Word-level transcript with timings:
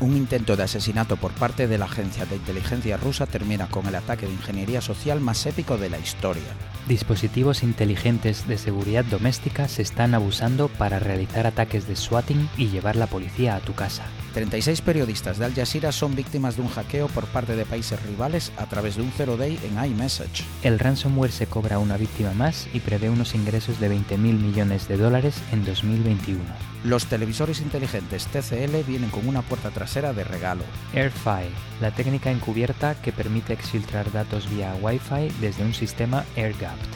Un 0.00 0.16
intento 0.16 0.56
de 0.56 0.62
asesinato 0.62 1.18
por 1.18 1.30
parte 1.32 1.68
de 1.68 1.76
la 1.76 1.84
agencia 1.84 2.24
de 2.24 2.36
inteligencia 2.36 2.96
rusa 2.96 3.26
termina 3.26 3.68
con 3.68 3.86
el 3.86 3.94
ataque 3.94 4.26
de 4.26 4.32
ingeniería 4.32 4.80
social 4.80 5.20
más 5.20 5.44
épico 5.44 5.76
de 5.76 5.90
la 5.90 5.98
historia. 5.98 6.42
Dispositivos 6.88 7.62
inteligentes 7.62 8.48
de 8.48 8.56
seguridad 8.56 9.04
doméstica 9.04 9.68
se 9.68 9.82
están 9.82 10.14
abusando 10.14 10.68
para 10.68 11.00
realizar 11.00 11.46
ataques 11.46 11.86
de 11.86 11.96
swatting 11.96 12.48
y 12.56 12.68
llevar 12.68 12.96
la 12.96 13.08
policía 13.08 13.56
a 13.56 13.60
tu 13.60 13.74
casa. 13.74 14.04
36 14.32 14.80
periodistas 14.80 15.38
de 15.38 15.44
Al 15.44 15.54
Jazeera 15.54 15.92
son 15.92 16.16
víctimas 16.16 16.56
de 16.56 16.62
un 16.62 16.68
hackeo 16.68 17.08
por 17.08 17.26
parte 17.26 17.54
de 17.54 17.66
países 17.66 18.02
rivales 18.04 18.52
a 18.56 18.66
través 18.66 18.96
de 18.96 19.02
un 19.02 19.12
zero 19.12 19.36
day 19.36 19.58
en 19.64 19.84
iMessage. 19.84 20.44
El 20.62 20.78
ransomware 20.78 21.32
se 21.32 21.46
cobra 21.46 21.78
una 21.78 21.98
víctima 21.98 22.32
más 22.32 22.68
y 22.72 22.80
prevé 22.80 23.10
unos 23.10 23.34
ingresos 23.34 23.78
de 23.80 23.90
20.000 23.90 24.16
millones 24.16 24.88
de 24.88 24.96
dólares 24.96 25.42
en 25.52 25.64
2021. 25.66 26.40
Los 26.82 27.06
televisores 27.06 27.60
inteligentes 27.60 28.26
TCL 28.28 28.84
vienen 28.86 29.10
con 29.10 29.28
una 29.28 29.42
puerta 29.42 29.70
trasera 29.70 30.14
de 30.14 30.24
regalo. 30.24 30.62
AirFi, 30.94 31.50
la 31.82 31.90
técnica 31.90 32.30
encubierta 32.30 32.94
que 32.94 33.12
permite 33.12 33.52
exfiltrar 33.52 34.10
datos 34.12 34.48
vía 34.48 34.74
Wi-Fi 34.80 35.30
desde 35.40 35.62
un 35.62 35.74
sistema 35.74 36.24
AirGapped. 36.36 36.88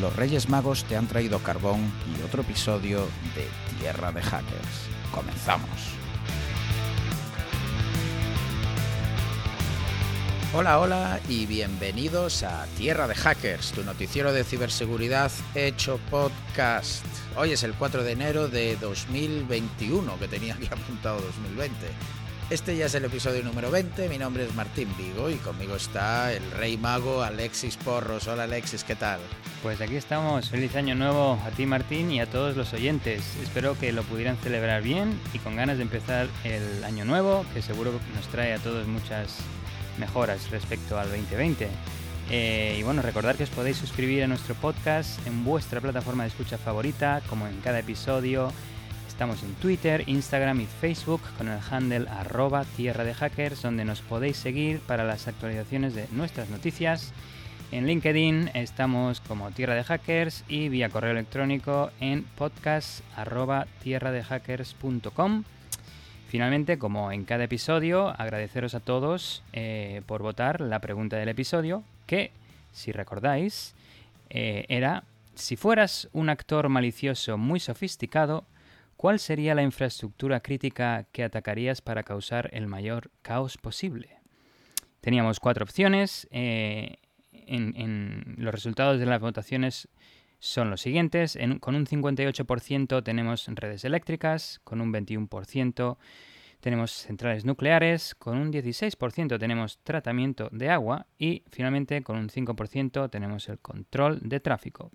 Los 0.00 0.16
Reyes 0.16 0.48
Magos 0.48 0.84
te 0.84 0.96
han 0.96 1.06
traído 1.06 1.38
carbón 1.38 1.80
y 2.18 2.22
otro 2.24 2.42
episodio 2.42 3.06
de 3.36 3.46
Tierra 3.78 4.10
de 4.10 4.20
Hackers. 4.20 4.88
Comenzamos. 5.12 5.96
Hola, 10.52 10.80
hola 10.80 11.20
y 11.28 11.46
bienvenidos 11.46 12.42
a 12.42 12.66
Tierra 12.76 13.06
de 13.06 13.14
Hackers, 13.14 13.70
tu 13.72 13.84
noticiero 13.84 14.32
de 14.32 14.42
ciberseguridad 14.42 15.30
hecho 15.54 16.00
podcast. 16.10 17.25
Hoy 17.38 17.52
es 17.52 17.62
el 17.64 17.74
4 17.74 18.02
de 18.02 18.12
enero 18.12 18.48
de 18.48 18.76
2021, 18.76 20.18
que 20.18 20.26
tenía 20.26 20.54
aquí 20.54 20.68
apuntado 20.72 21.20
2020. 21.20 21.74
Este 22.48 22.74
ya 22.74 22.86
es 22.86 22.94
el 22.94 23.04
episodio 23.04 23.44
número 23.44 23.70
20, 23.70 24.08
mi 24.08 24.16
nombre 24.16 24.46
es 24.46 24.54
Martín 24.54 24.88
Vigo 24.96 25.28
y 25.28 25.34
conmigo 25.34 25.76
está 25.76 26.32
el 26.32 26.50
rey 26.52 26.78
mago 26.78 27.22
Alexis 27.22 27.76
Porros. 27.76 28.26
Hola 28.26 28.44
Alexis, 28.44 28.84
¿qué 28.84 28.96
tal? 28.96 29.20
Pues 29.62 29.82
aquí 29.82 29.96
estamos, 29.96 30.48
feliz 30.48 30.74
año 30.76 30.94
nuevo 30.94 31.38
a 31.44 31.50
ti 31.50 31.66
Martín 31.66 32.10
y 32.10 32.20
a 32.20 32.26
todos 32.26 32.56
los 32.56 32.72
oyentes. 32.72 33.22
Espero 33.42 33.78
que 33.78 33.92
lo 33.92 34.02
pudieran 34.04 34.38
celebrar 34.38 34.80
bien 34.80 35.20
y 35.34 35.38
con 35.38 35.56
ganas 35.56 35.76
de 35.76 35.82
empezar 35.82 36.28
el 36.44 36.84
año 36.84 37.04
nuevo, 37.04 37.44
que 37.52 37.60
seguro 37.60 37.92
nos 38.14 38.26
trae 38.28 38.54
a 38.54 38.58
todos 38.60 38.86
muchas 38.86 39.36
mejoras 39.98 40.50
respecto 40.50 40.98
al 40.98 41.10
2020. 41.10 41.68
Eh, 42.30 42.76
y 42.78 42.82
bueno, 42.82 43.02
recordar 43.02 43.36
que 43.36 43.44
os 43.44 43.50
podéis 43.50 43.76
suscribir 43.76 44.24
a 44.24 44.26
nuestro 44.26 44.54
podcast 44.56 45.24
en 45.26 45.44
vuestra 45.44 45.80
plataforma 45.80 46.24
de 46.24 46.30
escucha 46.30 46.58
favorita, 46.58 47.22
como 47.28 47.46
en 47.46 47.60
cada 47.60 47.78
episodio 47.78 48.52
Estamos 49.16 49.42
en 49.44 49.54
Twitter, 49.54 50.04
Instagram 50.08 50.60
y 50.60 50.66
Facebook 50.66 51.22
con 51.38 51.48
el 51.48 51.58
handle 51.70 52.06
arroba 52.06 52.66
tierra 52.76 53.02
de 53.02 53.14
hackers 53.14 53.62
donde 53.62 53.86
nos 53.86 54.02
podéis 54.02 54.36
seguir 54.36 54.80
para 54.80 55.04
las 55.04 55.26
actualizaciones 55.26 55.94
de 55.94 56.06
nuestras 56.12 56.50
noticias. 56.50 57.14
En 57.72 57.86
LinkedIn 57.86 58.50
estamos 58.52 59.22
como 59.22 59.50
Tierra 59.52 59.74
de 59.74 59.84
Hackers 59.84 60.44
y 60.48 60.68
vía 60.68 60.90
correo 60.90 61.12
electrónico 61.12 61.90
en 61.98 62.24
podcast 62.24 63.00
arroba. 63.16 63.66
Finalmente, 66.28 66.78
como 66.78 67.10
en 67.10 67.24
cada 67.24 67.44
episodio, 67.44 68.08
agradeceros 68.20 68.74
a 68.74 68.80
todos 68.80 69.42
eh, 69.54 70.02
por 70.04 70.20
votar 70.20 70.60
la 70.60 70.80
pregunta 70.80 71.16
del 71.16 71.30
episodio, 71.30 71.84
que, 72.06 72.30
si 72.72 72.92
recordáis, 72.92 73.74
eh, 74.30 74.64
era, 74.68 75.04
si 75.34 75.56
fueras 75.56 76.08
un 76.12 76.28
actor 76.30 76.68
malicioso 76.68 77.36
muy 77.36 77.60
sofisticado, 77.60 78.44
¿Cuál 78.96 79.18
sería 79.18 79.54
la 79.54 79.62
infraestructura 79.62 80.40
crítica 80.40 81.06
que 81.12 81.22
atacarías 81.22 81.82
para 81.82 82.02
causar 82.02 82.48
el 82.52 82.66
mayor 82.66 83.10
caos 83.20 83.58
posible? 83.58 84.08
Teníamos 85.02 85.38
cuatro 85.38 85.64
opciones. 85.64 86.26
Eh, 86.30 86.96
en, 87.30 88.36
los 88.38 88.54
resultados 88.54 88.98
de 88.98 89.04
las 89.04 89.20
votaciones 89.20 89.88
son 90.38 90.70
los 90.70 90.80
siguientes. 90.80 91.38
con 91.60 91.74
un 91.74 91.86
58% 91.86 93.04
tenemos 93.04 93.46
redes 93.48 93.84
eléctricas, 93.84 94.60
con 94.64 94.80
un 94.80 94.92
21% 94.92 95.98
tenemos 96.66 96.90
centrales 96.90 97.44
nucleares, 97.44 98.16
con 98.16 98.36
un 98.38 98.52
16% 98.52 99.38
tenemos 99.38 99.78
tratamiento 99.84 100.48
de 100.50 100.68
agua 100.68 101.06
y 101.16 101.44
finalmente 101.48 102.02
con 102.02 102.16
un 102.16 102.28
5% 102.28 103.08
tenemos 103.08 103.48
el 103.48 103.60
control 103.60 104.18
de 104.24 104.40
tráfico. 104.40 104.90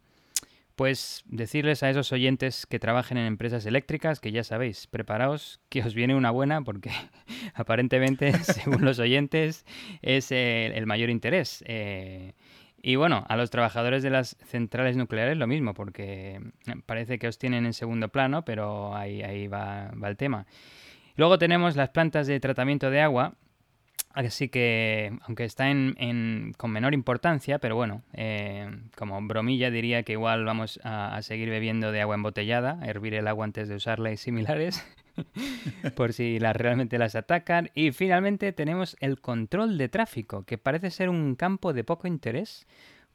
Pues 0.75 1.23
decirles 1.27 1.81
a 1.81 1.89
esos 1.89 2.11
oyentes 2.11 2.65
que 2.65 2.77
trabajen 2.77 3.17
en 3.17 3.25
empresas 3.25 3.65
eléctricas 3.65 4.19
que 4.19 4.33
ya 4.33 4.43
sabéis, 4.43 4.87
preparaos 4.87 5.61
que 5.69 5.81
os 5.81 5.93
viene 5.93 6.13
una 6.13 6.29
buena 6.29 6.61
porque 6.61 6.91
aparentemente, 7.53 8.33
según 8.43 8.83
los 8.83 8.99
oyentes, 8.99 9.65
es 10.01 10.29
el, 10.33 10.85
mayor 10.87 11.09
interés. 11.09 11.63
Eh, 11.67 12.33
y 12.81 12.97
bueno, 12.97 13.23
a 13.29 13.37
los 13.37 13.49
trabajadores 13.49 14.03
de 14.03 14.09
las 14.09 14.35
centrales 14.43 14.97
nucleares 14.97 15.37
lo 15.37 15.47
mismo, 15.47 15.73
porque 15.73 16.41
parece 16.85 17.17
que 17.17 17.29
os 17.29 17.37
tienen 17.37 17.65
en 17.65 17.71
segundo 17.71 18.09
plano, 18.09 18.43
pero 18.43 18.93
ahí, 18.93 19.21
ahí 19.21 19.47
va, 19.47 19.89
va 19.91 20.09
el 20.09 20.17
tema. 20.17 20.45
Luego 21.15 21.37
tenemos 21.37 21.75
las 21.75 21.89
plantas 21.89 22.27
de 22.27 22.39
tratamiento 22.39 22.89
de 22.89 23.01
agua, 23.01 23.33
Así 24.13 24.49
que, 24.49 25.17
aunque 25.21 25.45
está 25.45 25.69
en, 25.69 26.53
con 26.57 26.71
menor 26.71 26.93
importancia, 26.93 27.59
pero 27.59 27.75
bueno, 27.75 28.03
eh, 28.13 28.69
como 28.97 29.21
bromilla 29.21 29.71
diría 29.71 30.03
que 30.03 30.13
igual 30.13 30.43
vamos 30.43 30.79
a, 30.83 31.21
seguir 31.21 31.49
bebiendo 31.49 31.91
de 31.91 32.01
agua 32.01 32.15
embotellada, 32.15 32.79
hervir 32.83 33.13
el 33.13 33.27
agua 33.27 33.45
antes 33.45 33.69
de 33.69 33.75
usarla 33.75 34.11
y 34.11 34.17
similares, 34.17 34.85
por 35.95 36.11
si 36.11 36.39
realmente 36.39 36.97
las 36.97 37.15
atacan. 37.15 37.69
Y 37.73 37.91
finalmente 37.91 38.51
tenemos 38.51 38.97
el 38.99 39.21
control 39.21 39.77
de 39.77 39.87
tráfico, 39.87 40.43
que 40.43 40.57
parece 40.57 40.91
ser 40.91 41.09
un 41.09 41.35
campo 41.35 41.71
de 41.71 41.85
poco 41.85 42.07
interés 42.07 42.67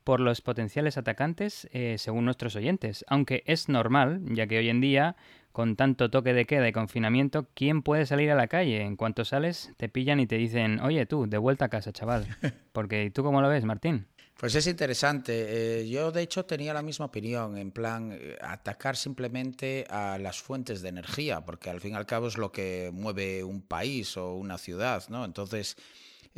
por 0.02 0.20
los 0.20 0.40
potenciales 0.40 0.96
atacantes, 0.96 1.68
eh, 1.72 1.96
según 1.98 2.24
nuestros 2.24 2.56
oyentes, 2.56 3.04
aunque 3.08 3.42
es 3.44 3.68
normal, 3.68 4.22
ya 4.24 4.46
que 4.46 4.58
hoy 4.58 4.70
en 4.70 4.80
día 4.80 5.16
con 5.56 5.74
tanto 5.74 6.10
toque 6.10 6.34
de 6.34 6.44
queda 6.44 6.68
y 6.68 6.72
confinamiento, 6.72 7.48
¿quién 7.54 7.80
puede 7.80 8.04
salir 8.04 8.30
a 8.30 8.34
la 8.34 8.46
calle? 8.46 8.82
En 8.82 8.94
cuanto 8.94 9.24
sales, 9.24 9.72
te 9.78 9.88
pillan 9.88 10.20
y 10.20 10.26
te 10.26 10.36
dicen, 10.36 10.80
oye 10.80 11.06
tú, 11.06 11.26
de 11.26 11.38
vuelta 11.38 11.64
a 11.64 11.68
casa, 11.70 11.94
chaval. 11.94 12.26
Porque 12.74 13.10
¿tú 13.10 13.22
cómo 13.22 13.40
lo 13.40 13.48
ves, 13.48 13.64
Martín? 13.64 14.06
Pues 14.36 14.54
es 14.54 14.66
interesante. 14.66 15.80
Eh, 15.80 15.88
yo, 15.88 16.12
de 16.12 16.20
hecho, 16.20 16.44
tenía 16.44 16.74
la 16.74 16.82
misma 16.82 17.06
opinión, 17.06 17.56
en 17.56 17.70
plan, 17.70 18.12
eh, 18.12 18.36
atacar 18.42 18.98
simplemente 18.98 19.86
a 19.88 20.18
las 20.18 20.42
fuentes 20.42 20.82
de 20.82 20.90
energía, 20.90 21.40
porque 21.40 21.70
al 21.70 21.80
fin 21.80 21.92
y 21.92 21.96
al 21.96 22.04
cabo 22.04 22.26
es 22.26 22.36
lo 22.36 22.52
que 22.52 22.90
mueve 22.92 23.42
un 23.42 23.62
país 23.62 24.18
o 24.18 24.34
una 24.34 24.58
ciudad, 24.58 25.04
¿no? 25.08 25.24
Entonces, 25.24 25.78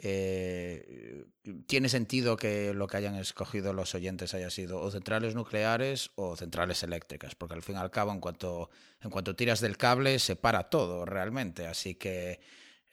eh, 0.01 1.25
tiene 1.67 1.89
sentido 1.89 2.37
que 2.37 2.73
lo 2.73 2.87
que 2.87 2.99
hayan 2.99 3.17
escogido 3.17 3.73
los 3.73 3.97
oyentes 3.97 4.33
haya 4.33 4.49
sido 4.49 4.81
o 4.81 4.91
centrales 4.93 5.35
nucleares 5.35 6.13
o 6.15 6.37
centrales 6.37 6.85
eléctricas, 6.85 7.35
porque 7.35 7.55
al 7.55 7.63
fin 7.63 7.75
y 7.75 7.79
al 7.79 7.91
cabo, 7.91 8.13
en 8.13 8.21
cuanto, 8.21 8.71
en 9.01 9.11
cuanto 9.11 9.35
tiras 9.35 9.61
del 9.61 9.77
cable, 9.77 10.21
se 10.21 10.37
para 10.37 10.71
todo 10.71 11.05
realmente. 11.05 11.67
Así 11.67 11.97
que 11.97 12.41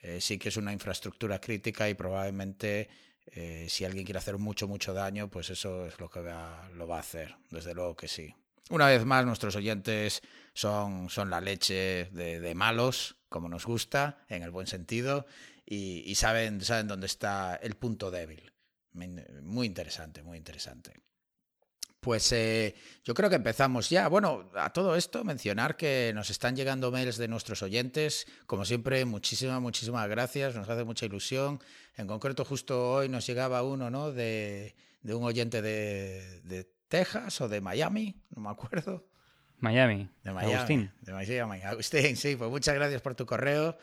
eh, 0.00 0.20
sí 0.20 0.36
que 0.36 0.48
es 0.48 0.56
una 0.56 0.72
infraestructura 0.72 1.40
crítica 1.40 1.88
y 1.88 1.94
probablemente 1.94 2.88
eh, 3.26 3.66
si 3.68 3.84
alguien 3.84 4.04
quiere 4.04 4.18
hacer 4.18 4.36
mucho, 4.38 4.66
mucho 4.66 4.92
daño, 4.92 5.28
pues 5.28 5.50
eso 5.50 5.86
es 5.86 6.00
lo 6.00 6.10
que 6.10 6.20
lo 6.20 6.88
va 6.88 6.96
a 6.96 7.00
hacer. 7.00 7.36
Desde 7.50 7.72
luego 7.72 7.94
que 7.94 8.08
sí. 8.08 8.34
Una 8.68 8.88
vez 8.88 9.04
más, 9.04 9.24
nuestros 9.24 9.54
oyentes 9.54 10.22
son, 10.52 11.08
son 11.08 11.30
la 11.30 11.40
leche 11.40 12.08
de 12.10 12.52
malos, 12.56 13.16
como 13.28 13.48
nos 13.48 13.64
gusta, 13.64 14.24
en 14.28 14.42
el 14.42 14.50
buen 14.50 14.66
sentido 14.66 15.24
y, 15.66 16.14
saben, 16.14 16.60
saben 16.60 16.86
dónde 16.86 17.06
está 17.06 17.56
el 17.56 17.74
punto 17.74 18.10
débil. 18.10 18.52
Muy 18.92 19.66
interesante, 19.66 20.22
muy 20.22 20.38
interesante. 20.38 20.94
Pues 21.98 22.30
eh, 22.30 22.76
yo 23.04 23.14
creo 23.14 23.28
que 23.28 23.34
empezamos 23.34 23.90
ya. 23.90 24.06
Bueno, 24.06 24.48
a 24.54 24.72
todo 24.72 24.94
esto 24.94 25.24
mencionar 25.24 25.76
que 25.76 26.12
nos 26.14 26.30
están 26.30 26.54
llegando 26.54 26.92
mails 26.92 27.16
de 27.16 27.26
nuestros 27.26 27.62
oyentes. 27.62 28.28
Como 28.46 28.64
siempre, 28.64 29.04
muchísimas, 29.04 29.60
muchísimas 29.60 30.08
gracias. 30.08 30.54
Nos 30.54 30.68
hace 30.68 30.84
mucha 30.84 31.04
ilusión. 31.04 31.60
En 31.96 32.06
concreto, 32.06 32.44
justo 32.44 32.92
hoy 32.92 33.08
nos 33.08 33.26
llegaba 33.26 33.64
uno, 33.64 33.90
¿no? 33.90 34.12
De, 34.12 34.76
de 35.02 35.14
un 35.14 35.24
oyente 35.24 35.62
de, 35.62 36.42
de, 36.42 36.70
Texas 36.86 37.40
o 37.40 37.48
de 37.48 37.60
Miami, 37.60 38.14
no 38.30 38.42
me 38.42 38.50
acuerdo. 38.50 39.08
Miami. 39.58 40.08
De 40.22 40.30
Miami. 40.30 40.54
Agustín. 40.54 40.92
De 41.00 41.12
Miami. 41.12 41.62
Agustín, 41.62 42.16
sí, 42.16 42.36
pues 42.36 42.48
muchas 42.48 42.76
gracias 42.76 43.02
por 43.02 43.16
tu 43.16 43.26
correo. 43.26 43.76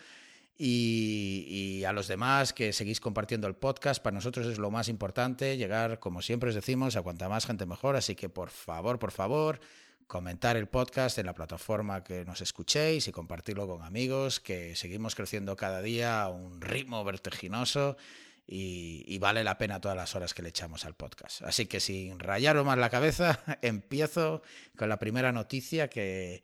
Y, 0.57 1.83
a 1.85 1.91
los 1.91 2.07
demás 2.07 2.53
que 2.53 2.71
seguís 2.71 2.99
compartiendo 2.99 3.47
el 3.47 3.55
podcast. 3.55 4.01
Para 4.01 4.13
nosotros 4.13 4.45
es 4.47 4.57
lo 4.57 4.71
más 4.71 4.87
importante, 4.87 5.57
llegar, 5.57 5.99
como 5.99 6.21
siempre 6.21 6.49
os 6.49 6.55
decimos, 6.55 6.95
a 6.95 7.01
cuanta 7.01 7.27
más 7.27 7.45
gente 7.45 7.65
mejor. 7.65 7.95
Así 7.95 8.15
que 8.15 8.29
por 8.29 8.49
favor, 8.49 8.99
por 8.99 9.11
favor, 9.11 9.59
comentar 10.07 10.55
el 10.55 10.67
podcast 10.67 11.17
en 11.17 11.25
la 11.25 11.33
plataforma 11.33 12.03
que 12.03 12.23
nos 12.23 12.41
escuchéis 12.41 13.07
y 13.07 13.11
compartirlo 13.11 13.67
con 13.67 13.83
amigos, 13.83 14.39
que 14.39 14.75
seguimos 14.75 15.15
creciendo 15.15 15.55
cada 15.55 15.81
día 15.81 16.21
a 16.21 16.29
un 16.29 16.61
ritmo 16.61 17.03
vertiginoso 17.03 17.97
y, 18.45 19.17
vale 19.19 19.43
la 19.43 19.57
pena 19.57 19.81
todas 19.81 19.97
las 19.97 20.15
horas 20.15 20.33
que 20.33 20.41
le 20.41 20.49
echamos 20.49 20.85
al 20.85 20.95
podcast. 20.95 21.41
Así 21.41 21.65
que 21.65 21.79
sin 21.79 22.19
rayaros 22.19 22.65
más 22.65 22.77
la 22.77 22.89
cabeza, 22.89 23.39
empiezo 23.61 24.41
con 24.77 24.87
la 24.87 24.99
primera 24.99 25.31
noticia 25.31 25.89
que, 25.89 26.43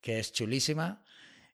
que 0.00 0.20
es 0.20 0.32
chulísima 0.32 1.02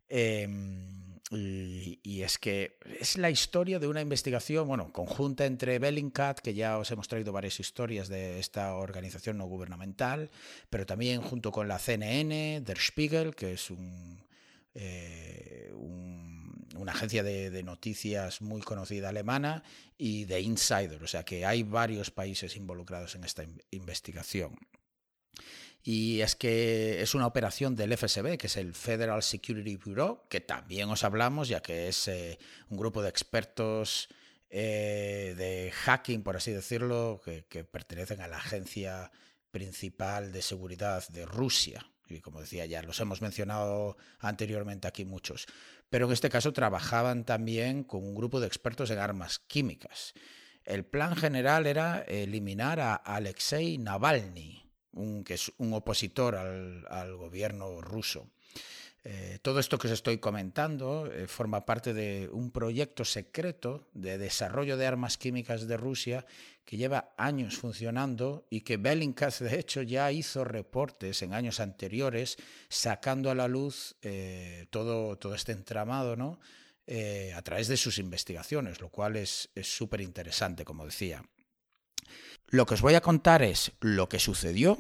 Em, 0.09 1.06
y, 1.31 2.23
es 2.23 2.39
que 2.39 2.79
es 3.01 3.19
la 3.19 3.31
historia 3.31 3.79
de 3.79 3.89
una 3.89 4.01
investigación, 4.01 4.69
bueno, 4.69 4.93
conjunta 4.93 5.45
entre 5.45 5.79
Bellingcat, 5.79 6.39
que 6.39 6.55
ya 6.55 6.79
os 6.79 6.91
hemos 6.93 7.09
traído 7.09 7.33
varias 7.33 7.59
historias 7.59 8.09
de 8.09 8.39
esta 8.39 8.75
organización 8.77 9.39
no 9.39 9.47
gubernamental, 9.47 10.31
pero 10.71 10.87
también 10.87 11.21
junto 11.23 11.51
con 11.51 11.67
la 11.67 11.79
CNN, 11.79 12.61
Der 12.61 12.79
Spiegel, 12.79 13.35
que 13.35 13.55
es 13.55 13.71
un, 13.71 14.23
eh, 14.75 15.73
una 16.77 16.93
agencia 16.93 17.23
de, 17.23 17.63
noticias 17.63 18.41
muy 18.41 18.63
conocida 18.63 19.09
alemana, 19.09 19.65
y 19.99 20.27
de 20.27 20.41
Insider, 20.41 21.03
o 21.03 21.07
sea 21.07 21.25
que 21.25 21.45
hay 21.45 21.63
varios 21.63 22.11
países 22.11 22.57
involucrados 22.57 23.15
en 23.15 23.25
esta 23.25 23.45
investigación. 23.71 24.57
Y 25.89 26.21
es 26.21 26.35
que 26.35 27.01
es 27.01 27.15
una 27.15 27.29
operación 27.29 27.77
del 27.77 27.97
FSB, 27.97 28.39
que 28.39 28.49
es 28.49 28.57
el 28.57 28.75
Federal 28.75 29.23
Security 29.23 29.77
Bureau, 29.77 30.27
que 30.29 30.41
también 30.41 30.89
os 30.89 31.05
hablamos, 31.05 31.47
ya 31.47 31.63
que 31.63 31.87
es 31.87 32.09
eh, 32.09 32.41
un 32.71 32.77
grupo 32.77 33.03
de 33.03 33.09
expertos 33.09 34.09
eh, 34.51 35.37
de 35.39 35.71
hacking, 35.71 36.25
por 36.25 36.37
así 36.37 36.51
decirlo, 36.51 37.21
que, 37.25 37.45
que, 37.45 37.63
pertenecen 37.63 38.21
a 38.21 38.27
la 38.27 38.39
agencia 38.39 39.13
principal 39.53 40.33
de 40.33 40.43
seguridad 40.43 41.07
de 41.11 41.25
Rusia. 41.25 41.89
Y 42.09 42.21
como 42.21 42.41
decía 42.41 42.67
ya, 42.67 42.83
los 42.83 42.99
hemos 42.99 43.23
mencionado 43.23 43.97
anteriormente 44.19 44.89
aquí 44.89 45.05
muchos. 45.05 45.47
Pero 45.89 46.07
en 46.07 46.13
este 46.13 46.31
caso 46.31 46.53
trabajaban 46.53 47.25
también 47.25 47.85
con 47.85 48.03
un 48.03 48.17
grupo 48.17 48.41
de 48.41 48.49
expertos 48.49 48.91
en 48.91 48.99
armas 48.99 49.39
químicas. 49.39 50.15
El 50.65 50.85
plan 50.85 51.15
general 51.15 51.65
era 51.65 52.01
eliminar 52.09 52.81
a 52.81 52.97
Alexei 52.97 53.79
Navalny, 53.79 54.66
un, 54.97 55.25
que 55.25 55.35
es 55.35 55.53
un 55.59 55.73
opositor 55.73 56.35
al, 56.37 56.85
al 56.89 57.17
gobierno 57.17 57.81
ruso. 57.81 58.29
Eh, 59.09 59.39
todo 59.41 59.61
esto 59.61 59.79
que 59.79 59.87
os 59.87 59.93
estoy 59.93 60.19
comentando 60.19 61.07
eh, 61.07 61.29
forma 61.29 61.65
parte 61.65 61.95
de 61.95 62.29
un 62.33 62.51
proyecto 62.51 63.05
secreto 63.05 63.87
de 63.95 64.19
desarrollo 64.19 64.77
de 64.77 64.85
armas 64.85 65.17
químicas 65.17 65.69
de 65.69 65.77
Rusia 65.77 66.27
que 66.65 66.77
lleva 66.77 67.15
años 67.17 67.57
funcionando 67.57 68.49
y 68.51 68.63
que 68.63 68.79
Bellingcat, 68.79 69.39
de 69.39 69.61
hecho, 69.61 69.83
ya 69.83 70.11
hizo 70.11 70.43
reportes 70.43 71.23
en 71.23 71.35
años 71.35 71.61
anteriores 71.61 72.37
sacando 72.69 73.31
a 73.31 73.37
la 73.37 73.47
luz 73.47 73.95
eh, 74.03 74.67
todo, 74.71 75.17
todo 75.17 75.37
este 75.37 75.53
entramado 75.53 76.17
¿no? 76.17 76.41
A 77.37 77.43
través 77.43 77.69
de 77.69 77.77
sus 77.77 77.99
investigaciones, 77.99 78.81
lo 78.81 78.91
cual 78.91 79.17
es 79.17 79.51
súper 79.63 80.01
interesante, 80.01 80.65
como 80.65 80.85
decía. 80.85 81.25
Lo 82.49 82.67
que 82.67 82.75
os 82.75 82.83
voy 82.83 82.95
a 82.95 83.01
contar 83.01 83.43
es 83.43 83.73
lo 83.81 84.09
que 84.09 84.19
sucedió, 84.19 84.79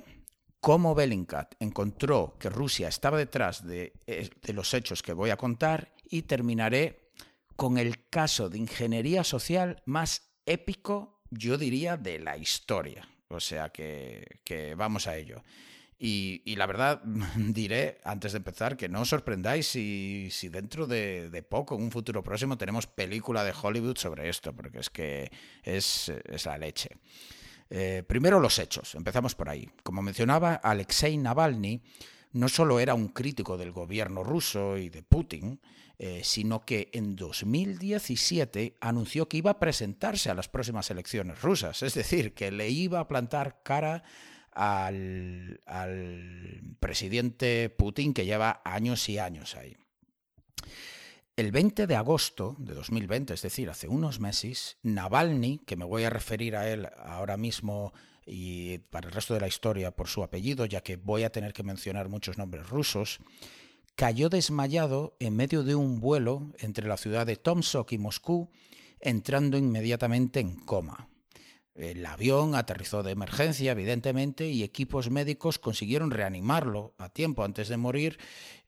cómo 0.60 0.94
Bellingcat 0.94 1.54
encontró 1.60 2.36
que 2.38 2.50
Rusia 2.50 2.88
estaba 2.88 3.18
detrás 3.18 3.66
de, 3.66 3.92
eh, 4.06 4.30
de, 4.42 4.52
los 4.52 4.72
hechos 4.74 5.02
que 5.02 5.12
voy 5.12 5.30
a 5.30 5.36
contar 5.36 5.94
y 6.08 6.22
terminaré 6.22 7.10
con 7.56 7.78
el 7.78 8.08
caso 8.08 8.48
de 8.48 8.58
ingeniería 8.58 9.24
social 9.24 9.82
más 9.86 10.30
épico, 10.44 11.22
yo 11.30 11.58
diría, 11.58 11.96
de 11.96 12.18
la 12.18 12.36
historia. 12.36 13.08
O 13.28 13.40
sea 13.40 13.70
que, 13.70 14.74
vamos 14.76 15.06
a 15.06 15.16
ello. 15.16 15.42
Y, 15.98 16.54
la 16.56 16.66
verdad, 16.66 17.02
diré 17.36 17.98
antes 18.04 18.32
de 18.32 18.38
empezar 18.38 18.76
que 18.76 18.88
no 18.88 19.00
os 19.00 19.08
sorprendáis 19.08 19.66
si, 19.66 20.30
dentro 20.50 20.86
de, 20.86 21.44
poco, 21.48 21.74
en 21.74 21.82
un 21.82 21.90
futuro 21.90 22.22
próximo, 22.22 22.58
tenemos 22.58 22.86
película 22.86 23.42
de 23.44 23.54
Hollywood 23.60 23.96
sobre 23.96 24.28
esto, 24.28 24.54
porque 24.54 24.78
es 24.78 24.90
que 24.90 25.32
es 25.64 26.12
la 26.44 26.58
leche. 26.58 26.90
Eh, 27.70 28.04
primero 28.06 28.40
los 28.40 28.58
hechos, 28.58 28.94
empezamos 28.94 29.34
por 29.34 29.48
ahí. 29.48 29.68
Como 29.82 30.02
mencionaba, 30.02 30.54
Alexei 30.54 31.16
Navalny 31.16 31.82
no 32.32 32.48
solo 32.48 32.80
era 32.80 32.94
un 32.94 33.08
crítico 33.08 33.56
del 33.56 33.72
gobierno 33.72 34.22
ruso 34.22 34.76
y 34.76 34.88
de 34.88 35.02
Putin, 35.02 35.60
eh, 35.98 36.20
sino 36.22 36.66
que 36.66 36.90
en 36.92 37.16
2017 37.16 38.76
anunció 38.80 39.28
que 39.28 39.38
iba 39.38 39.52
a 39.52 39.58
presentarse 39.58 40.28
a 40.30 40.34
las 40.34 40.48
próximas 40.48 40.90
elecciones 40.90 41.40
rusas, 41.40 41.82
es 41.82 41.94
decir, 41.94 42.34
que 42.34 42.50
le 42.50 42.68
iba 42.68 43.00
a 43.00 43.08
plantar 43.08 43.62
cara 43.62 44.04
al, 44.52 45.60
al 45.64 46.60
presidente 46.78 47.70
Putin 47.70 48.12
que 48.12 48.26
lleva 48.26 48.60
años 48.64 49.08
y 49.08 49.18
años 49.18 49.54
ahí. 49.54 49.76
El 51.36 51.52
20 51.52 51.86
de 51.86 51.96
agosto 51.96 52.56
de 52.58 52.72
2020, 52.72 53.34
es 53.34 53.42
decir, 53.42 53.68
hace 53.68 53.88
unos 53.88 54.20
meses, 54.20 54.78
Navalny, 54.82 55.58
que 55.66 55.76
me 55.76 55.84
voy 55.84 56.04
a 56.04 56.08
referir 56.08 56.56
a 56.56 56.66
él 56.72 56.88
ahora 57.04 57.36
mismo 57.36 57.92
y 58.24 58.78
para 58.78 59.08
el 59.08 59.12
resto 59.12 59.34
de 59.34 59.40
la 59.40 59.46
historia 59.46 59.90
por 59.90 60.08
su 60.08 60.22
apellido, 60.22 60.64
ya 60.64 60.80
que 60.80 60.96
voy 60.96 61.24
a 61.24 61.30
tener 61.30 61.52
que 61.52 61.62
mencionar 61.62 62.08
muchos 62.08 62.38
nombres 62.38 62.70
rusos, 62.70 63.18
cayó 63.96 64.30
desmayado 64.30 65.14
en 65.20 65.36
medio 65.36 65.62
de 65.62 65.74
un 65.74 66.00
vuelo 66.00 66.54
entre 66.58 66.88
la 66.88 66.96
ciudad 66.96 67.26
de 67.26 67.36
Tomsk 67.36 67.92
y 67.92 67.98
Moscú, 67.98 68.48
entrando 68.98 69.58
inmediatamente 69.58 70.40
en 70.40 70.56
coma. 70.56 71.10
El 71.76 72.04
avión 72.06 72.54
aterrizó 72.54 73.02
de 73.02 73.12
emergencia, 73.12 73.72
evidentemente, 73.72 74.48
y 74.48 74.62
equipos 74.62 75.10
médicos 75.10 75.58
consiguieron 75.58 76.10
reanimarlo 76.10 76.94
a 76.96 77.10
tiempo 77.10 77.44
antes 77.44 77.68
de 77.68 77.76
morir, 77.76 78.18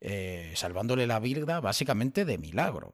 eh, 0.00 0.52
salvándole 0.54 1.06
la 1.06 1.18
vida 1.18 1.60
básicamente 1.60 2.24
de 2.24 2.36
milagro. 2.36 2.92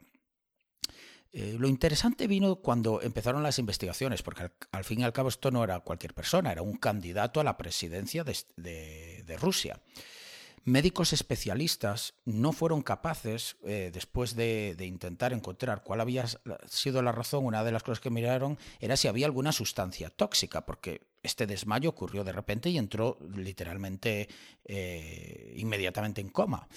Eh, 1.32 1.56
lo 1.58 1.66
interesante 1.66 2.28
vino 2.28 2.56
cuando 2.56 3.02
empezaron 3.02 3.42
las 3.42 3.58
investigaciones, 3.58 4.22
porque 4.22 4.52
al, 4.70 4.84
fin 4.84 5.00
y 5.00 5.02
al 5.02 5.12
cabo 5.12 5.28
esto 5.28 5.50
no 5.50 5.64
era 5.64 5.80
cualquier 5.80 6.14
persona, 6.14 6.52
era 6.52 6.62
un 6.62 6.76
candidato 6.76 7.40
a 7.40 7.44
la 7.44 7.56
presidencia 7.56 8.22
de, 8.22 8.36
de, 8.56 9.24
de 9.24 9.36
Rusia 9.36 9.80
médicos 10.64 11.12
especialistas 11.12 12.14
no 12.24 12.52
fueron 12.52 12.82
capaces, 12.82 13.56
eh, 13.64 13.90
después 13.92 14.34
de, 14.34 14.76
intentar 14.80 15.32
encontrar 15.32 15.82
cuál 15.82 16.00
había 16.00 16.24
sido 16.66 17.02
la 17.02 17.12
razón, 17.12 17.44
una 17.44 17.64
de 17.64 17.72
las 17.72 17.82
cosas 17.82 18.00
que 18.00 18.10
miraron 18.10 18.58
era 18.80 18.96
si 18.96 19.08
había 19.08 19.26
alguna 19.26 19.52
sustancia 19.52 20.10
tóxica, 20.10 20.64
porque 20.66 21.02
este 21.22 21.46
desmayo 21.46 21.90
ocurrió 21.90 22.24
de 22.24 22.32
repente 22.32 22.70
y 22.70 22.78
entró 22.78 23.18
literalmente 23.34 24.28
eh, 24.64 25.54
inmediatamente 25.56 26.20
en 26.20 26.30
coma. 26.30 26.68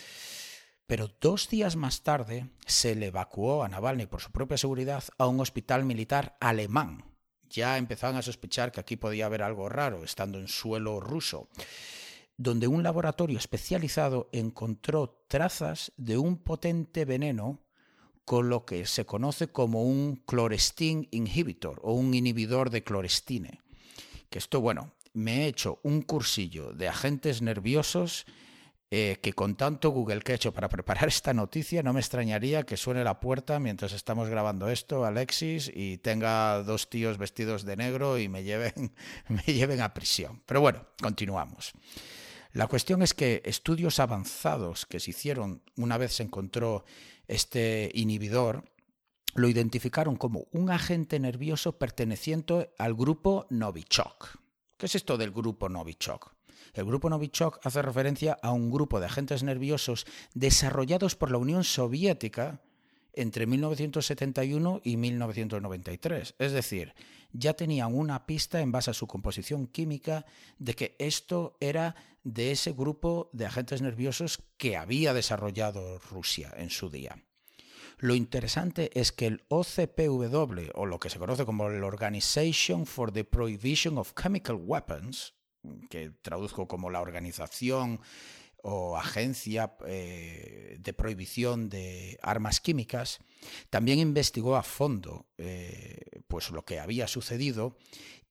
Pero 0.86 1.10
dos 1.19 1.50
días 1.50 1.75
más 1.75 2.04
tarde 2.04 2.48
se 2.66 2.95
le 2.95 3.07
evacuó 3.07 3.63
a 3.63 3.68
Navalny 3.68 4.06
por 4.06 4.22
su 4.22 4.31
propia 4.31 4.57
seguridad 4.57 5.04
a 5.18 5.28
un 5.28 5.39
hospital 5.39 5.84
militar 5.84 6.38
alemán. 6.39 7.04
Ya 7.50 7.78
empezaban 7.78 8.16
a 8.16 8.22
sospechar 8.22 8.72
que 8.72 8.80
aquí 8.80 8.95
podía 8.95 9.25
haber 9.25 9.44
algo 9.44 9.69
raro, 9.69 10.04
estando 10.04 10.39
en 10.39 10.48
suelo 10.48 11.00
ruso 11.00 11.50
donde 12.38 12.67
un 12.67 12.84
laboratorio 12.84 13.38
especializado 13.38 14.29
encontró 14.32 15.24
trazas 15.27 15.91
de 15.98 16.17
un 16.17 16.38
potente 16.38 17.03
veneno 17.03 17.60
con 18.25 18.50
lo 18.50 18.65
que 18.65 18.86
se 18.86 19.06
conoce 19.06 19.48
como 19.48 19.84
un 19.84 20.17
clorestin 20.25 21.08
inhibitor 21.12 21.79
o 21.84 21.94
un 21.94 22.13
inhibidor 22.13 22.70
de 22.70 22.84
clorestine. 22.84 23.62
Que 24.29 24.38
esto, 24.39 24.62
bueno, 24.62 24.94
me 25.13 25.44
he 25.44 25.48
hecho 25.48 25.79
un 25.84 26.01
cursillo 26.01 26.74
de 26.74 26.88
agentes 26.88 27.41
nerviosos 27.41 28.25
eh, 28.89 29.17
que 29.22 29.34
con 29.34 29.56
tanto 29.56 29.89
Google 29.89 30.22
que 30.22 30.32
he 30.32 30.36
hecho 30.36 30.53
para 30.53 30.70
preparar 30.70 31.08
esta 31.08 31.34
noticia, 31.34 31.84
no 31.84 31.94
me 31.94 32.00
extrañaría 32.00 32.63
que 32.63 32.77
suene 32.77 33.03
la 33.03 33.20
puerta 33.20 33.60
mientras 33.60 33.94
estamos 33.94 34.29
grabando 34.29 34.70
esto, 34.70 35.06
Alexis, 35.06 35.72
y 35.74 35.98
tenga 35.98 36.63
dos 36.63 36.89
tíos 36.89 37.17
vestidos 37.17 37.65
de 37.65 37.75
negro 37.75 38.17
y 38.17 38.29
me 38.29 38.44
lleven, 38.44 38.94
me 39.27 39.44
lleven 39.44 39.82
a 39.82 39.94
prisión. 39.94 40.41
Pero 40.46 40.62
bueno, 40.62 40.86
continuamos. 41.01 41.74
La 42.54 42.68
cuestión 42.68 43.01
es 43.01 43.13
que 43.13 43.42
estudios 43.46 44.00
avanzados 44.00 44.86
que 44.86 45.00
se 45.00 45.12
hicieron 45.12 45.62
una 45.75 45.98
vez 45.98 46.13
se 46.13 46.24
encontró 46.24 46.86
este 47.27 47.92
inhibidor, 47.94 48.63
lo 49.36 49.48
identificaron 49.48 50.16
como 50.16 50.48
un 50.51 50.72
agente 50.72 51.20
nervioso 51.20 51.77
perteneciente 51.77 52.72
al 52.77 52.96
grupo 52.96 53.46
Novichok. 53.50 54.39
¿Qué 54.77 54.86
es 54.86 54.96
esto 54.96 55.18
del 55.18 55.32
grupo 55.32 55.70
Novichok? 55.70 56.34
El 56.74 56.86
grupo 56.86 57.10
Novichok 57.10 57.60
hace 57.63 57.82
referencia 57.82 58.38
a 58.42 58.51
un 58.51 58.72
grupo 58.72 59.00
de 59.00 59.08
agentes 59.08 59.44
nerviosos 59.44 60.06
desarrollados 60.34 61.16
por 61.16 61.32
la 61.32 61.38
Unión 61.38 61.63
Soviética 61.63 62.62
entre 63.13 63.48
1971 63.48 64.82
y 64.84 64.98
1993. 64.98 66.36
Es 66.38 66.51
decir, 66.51 66.94
ya 67.32 67.54
tenían 67.54 67.96
una 67.96 68.25
pista 68.25 68.62
en 68.62 68.72
base 68.72 68.92
a 68.92 68.94
su 68.94 69.08
composición 69.08 69.68
química 69.68 70.25
de 70.60 70.75
que 70.75 70.96
esto 71.00 71.58
era 71.60 71.96
de 72.27 72.51
ese 72.51 72.74
grupo 72.74 73.29
de 73.31 73.46
agentes 73.46 73.81
nerviosos 73.81 74.43
que 74.57 74.75
había 74.75 75.13
desarrollado 75.13 75.98
Rusia 76.00 76.53
en 76.57 76.69
su 76.69 76.89
día. 76.89 77.24
Lo 78.00 78.15
interesante 78.15 78.91
es 79.00 79.13
que 79.13 79.27
el 79.27 79.46
OCPW, 79.48 80.72
o 80.75 80.86
lo 80.86 81.00
que 81.00 81.10
se 81.10 81.19
conoce 81.19 81.46
como 81.46 81.67
el 81.67 81.84
Organization 81.84 82.86
for 82.86 83.13
the 83.13 83.24
Prohibition 83.24 83.98
of 83.98 84.13
Chemical 84.13 84.57
Weapons, 84.57 85.36
que 85.89 86.10
traduzco 86.22 86.67
como 86.67 86.89
la 86.89 87.01
Organización 87.01 88.01
o 88.62 88.98
Agencia 88.98 89.77
eh, 89.86 90.75
de 90.79 90.93
Prohibición 90.93 91.69
de 91.69 92.19
Armas 92.22 92.60
Químicas, 92.60 93.19
también 93.69 94.00
investigó 94.00 94.57
a 94.57 94.63
fondo 94.63 95.27
eh, 95.38 96.22
pues 96.27 96.51
lo 96.51 96.65
que 96.65 96.79
había 96.79 97.07
sucedido 97.07 97.77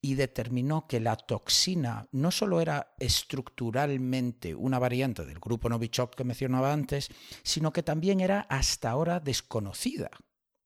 y 0.00 0.15
determinó 0.15 0.87
que 0.87 1.00
la 1.00 1.17
toxina 1.17 2.09
no 2.12 2.31
solo 2.31 2.61
era 2.61 2.95
estructuralmente 2.99 4.55
una 4.55 4.79
variante 4.79 5.25
del 5.25 5.41
grupo 5.41 5.69
Novichok 5.69 6.15
que 6.15 6.25
mencionaba 6.25 6.73
antes, 6.73 7.09
sino 7.43 7.73
que 7.73 7.83
también 7.83 8.21
era 8.21 8.41
hasta 8.43 8.91
ahora 8.91 9.21
desconocida, 9.21 10.11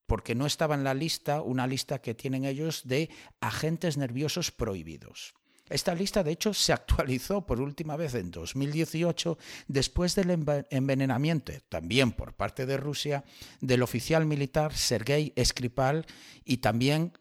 porque 0.07 0.35
no 0.35 0.47
estaba 0.47 0.75
en 0.75 0.85
la 0.85 0.95
lista, 0.95 1.43
una 1.43 1.67
lista 1.67 2.01
que 2.01 2.15
tienen 2.15 2.45
ellos 2.45 2.83
de 2.87 3.11
agentes 3.41 3.97
nerviosos 3.97 4.51
prohibidos. 4.51 5.35
Esta 5.71 5.95
lista, 5.95 6.25
de 6.25 6.33
hecho, 6.33 6.53
se 6.53 6.73
actualizó 6.73 7.47
por 7.47 7.61
última 7.61 7.97
vez 7.97 8.15
en 8.15 8.33
2018 8.33 9.39
después 9.69 10.17
del 10.17 10.31
envenenamiento, 10.71 11.53
también 11.69 12.11
por 12.11 12.35
parte 12.35 12.67
de 12.67 12.77
Rusia, 12.77 13.25
del 13.61 13.83
oficial 13.83 14.27
militar 14.27 14.75
Sergei 14.75 15.33
Skripal 15.43 16.07
y 16.45 16.57
también 16.57 17.13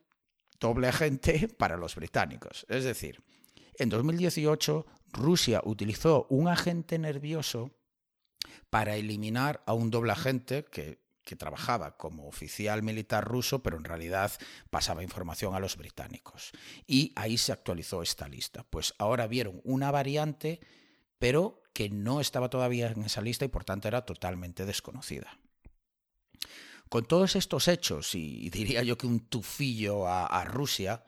doble 0.60 0.88
agente 0.88 1.48
para 1.58 1.78
los 1.78 1.96
británicos. 1.96 2.66
Es 2.70 2.84
decir, 2.84 3.22
en 3.75 3.89
2018 3.89 4.86
Rusia 5.13 5.62
utilizó 5.63 6.28
un 6.30 6.48
agente 6.48 7.00
nervioso 7.00 7.72
para 8.70 8.96
eliminar 8.96 9.63
a 9.66 9.74
un 9.74 9.89
doble 9.89 10.12
agente 10.12 10.66
que 10.66 11.00
que 11.30 11.36
trabajaba 11.36 11.96
como 11.96 12.28
oficial 12.28 12.82
militar 12.82 13.24
ruso, 13.24 13.62
pero 13.62 13.78
en 13.78 13.84
realidad 13.84 14.32
pasaba 14.72 15.04
información 15.04 15.54
a 15.54 15.60
los 15.60 15.78
británicos. 15.78 16.51
Y 16.88 17.13
ahí 17.16 17.38
se 17.38 17.51
actualizó 17.51 18.01
esta 18.01 18.28
lista. 18.28 18.66
Pues 18.68 18.96
ahora 18.98 19.28
vieron 19.28 19.62
una 19.63 19.92
variante, 19.92 20.60
pero 21.20 21.62
que 21.72 21.92
no 21.92 22.20
estaba 22.20 22.50
todavía 22.50 22.88
en 22.88 23.04
esa 23.04 23.22
lista 23.22 23.46
y 23.46 23.50
por 23.50 23.63
tanto 23.63 23.88
era 23.88 24.08
totalmente 24.08 24.66
desconocida. 24.66 25.38
Con 26.89 27.05
todos 27.05 27.36
estos 27.36 27.67
hechos, 27.67 28.15
y 28.15 28.50
diría 28.50 28.81
yo 28.81 28.98
que 28.98 29.05
un 29.05 29.19
tufillo 29.19 30.08
a, 30.08 30.43
Rusia, 30.46 31.05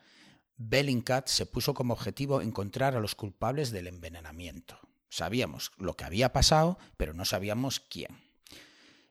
Bellingcat 0.55 1.27
se 1.27 1.47
puso 1.47 1.73
como 1.73 1.93
objetivo 1.93 2.41
encontrar 2.41 2.95
a 2.95 2.99
los 2.99 3.15
culpables 3.15 3.71
del 3.71 3.87
envenenamiento. 3.87 4.79
Sabíamos 5.09 5.71
lo 5.77 5.97
que 5.97 6.03
había 6.03 6.31
pasado, 6.31 6.77
pero 6.97 7.15
no 7.15 7.25
sabíamos 7.25 7.79
quién. 7.79 8.21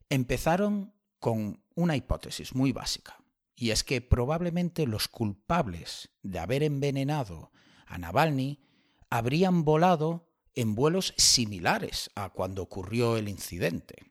Empezaron 0.09 0.95
con 1.19 1.61
una 1.75 1.97
hipótesis 1.97 2.55
muy 2.55 2.71
básica, 2.71 3.21
y 3.57 3.71
es 3.71 3.83
que 3.83 4.01
probablemente 4.01 4.87
los 4.87 5.09
culpables 5.09 6.11
de 6.23 6.39
haber 6.39 6.63
envenenado 6.63 7.51
a 7.85 7.99
Navalny 7.99 8.63
habrían 9.11 9.65
volado 9.65 10.31
en 10.55 10.77
vuelos 10.77 11.15
similares 11.17 12.11
a 12.15 12.31
cuando 12.31 12.63
ocurrió 12.63 13.17
el 13.17 13.29
incidente. 13.29 14.10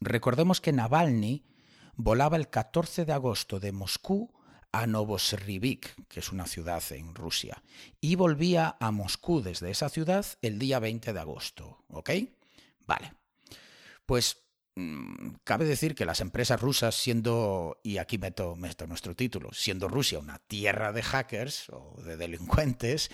Recordemos 0.00 0.60
que 0.60 0.72
Navalny 0.72 1.44
volaba 1.96 2.36
el 2.36 2.48
14 2.48 3.04
de 3.04 3.12
agosto 3.12 3.60
de 3.60 3.72
Moscú 3.72 4.32
a 4.72 4.86
Novosibirsk, 4.86 6.06
que 6.08 6.20
es 6.20 6.30
una 6.30 6.46
ciudad 6.46 6.82
en 6.90 7.14
Rusia, 7.14 7.62
y 8.00 8.14
volvía 8.14 8.76
a 8.80 8.90
Moscú 8.90 9.40
desde 9.40 9.70
esa 9.70 9.88
ciudad 9.88 10.24
el 10.42 10.58
día 10.58 10.78
20 10.78 11.12
de 11.12 11.20
agosto. 11.20 11.84
¿Ok? 11.88 12.10
Vale. 12.86 13.12
Pues 14.06 14.47
cabe 15.44 15.64
decir 15.64 15.94
que 15.94 16.04
las 16.04 16.20
empresas 16.20 16.60
rusas, 16.60 16.94
siendo, 16.94 17.78
y 17.82 17.98
aquí 17.98 18.18
meto, 18.18 18.56
meto, 18.56 18.86
nuestro 18.86 19.14
título, 19.14 19.50
siendo 19.52 19.88
Rusia 19.88 20.18
una 20.18 20.38
tierra 20.38 20.92
de 20.92 21.02
hackers 21.02 21.68
o 21.70 22.00
de 22.02 22.16
delincuentes, 22.16 23.10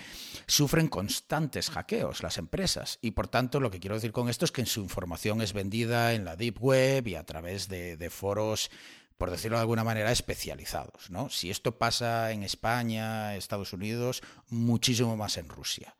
sufren 0.47 0.87
constantes 0.87 1.69
hackeos 1.69 2.23
las 2.23 2.37
empresas. 2.37 2.99
Y 3.01 3.11
por 3.11 3.27
tanto, 3.27 3.59
lo 3.59 3.71
que 3.71 3.79
quiero 3.79 3.95
decir 3.95 4.11
con 4.11 4.29
esto 4.29 4.45
es 4.45 4.51
que 4.51 4.65
su 4.65 4.81
información 4.81 5.41
es 5.41 5.53
vendida 5.53 6.13
en 6.13 6.25
la 6.25 6.35
Deep 6.35 6.57
Web 6.59 7.07
y 7.07 7.15
a 7.15 7.25
través 7.25 7.67
de, 7.67 7.97
de 7.97 8.09
foros 8.09 8.69
por 9.17 9.31
decirlo 9.31 9.57
de 9.57 9.61
alguna 9.61 9.85
manera, 9.85 10.11
especializados. 10.11 11.09
¿no? 11.09 11.29
Si 11.29 11.49
esto 11.49 11.77
pasa 11.77 12.31
en 12.31 12.43
España, 12.43 13.35
Estados 13.35 13.71
Unidos, 13.71 14.21
muchísimo 14.49 15.15
más 15.15 15.37
en 15.37 15.47
Rusia. 15.47 15.95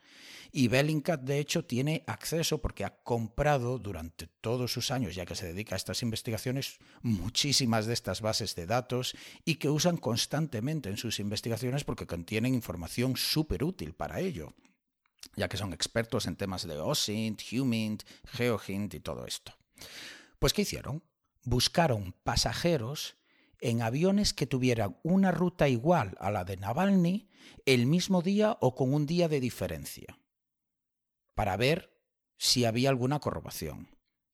Y 0.58 0.70
Bellingcat, 0.70 1.20
de 1.20 1.40
hecho, 1.40 1.66
tiene 1.66 2.06
acceso 2.08 2.62
porque 2.62 2.86
ha 2.86 3.04
comprado 3.04 3.78
durante 3.78 4.28
todos 4.40 4.72
sus 4.72 4.90
años, 4.90 5.14
ya 5.14 5.26
que 5.26 5.36
se 5.36 5.48
dedica 5.48 5.76
a 5.76 5.78
estas 5.78 6.02
investigaciones, 6.02 6.78
muchísimas 7.02 7.88
de 7.88 7.94
estas 7.94 8.22
bases 8.22 8.56
de 8.56 8.66
datos 8.66 9.18
y 9.44 9.56
que 9.56 9.70
usan 9.70 9.98
constantemente 9.98 10.88
en 10.88 10.96
sus 10.96 11.20
investigaciones 11.20 11.84
porque 11.84 12.08
contienen 12.08 12.54
información 12.54 13.18
súper 13.18 13.66
útil 13.66 13.94
para 13.94 14.22
ello 14.22 14.54
ya 15.36 15.50
que 15.50 15.58
son 15.58 15.74
expertos 15.74 16.26
en 16.26 16.38
temas 16.38 16.66
de 16.66 16.78
OSINT, 16.78 17.42
HUMINT, 17.52 18.04
GeoHint 18.24 18.94
y 18.94 19.02
todo 19.02 19.26
esto. 19.26 19.52
Pues 20.40 20.54
¿qué 20.54 20.62
hicieron? 20.62 21.04
Buscaron 21.44 22.16
pasajeros 22.24 23.18
en 23.60 23.82
aviones 23.82 24.34
que 24.34 24.48
tuvieran 24.48 24.98
una 25.04 25.32
ruta 25.32 25.68
igual 25.68 26.16
a 26.22 26.32
la 26.32 26.46
de 26.46 26.56
Navalny 26.56 27.28
el 27.66 27.88
mismo 27.88 28.22
día 28.22 28.58
o 28.62 28.74
con 28.74 28.94
un 28.94 29.06
día 29.06 29.28
de 29.28 29.42
diferencia 29.42 30.18
para 31.36 31.58
ver 31.58 31.96
si 32.38 32.66
había 32.66 32.90
alguna 32.90 33.20
corrobación. 33.20 33.90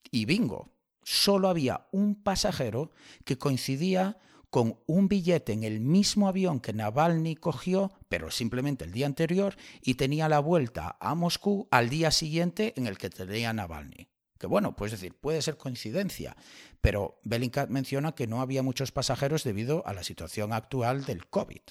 Y 0.10 0.26
bingo, 0.26 0.72
solo 1.04 1.50
había 1.50 1.88
un 1.92 2.16
pasajero 2.24 2.92
que 3.26 3.38
coincidía 3.38 4.18
con 4.50 4.80
un 4.86 5.08
billete 5.08 5.54
en 5.54 5.64
el 5.64 5.80
mismo 5.80 6.28
avión 6.28 6.60
que 6.60 6.74
Navalny 6.74 7.38
cogió, 7.38 7.94
pero 8.10 8.30
simplemente 8.32 8.84
el 8.84 8.92
día 8.92 9.06
anterior, 9.06 9.56
y 9.82 9.96
tenía 9.96 10.28
la 10.28 10.40
vuelta 10.40 10.98
a 11.00 11.16
Moscú 11.16 11.70
al 11.72 11.90
día 11.90 12.12
siguiente 12.12 12.74
en 12.76 12.86
el 12.86 12.98
que 12.98 13.10
tenía 13.10 13.54
Navalny. 13.54 14.10
Que 14.38 14.48
bueno, 14.48 14.76
pues 14.76 14.92
decir, 14.92 15.14
puede 15.14 15.42
ser 15.42 15.56
coincidencia, 15.56 16.36
pero 16.82 17.22
Bellingcat 17.24 17.70
menciona 17.70 18.14
que 18.14 18.28
no 18.28 18.42
había 18.42 18.62
muchos 18.62 18.92
pasajeros 18.92 19.44
debido 19.46 19.88
a 19.88 19.94
la 19.94 20.04
situación 20.04 20.52
actual 20.52 21.06
del 21.06 21.28
COVID. 21.30 21.62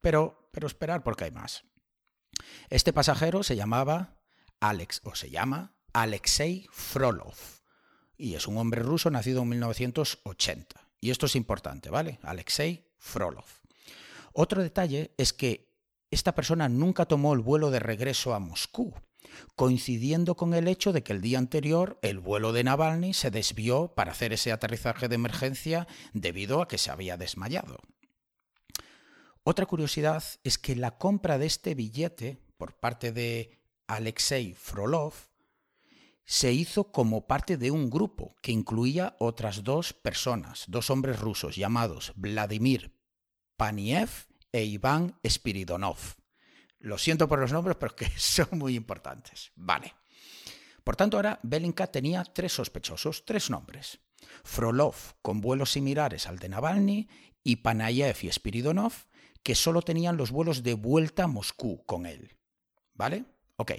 Pero, 0.00 0.48
pero 0.52 0.66
esperar 0.68 1.02
porque 1.02 1.24
hay 1.24 1.30
más. 1.32 1.64
Este 2.68 2.92
pasajero 2.92 3.42
se 3.42 3.56
llamaba 3.56 4.18
Alex, 4.68 5.02
o 5.04 5.14
se 5.14 5.28
llama 5.28 5.74
Alexei 5.92 6.66
Frolov, 6.72 7.34
y 8.16 8.34
es 8.34 8.48
un 8.48 8.56
hombre 8.56 8.82
ruso 8.82 9.10
nacido 9.10 9.42
en 9.42 9.50
1980. 9.50 10.80
Y 11.00 11.10
esto 11.10 11.26
es 11.26 11.36
importante, 11.36 11.90
¿vale? 11.90 12.18
Alexei 12.22 12.88
Frolov. 12.96 13.44
Otro 14.32 14.62
detalle 14.62 15.12
es 15.18 15.34
que 15.34 15.70
esta 16.10 16.34
persona 16.34 16.70
nunca 16.70 17.04
tomó 17.04 17.34
el 17.34 17.40
vuelo 17.40 17.70
de 17.70 17.78
regreso 17.78 18.32
a 18.32 18.38
Moscú, 18.38 18.94
coincidiendo 19.54 20.34
con 20.34 20.54
el 20.54 20.66
hecho 20.66 20.94
de 20.94 21.02
que 21.02 21.12
el 21.12 21.20
día 21.20 21.38
anterior 21.38 21.98
el 22.00 22.18
vuelo 22.18 22.54
de 22.54 22.64
Navalny 22.64 23.12
se 23.12 23.30
desvió 23.30 23.88
para 23.88 24.12
hacer 24.12 24.32
ese 24.32 24.50
aterrizaje 24.50 25.08
de 25.08 25.16
emergencia 25.16 25.86
debido 26.14 26.62
a 26.62 26.68
que 26.68 26.78
se 26.78 26.90
había 26.90 27.18
desmayado. 27.18 27.80
Otra 29.42 29.66
curiosidad 29.66 30.24
es 30.42 30.56
que 30.56 30.74
la 30.74 30.96
compra 30.96 31.36
de 31.36 31.44
este 31.44 31.74
billete 31.74 32.38
por 32.56 32.78
parte 32.78 33.12
de 33.12 33.63
Alexei 33.86 34.54
Frolov, 34.54 35.14
se 36.24 36.52
hizo 36.52 36.90
como 36.90 37.26
parte 37.26 37.56
de 37.56 37.70
un 37.70 37.90
grupo 37.90 38.34
que 38.40 38.52
incluía 38.52 39.14
otras 39.18 39.62
dos 39.62 39.92
personas, 39.92 40.64
dos 40.68 40.90
hombres 40.90 41.20
rusos 41.20 41.56
llamados 41.56 42.12
Vladimir 42.16 42.94
Paniev 43.56 44.10
e 44.52 44.64
Iván 44.64 45.18
Spiridonov. 45.26 45.98
Lo 46.78 46.98
siento 46.98 47.28
por 47.28 47.38
los 47.38 47.52
nombres, 47.52 47.76
pero 47.78 47.94
que 47.94 48.08
son 48.16 48.48
muy 48.52 48.74
importantes. 48.74 49.52
Vale. 49.54 49.94
Por 50.82 50.96
tanto, 50.96 51.16
ahora 51.16 51.40
Belinka 51.42 51.86
tenía 51.86 52.24
tres 52.24 52.52
sospechosos, 52.52 53.24
tres 53.24 53.50
nombres. 53.50 54.00
Frolov, 54.44 54.94
con 55.22 55.40
vuelos 55.40 55.72
similares 55.72 56.26
al 56.26 56.38
de 56.38 56.48
Navalny, 56.48 57.08
y 57.42 57.56
Panayev 57.56 58.16
y 58.22 58.32
Spiridonov, 58.32 58.92
que 59.42 59.54
solo 59.54 59.82
tenían 59.82 60.16
los 60.16 60.30
vuelos 60.30 60.62
de 60.62 60.74
vuelta 60.74 61.24
a 61.24 61.28
Moscú 61.28 61.84
con 61.84 62.06
él. 62.06 62.36
¿Vale? 62.94 63.24
Ok. 63.56 63.72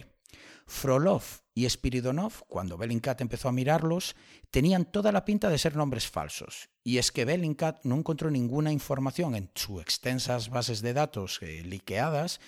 Frolov 0.68 1.24
y 1.54 1.70
Spiridonov, 1.70 2.46
cuando 2.48 2.78
Bellingcat 2.78 3.22
empezó 3.22 3.50
a 3.50 3.52
mirarlos, 3.52 4.16
tenían 4.50 4.86
toda 4.86 5.12
la 5.12 5.24
pinta 5.24 5.50
de 5.50 5.58
ser 5.58 5.76
nombres 5.76 6.08
falsos. 6.08 6.70
Y 6.84 6.98
es 6.98 7.12
que 7.12 7.26
Bellingcat 7.26 7.84
no 7.84 7.96
encontró 7.96 8.32
ninguna 8.32 8.72
información 8.72 9.36
en 9.36 9.52
sus 9.54 9.82
extensas 9.82 10.50
bases 10.50 10.82
de 10.82 10.94
datos 10.94 11.40
eh, 11.42 11.62
liqueadas 11.64 12.42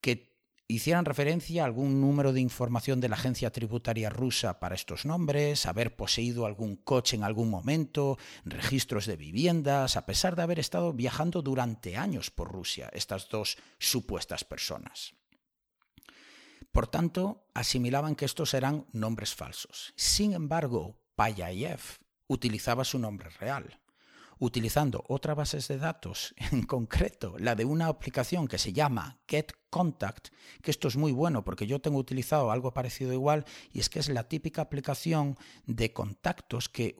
que 0.00 0.34
hicieran 0.68 1.04
referencia 1.04 1.62
a 1.62 1.66
algún 1.66 2.00
número 2.00 2.32
de 2.32 2.40
información 2.40 3.00
de 3.00 3.08
la 3.08 3.16
agencia 3.16 3.50
tributaria 3.50 4.10
rusa 4.10 4.60
para 4.60 4.74
estos 4.74 5.04
nombres, 5.04 5.66
haber 5.66 5.96
poseído 5.96 6.46
algún 6.46 6.76
coche 6.76 7.16
en 7.16 7.24
algún 7.24 7.50
momento, 7.50 8.18
registros 8.44 9.06
de 9.06 9.16
viviendas, 9.16 9.96
a 9.96 10.06
pesar 10.06 10.36
de 10.36 10.42
haber 10.42 10.58
estado 10.58 10.92
viajando 10.92 11.42
durante 11.42 11.96
años 11.96 12.30
por 12.30 12.50
Rusia, 12.50 12.90
estas 12.92 13.28
dos 13.28 13.56
supuestas 13.78 14.44
personas. 14.44 15.14
Por 16.74 16.88
tanto, 16.88 17.46
asimilaban 17.54 18.16
que 18.16 18.24
estos 18.24 18.52
eran 18.52 18.84
nombres 18.90 19.32
falsos. 19.32 19.94
Sin 19.94 20.32
embargo, 20.32 20.98
Payayev 21.14 21.78
utilizaba 22.26 22.82
su 22.82 22.98
nombre 22.98 23.30
real. 23.38 23.80
utilizando 24.40 25.04
otra 25.06 25.32
base 25.34 25.60
de 25.60 25.78
datos, 25.78 26.34
en 26.50 26.64
concreto 26.64 27.36
la 27.38 27.54
de 27.54 27.64
una 27.64 27.86
aplicación 27.86 28.48
que 28.48 28.58
se 28.58 28.72
llama 28.72 29.20
Get 29.28 29.52
Contact, 29.70 30.30
que 30.60 30.72
esto 30.72 30.88
es 30.88 30.96
muy 30.96 31.12
bueno 31.12 31.44
porque 31.44 31.68
yo 31.68 31.80
tengo 31.80 31.98
utilizado 31.98 32.50
algo 32.50 32.74
parecido 32.74 33.12
igual 33.12 33.44
y 33.72 33.78
es 33.78 33.88
que 33.88 34.00
es 34.00 34.08
la 34.08 34.24
típica 34.24 34.62
aplicación 34.62 35.38
de 35.66 35.92
contactos 35.92 36.68
que, 36.68 36.96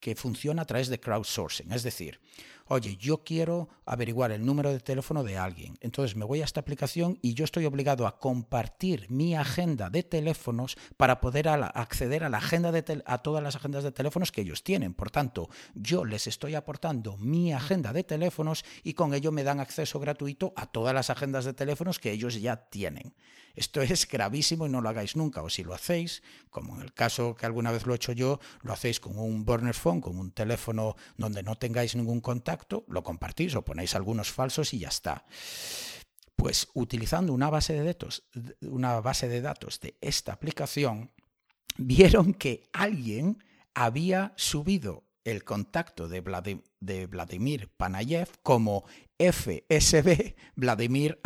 que 0.00 0.16
funciona 0.16 0.62
a 0.62 0.64
través 0.64 0.88
de 0.88 1.00
crowdsourcing. 1.00 1.70
Es 1.70 1.82
decir, 1.82 2.18
oye, 2.68 2.96
yo 2.96 3.24
quiero 3.24 3.68
averiguar 3.84 4.30
el 4.32 4.44
número 4.44 4.70
de 4.70 4.80
teléfono 4.80 5.24
de 5.24 5.38
alguien. 5.38 5.78
Entonces 5.80 6.16
me 6.16 6.24
voy 6.24 6.40
a 6.40 6.44
esta 6.44 6.60
aplicación 6.60 7.18
y 7.22 7.34
yo 7.34 7.44
estoy 7.44 7.64
obligado 7.66 8.06
a 8.06 8.18
compartir 8.18 9.06
mi 9.10 9.34
agenda 9.34 9.90
de 9.90 10.02
teléfonos 10.02 10.76
para 10.96 11.20
poder 11.20 11.48
acceder 11.48 12.24
a 12.24 12.28
la 12.28 12.38
agenda 12.38 12.72
de 12.72 13.02
a 13.04 13.18
todas 13.18 13.42
las 13.42 13.56
agendas 13.56 13.84
de 13.84 13.92
teléfonos 13.92 14.32
que 14.32 14.42
ellos 14.42 14.62
tienen. 14.62 14.94
Por 14.94 15.10
tanto, 15.10 15.48
yo 15.74 16.04
les 16.04 16.26
estoy 16.26 16.54
aportando 16.54 17.16
mi 17.16 17.52
agenda 17.52 17.92
de 17.92 18.04
teléfonos 18.04 18.64
y 18.82 18.94
con 18.94 19.14
ello 19.14 19.32
me 19.32 19.44
dan 19.44 19.60
acceso 19.60 19.98
gratuito 20.00 20.52
a 20.56 20.66
todas 20.66 20.94
las 20.94 21.10
agendas 21.10 21.44
de 21.44 21.54
teléfonos 21.54 21.98
que 21.98 22.12
ellos 22.12 22.40
ya 22.40 22.56
tienen. 22.56 23.14
Esto 23.58 23.82
es 23.82 24.06
gravísimo 24.06 24.66
y 24.66 24.68
no 24.68 24.80
lo 24.80 24.88
hagáis 24.88 25.16
nunca. 25.16 25.42
O 25.42 25.50
si 25.50 25.64
lo 25.64 25.74
hacéis, 25.74 26.22
como 26.48 26.76
en 26.76 26.82
el 26.82 26.92
caso 26.92 27.34
que 27.34 27.44
alguna 27.44 27.72
vez 27.72 27.86
lo 27.86 27.92
he 27.92 27.96
hecho 27.96 28.12
yo, 28.12 28.38
lo 28.62 28.72
hacéis 28.72 29.00
con 29.00 29.18
un 29.18 29.44
burner 29.44 29.74
phone, 29.74 30.00
con 30.00 30.16
un 30.16 30.30
teléfono 30.30 30.94
donde 31.16 31.42
no 31.42 31.56
tengáis 31.56 31.96
ningún 31.96 32.20
contacto, 32.20 32.57
lo 32.88 33.02
compartís 33.02 33.54
o 33.54 33.64
ponéis 33.64 33.94
algunos 33.94 34.30
falsos 34.30 34.74
y 34.74 34.80
ya 34.80 34.88
está. 34.88 35.24
Pues 36.36 36.68
utilizando 36.74 37.32
una 37.32 37.50
base 37.50 37.72
de 37.74 37.84
datos, 37.84 38.24
una 38.60 39.00
base 39.00 39.28
de 39.28 39.40
datos 39.40 39.80
de 39.80 39.96
esta 40.00 40.32
aplicación, 40.32 41.10
vieron 41.76 42.34
que 42.34 42.68
alguien 42.72 43.42
había 43.74 44.32
subido 44.36 45.04
el 45.24 45.44
contacto 45.44 46.08
de, 46.08 46.20
Vladimir 47.06 47.68
Panayev 47.76 48.28
como 48.42 48.84
FSB 49.18 50.34
Vladimir 50.56 51.20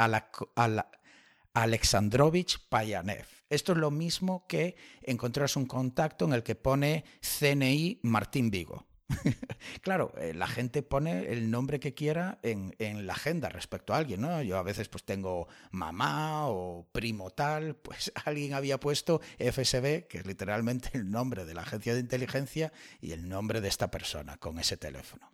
Alexandrovich 1.54 2.68
Payanev. 2.68 3.26
Esto 3.48 3.72
es 3.72 3.78
lo 3.78 3.90
mismo 3.90 4.46
que 4.46 4.76
encontrarse 5.02 5.58
un 5.58 5.66
contacto 5.66 6.24
en 6.24 6.32
el 6.32 6.42
que 6.42 6.54
pone 6.54 7.04
CNI 7.20 8.00
Martín 8.02 8.50
Vigo. 8.50 8.86
claro, 9.82 10.12
eh, 10.18 10.34
la 10.34 10.46
gente 10.46 10.82
pone 10.82 11.32
el 11.32 11.50
nombre 11.50 11.80
que 11.80 11.94
quiera 11.94 12.38
en, 12.42 12.72
la 13.06 13.12
agenda 13.12 13.48
respecto 13.48 13.94
a 13.94 13.98
alguien, 13.98 14.20
¿no? 14.20 14.42
Yo 14.42 14.58
a 14.58 14.62
veces 14.62 14.88
pues 14.88 15.04
tengo 15.04 15.48
mamá 15.70 16.48
o 16.48 16.88
primo 16.92 17.30
tal, 17.30 17.76
pues 17.82 18.12
alguien 18.24 18.54
había 18.54 18.78
puesto 18.78 19.20
FSB, 19.38 20.06
que 20.08 20.18
es 20.18 20.26
literalmente 20.26 20.90
el 20.94 21.10
nombre 21.10 21.44
de 21.44 21.54
la 21.54 21.62
agencia 21.62 21.94
de 21.94 22.00
inteligencia 22.00 22.72
y 23.00 23.12
el 23.12 23.28
nombre 23.28 23.60
de 23.60 23.68
esta 23.68 23.90
persona 23.90 24.36
con 24.38 24.58
ese 24.58 24.76
teléfono. 24.76 25.30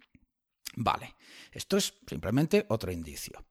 Vale, 0.76 1.14
esto 1.52 1.76
es 1.76 1.94
simplemente 2.06 2.66
otro 2.68 2.92
indicio. 2.92 3.44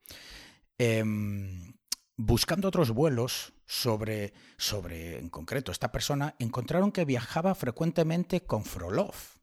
Em, 0.78 1.74
buscando 2.16 2.68
otros 2.68 2.92
vuelos 2.92 3.54
sobre, 3.66 4.34
sobre, 4.58 5.20
en 5.20 5.30
concreto, 5.30 5.72
esta 5.72 5.92
persona, 5.92 6.36
encontraron 6.40 6.92
que 6.92 7.06
viajaba 7.06 7.54
frecuentemente 7.56 8.46
con 8.46 8.64
Frolov, 8.64 9.37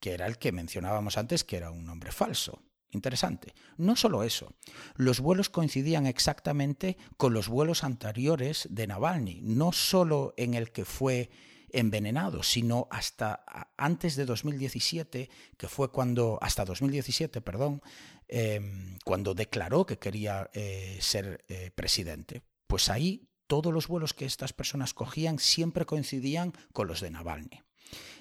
que 0.00 0.12
era 0.12 0.26
el 0.26 0.38
que 0.38 0.52
mencionábamos 0.52 1.18
antes 1.18 1.44
que 1.44 1.56
era 1.56 1.70
un 1.70 1.84
nombre 1.84 2.12
falso. 2.12 2.62
Interesante. 2.92 3.52
No 3.76 3.96
solo 3.96 4.22
eso, 4.22 4.54
los 4.94 5.20
vuelos 5.20 5.50
coincidían 5.50 6.06
exactamente 6.06 6.96
con 7.16 7.34
los 7.34 7.48
vuelos 7.48 7.84
anteriores 7.84 8.68
de 8.70 8.86
Navalny, 8.86 9.40
no 9.42 9.72
solo 9.72 10.32
en 10.36 10.54
el 10.54 10.70
que 10.70 10.84
fue 10.84 11.30
envenenado, 11.70 12.42
sino 12.42 12.86
hasta 12.90 13.44
antes 13.76 14.14
de 14.16 14.24
2017, 14.24 15.28
que 15.58 15.68
fue 15.68 15.90
cuando, 15.90 16.38
hasta 16.40 16.64
2017, 16.64 17.40
perdón, 17.40 17.82
Em, 18.28 18.98
cuando 19.04 19.34
declaró 19.34 19.86
que 19.86 19.98
quería 19.98 20.50
eh, 20.52 20.98
ser 21.00 21.44
eh, 21.48 21.70
presidente. 21.72 22.42
Pues 22.66 22.88
ahí 22.88 23.28
todos 23.46 23.72
los 23.72 23.86
vuelos 23.86 24.14
que 24.14 24.24
estas 24.24 24.52
personas 24.52 24.94
cogían 24.94 25.38
siempre 25.38 25.84
coincidían 25.84 26.52
con 26.72 26.88
los 26.88 27.00
de 27.00 27.10
Navalny. 27.10 27.62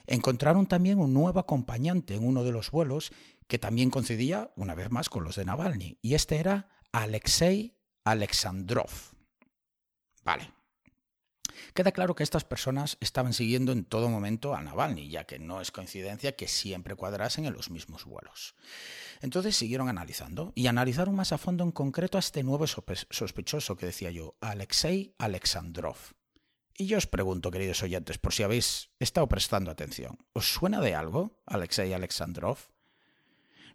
Encontraron 0.07 0.67
también 0.67 0.99
un 0.99 1.13
nuevo 1.13 1.39
acompañante 1.39 2.15
en 2.15 2.25
uno 2.25 2.43
de 2.43 2.51
los 2.51 2.71
vuelos 2.71 3.11
que 3.47 3.59
también 3.59 3.89
coincidía, 3.89 4.51
una 4.55 4.75
vez 4.75 4.91
más, 4.91 5.09
con 5.09 5.23
los 5.23 5.35
de 5.35 5.45
Navalny, 5.45 5.99
y 6.01 6.13
este 6.15 6.37
era 6.37 6.69
Alexei 6.91 7.77
Alexandrov. 8.03 8.89
Vale, 10.23 10.51
Queda 11.73 11.91
claro 11.91 12.15
que 12.15 12.23
estas 12.23 12.43
personas 12.43 12.97
estaban 12.99 13.33
siguiendo 13.33 13.71
en 13.71 13.85
todo 13.85 14.09
momento 14.09 14.55
a 14.55 14.61
Navalny, 14.61 15.09
ya 15.09 15.25
que 15.25 15.39
no 15.39 15.61
es 15.61 15.71
coincidencia 15.71 16.35
que 16.35 16.47
siempre 16.47 16.95
cuadrasen 16.95 17.45
en 17.45 17.53
los 17.53 17.69
mismos 17.69 18.05
vuelos. 18.05 18.55
Entonces 19.21 19.55
siguieron 19.55 19.89
analizando 19.89 20.53
y 20.55 20.67
analizaron 20.67 21.15
más 21.15 21.31
a 21.31 21.37
fondo 21.37 21.63
en 21.63 21.71
concreto 21.71 22.17
a 22.17 22.19
este 22.19 22.43
nuevo 22.43 22.65
sospechoso 22.67 23.75
que 23.75 23.87
decía 23.87 24.11
yo, 24.11 24.35
Alexei 24.41 25.15
Alexandrov. 25.17 25.97
Y 26.77 26.87
yo 26.87 26.97
os 26.97 27.07
pregunto, 27.07 27.51
queridos 27.51 27.83
oyentes, 27.83 28.17
por 28.17 28.33
si 28.33 28.43
habéis 28.43 28.89
estado 28.99 29.27
prestando 29.27 29.71
atención, 29.71 30.19
¿os 30.33 30.51
suena 30.51 30.81
de 30.81 30.93
algo 30.93 31.39
Alexei 31.45 31.93
Alexandrov? 31.93 32.57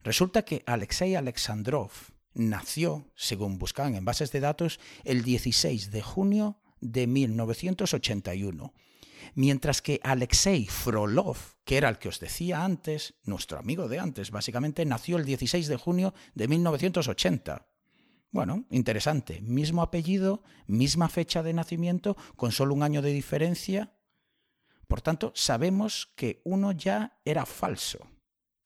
Resulta 0.04 0.44
que 0.44 0.62
Alexei 0.66 1.14
Alexandrov 1.14 1.90
nació, 2.34 3.10
según 3.16 3.58
buscaban 3.58 3.94
en 3.94 4.04
bases 4.04 4.32
de 4.32 4.40
datos, 4.40 4.80
el 5.04 5.22
16 5.22 5.90
de 5.90 6.02
junio 6.02 6.60
de 6.80 7.06
1981. 7.06 8.74
Mientras 9.34 9.80
que 9.80 10.00
Alexei 10.02 10.66
Frolov, 10.66 11.38
que 11.64 11.78
era 11.78 11.88
el 11.88 11.98
que 11.98 12.08
os 12.08 12.20
decía 12.20 12.64
antes, 12.64 13.14
nuestro 13.24 13.58
amigo 13.58 13.88
de 13.88 13.98
antes, 13.98 14.30
básicamente 14.30 14.84
nació 14.84 15.16
el 15.16 15.24
16 15.24 15.68
de 15.68 15.76
junio 15.76 16.14
de 16.34 16.48
1980. 16.48 17.66
Bueno, 18.30 18.64
interesante. 18.70 19.40
Mismo 19.40 19.82
apellido, 19.82 20.42
misma 20.66 21.08
fecha 21.08 21.42
de 21.42 21.52
nacimiento, 21.52 22.16
con 22.36 22.52
solo 22.52 22.74
un 22.74 22.82
año 22.82 23.02
de 23.02 23.12
diferencia. 23.12 23.92
Por 24.86 25.00
tanto, 25.00 25.32
sabemos 25.34 26.12
que 26.14 26.40
uno 26.44 26.72
ya 26.72 27.18
era 27.24 27.44
falso. 27.44 28.06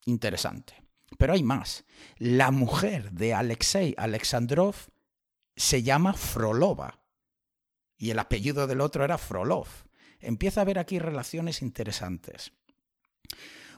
Interesante. 0.05 0.83
Pero 1.17 1.33
hay 1.33 1.43
más. 1.43 1.85
La 2.17 2.51
mujer 2.51 3.11
de 3.11 3.33
Alexei 3.33 3.95
Alexandrov 3.97 4.75
se 5.55 5.83
llama 5.83 6.13
Frolova 6.13 6.99
y 7.97 8.11
el 8.11 8.19
apellido 8.19 8.67
del 8.67 8.81
otro 8.81 9.03
era 9.03 9.17
Frolov. 9.17 9.67
Empieza 10.19 10.61
a 10.61 10.63
haber 10.63 10.79
aquí 10.79 10.99
relaciones 10.99 11.61
interesantes. 11.61 12.51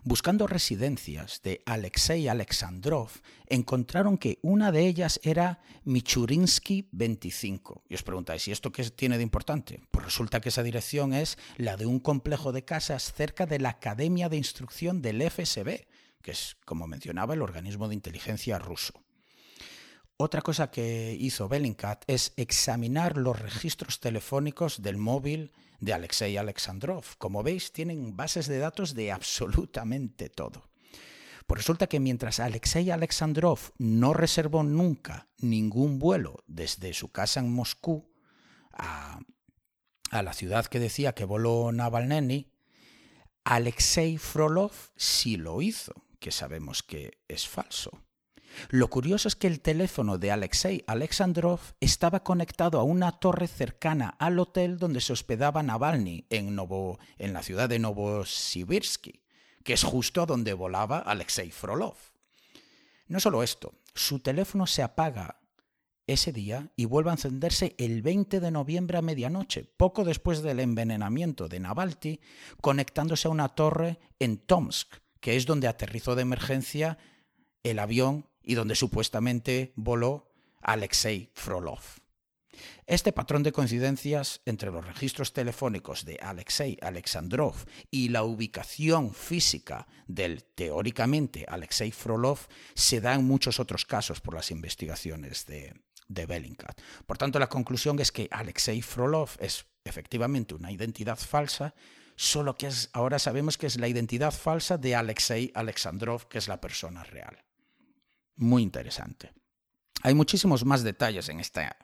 Buscando 0.03 0.47
residencias 0.47 1.41
de 1.43 1.62
Alexei 1.65 2.27
Alexandrov, 2.27 3.10
encontraron 3.47 4.17
que 4.17 4.39
una 4.41 4.71
de 4.71 4.88
ellas 4.88 5.19
era 5.23 5.60
Michurinsky 5.83 6.88
25. 6.91 7.83
Y 7.89 7.95
os 7.95 8.03
preguntáis, 8.03 8.47
¿y 8.47 8.51
esto 8.51 8.71
qué 8.71 8.83
tiene 8.89 9.17
de 9.17 9.23
importante? 9.23 9.81
Pues 9.91 10.05
resulta 10.05 10.39
que 10.39 10.49
esa 10.49 10.63
dirección 10.63 11.13
es 11.13 11.38
la 11.57 11.77
de 11.77 11.86
un 11.86 11.99
complejo 11.99 12.51
de 12.51 12.65
casas 12.65 13.13
cerca 13.13 13.45
de 13.45 13.60
la 13.60 13.69
Academia 13.69 14.29
de 14.29 14.38
Instrucción 14.38 15.01
del 15.01 15.21
FSB, 15.21 15.88
que 16.21 16.31
es, 16.31 16.57
como 16.65 16.88
mencionaba, 16.88 17.33
el 17.33 17.41
organismo 17.41 17.88
de 17.88 17.95
inteligencia 17.95 18.60
ruso. 18.60 18.93
Otra 20.19 20.41
cosa 20.41 20.71
que 20.71 21.15
hizo 21.19 21.47
Bellingcat 21.47 22.03
es 22.07 22.33
examinar 22.38 23.17
los 23.17 23.39
registros 23.39 23.99
telefónicos 23.99 24.81
del 24.81 24.97
móvil 24.97 25.51
de 25.80 25.94
Alexei 25.94 26.38
Alexandrov. 26.38 27.06
Como 27.18 27.44
veis, 27.44 27.72
tienen 27.72 28.16
bases 28.16 28.48
de 28.48 28.60
datos 28.60 28.94
de 28.94 29.12
absolutamente 29.12 30.30
todo. 30.30 30.70
Pues 31.46 31.60
resulta 31.60 31.88
que 31.88 32.00
mientras 32.00 32.40
Alexei 32.40 32.92
Alexandrov 32.92 33.60
no 33.78 34.13
reservó 34.13 34.63
nunca 34.63 35.30
ningún 35.38 35.98
vuelo 35.98 36.44
desde 36.46 36.94
su 36.94 37.12
casa 37.12 37.40
en 37.40 37.52
Moscú 37.52 38.12
a, 38.74 39.20
a 40.12 40.24
la 40.24 40.34
ciudad 40.34 40.66
que 40.66 40.80
decía 40.80 41.13
que 41.13 41.24
voló 41.24 41.72
Navalny, 41.72 42.52
Alexei 43.46 44.18
Frolov 44.18 44.74
sí 44.98 45.38
lo 45.38 45.62
hizo, 45.62 45.94
que 46.20 46.32
sabemos 46.32 46.84
que 46.84 47.20
es 47.30 47.48
falso. 47.48 47.92
Lo 48.70 48.89
curioso 48.89 49.28
es 49.28 49.36
que 49.36 49.48
el 49.48 49.62
teléfono 49.62 50.17
de 50.17 50.32
Alexei 50.32 50.84
Alexandrov 50.88 51.60
estaba 51.80 52.24
conectado 52.24 52.80
a 52.80 52.84
una 52.84 53.12
torre 53.13 53.48
cercana 53.48 54.15
al 54.20 54.39
hotel 54.39 54.78
donde 54.78 55.02
se 55.02 55.13
hospedaba 55.13 55.63
Navalny 55.63 56.26
en, 56.30 56.56
Novo, 56.56 57.00
en 57.17 57.34
la 57.34 57.43
ciudad 57.43 57.70
de 57.70 57.80
Novosibirsky, 57.80 59.22
que 59.63 59.74
es 59.74 59.84
justo 59.84 60.26
donde 60.26 60.54
volaba 60.54 61.00
Alexei 61.00 61.52
Frolov. 61.52 61.96
No 63.08 63.20
solo 63.20 63.43
esto, 63.43 63.74
su 63.93 64.20
teléfono 64.20 64.67
se 64.67 64.84
apaga 64.84 65.39
ese 66.08 66.32
día 66.32 66.72
y 66.76 66.86
vuelve 66.86 67.10
a 67.10 67.13
encenderse 67.13 67.76
el 67.78 68.02
20 68.02 68.39
de 68.39 68.52
noviembre 68.52 68.98
a 68.98 69.02
medianoche, 69.02 69.65
poco 69.65 70.06
después 70.06 70.41
del 70.41 70.62
envenenamiento 70.62 71.48
de 71.48 71.60
Navalny, 71.60 72.20
conectándose 72.62 73.28
a 73.28 73.32
una 73.32 73.50
torre 73.50 74.00
en 74.20 74.38
Tomsk, 74.38 74.96
que 75.20 75.36
es 75.36 75.46
donde 75.46 75.67
aterrizó 75.67 76.15
de 76.15 76.22
emergencia 76.22 76.98
el 77.63 77.80
avión 77.80 78.26
y 78.47 78.55
donde 78.55 78.75
supuestamente 78.75 79.73
voló 79.75 80.31
Alexei 80.62 81.29
Frolov. 81.33 81.81
Este 82.88 83.12
patrón 83.12 83.43
de 83.43 83.51
coincidencias 83.51 84.41
entre 84.45 84.71
los 84.71 84.88
registros 84.88 85.33
telefónicos 85.33 86.05
de 86.05 86.17
Alexei 86.21 86.77
Alexandrov 86.81 87.55
y 87.91 88.07
la 88.07 88.23
ubicación 88.23 89.13
física 89.13 89.86
del 90.07 90.45
teóricamente 90.45 91.45
Alexei 91.47 91.91
Frolov 91.91 92.39
se 92.73 93.01
da 93.01 93.13
en 93.13 93.25
muchos 93.25 93.60
otros 93.60 93.86
casos 93.86 94.21
por 94.21 94.33
las 94.33 94.49
investigaciones 94.49 95.45
de, 95.45 95.73
de 96.07 96.25
Bellingcat. 96.25 96.79
Por 97.05 97.17
tanto, 97.17 97.39
la 97.39 97.49
conclusión 97.49 97.99
es 97.99 98.13
que 98.13 98.29
Alexei 98.31 98.81
Frolov 98.81 99.31
es 99.39 99.65
efectivamente 99.83 100.55
una 100.55 100.71
identidad 100.71 101.19
falsa, 101.19 101.75
solo 102.15 102.55
que 102.55 102.69
ahora 102.93 103.19
sabemos 103.19 103.57
que 103.57 103.67
es 103.67 103.77
la 103.77 103.89
identidad 103.89 104.31
falsa 104.31 104.77
de 104.77 104.95
Alexei 104.95 105.51
Alexandrov, 105.53 106.29
que 106.29 106.38
es 106.38 106.47
la 106.47 106.62
persona 106.62 107.03
real. 107.03 107.38
Muy 108.38 108.63
interesante. 108.63 109.34
Hay 110.04 110.13
muchísimos 110.13 110.63
más 110.63 110.84
detalles 110.84 111.28
en 111.30 111.39
esta 111.39 111.76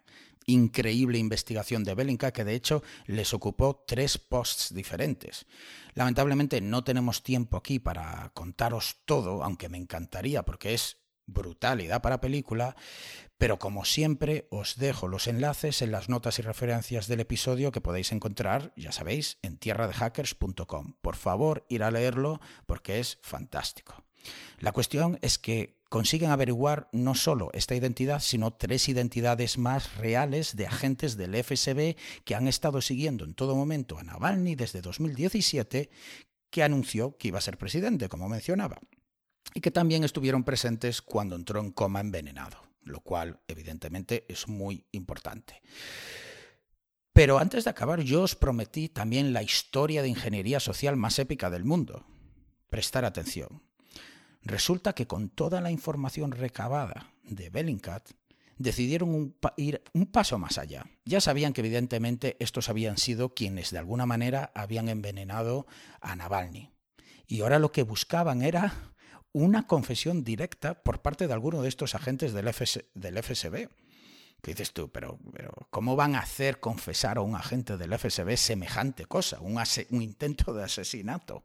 increíble 0.45 1.17
investigación 1.17 1.83
de 1.83 1.95
Bellingcat 1.95 2.33
que 2.33 2.43
de 2.43 2.53
hecho 2.53 2.83
les 3.05 3.33
ocupó 3.33 3.83
tres 3.87 4.17
posts 4.17 4.73
diferentes. 4.73 5.45
Lamentablemente 5.93 6.61
no 6.61 6.83
tenemos 6.83 7.23
tiempo 7.23 7.57
aquí 7.57 7.79
para 7.79 8.31
contaros 8.33 8.97
todo, 9.05 9.43
aunque 9.43 9.69
me 9.69 9.77
encantaría 9.77 10.43
porque 10.43 10.73
es 10.73 10.97
brutal 11.25 11.81
y 11.81 11.87
da 11.87 12.01
para 12.01 12.21
película, 12.21 12.75
pero 13.37 13.57
como 13.57 13.85
siempre 13.85 14.47
os 14.51 14.77
dejo 14.77 15.07
los 15.07 15.27
enlaces 15.27 15.81
en 15.81 15.91
las 15.91 16.09
notas 16.09 16.39
y 16.39 16.41
referencias 16.41 17.07
del 17.07 17.21
episodio 17.21 17.71
que 17.71 17.81
podéis 17.81 18.11
encontrar, 18.11 18.73
ya 18.75 18.91
sabéis, 18.91 19.37
en 19.41 19.57
tierradehackers.com. 19.57 20.95
Por 21.01 21.15
favor, 21.15 21.65
ir 21.69 21.83
a 21.83 21.91
leerlo 21.91 22.41
porque 22.65 22.99
es 22.99 23.19
fantástico. 23.21 24.03
La 24.59 24.71
cuestión 24.71 25.19
es 25.21 25.37
que 25.37 25.82
consiguen 25.93 26.31
averiguar 26.31 26.89
no 26.91 27.13
solo 27.13 27.51
esta 27.53 27.75
identidad, 27.75 28.19
sino 28.19 28.49
tres 28.49 28.89
identidades 28.89 29.59
más 29.59 29.95
reales 29.97 30.55
de 30.55 30.65
agentes 30.65 31.17
del 31.17 31.35
FSB 31.35 31.95
que 32.25 32.33
han 32.33 32.47
estado 32.47 32.81
siguiendo 32.81 33.25
en 33.25 33.35
todo 33.35 33.55
momento 33.55 33.99
a 33.99 34.03
Navalny 34.03 34.55
desde 34.55 34.81
2017, 34.81 35.91
que 36.49 36.63
anunció 36.63 37.15
que 37.15 37.27
iba 37.27 37.37
a 37.37 37.41
ser 37.41 37.59
presidente, 37.59 38.09
como 38.09 38.27
mencionaba, 38.27 38.79
y 39.53 39.61
que 39.61 39.69
también 39.69 40.03
estuvieron 40.03 40.43
presentes 40.43 40.99
cuando 41.03 41.35
entró 41.35 41.59
en 41.59 41.69
coma 41.69 41.99
envenenado, 41.99 42.57
lo 42.81 43.01
cual 43.01 43.41
evidentemente 43.47 44.25
es 44.27 44.47
muy 44.47 44.87
importante. 44.93 45.61
Pero 47.13 47.37
antes 47.37 47.65
de 47.65 47.69
acabar, 47.69 48.01
yo 48.01 48.23
os 48.23 48.35
prometí 48.35 48.89
también 48.89 49.31
la 49.31 49.43
historia 49.43 50.01
de 50.01 50.07
ingeniería 50.07 50.59
social 50.59 50.97
más 50.97 51.19
épica 51.19 51.51
del 51.51 51.65
mundo. 51.65 52.03
Prestar 52.71 53.05
atención. 53.05 53.61
Resulta 54.43 54.93
que 54.93 55.07
con 55.07 55.29
toda 55.29 55.61
la 55.61 55.71
información 55.71 56.31
recabada 56.31 57.13
de 57.23 57.49
Bellingcat, 57.49 58.11
decidieron 58.57 59.35
ir 59.57 59.83
un 59.93 60.05
paso 60.05 60.37
más 60.37 60.57
allá. 60.57 60.85
Ya 61.05 61.21
sabían 61.21 61.53
que 61.53 61.61
evidentemente 61.61 62.37
estos 62.39 62.69
habían 62.69 62.97
sido 62.97 63.33
quienes 63.33 63.71
de 63.71 63.79
alguna 63.79 64.05
manera 64.05 64.51
habían 64.53 64.89
envenenado 64.89 65.65
a 66.01 66.15
Navalny. 66.15 66.69
Y 67.27 67.41
ahora 67.41 67.59
lo 67.59 67.71
que 67.71 67.83
buscaban 67.83 68.41
era 68.41 68.93
una 69.31 69.65
confesión 69.65 70.23
directa 70.23 70.75
por 70.83 71.01
parte 71.01 71.27
de 71.27 71.33
alguno 71.33 71.61
de 71.61 71.69
estos 71.69 71.95
agentes 71.95 72.33
del, 72.33 72.53
FSB. 72.53 73.69
¿Qué 74.41 74.51
dices 74.51 74.73
tú? 74.73 74.91
Pero, 74.91 75.17
¿cómo 75.69 75.95
van 75.95 76.15
a 76.15 76.19
hacer 76.19 76.59
confesar 76.59 77.17
a 77.17 77.21
un 77.21 77.35
agente 77.35 77.77
del 77.77 77.97
FSB 77.97 78.37
semejante 78.37 79.05
cosa? 79.05 79.39
Un 79.39 80.01
intento 80.01 80.53
de 80.53 80.63
asesinato. 80.63 81.43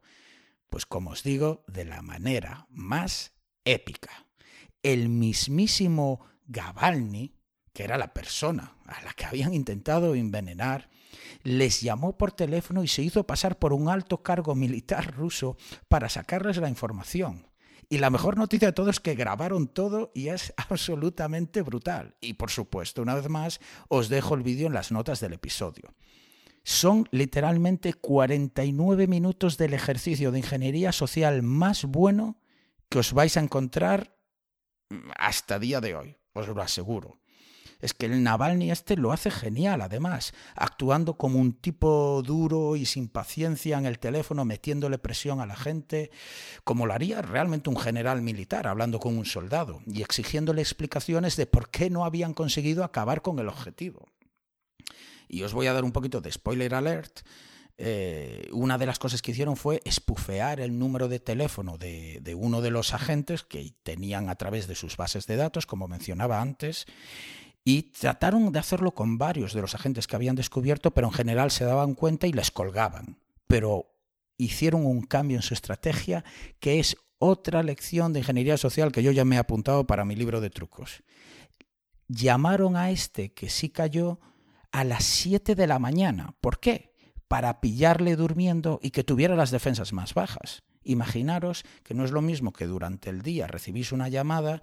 Pues 0.69 0.85
como 0.85 1.11
os 1.11 1.23
digo, 1.23 1.63
de 1.67 1.85
la 1.85 2.01
manera 2.01 2.67
más 2.69 3.33
épica. 3.65 4.27
El 4.83 5.09
mismísimo 5.09 6.25
Gavalny, 6.47 7.35
que 7.73 7.83
era 7.83 7.97
la 7.97 8.13
persona 8.13 8.77
a 8.85 9.01
la 9.03 9.13
que 9.13 9.25
habían 9.25 9.53
intentado 9.53 10.15
envenenar, 10.15 10.89
les 11.43 11.81
llamó 11.81 12.17
por 12.17 12.31
teléfono 12.31 12.83
y 12.83 12.87
se 12.87 13.01
hizo 13.01 13.25
pasar 13.25 13.57
por 13.57 13.73
un 13.73 13.89
alto 13.89 14.21
cargo 14.21 14.55
militar 14.55 15.15
ruso 15.15 15.57
para 15.87 16.09
sacarles 16.09 16.57
la 16.57 16.69
información. 16.69 17.47
Y 17.91 17.97
la 17.97 18.11
mejor 18.11 18.37
noticia 18.37 18.67
de 18.67 18.73
todo 18.73 18.91
es 18.91 18.99
que 18.99 19.15
grabaron 19.15 19.67
todo 19.67 20.11
y 20.13 20.27
es 20.27 20.53
absolutamente 20.69 21.63
brutal. 21.63 22.15
Y 22.21 22.33
por 22.33 22.51
supuesto, 22.51 23.01
una 23.01 23.15
vez 23.15 23.29
más, 23.29 23.59
os 23.87 24.09
dejo 24.09 24.35
el 24.35 24.43
vídeo 24.43 24.67
en 24.67 24.73
las 24.73 24.91
notas 24.91 25.19
del 25.19 25.33
episodio. 25.33 25.95
Son 26.63 27.07
literalmente 27.11 27.93
49 27.93 29.07
minutos 29.07 29.57
del 29.57 29.73
ejercicio 29.73 30.31
de 30.31 30.39
ingeniería 30.39 30.91
social 30.91 31.41
más 31.43 31.85
bueno 31.85 32.37
que 32.89 32.99
os 32.99 33.13
vais 33.13 33.37
a 33.37 33.41
encontrar 33.41 34.15
hasta 35.17 35.59
día 35.59 35.81
de 35.81 35.95
hoy, 35.95 36.17
os 36.33 36.47
lo 36.47 36.61
aseguro. 36.61 37.19
Es 37.79 37.93
que 37.93 38.07
el 38.07 38.23
Navalny 38.23 38.71
este 38.71 38.97
lo 38.97 39.13
hace 39.13 39.31
genial, 39.31 39.81
además, 39.81 40.33
actuando 40.55 41.13
como 41.13 41.39
un 41.39 41.53
tipo 41.53 42.21
duro 42.25 42.75
y 42.75 42.85
sin 42.85 43.07
paciencia 43.07 43.77
en 43.77 43.85
el 43.85 43.99
teléfono, 43.99 44.43
metiéndole 44.43 44.97
presión 44.97 45.39
a 45.39 45.45
la 45.45 45.55
gente, 45.55 46.11
como 46.65 46.85
lo 46.85 46.93
haría 46.93 47.21
realmente 47.21 47.69
un 47.69 47.77
general 47.77 48.21
militar, 48.21 48.67
hablando 48.67 48.99
con 48.99 49.17
un 49.17 49.25
soldado 49.25 49.81
y 49.87 50.01
exigiéndole 50.01 50.61
explicaciones 50.61 51.37
de 51.37 51.45
por 51.45 51.69
qué 51.69 51.89
no 51.89 52.03
habían 52.03 52.33
conseguido 52.33 52.83
acabar 52.83 53.21
con 53.21 53.39
el 53.39 53.47
objetivo. 53.47 54.09
Y 55.29 55.43
os 55.43 55.53
voy 55.53 55.67
a 55.67 55.73
dar 55.73 55.85
un 55.85 55.93
poquito 55.93 56.19
de 56.19 56.31
spoiler 56.31 56.73
alert. 56.73 57.21
Eh, 57.77 58.49
una 58.51 58.77
de 58.77 58.85
las 58.85 58.99
cosas 58.99 59.21
que 59.21 59.31
hicieron 59.31 59.55
fue 59.55 59.81
espufear 59.85 60.59
el 60.59 60.77
número 60.77 61.07
de 61.07 61.19
teléfono 61.19 61.77
de, 61.77 62.19
de, 62.21 62.35
uno 62.35 62.59
de 62.59 62.71
los 62.71 62.93
agentes 62.93 63.43
que 63.43 63.73
tenían 63.83 64.27
a 64.27 64.35
través 64.35 64.67
de 64.67 64.75
sus 64.75 64.97
bases 64.97 65.27
de 65.27 65.37
datos, 65.37 65.65
como 65.65 65.87
mencionaba 65.87 66.41
antes, 66.41 66.87
y 67.63 67.83
trataron 67.83 68.51
de 68.51 68.59
hacerlo 68.59 68.93
con 68.95 69.17
varios 69.17 69.53
de 69.53 69.61
los 69.61 69.75
agentes 69.75 70.07
que 70.07 70.15
habían 70.15 70.35
descubierto, 70.35 70.91
pero 70.91 71.07
en 71.07 71.13
general 71.13 71.51
se 71.51 71.63
daban 71.63 71.93
cuenta 71.93 72.27
y 72.27 72.33
les 72.33 72.51
colgaban. 72.51 73.19
Pero 73.47 73.85
hicieron 74.37 74.85
un 74.85 75.01
cambio 75.01 75.37
en 75.37 75.43
su 75.43 75.53
estrategia 75.53 76.23
que 76.59 76.79
es 76.79 76.97
otra 77.19 77.61
lección 77.61 78.13
de 78.13 78.19
ingeniería 78.19 78.57
social 78.57 78.91
que 78.91 79.03
yo 79.03 79.11
ya 79.11 79.25
me 79.25 79.35
he 79.35 79.39
apuntado 79.39 79.85
para 79.85 80.05
mi 80.05 80.15
libro 80.15 80.41
de 80.41 80.49
trucos. 80.49 81.03
Llamaron 82.07 82.75
a 82.75 82.89
este 82.89 83.33
que 83.33 83.49
sí 83.49 83.69
cayó 83.69 84.19
a 84.71 84.83
las 84.83 85.03
7 85.03 85.55
de 85.55 85.67
la 85.67 85.79
mañana. 85.79 86.35
¿Por 86.41 86.59
qué? 86.59 86.93
Para 87.27 87.61
pillarle 87.61 88.15
durmiendo 88.15 88.79
y 88.81 88.91
que 88.91 89.03
tuviera 89.03 89.35
las 89.35 89.51
defensas 89.51 89.93
más 89.93 90.13
bajas. 90.13 90.63
Imaginaros 90.83 91.63
que 91.83 91.93
no 91.93 92.05
es 92.05 92.11
lo 92.11 92.21
mismo 92.21 92.53
que 92.53 92.65
durante 92.65 93.09
el 93.09 93.21
día 93.21 93.47
recibís 93.47 93.91
una 93.91 94.09
llamada 94.09 94.61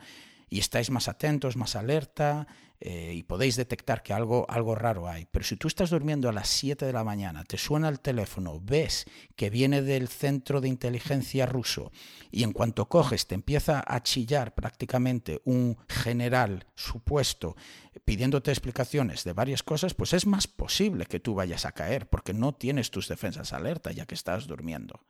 y 0.48 0.58
estáis 0.58 0.90
más 0.90 1.08
atentos, 1.08 1.56
más 1.56 1.76
alerta 1.76 2.46
eh, 2.80 3.14
y 3.14 3.22
podéis 3.22 3.56
detectar 3.56 4.02
que 4.02 4.12
algo, 4.12 4.46
algo 4.48 4.74
raro 4.74 5.08
hay. 5.08 5.26
Pero 5.30 5.44
si 5.44 5.56
tú 5.56 5.68
estás 5.68 5.90
durmiendo 5.90 6.28
a 6.28 6.32
las 6.32 6.48
7 6.48 6.84
de 6.84 6.92
la 6.92 7.04
mañana, 7.04 7.44
te 7.44 7.58
suena 7.58 7.88
el 7.88 8.00
teléfono, 8.00 8.60
ves 8.60 9.06
que 9.34 9.50
viene 9.50 9.82
del 9.82 10.08
centro 10.08 10.60
de 10.60 10.68
inteligencia 10.68 11.46
ruso 11.46 11.92
y 12.30 12.42
en 12.42 12.52
cuanto 12.52 12.88
coges 12.88 13.26
te 13.26 13.34
empieza 13.34 13.82
a 13.86 14.02
chillar 14.02 14.54
prácticamente 14.54 15.40
un 15.44 15.78
general 15.88 16.66
supuesto 16.74 17.56
pidiéndote 18.04 18.50
explicaciones 18.50 19.24
de 19.24 19.32
varias 19.32 19.62
cosas, 19.62 19.94
pues 19.94 20.12
es 20.12 20.26
más 20.26 20.46
posible 20.46 21.06
que 21.06 21.20
tú 21.20 21.34
vayas 21.34 21.64
a 21.64 21.72
caer 21.72 22.08
porque 22.08 22.34
no 22.34 22.52
tienes 22.54 22.90
tus 22.90 23.08
defensas 23.08 23.52
alerta 23.52 23.92
ya 23.92 24.06
que 24.06 24.14
estás 24.14 24.46
durmiendo. 24.46 25.06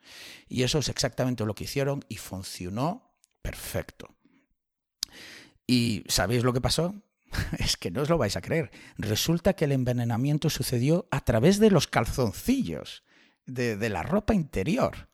Y 0.48 0.62
eso 0.62 0.78
es 0.78 0.88
exactamente 0.88 1.44
lo 1.44 1.54
que 1.54 1.64
hicieron 1.64 2.04
y 2.08 2.16
funcionó 2.16 3.10
perfecto. 3.42 4.14
¿Y 5.66 6.04
sabéis 6.08 6.44
lo 6.44 6.52
que 6.52 6.60
pasó? 6.60 6.94
es 7.58 7.76
que 7.76 7.90
no 7.90 8.02
os 8.02 8.08
lo 8.08 8.18
vais 8.18 8.36
a 8.36 8.40
creer. 8.40 8.70
Resulta 8.98 9.54
que 9.54 9.64
el 9.64 9.72
envenenamiento 9.72 10.50
sucedió 10.50 11.06
a 11.10 11.20
través 11.24 11.58
de 11.58 11.70
los 11.70 11.86
calzoncillos, 11.86 13.04
de, 13.46 13.76
la 13.88 14.02
ropa 14.02 14.34
interior. 14.34 15.08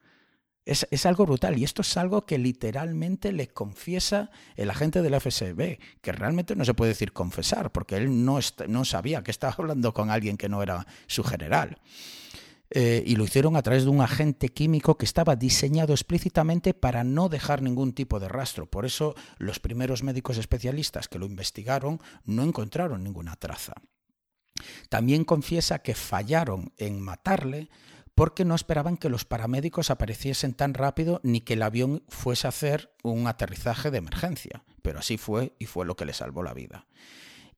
Es, 0.64 0.86
es, 0.90 1.06
algo 1.06 1.26
brutal 1.26 1.58
y 1.58 1.64
esto 1.64 1.82
es 1.82 1.96
algo 1.96 2.24
que 2.24 2.38
literalmente 2.38 3.32
le 3.32 3.48
confiesa 3.48 4.30
el 4.54 4.70
agente 4.70 5.02
del 5.02 5.20
FSB, 5.20 5.78
que 6.00 6.12
realmente 6.12 6.54
no 6.54 6.64
se 6.64 6.72
puede 6.72 6.90
decir 6.90 7.12
confesar, 7.12 7.72
porque 7.72 7.96
él 7.96 8.24
no, 8.24 8.38
no 8.68 8.84
sabía 8.84 9.24
que 9.24 9.32
estaba 9.32 9.54
hablando 9.58 9.92
con 9.92 10.10
alguien 10.10 10.36
que 10.36 10.48
no 10.48 10.62
era 10.62 10.86
su 11.08 11.24
general. 11.24 11.78
Eh, 12.74 13.02
y 13.06 13.16
lo 13.16 13.24
hicieron 13.24 13.56
a 13.56 13.62
través 13.62 13.84
de 13.84 13.90
un 13.90 14.00
agente 14.00 14.48
químico 14.48 14.96
que 14.96 15.04
estaba 15.04 15.36
diseñado 15.36 15.92
explícitamente 15.92 16.72
para 16.72 17.04
no 17.04 17.28
dejar 17.28 17.60
ningún 17.60 17.92
tipo 17.92 18.18
de 18.18 18.28
rastro. 18.28 18.64
Por 18.64 18.86
eso 18.86 19.14
los 19.36 19.60
primeros 19.60 20.02
médicos 20.02 20.38
especialistas 20.38 21.06
que 21.06 21.18
lo 21.18 21.26
investigaron 21.26 22.00
no 22.24 22.42
encontraron 22.42 23.04
ninguna 23.04 23.36
traza. 23.36 23.74
También 24.88 25.24
confiesa 25.24 25.80
que 25.80 25.94
fallaron 25.94 26.72
en 26.78 26.98
matarle 26.98 27.68
porque 28.14 28.46
no 28.46 28.54
esperaban 28.54 28.96
que 28.96 29.10
los 29.10 29.26
paramédicos 29.26 29.90
apareciesen 29.90 30.54
tan 30.54 30.72
rápido 30.72 31.20
ni 31.22 31.42
que 31.42 31.54
el 31.54 31.62
avión 31.62 32.04
fuese 32.08 32.46
a 32.46 32.50
hacer 32.50 32.94
un 33.02 33.26
aterrizaje 33.26 33.90
de 33.90 33.98
emergencia. 33.98 34.64
Pero 34.80 35.00
así 35.00 35.18
fue 35.18 35.54
y 35.58 35.66
fue 35.66 35.84
lo 35.84 35.94
que 35.94 36.06
le 36.06 36.14
salvó 36.14 36.42
la 36.42 36.54
vida. 36.54 36.86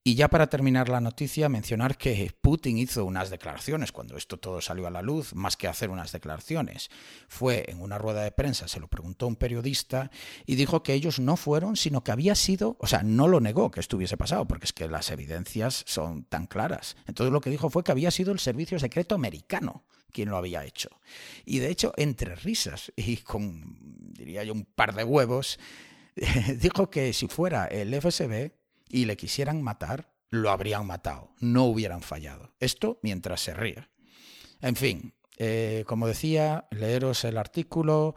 Y 0.06 0.16
ya 0.16 0.28
para 0.28 0.50
terminar 0.50 0.90
la 0.90 1.00
noticia, 1.00 1.48
mencionar 1.48 1.96
que 1.96 2.30
Putin 2.42 2.76
hizo 2.76 3.06
unas 3.06 3.30
declaraciones 3.30 3.90
cuando 3.90 4.18
esto 4.18 4.38
todo 4.38 4.60
salió 4.60 4.86
a 4.86 4.90
la 4.90 5.00
luz, 5.00 5.34
más 5.34 5.56
que 5.56 5.66
hacer 5.66 5.88
unas 5.88 6.12
declaraciones. 6.12 6.90
Fue 7.26 7.64
en 7.68 7.80
una 7.80 7.96
rueda 7.96 8.22
de 8.22 8.30
prensa, 8.30 8.68
se 8.68 8.80
lo 8.80 8.88
preguntó 8.88 9.26
un 9.26 9.36
periodista 9.36 10.10
y 10.44 10.56
dijo 10.56 10.82
que 10.82 10.92
ellos 10.92 11.20
no 11.20 11.38
fueron, 11.38 11.76
sino 11.76 12.04
que 12.04 12.12
había 12.12 12.34
sido, 12.34 12.76
o 12.80 12.86
sea, 12.86 13.02
no 13.02 13.28
lo 13.28 13.40
negó 13.40 13.70
que 13.70 13.80
estuviese 13.80 14.18
pasado, 14.18 14.46
porque 14.46 14.66
es 14.66 14.74
que 14.74 14.88
las 14.88 15.10
evidencias 15.10 15.84
son 15.86 16.24
tan 16.24 16.48
claras. 16.48 16.96
Entonces 17.06 17.32
lo 17.32 17.40
que 17.40 17.48
dijo 17.48 17.70
fue 17.70 17.82
que 17.82 17.92
había 17.92 18.10
sido 18.10 18.30
el 18.30 18.40
servicio 18.40 18.78
secreto 18.78 19.14
americano 19.14 19.86
quien 20.12 20.28
lo 20.28 20.36
había 20.36 20.66
hecho. 20.66 20.90
Y 21.46 21.60
de 21.60 21.70
hecho, 21.70 21.94
entre 21.96 22.36
risas 22.36 22.92
y 22.94 23.16
con, 23.16 24.12
diría 24.12 24.44
yo, 24.44 24.52
un 24.52 24.66
par 24.66 24.94
de 24.94 25.02
huevos, 25.02 25.58
dijo 26.60 26.90
que 26.90 27.14
si 27.14 27.26
fuera 27.26 27.64
el 27.66 27.98
FSB, 28.00 28.52
y 28.94 29.06
le 29.06 29.16
quisieran 29.16 29.60
matar, 29.60 30.14
lo 30.30 30.50
habrían 30.50 30.86
matado, 30.86 31.34
no 31.40 31.64
hubieran 31.64 32.00
fallado. 32.00 32.54
Esto 32.60 33.00
mientras 33.02 33.40
se 33.40 33.52
ría. 33.52 33.90
En 34.60 34.76
fin, 34.76 35.14
eh, 35.36 35.82
como 35.88 36.06
decía, 36.06 36.68
leeros 36.70 37.24
el 37.24 37.36
artículo 37.36 38.14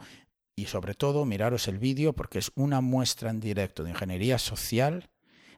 y 0.54 0.66
sobre 0.66 0.94
todo 0.94 1.24
miraros 1.24 1.66
el 1.66 1.78
vídeo 1.78 2.12
porque 2.12 2.38
es 2.38 2.52
una 2.54 2.80
muestra 2.80 3.30
en 3.30 3.40
directo 3.40 3.82
de 3.82 3.90
ingeniería 3.90 4.38
social 4.38 5.10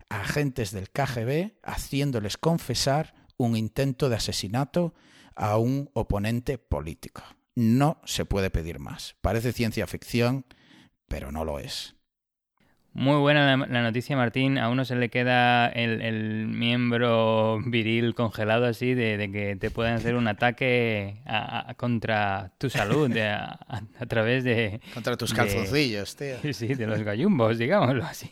a 0.08 0.22
agentes 0.22 0.70
del 0.70 0.88
KGB 0.88 1.52
haciéndoles 1.62 2.38
confesar 2.38 3.14
un 3.36 3.58
intento 3.58 4.08
de 4.08 4.16
asesinato 4.16 4.94
a 5.34 5.58
un 5.58 5.90
oponente 5.92 6.56
político. 6.56 7.22
No 7.54 8.00
se 8.06 8.24
puede 8.24 8.48
pedir 8.48 8.78
más. 8.78 9.16
Parece 9.20 9.52
ciencia 9.52 9.86
ficción, 9.86 10.46
pero 11.08 11.30
no 11.30 11.44
lo 11.44 11.58
es. 11.58 11.99
Muy 12.92 13.18
buena 13.18 13.56
la, 13.56 13.82
noticia, 13.82 14.16
Martín. 14.16 14.58
A 14.58 14.68
uno 14.68 14.84
se 14.84 14.96
le 14.96 15.10
queda 15.10 15.68
el, 15.68 16.48
miembro 16.48 17.60
viril 17.64 18.14
congelado 18.14 18.66
así 18.66 18.94
de, 18.94 19.30
que 19.32 19.54
te 19.56 19.70
puedan 19.70 19.94
hacer 19.94 20.16
un 20.16 20.26
ataque 20.26 21.22
contra 21.76 22.52
tu 22.58 22.68
salud 22.68 23.16
a, 23.16 24.06
través 24.08 24.42
de... 24.42 24.80
Contra 24.92 25.16
tus 25.16 25.32
calzoncillos, 25.32 26.16
tío. 26.16 26.36
Sí, 26.52 26.74
de 26.74 26.86
los 26.86 27.02
gallumbos, 27.02 27.58
digámoslo 27.58 28.04
así. 28.04 28.30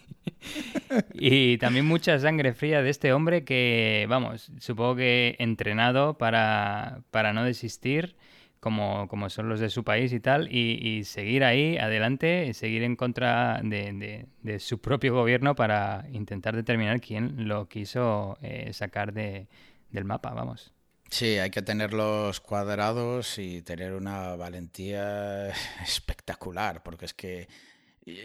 Y 1.15 1.59
también 1.59 1.87
mucha 1.87 2.19
sangre 2.19 2.53
fría 2.53 2.83
de 2.83 2.91
este 2.91 3.13
hombre 3.13 3.45
que, 3.45 4.07
vamos, 4.09 4.51
supongo 4.59 4.97
que 4.97 5.37
entrenado 5.39 6.19
para, 6.19 7.03
para 7.11 7.33
no 7.33 7.45
desistir 7.45 8.17
como, 8.61 9.09
como 9.09 9.31
son 9.31 9.49
los 9.49 9.61
de 9.61 9.71
su 9.71 9.85
país 9.85 10.13
y 10.13 10.21
tal, 10.21 10.49
y, 10.53 11.05
seguir 11.05 11.45
ahí 11.45 11.77
adelante, 11.79 12.47
y 12.47 12.55
seguir 12.55 12.83
en 12.83 12.97
contra 12.97 13.61
de, 13.63 14.27
de, 14.43 14.59
su 14.61 14.81
propio 14.81 15.15
gobierno 15.15 15.55
para 15.55 16.07
intentar 16.13 16.57
determinar 16.57 17.01
quién 17.01 17.49
lo 17.49 17.69
quiso 17.69 18.39
eh, 18.43 18.73
sacar 18.73 19.13
de, 19.13 19.49
del 19.91 20.05
mapa, 20.05 20.31
vamos. 20.31 20.73
Sí, 21.11 21.39
hay 21.39 21.51
que 21.51 21.63
tenerlos 21.63 22.41
cuadrados 22.41 23.39
y 23.39 23.63
tener 23.63 23.95
una 23.95 24.37
valentía 24.37 25.49
espectacular, 25.83 26.83
porque 26.83 27.07
es 27.07 27.15
que 27.15 27.49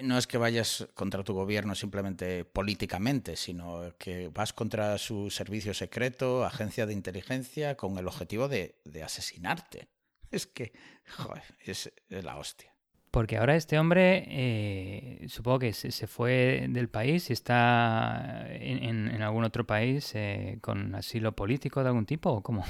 no 0.02 0.17
es 0.17 0.28
que 0.28 0.38
vayas 0.38 0.88
contra 0.93 1.24
tu 1.24 1.34
gobierno 1.34 1.76
simplemente 1.76 2.46
políticamente, 2.46 3.36
sino 3.36 3.93
que 3.98 4.30
vas 4.30 4.54
contra 4.54 4.98
su 4.98 5.30
servicio 5.30 5.74
secreto, 5.74 6.46
agencia 6.46 6.86
de 6.86 6.93
inteligencia, 6.93 7.76
con 7.76 7.98
el 7.98 8.08
objetivo 8.08 8.48
de, 8.48 8.76
de 8.86 9.04
asesinarte. 9.04 9.88
Es 10.34 10.48
que, 10.48 10.74
joder, 11.15 11.43
es, 11.63 11.93
la 12.10 12.38
hostia. 12.38 12.74
Porque 13.12 13.38
ahora 13.38 13.56
este 13.56 13.78
hombre, 13.78 14.26
eh, 14.28 15.28
supongo 15.30 15.60
que 15.60 15.74
se, 15.74 16.08
fue 16.08 16.65
del 16.67 16.89
país 16.89 17.30
y 17.30 17.34
está 17.34 18.48
en, 18.50 19.22
algún 19.22 19.43
otro 19.43 19.67
país 19.67 20.12
eh, 20.15 20.58
con 20.60 20.96
asilo 20.96 21.36
político 21.36 21.84
de 21.84 21.89
algún 21.89 22.08
tipo, 22.08 22.32
¿o 22.32 22.41
cómo? 22.41 22.65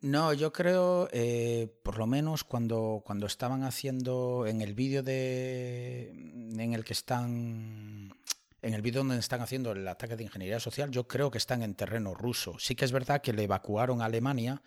No, 0.00 0.32
yo 0.32 0.50
creo, 0.50 1.10
eh, 1.12 1.68
por 1.82 1.98
lo 1.98 2.06
menos 2.06 2.42
cuando, 2.42 3.02
cuando 3.04 3.26
estaban 3.26 3.62
haciendo 3.64 4.46
en 4.46 4.62
el 4.62 4.72
vídeo 4.72 5.02
de 5.02 6.08
en 6.08 6.72
el 6.72 6.84
que 6.84 6.94
están 6.94 8.14
en 8.62 8.74
el 8.74 8.80
vídeo 8.80 9.00
donde 9.00 9.18
están 9.18 9.42
haciendo 9.42 9.72
el 9.72 9.86
ataque 9.86 10.16
de 10.16 10.24
ingeniería 10.24 10.58
social, 10.60 10.90
yo 10.90 11.06
creo 11.06 11.30
que 11.30 11.36
están 11.36 11.62
en 11.62 11.74
terreno 11.74 12.14
ruso. 12.14 12.56
Sí 12.58 12.74
que 12.74 12.86
es 12.86 12.92
verdad 12.92 13.20
que 13.20 13.34
le 13.34 13.42
evacuaron 13.42 14.00
a 14.00 14.06
Alemania. 14.06 14.62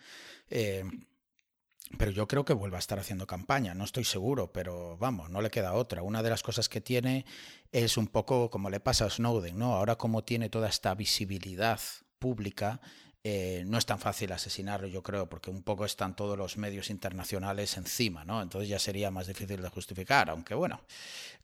Pero 1.98 2.10
yo 2.10 2.26
creo 2.26 2.44
que 2.44 2.52
vuelve 2.52 2.76
a 2.76 2.80
estar 2.80 2.98
haciendo 2.98 3.26
campaña, 3.26 3.74
no 3.74 3.84
estoy 3.84 4.04
seguro, 4.04 4.52
pero 4.52 4.96
vamos, 4.98 5.30
no 5.30 5.40
le 5.40 5.50
queda 5.50 5.72
otra. 5.72 6.02
Una 6.02 6.22
de 6.22 6.30
las 6.30 6.42
cosas 6.42 6.68
que 6.68 6.80
tiene 6.80 7.24
es 7.70 7.96
un 7.96 8.08
poco 8.08 8.50
como 8.50 8.70
le 8.70 8.80
pasa 8.80 9.04
a 9.06 9.10
Snowden, 9.10 9.58
¿no? 9.58 9.74
Ahora 9.74 9.96
como 9.96 10.24
tiene 10.24 10.50
toda 10.50 10.68
esta 10.68 10.94
visibilidad 10.94 11.80
pública, 12.18 12.80
eh, 13.28 13.64
no 13.66 13.76
es 13.76 13.84
tan 13.84 13.98
fácil 13.98 14.30
asesinarlo, 14.30 14.86
yo 14.86 15.02
creo, 15.02 15.28
porque 15.28 15.50
un 15.50 15.64
poco 15.64 15.84
están 15.84 16.14
todos 16.14 16.38
los 16.38 16.58
medios 16.58 16.90
internacionales 16.90 17.76
encima, 17.76 18.24
¿no? 18.24 18.40
Entonces 18.40 18.68
ya 18.68 18.78
sería 18.78 19.10
más 19.10 19.26
difícil 19.26 19.60
de 19.60 19.68
justificar, 19.68 20.30
aunque 20.30 20.54
bueno, 20.54 20.80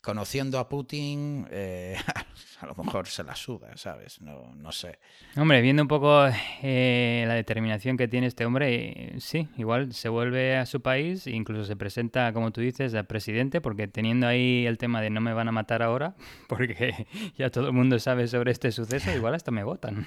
conociendo 0.01 0.61
a 0.61 0.68
Putin, 0.68 1.49
eh, 1.51 1.97
a 2.61 2.66
lo 2.66 2.77
mejor 2.77 3.09
se 3.09 3.25
la 3.25 3.35
suda, 3.35 3.77
¿sabes? 3.77 4.21
No, 4.21 4.55
no 4.55 4.71
sé. 4.71 5.01
Hombre, 5.37 5.61
viendo 5.61 5.83
un 5.83 5.88
poco 5.88 6.25
eh, 6.62 7.25
la 7.27 7.35
determinación 7.35 7.97
que 7.97 8.07
tiene 8.07 8.29
este 8.29 8.47
hombre, 8.47 9.14
sí, 9.18 9.49
igual 9.57 9.92
se 9.92 10.09
vuelve 10.09 10.57
a 10.57 10.66
su 10.66 10.83
país 10.83 11.27
e 11.27 11.33
incluso 11.33 11.64
se 11.64 11.75
presenta, 11.75 12.33
como 12.33 12.53
tú 12.53 12.61
dices, 12.61 12.95
a 12.95 13.03
presidente, 13.03 13.61
porque 13.61 13.88
teniendo 13.88 14.29
ahí 14.29 14.66
el 14.68 14.79
tema 14.79 15.01
de 15.01 15.11
no 15.11 15.21
me 15.21 15.33
van 15.33 15.49
a 15.49 15.53
matar 15.53 15.83
ahora, 15.83 16.14
porque 16.49 17.09
ya 17.37 17.51
todo 17.51 17.66
el 17.66 17.73
mundo 17.73 17.99
sabe 17.99 18.29
sobre 18.29 18.53
este 18.53 18.71
suceso, 18.71 19.11
igual 19.11 19.35
hasta 19.35 19.51
me 19.51 19.64
votan. 19.64 20.07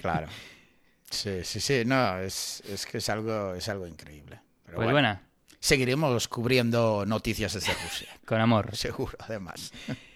Claro. 0.00 0.28
Sí, 1.10 1.42
sí, 1.42 1.60
sí, 1.60 1.82
no, 1.84 2.18
es, 2.18 2.62
es 2.68 2.86
que 2.86 2.98
es 2.98 3.08
algo, 3.08 3.54
es 3.54 3.68
algo 3.68 3.86
increíble. 3.86 4.40
Pero 4.64 4.76
pues 4.76 4.90
buena. 4.90 5.22
Seguiremos 5.58 6.28
cubriendo 6.28 7.04
noticias 7.04 7.52
desde 7.52 7.74
Rusia. 7.74 8.08
Con 8.24 8.40
amor. 8.40 8.74
Seguro, 8.76 9.16
además. 9.18 9.72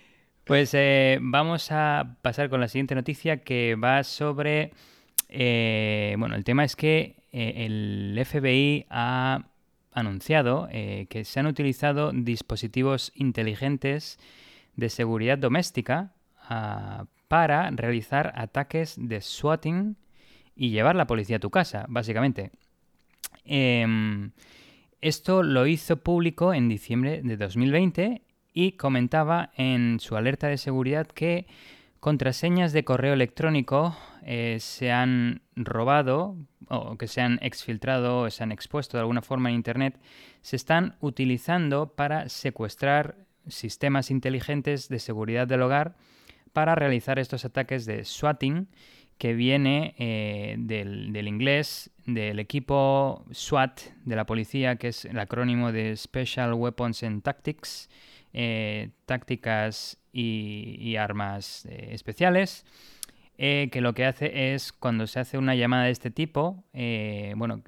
Pues 0.45 0.75
eh, 0.75 1.17
vamos 1.23 1.73
a 1.73 2.19
pasar 2.21 2.51
con 2.51 2.61
la 2.61 2.69
siguiente 2.69 2.95
noticia 2.95 3.39
que 3.39 3.77
va 3.77 4.05
sobre... 4.05 4.73
Eh, 5.31 6.17
bueno, 6.19 6.35
el 6.35 6.45
tema 6.45 6.65
es 6.65 6.77
que 6.77 7.17
eh, 7.33 7.65
el 7.65 8.23
FBI 8.27 8.85
ha 8.91 9.47
anunciado 9.91 10.69
que 10.71 11.25
se 11.25 11.41
han 11.41 11.47
utilizado 11.47 12.13
dispositivos 12.13 13.11
inteligentes 13.15 14.19
de 14.77 14.91
seguridad 14.91 15.39
doméstica 15.39 16.13
ah, 16.43 17.07
para 17.29 17.71
realizar 17.71 18.35
ataques 18.37 18.97
de 18.99 19.23
swatting 19.23 19.97
y 20.57 20.71
llevar 20.71 20.97
la 20.97 21.07
policía 21.07 21.37
a 21.37 21.41
tu 21.41 21.51
casa, 21.51 21.87
básicamente. 21.89 22.51
Em, 23.45 24.31
esto 25.01 25.43
lo 25.43 25.67
hizo 25.67 25.97
público 25.99 26.55
en 26.55 26.69
diciembre 26.69 27.21
de 27.23 27.37
2020 27.37 28.23
y 28.53 28.73
comentaba 28.73 29.51
en 29.57 30.01
su 30.01 30.17
alerta 30.17 30.47
de 30.49 30.57
seguridad 30.57 31.07
que 31.07 31.47
contraseñas 32.01 32.73
de 32.73 32.85
correo 32.85 33.15
electrónico 33.15 33.97
eh, 34.23 34.59
se 34.61 34.93
han 34.93 35.43
robado 35.57 36.37
o 36.69 36.97
que 36.97 37.09
se 37.09 37.21
han 37.21 37.39
exfiltrado 37.43 38.21
o 38.21 38.31
se 38.31 38.43
han 38.43 38.53
expuesto 38.53 38.97
de 38.97 39.03
alguna 39.03 39.23
forma 39.23 39.51
en 39.51 39.57
Internet, 39.57 39.99
se 40.41 40.57
están 40.57 40.97
utilizando 41.01 41.95
para 41.95 42.29
secuestrar 42.29 43.17
sistemas 43.49 44.11
inteligentes 44.11 44.89
de 44.89 44.99
seguridad 44.99 45.47
del 45.47 45.63
hogar 45.63 45.97
para 46.53 46.75
realizar 46.75 47.19
estos 47.19 47.45
ataques 47.45 47.85
de 47.85 48.05
swatting 48.05 48.69
que 49.19 49.35
viene 49.35 49.95
eh, 49.99 50.57
del, 50.59 51.27
inglés 51.27 51.91
del 52.07 52.39
equipo 52.39 53.25
SWAT 53.33 53.81
de 54.05 54.17
la 54.17 54.27
policía, 54.27 54.77
que 54.77 54.89
es 54.89 55.05
el 55.05 55.19
acrónimo 55.19 55.73
de 55.73 55.97
Special 55.97 56.53
Weapons 56.55 57.03
and 57.03 57.23
Tactics, 57.23 57.89
eh, 58.33 58.91
tácticas 59.07 59.99
y, 60.13 60.97
armas 60.97 61.67
eh, 61.67 61.89
especiales. 61.93 62.65
que 63.37 63.81
lo 63.81 63.95
que 63.95 64.05
hace 64.05 64.55
es, 64.55 64.73
cuando 64.73 65.07
se 65.07 65.21
hace 65.21 65.39
una 65.39 65.55
llamada 65.55 65.85
de 65.85 65.91
este 65.91 66.11
tipo, 66.11 66.65
bueno, 67.37 67.63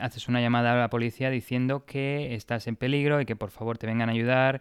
haces 0.00 0.28
una 0.28 0.40
llamada 0.40 0.72
a 0.72 0.76
la 0.76 0.90
policía 0.90 1.30
diciendo 1.30 1.84
que 1.84 2.34
estás 2.34 2.66
en 2.66 2.76
peligro 2.76 3.20
y 3.20 3.26
que 3.26 3.36
por 3.36 3.50
favor 3.50 3.78
te 3.78 3.86
vengan 3.86 4.08
a 4.08 4.12
ayudar 4.12 4.60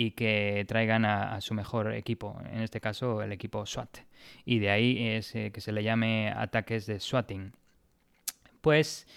y 0.00 0.12
que 0.12 0.64
traigan 0.68 1.04
a, 1.04 1.40
su 1.40 1.54
mejor 1.54 1.92
equipo, 1.92 2.40
en 2.52 2.60
este 2.60 2.80
caso 2.80 3.20
el 3.20 3.32
equipo 3.32 3.66
SWAT. 3.66 3.98
Y 4.44 4.60
de 4.60 4.70
ahí 4.70 5.08
es 5.08 5.34
eh, 5.34 5.50
que 5.52 5.60
se 5.60 5.72
le 5.72 5.82
llame 5.82 6.30
ataques 6.30 6.86
de 6.86 7.00
swatting. 7.00 7.52
Pues 8.60 9.08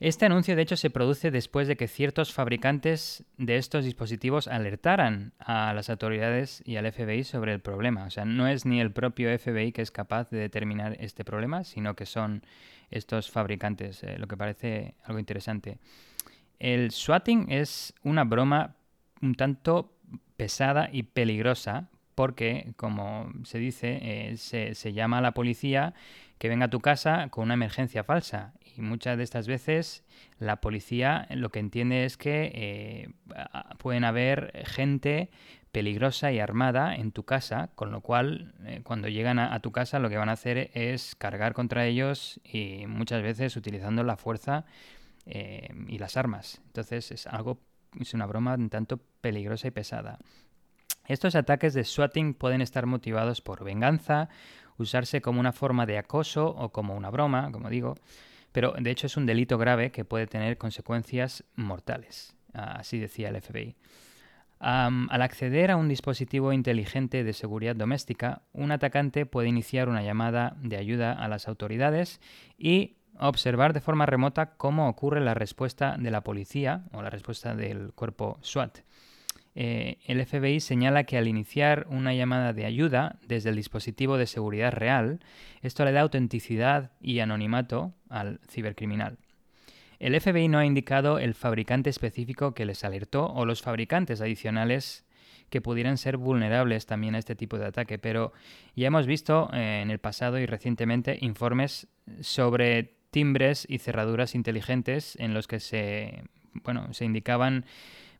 este 0.00 0.24
anuncio 0.24 0.56
de 0.56 0.62
hecho 0.62 0.78
se 0.78 0.88
produce 0.88 1.30
después 1.30 1.68
de 1.68 1.76
que 1.76 1.88
ciertos 1.88 2.32
fabricantes 2.32 3.24
de 3.36 3.58
estos 3.58 3.84
dispositivos 3.84 4.48
alertaran 4.48 5.34
a 5.38 5.74
las 5.74 5.90
autoridades 5.90 6.62
y 6.64 6.76
al 6.76 6.90
FBI 6.90 7.24
sobre 7.24 7.52
el 7.52 7.60
problema. 7.60 8.06
O 8.06 8.10
sea, 8.10 8.24
no 8.24 8.48
es 8.48 8.64
ni 8.64 8.80
el 8.80 8.92
propio 8.92 9.28
FBI 9.38 9.72
que 9.72 9.82
es 9.82 9.90
capaz 9.90 10.30
de 10.30 10.38
determinar 10.38 10.96
este 11.00 11.22
problema, 11.26 11.64
sino 11.64 11.96
que 11.96 12.06
son 12.06 12.46
estos 12.90 13.30
fabricantes, 13.30 14.02
eh, 14.02 14.16
lo 14.16 14.26
que 14.26 14.38
parece 14.38 14.94
algo 15.04 15.18
interesante. 15.18 15.76
El 16.58 16.92
swatting 16.92 17.52
es 17.52 17.92
una 18.02 18.24
broma 18.24 18.76
un 19.24 19.34
tanto 19.34 19.93
pesada 20.36 20.88
y 20.92 21.04
peligrosa 21.04 21.88
porque, 22.14 22.72
como 22.76 23.32
se 23.44 23.58
dice, 23.58 23.98
eh, 24.02 24.36
se, 24.36 24.92
llama 24.92 25.18
a 25.18 25.20
la 25.20 25.32
policía 25.32 25.94
que 26.38 26.48
venga 26.48 26.66
a 26.66 26.70
tu 26.70 26.80
casa 26.80 27.28
con 27.30 27.44
una 27.44 27.54
emergencia 27.54 28.04
falsa. 28.04 28.54
Y 28.76 28.80
muchas 28.80 29.16
de 29.16 29.24
estas 29.24 29.46
veces 29.46 30.04
la 30.38 30.60
policía 30.60 31.26
lo 31.30 31.50
que 31.50 31.60
entiende 31.60 32.04
es 32.04 32.16
que 32.16 32.50
eh, 32.54 33.08
pueden 33.78 34.04
haber 34.04 34.64
gente 34.66 35.30
peligrosa 35.72 36.30
y 36.30 36.38
armada 36.38 36.94
en 36.94 37.10
tu 37.10 37.24
casa, 37.24 37.70
con 37.74 37.90
lo 37.90 38.00
cual 38.00 38.54
eh, 38.64 38.80
cuando 38.84 39.08
llegan 39.08 39.38
a, 39.38 39.58
tu 39.60 39.72
casa 39.72 39.98
lo 39.98 40.08
que 40.08 40.16
van 40.16 40.28
a 40.28 40.32
hacer 40.32 40.70
es 40.74 41.16
cargar 41.16 41.52
contra 41.52 41.86
ellos 41.86 42.40
y 42.44 42.86
muchas 42.86 43.22
veces 43.22 43.56
utilizando 43.56 44.04
la 44.04 44.16
fuerza 44.16 44.64
y 45.26 45.98
las 45.98 46.18
armas. 46.18 46.60
Entonces 46.66 47.10
es 47.10 47.26
algo, 47.26 47.58
es 48.00 48.14
una 48.14 48.26
broma 48.26 48.54
un 48.54 48.70
tanto 48.70 49.00
peligrosa 49.20 49.68
y 49.68 49.70
pesada. 49.70 50.18
Estos 51.06 51.34
ataques 51.34 51.74
de 51.74 51.84
swatting 51.84 52.34
pueden 52.34 52.62
estar 52.62 52.86
motivados 52.86 53.40
por 53.40 53.62
venganza, 53.62 54.28
usarse 54.78 55.20
como 55.20 55.40
una 55.40 55.52
forma 55.52 55.86
de 55.86 55.98
acoso 55.98 56.48
o 56.48 56.70
como 56.72 56.96
una 56.96 57.10
broma, 57.10 57.50
como 57.52 57.68
digo, 57.68 57.96
pero 58.52 58.72
de 58.78 58.90
hecho 58.90 59.06
es 59.06 59.16
un 59.16 59.26
delito 59.26 59.58
grave 59.58 59.90
que 59.90 60.04
puede 60.04 60.26
tener 60.26 60.56
consecuencias 60.56 61.44
mortales, 61.56 62.34
así 62.52 62.98
decía 62.98 63.28
el 63.28 63.40
FBI. 63.40 63.76
al 64.60 65.22
acceder 65.22 65.70
a 65.70 65.76
un 65.76 65.88
dispositivo 65.88 66.52
inteligente 66.52 67.22
de 67.22 67.32
seguridad 67.34 67.76
doméstica, 67.76 68.42
un 68.52 68.72
atacante 68.72 69.26
puede 69.26 69.48
iniciar 69.48 69.88
una 69.88 70.02
llamada 70.02 70.56
de 70.62 70.78
ayuda 70.78 71.12
a 71.12 71.28
las 71.28 71.48
autoridades 71.48 72.20
y 72.56 72.96
observar 73.18 73.72
de 73.72 73.80
forma 73.80 74.06
remota 74.06 74.56
cómo 74.56 74.88
ocurre 74.88 75.20
la 75.20 75.34
respuesta 75.34 75.96
de 75.98 76.10
la 76.10 76.22
policía 76.22 76.84
o 76.92 77.02
la 77.02 77.10
respuesta 77.10 77.54
del 77.54 77.92
cuerpo 77.92 78.38
SWAT. 78.42 78.78
Eh, 79.56 79.98
el 80.06 80.24
FBI 80.24 80.58
señala 80.58 81.04
que 81.04 81.16
al 81.16 81.28
iniciar 81.28 81.86
una 81.88 82.12
llamada 82.12 82.52
de 82.52 82.66
ayuda 82.66 83.18
desde 83.26 83.50
el 83.50 83.56
dispositivo 83.56 84.16
de 84.18 84.26
seguridad 84.26 84.72
real, 84.72 85.20
esto 85.62 85.84
le 85.84 85.92
da 85.92 86.00
autenticidad 86.00 86.90
y 87.00 87.20
anonimato 87.20 87.94
al 88.08 88.40
cibercriminal. 88.48 89.18
El 90.00 90.20
FBI 90.20 90.48
no 90.48 90.58
ha 90.58 90.66
indicado 90.66 91.18
el 91.18 91.34
fabricante 91.34 91.88
específico 91.88 92.52
que 92.52 92.66
les 92.66 92.82
alertó 92.84 93.26
o 93.26 93.46
los 93.46 93.62
fabricantes 93.62 94.20
adicionales 94.20 95.06
que 95.50 95.60
pudieran 95.60 95.98
ser 95.98 96.16
vulnerables 96.16 96.86
también 96.86 97.14
a 97.14 97.18
este 97.18 97.36
tipo 97.36 97.58
de 97.58 97.66
ataque, 97.66 97.98
pero 97.98 98.32
ya 98.74 98.88
hemos 98.88 99.06
visto 99.06 99.50
eh, 99.52 99.82
en 99.82 99.90
el 99.90 100.00
pasado 100.00 100.38
y 100.38 100.46
recientemente 100.46 101.16
informes 101.20 101.86
sobre 102.20 102.96
timbres 103.14 103.64
y 103.70 103.78
cerraduras 103.78 104.34
inteligentes 104.34 105.14
en 105.20 105.34
los 105.34 105.46
que 105.46 105.60
se, 105.60 106.24
bueno, 106.64 106.92
se 106.92 107.04
indicaban 107.04 107.64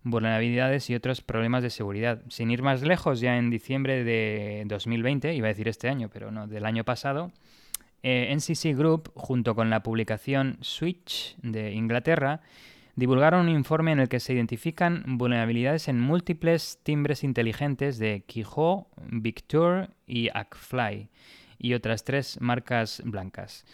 vulnerabilidades 0.05 0.89
y 0.89 0.95
otros 0.95 1.21
problemas 1.21 1.65
de 1.65 1.71
seguridad. 1.71 2.23
Sin 2.29 2.53
ir 2.53 2.63
más 2.63 2.83
lejos, 2.83 3.19
ya 3.19 3.37
en 3.37 3.51
diciembre 3.51 4.05
de 4.05 4.63
2020, 4.67 5.35
iba 5.35 5.49
a 5.49 5.49
decir 5.49 5.67
este 5.67 5.89
año, 5.89 6.11
pero 6.13 6.31
no, 6.31 6.47
del 6.47 6.65
año 6.65 6.85
pasado, 6.85 7.33
eh, 8.05 8.33
NCC 8.33 8.79
Group, 8.79 9.11
junto 9.17 9.57
con 9.57 9.69
la 9.69 9.83
publicación 9.83 10.59
Switch 10.61 11.35
de 11.43 11.73
Inglaterra, 11.73 12.41
divulgaron 12.95 13.49
un 13.49 13.57
informe 13.57 13.91
en 13.91 13.99
el 13.99 14.09
que 14.09 14.21
se 14.21 14.33
identifican 14.33 15.03
vulnerabilidades 15.19 15.89
en 15.89 15.99
múltiples 15.99 16.79
timbres 16.85 17.25
inteligentes 17.25 17.99
de 17.99 18.23
Quijo, 18.29 18.87
Victor 19.11 19.91
y 20.07 20.29
Acfly, 20.33 21.09
y 21.59 21.75
otras 21.75 22.05
tres 22.05 22.41
marcas 22.41 23.03
blancas. 23.05 23.65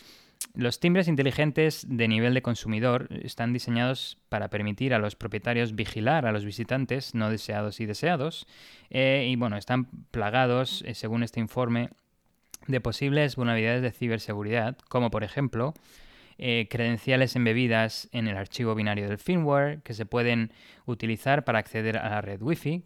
Los 0.55 0.81
timbres 0.81 1.07
inteligentes 1.07 1.87
de 1.89 2.09
nivel 2.09 2.35
de 2.35 2.43
consumidor 2.43 3.09
están 3.23 3.53
diseñados 3.53 4.19
para 4.29 4.51
permitir 4.51 4.95
a 4.95 4.99
los 4.99 5.15
propietarios 5.15 5.77
vigilar 5.77 6.27
a 6.27 6.33
los 6.33 6.45
visitantes 6.45 7.15
no 7.15 7.31
deseados 7.31 7.79
y 7.81 7.87
deseados 7.87 8.47
eh, 8.91 9.29
y 9.31 9.37
bueno, 9.37 9.57
están 9.57 9.87
plagados, 10.11 10.83
eh, 10.87 10.95
según 10.95 11.23
este 11.23 11.39
informe, 11.39 11.91
de 12.67 12.81
posibles 12.81 13.37
vulnerabilidades 13.37 13.83
de 13.83 13.93
ciberseguridad, 13.93 14.77
como 14.89 15.11
por 15.11 15.23
ejemplo 15.23 15.73
eh, 16.37 16.67
credenciales 16.69 17.37
embebidas 17.37 18.09
en 18.11 18.27
el 18.27 18.37
archivo 18.37 18.75
binario 18.75 19.09
del 19.09 19.19
firmware 19.19 19.83
que 19.83 19.95
se 19.95 20.05
pueden 20.05 20.53
utilizar 20.85 21.45
para 21.45 21.61
acceder 21.61 21.97
a 21.97 22.11
la 22.11 22.21
red 22.23 22.43
Wi-Fi, 22.43 22.83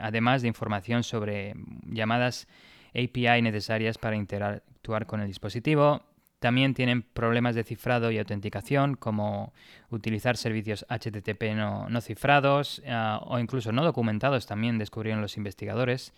además 0.00 0.42
de 0.42 0.48
información 0.48 1.02
sobre 1.02 1.54
llamadas 1.86 2.46
API 2.94 3.42
necesarias 3.42 3.96
para 3.96 4.16
interactuar 4.16 5.06
con 5.06 5.20
el 5.20 5.28
dispositivo, 5.28 6.02
también 6.40 6.74
tienen 6.74 7.02
problemas 7.02 7.54
de 7.54 7.64
cifrado 7.64 8.10
y 8.10 8.18
autenticación, 8.18 8.96
como 8.96 9.52
utilizar 9.90 10.36
servicios 10.36 10.86
HTTP 10.88 11.54
no, 11.54 12.00
cifrados 12.00 12.82
eh, 12.84 13.18
o 13.22 13.38
incluso 13.38 13.72
no 13.72 13.84
documentados, 13.84 14.46
también 14.46 14.78
descubrieron 14.78 15.20
los 15.20 15.36
investigadores, 15.36 16.14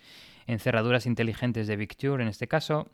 en 0.47 0.59
cerraduras 0.59 1.05
inteligentes 1.05 1.67
de 1.67 1.75
Victure 1.75 2.23
en 2.23 2.29
este 2.29 2.47
caso, 2.47 2.89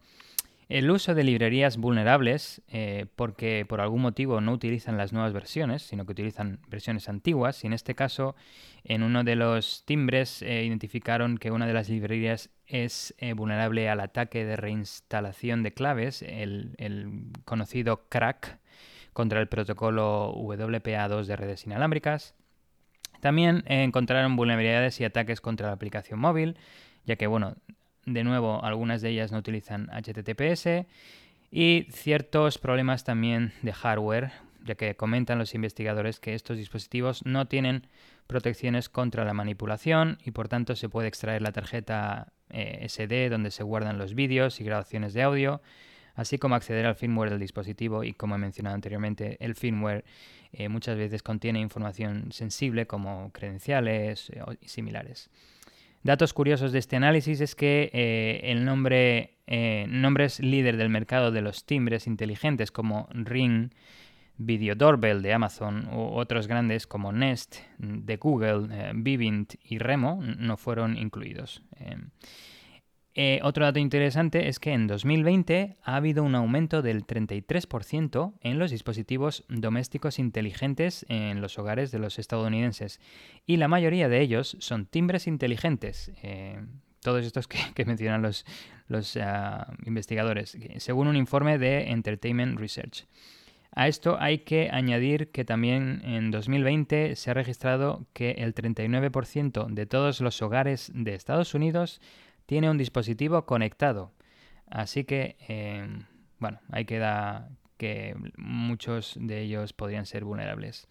el 0.70 0.92
uso 0.92 1.16
de 1.16 1.24
librerías 1.24 1.78
vulnerables, 1.78 2.62
eh, 2.68 3.08
porque 3.16 3.66
por 3.68 3.82
algún 3.82 4.04
motivo 4.04 4.40
no 4.40 4.54
utilizan 4.54 4.98
las 4.98 5.12
nuevas 5.12 5.34
versiones, 5.34 5.82
sino 5.82 6.06
que 6.06 6.12
utilizan 6.12 6.60
versiones 6.68 7.10
antiguas, 7.10 7.64
y 7.64 7.68
en 7.68 7.74
este 7.74 7.96
caso, 7.96 8.36
en 8.84 9.02
uno 9.02 9.24
de 9.24 9.36
los 9.36 9.84
timbres 9.86 10.44
eh, 10.44 10.64
identificaron 10.64 11.40
que 11.40 11.50
una 11.50 11.66
de 11.66 11.74
las 11.74 11.90
librerías 11.90 12.52
es 12.68 13.16
eh, 13.18 13.34
vulnerable 13.34 13.90
al 13.90 14.00
ataque 14.00 14.46
de 14.46 14.56
reinstalación 14.58 15.64
de 15.64 15.74
claves, 15.74 16.22
el, 16.22 16.76
el 16.78 17.32
conocido 17.46 18.08
crack, 18.08 18.60
contra 19.12 19.42
el 19.42 19.48
protocolo 19.48 20.32
WPA2 20.36 21.26
de 21.26 21.36
redes 21.36 21.66
inalámbricas. 21.66 22.36
También 23.22 23.64
encontraron 23.66 24.36
vulnerabilidades 24.36 25.02
y 25.02 25.04
ataques 25.04 25.42
contra 25.42 25.68
la 25.68 25.74
aplicación 25.74 26.20
móvil, 26.20 26.58
ya 27.06 27.16
que, 27.16 27.28
bueno, 27.28 27.56
de 28.06 28.24
nuevo, 28.24 28.64
algunas 28.64 29.02
de 29.02 29.10
ellas 29.10 29.32
no 29.32 29.38
utilizan 29.38 29.90
HTTPS 29.92 30.86
y 31.52 31.88
ciertos 31.92 32.58
problemas 32.58 33.04
también 33.04 33.54
de 33.62 33.74
hardware, 33.74 34.32
ya 34.64 34.76
que 34.76 34.96
comentan 34.96 35.40
los 35.40 35.56
investigadores 35.56 36.20
que 36.20 36.36
estos 36.36 36.58
dispositivos 36.58 37.26
no 37.26 37.48
tienen 37.48 37.88
protecciones 38.28 38.90
contra 38.90 39.26
la 39.26 39.34
manipulación 39.34 40.20
y 40.24 40.32
por 40.32 40.48
tanto 40.48 40.76
se 40.76 40.90
puede 40.90 41.08
extraer 41.08 41.42
la 41.42 41.52
tarjeta 41.52 42.34
eh, 42.52 42.88
SD 42.88 43.30
donde 43.30 43.52
se 43.52 43.64
guardan 43.64 43.98
los 43.98 44.14
vídeos 44.14 44.62
y 44.62 44.64
grabaciones 44.64 45.14
de 45.14 45.24
audio, 45.24 45.62
así 46.14 46.38
como 46.38 46.56
acceder 46.56 46.86
al 46.86 46.96
firmware 46.96 47.32
del 47.32 47.40
dispositivo 47.40 48.04
y 48.04 48.14
como 48.14 48.36
he 48.36 48.38
mencionado 48.38 48.76
anteriormente, 48.76 49.38
el 49.40 49.56
firmware 49.56 50.06
eh, 50.52 50.70
muchas 50.70 50.98
veces 50.98 51.24
contiene 51.24 51.60
información 51.60 52.32
sensible 52.32 52.88
como 52.88 53.32
credenciales 53.32 54.30
eh, 54.30 54.42
y 54.62 54.68
similares. 54.68 55.30
Datos 56.04 56.34
curiosos 56.34 56.72
de 56.72 56.80
este 56.80 56.96
análisis 56.96 57.42
es 57.42 57.56
que 57.56 57.90
eh, 57.92 58.40
el 58.44 58.64
nombre, 58.64 59.38
eh, 59.48 59.86
nombres 59.90 60.40
líder 60.40 60.78
del 60.78 60.90
mercado 60.90 61.32
de 61.32 61.42
los 61.42 61.66
timbres 61.66 62.08
inteligentes 62.08 62.72
como 62.72 63.10
Ring, 63.12 63.72
Video 64.38 64.76
Doorbell 64.76 65.22
de 65.22 65.34
Amazon 65.34 65.90
u 65.92 66.18
otros 66.18 66.48
grandes 66.48 66.88
como 66.88 67.12
Nest 67.12 67.58
de 67.78 68.16
Google, 68.16 68.70
eh, 68.72 68.92
Vivint 68.96 69.56
y 69.62 69.80
Remo 69.80 70.22
no 70.22 70.56
fueron 70.56 70.96
incluidos. 70.96 71.62
Eh, 73.22 73.42
otro 73.44 73.66
dato 73.66 73.80
interesante 73.80 74.48
es 74.48 74.62
que 74.62 74.72
en 74.72 74.88
2020 74.88 75.76
ha 75.84 75.98
habido 75.98 76.24
un 76.24 76.36
aumento 76.36 76.82
del 76.82 77.06
33% 77.06 78.34
en 78.40 78.60
los 78.60 78.72
dispositivos 78.72 79.44
domésticos 79.50 80.20
inteligentes 80.20 81.06
en 81.10 81.42
los 81.42 81.60
hogares 81.60 81.92
de 81.92 82.00
los 82.00 82.18
estadounidenses 82.18 83.02
y 83.46 83.58
la 83.58 83.68
mayoría 83.68 84.08
de 84.08 84.22
ellos 84.22 84.56
son 84.62 84.86
timbres 84.86 85.28
inteligentes. 85.28 86.14
Eh, 86.24 86.62
todos 87.02 87.26
estos 87.26 87.50
que, 87.50 87.84
mencionan 87.84 88.22
los, 88.22 89.18
ah, 89.18 89.74
investigadores, 89.86 90.58
según 90.78 91.10
un 91.10 91.18
informe 91.18 91.58
de 91.58 91.92
Entertainment 91.92 92.58
Research. 92.58 93.06
A 93.76 93.90
esto 93.90 94.18
hay 94.18 94.40
que 94.40 94.70
añadir 94.72 95.30
que 95.32 95.44
también 95.44 96.02
en 96.06 96.32
2020 96.32 97.18
se 97.18 97.32
ha 97.32 97.34
registrado 97.34 98.08
que 98.14 98.32
el 98.32 98.56
39% 98.56 99.68
de 99.68 99.86
todos 99.86 100.22
los 100.22 100.42
hogares 100.42 100.90
de 100.96 101.16
Estados 101.16 101.54
Unidos 101.54 102.00
tiene 102.50 102.68
un 102.68 102.80
dispositivo 102.80 103.46
conectado. 103.46 104.12
Así 104.72 105.04
que, 105.04 105.36
eh, 105.48 105.88
bueno, 106.40 106.60
ahí 106.72 106.84
queda 106.86 107.48
que 107.78 108.16
muchos 108.38 109.16
de 109.22 109.42
ellos 109.42 109.72
podrían 109.72 110.08
ser 110.08 110.24
vulnerables. 110.24 110.88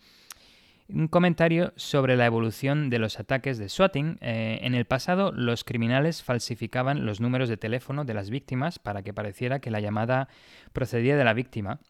Un 0.88 1.08
comentario 1.08 1.72
sobre 1.74 2.14
la 2.14 2.26
evolución 2.26 2.90
de 2.90 3.00
los 3.00 3.18
ataques 3.18 3.58
de 3.58 3.68
swatting. 3.68 4.18
Eh, 4.20 4.60
en 4.62 4.76
el 4.76 4.84
pasado, 4.84 5.32
los 5.32 5.64
criminales 5.64 6.22
falsificaban 6.22 7.04
los 7.04 7.20
números 7.20 7.48
de 7.48 7.56
teléfono 7.56 8.04
de 8.04 8.14
las 8.14 8.30
víctimas 8.30 8.78
para 8.78 9.02
que 9.02 9.12
pareciera 9.12 9.58
que 9.58 9.72
la 9.72 9.80
llamada 9.80 10.28
procedía 10.72 11.16
de 11.16 11.24
la 11.24 11.34
víctima. 11.34 11.80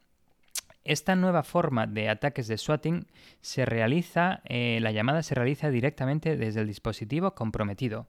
Esta 0.88 1.14
nueva 1.16 1.42
forma 1.42 1.86
de 1.86 2.08
ataques 2.08 2.48
de 2.48 2.56
swatting 2.56 3.06
se 3.42 3.66
realiza, 3.66 4.40
eh, 4.46 4.78
la 4.80 4.90
llamada 4.90 5.22
se 5.22 5.34
realiza 5.34 5.68
directamente 5.68 6.38
desde 6.38 6.62
el 6.62 6.66
dispositivo 6.66 7.34
comprometido. 7.34 8.08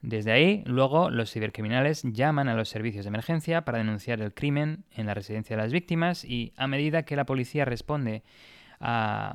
Desde 0.00 0.30
ahí, 0.30 0.62
luego, 0.64 1.10
los 1.10 1.32
cibercriminales 1.32 2.02
llaman 2.04 2.48
a 2.48 2.54
los 2.54 2.68
servicios 2.68 3.04
de 3.04 3.08
emergencia 3.08 3.64
para 3.64 3.78
denunciar 3.78 4.20
el 4.20 4.32
crimen 4.32 4.84
en 4.94 5.06
la 5.06 5.14
residencia 5.14 5.56
de 5.56 5.62
las 5.62 5.72
víctimas 5.72 6.24
y 6.24 6.52
a 6.56 6.68
medida 6.68 7.02
que 7.02 7.16
la 7.16 7.26
policía 7.26 7.64
responde 7.64 8.22
a, 8.78 9.34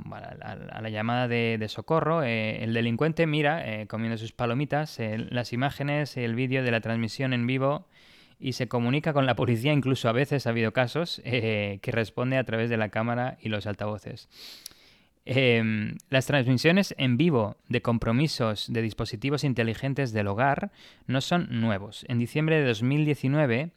la 0.81 0.89
llamada 0.89 1.27
de, 1.27 1.65
socorro. 1.67 2.23
Eh, 2.23 2.63
el 2.63 2.73
delincuente 2.73 3.27
mira, 3.27 3.67
eh, 3.67 3.87
comiendo 3.87 4.17
sus 4.17 4.31
palomitas, 4.31 4.99
las 4.99 5.51
imágenes, 5.51 6.15
el 6.15 6.33
vídeo 6.33 6.63
de 6.63 6.71
la 6.71 6.79
transmisión 6.79 7.33
en 7.33 7.45
vivo 7.45 7.85
y 8.39 8.53
se 8.53 8.69
comunica 8.69 9.11
con 9.11 9.25
la 9.25 9.35
policía, 9.35 9.73
incluso 9.73 10.07
a 10.07 10.13
veces 10.13 10.47
ha 10.47 10.51
habido 10.51 10.71
casos, 10.71 11.21
que 11.23 11.91
responde 11.91 12.37
a 12.37 12.43
través 12.43 12.69
de 12.69 12.77
la 12.77 12.89
cámara 12.89 13.37
y 13.41 13.49
los 13.49 13.67
altavoces. 13.67 14.27
Em, 15.25 15.97
las 16.09 16.25
transmisiones 16.25 16.93
en 16.97 17.15
vivo 17.15 17.55
de 17.69 17.81
compromisos 17.81 18.67
de 18.69 18.81
dispositivos 18.81 19.45
inteligentes 19.45 20.11
del 20.11 20.27
hogar 20.27 20.71
no 21.07 21.21
son 21.21 21.47
nuevos. 21.61 22.05
En 22.09 22.19
diciembre 22.19 22.57
de 22.57 22.65
2019 22.65 23.71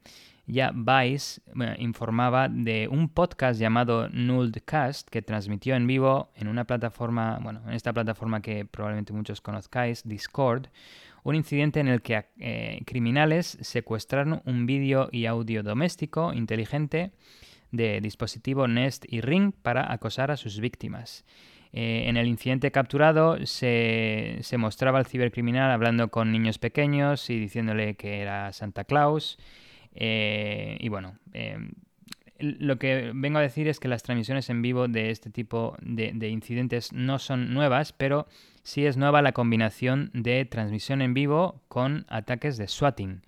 ya 0.46 0.72
Vice 0.74 1.40
informaba 1.78 2.48
de 2.48 2.88
un 2.88 3.08
podcast 3.08 3.60
llamado 3.60 4.08
Nullcast 4.08 5.08
que 5.08 5.22
transmitió 5.22 5.74
en 5.74 5.86
vivo 5.86 6.30
en 6.36 6.48
una 6.48 6.64
plataforma, 6.64 7.38
bueno, 7.42 7.62
en 7.66 7.74
esta 7.74 7.92
plataforma 7.92 8.40
que 8.40 8.64
probablemente 8.64 9.12
muchos 9.12 9.40
conozcáis, 9.40 10.02
Discord, 10.06 10.66
un 11.24 11.34
incidente 11.34 11.80
en 11.80 11.88
el 11.88 12.02
que 12.02 12.26
eh, 12.38 12.80
criminales 12.86 13.58
secuestraron 13.60 14.42
un 14.44 14.66
vídeo 14.66 15.08
y 15.10 15.26
audio 15.26 15.64
doméstico 15.64 16.32
inteligente 16.32 17.10
de 17.72 18.00
dispositivo 18.00 18.68
Nest 18.68 19.04
y 19.08 19.20
Ring 19.20 19.52
para 19.52 19.92
acosar 19.92 20.30
a 20.30 20.36
sus 20.36 20.60
víctimas. 20.60 21.24
Eh, 21.72 22.04
en 22.08 22.16
el 22.16 22.26
incidente 22.26 22.70
capturado 22.70 23.44
se, 23.44 24.38
se, 24.40 24.56
mostraba 24.56 24.98
al 24.98 25.06
cibercriminal 25.06 25.70
hablando 25.70 26.08
con 26.08 26.32
niños 26.32 26.58
pequeños 26.58 27.28
y 27.28 27.38
diciéndole 27.38 27.96
que 27.96 28.20
era 28.20 28.52
Santa 28.52 28.84
Claus. 28.84 29.38
Eh, 29.94 30.76
y 30.80 30.88
bueno, 30.88 31.18
em, 31.32 31.72
lo 32.38 32.78
que 32.78 33.12
vengo 33.14 33.38
a 33.38 33.42
decir 33.42 33.66
es 33.66 33.80
que 33.80 33.88
las 33.88 34.02
transmisiones 34.02 34.50
en 34.50 34.60
vivo 34.60 34.88
de 34.88 35.10
este 35.10 35.30
tipo 35.30 35.76
de, 35.80 36.28
incidentes 36.28 36.92
no 36.92 37.18
son 37.18 37.54
nuevas, 37.54 37.92
pero 37.92 38.26
sí 38.62 38.84
es 38.84 38.96
nueva 38.96 39.22
la 39.22 39.32
combinación 39.32 40.10
de 40.12 40.44
transmisión 40.44 41.00
en 41.00 41.14
vivo 41.14 41.62
con 41.68 42.04
ataques 42.08 42.58
de 42.58 42.68
swatting. 42.68 43.22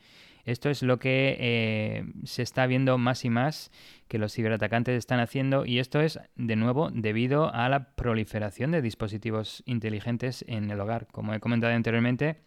Esto 0.49 0.71
es 0.71 0.83
lo 0.83 0.99
que 0.99 1.37
eh, 1.39 2.05
se 2.25 2.41
está 2.41 2.67
viendo 2.67 2.97
más 2.97 3.27
y 3.27 3.29
más 3.29 3.71
que 4.09 4.17
los 4.17 4.33
ciberatacantes 4.33 4.97
están 4.97 5.21
haciendo 5.21 5.67
y 5.67 5.79
esto 5.79 6.01
es 6.01 6.19
de 6.37 6.57
nuevo 6.57 6.89
debido 6.91 7.53
a 7.53 7.69
la 7.69 7.91
proliferación 7.91 8.71
de 8.71 8.81
dispositivos 8.81 9.63
inteligentes 9.67 10.47
en 10.49 10.71
el 10.71 10.81
hogar. 10.81 11.07
Como 11.13 11.35
he 11.35 11.41
comentado 11.41 11.75
anteriormente, 11.75 12.39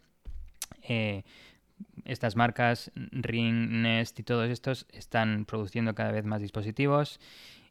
eh, 0.82 1.22
estas 2.04 2.34
marcas, 2.34 2.90
Ring, 2.96 3.70
Nest 3.70 4.18
y 4.18 4.24
todos 4.24 4.50
estos, 4.50 4.88
están 4.92 5.44
produciendo 5.44 5.94
cada 5.94 6.10
vez 6.10 6.24
más 6.24 6.42
dispositivos 6.42 7.20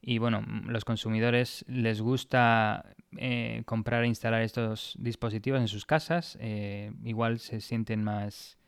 y 0.02 0.18
bueno, 0.18 0.46
los 0.66 0.86
consumidores 0.86 1.66
les 1.68 2.00
gusta 2.00 2.86
eh, 3.18 3.64
comprar 3.66 4.06
e 4.06 4.08
instalar 4.08 4.44
estos 4.44 4.96
dispositivos 4.98 5.60
en 5.60 5.68
sus 5.68 5.86
casas, 5.86 6.40
igual 7.04 7.40
se 7.40 7.60
sienten 7.60 8.02
más, 8.02 8.61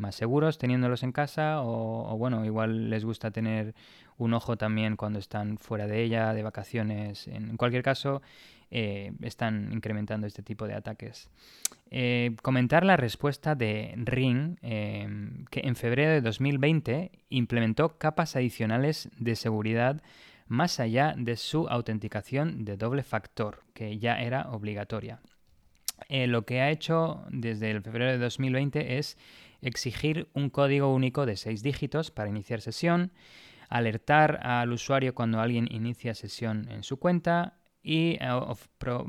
más 0.00 0.16
seguros 0.16 0.58
teniéndolos 0.58 1.02
en 1.02 1.12
casa 1.12 1.62
o, 1.62 2.16
bueno, 2.16 2.44
igual 2.44 2.90
les 2.90 3.04
gusta 3.04 3.30
tener 3.30 3.74
un 4.18 4.34
ojo 4.34 4.56
también 4.56 4.96
cuando 4.96 5.18
están 5.18 5.58
fuera 5.58 5.86
de 5.86 6.02
ella, 6.02 6.34
de 6.34 6.42
vacaciones. 6.42 7.28
En 7.28 7.56
cualquier 7.56 7.82
caso, 7.82 8.22
eh, 8.70 9.12
están 9.22 9.72
incrementando 9.72 10.26
este 10.26 10.42
tipo 10.42 10.66
de 10.66 10.74
ataques. 10.74 11.28
Eh, 11.90 12.36
comentar 12.42 12.84
la 12.84 12.96
respuesta 12.96 13.54
de 13.54 13.94
Ring, 13.96 14.56
em, 14.62 15.44
que 15.50 15.60
en 15.64 15.74
febrero 15.76 16.12
de 16.12 16.20
2020 16.20 17.10
implementó 17.30 17.98
capas 17.98 18.36
adicionales 18.36 19.08
de 19.18 19.36
seguridad 19.36 20.02
más 20.46 20.80
allá 20.80 21.14
de 21.16 21.36
su 21.36 21.68
autenticación 21.68 22.64
de 22.64 22.76
doble 22.76 23.02
factor, 23.02 23.62
que 23.72 23.98
ya 23.98 24.20
era 24.20 24.50
obligatoria. 24.50 25.20
Eh, 26.08 26.26
lo 26.26 26.44
que 26.44 26.60
ha 26.60 26.70
hecho 26.70 27.24
desde 27.30 27.70
el 27.70 27.82
febrero 27.82 28.10
de 28.10 28.18
2020 28.18 28.98
es 28.98 29.16
exigir 29.62 30.28
un 30.34 30.50
código 30.50 30.92
único 30.92 31.26
de 31.26 31.36
seis 31.36 31.62
dígitos 31.62 32.10
para 32.10 32.28
iniciar 32.28 32.60
sesión, 32.60 33.12
alertar 33.68 34.40
al 34.42 34.72
usuario 34.72 35.14
cuando 35.14 35.40
alguien 35.40 35.68
inicia 35.70 36.14
sesión 36.14 36.68
en 36.70 36.82
su 36.82 36.98
cuenta, 36.98 37.56
y 37.82 38.18
eh, 38.20 38.28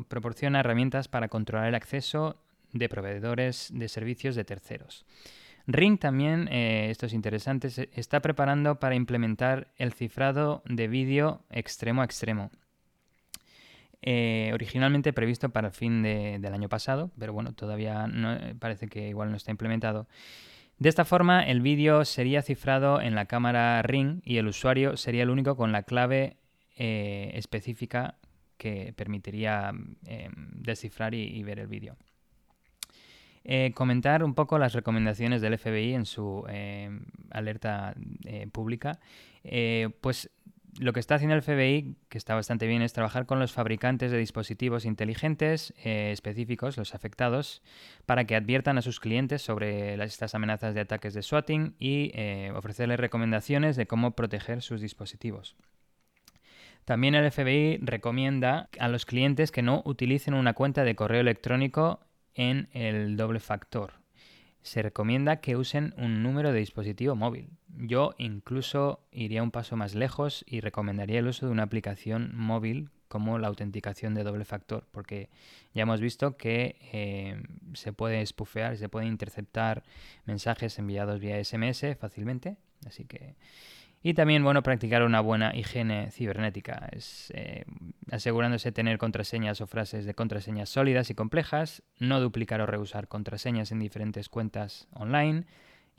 proporciona 0.07 0.59
herramientas 0.59 1.07
para 1.07 1.27
controlar 1.27 1.67
el 1.67 1.75
acceso 1.75 2.41
de 2.71 2.89
proveedores 2.89 3.69
de 3.73 3.89
servicios 3.89 4.35
de 4.35 4.45
terceros. 4.45 5.05
Ring 5.67 5.99
también, 5.99 6.47
eh, 6.49 6.89
esto 6.89 7.05
es 7.05 7.13
interesante, 7.13 7.67
está 7.93 8.19
preparando 8.21 8.79
para 8.79 8.95
implementar 8.95 9.71
el 9.77 9.93
cifrado 9.93 10.63
de 10.65 10.87
vídeo 10.87 11.43
extremo 11.49 12.01
a 12.01 12.05
extremo. 12.05 12.49
Eh, 14.03 14.51
originalmente 14.53 15.13
previsto 15.13 15.49
para 15.49 15.67
el 15.67 15.73
fin 15.73 16.01
del 16.01 16.53
año 16.53 16.69
pasado, 16.69 17.11
pero 17.19 17.33
bueno, 17.33 17.53
todavía 17.53 18.07
no, 18.07 18.37
parece 18.59 18.87
que 18.87 19.09
igual 19.09 19.29
no 19.29 19.37
está 19.37 19.51
implementado. 19.51 20.07
De 20.79 20.89
esta 20.89 21.05
forma, 21.05 21.43
el 21.43 21.61
vídeo 21.61 22.05
sería 22.05 22.41
cifrado 22.41 23.01
en 23.01 23.13
la 23.13 23.25
cámara 23.25 23.81
Ring 23.83 24.21
y 24.25 24.37
el 24.37 24.47
usuario 24.47 24.97
sería 24.97 25.23
el 25.23 25.29
único 25.29 25.55
con 25.55 25.71
la 25.71 25.83
clave 25.83 26.37
específica 26.75 28.17
que 28.57 28.91
permitiría 28.95 29.71
descifrar 30.53 31.13
y, 31.13 31.43
ver 31.43 31.59
el 31.59 31.67
vídeo. 31.67 31.95
Eh, 33.43 33.71
comentar 33.75 34.23
un 34.23 34.33
poco 34.33 34.57
las 34.57 34.73
recomendaciones 34.73 35.41
del 35.41 35.59
FBI 35.59 35.93
en 35.93 36.05
su 36.07 36.43
alerta 37.31 37.95
eh, 38.25 38.47
pública. 38.51 38.99
Eh, 39.43 39.89
pues 40.01 40.29
lo 40.79 40.93
que 40.93 40.99
está 40.99 41.15
haciendo 41.15 41.35
el 41.35 41.41
FBI, 41.41 41.95
que 42.07 42.17
está 42.17 42.33
bastante 42.35 42.65
bien, 42.67 42.81
es 42.81 42.93
trabajar 42.93 43.25
con 43.25 43.39
los 43.39 43.51
fabricantes 43.51 44.11
de 44.11 44.17
dispositivos 44.17 44.85
inteligentes 44.85 45.73
específicos, 45.83 46.77
los 46.77 46.95
afectados, 46.95 47.61
para 48.05 48.25
que 48.25 48.35
adviertan 48.35 48.77
a 48.77 48.81
sus 48.81 48.99
clientes 48.99 49.41
sobre 49.41 50.01
estas 50.03 50.33
amenazas 50.33 50.73
de 50.73 50.81
ataques 50.81 51.13
de 51.13 51.23
swatting 51.23 51.75
y 51.77 52.11
ofrecerles 52.55 52.99
recomendaciones 52.99 53.75
de 53.75 53.85
cómo 53.87 54.11
proteger 54.11 54.61
sus 54.61 54.81
dispositivos. 54.81 55.55
También 56.85 57.15
el 57.15 57.29
FBI 57.31 57.77
recomienda 57.81 58.69
a 58.79 58.87
los 58.87 59.05
clientes 59.05 59.51
que 59.51 59.61
no 59.61 59.83
utilicen 59.85 60.33
una 60.33 60.53
cuenta 60.53 60.83
de 60.83 60.95
correo 60.95 61.21
electrónico 61.21 61.99
en 62.33 62.69
el 62.73 63.17
doble 63.17 63.39
factor. 63.39 63.93
Se 64.63 64.81
recomienda 64.81 65.41
que 65.41 65.57
usen 65.57 65.93
un 65.97 66.23
número 66.23 66.53
de 66.53 66.59
dispositivo 66.59 67.15
móvil. 67.15 67.49
Yo 67.77 68.13
incluso 68.17 69.05
iría 69.11 69.43
un 69.43 69.51
paso 69.51 69.75
más 69.75 69.95
lejos 69.95 70.43
y 70.47 70.59
recomendaría 70.59 71.19
el 71.19 71.27
uso 71.27 71.45
de 71.45 71.51
una 71.51 71.63
aplicación 71.63 72.31
móvil 72.35 72.89
como 73.07 73.37
la 73.39 73.47
autenticación 73.47 74.13
de 74.13 74.23
doble 74.23 74.45
factor, 74.45 74.87
porque 74.91 75.29
ya 75.73 75.83
hemos 75.83 75.99
visto 75.99 76.37
que 76.37 76.77
eh, 76.93 77.43
se 77.73 77.91
puede 77.91 78.25
spoofear, 78.25 78.77
se 78.77 78.87
pueden 78.87 79.09
interceptar 79.09 79.83
mensajes 80.25 80.79
enviados 80.79 81.19
vía 81.19 81.43
SMS 81.43 81.97
fácilmente, 81.99 82.57
así 82.85 83.05
que 83.05 83.35
y 84.03 84.15
también, 84.15 84.43
bueno, 84.43 84.63
practicar 84.63 85.03
una 85.03 85.21
buena 85.21 85.55
higiene 85.55 86.09
cibernética, 86.09 86.89
eh, 87.33 87.65
asegurándose 88.09 88.69
de 88.69 88.73
tener 88.73 88.97
contraseñas 88.97 89.61
o 89.61 89.67
frases 89.67 90.05
de 90.05 90.15
contraseñas 90.15 90.69
sólidas 90.69 91.11
y 91.11 91.13
complejas, 91.15 91.83
no 91.99 92.19
duplicar 92.19 92.61
o 92.61 92.65
reusar 92.65 93.07
contraseñas 93.07 93.71
en 93.71 93.79
diferentes 93.79 94.27
cuentas 94.27 94.87
online 94.93 95.45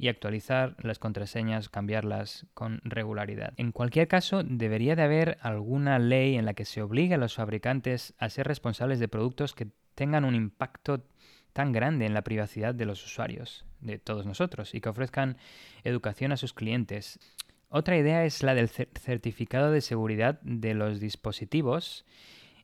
y 0.03 0.09
actualizar 0.09 0.74
las 0.82 0.98
contraseñas, 0.98 1.68
cambiarlas 1.68 2.48
con 2.55 2.80
regularidad. 2.82 3.55
En 3.57 3.70
cualquier 3.70 4.09
caso, 4.09 4.42
debería 4.42 4.96
de 4.96 5.05
haber 5.05 5.38
alguna 5.42 6.00
ley 6.00 6.34
en 6.34 6.44
la 6.44 6.55
que 6.55 6.64
se 6.64 6.82
obligue 6.82 7.14
a 7.14 7.18
los 7.18 7.36
fabricantes 7.36 8.12
a 8.18 8.28
ser 8.28 8.48
responsables 8.48 8.98
de 8.98 9.07
productos 9.07 9.55
que 9.55 9.68
tengan 9.94 10.24
un 10.24 10.34
impacto 10.34 11.07
tan 11.53 11.70
grande 11.70 12.05
en 12.05 12.14
la 12.14 12.22
privacidad 12.22 12.74
de 12.74 12.84
los 12.84 13.05
usuarios, 13.07 13.64
de 13.78 14.00
todos 14.00 14.26
nosotros, 14.26 14.74
y 14.74 14.80
que 14.80 14.88
ofrezcan 14.88 15.36
educación 15.84 16.32
a 16.32 16.36
sus 16.36 16.53
clientes. 16.53 17.20
Otra 17.68 17.96
idea 17.96 18.24
es 18.24 18.42
la 18.42 18.57
del 18.57 18.70
certificado 18.70 19.70
de 19.70 19.82
seguridad 19.82 20.40
de 20.42 20.74
los 20.74 20.98
dispositivos, 20.98 22.05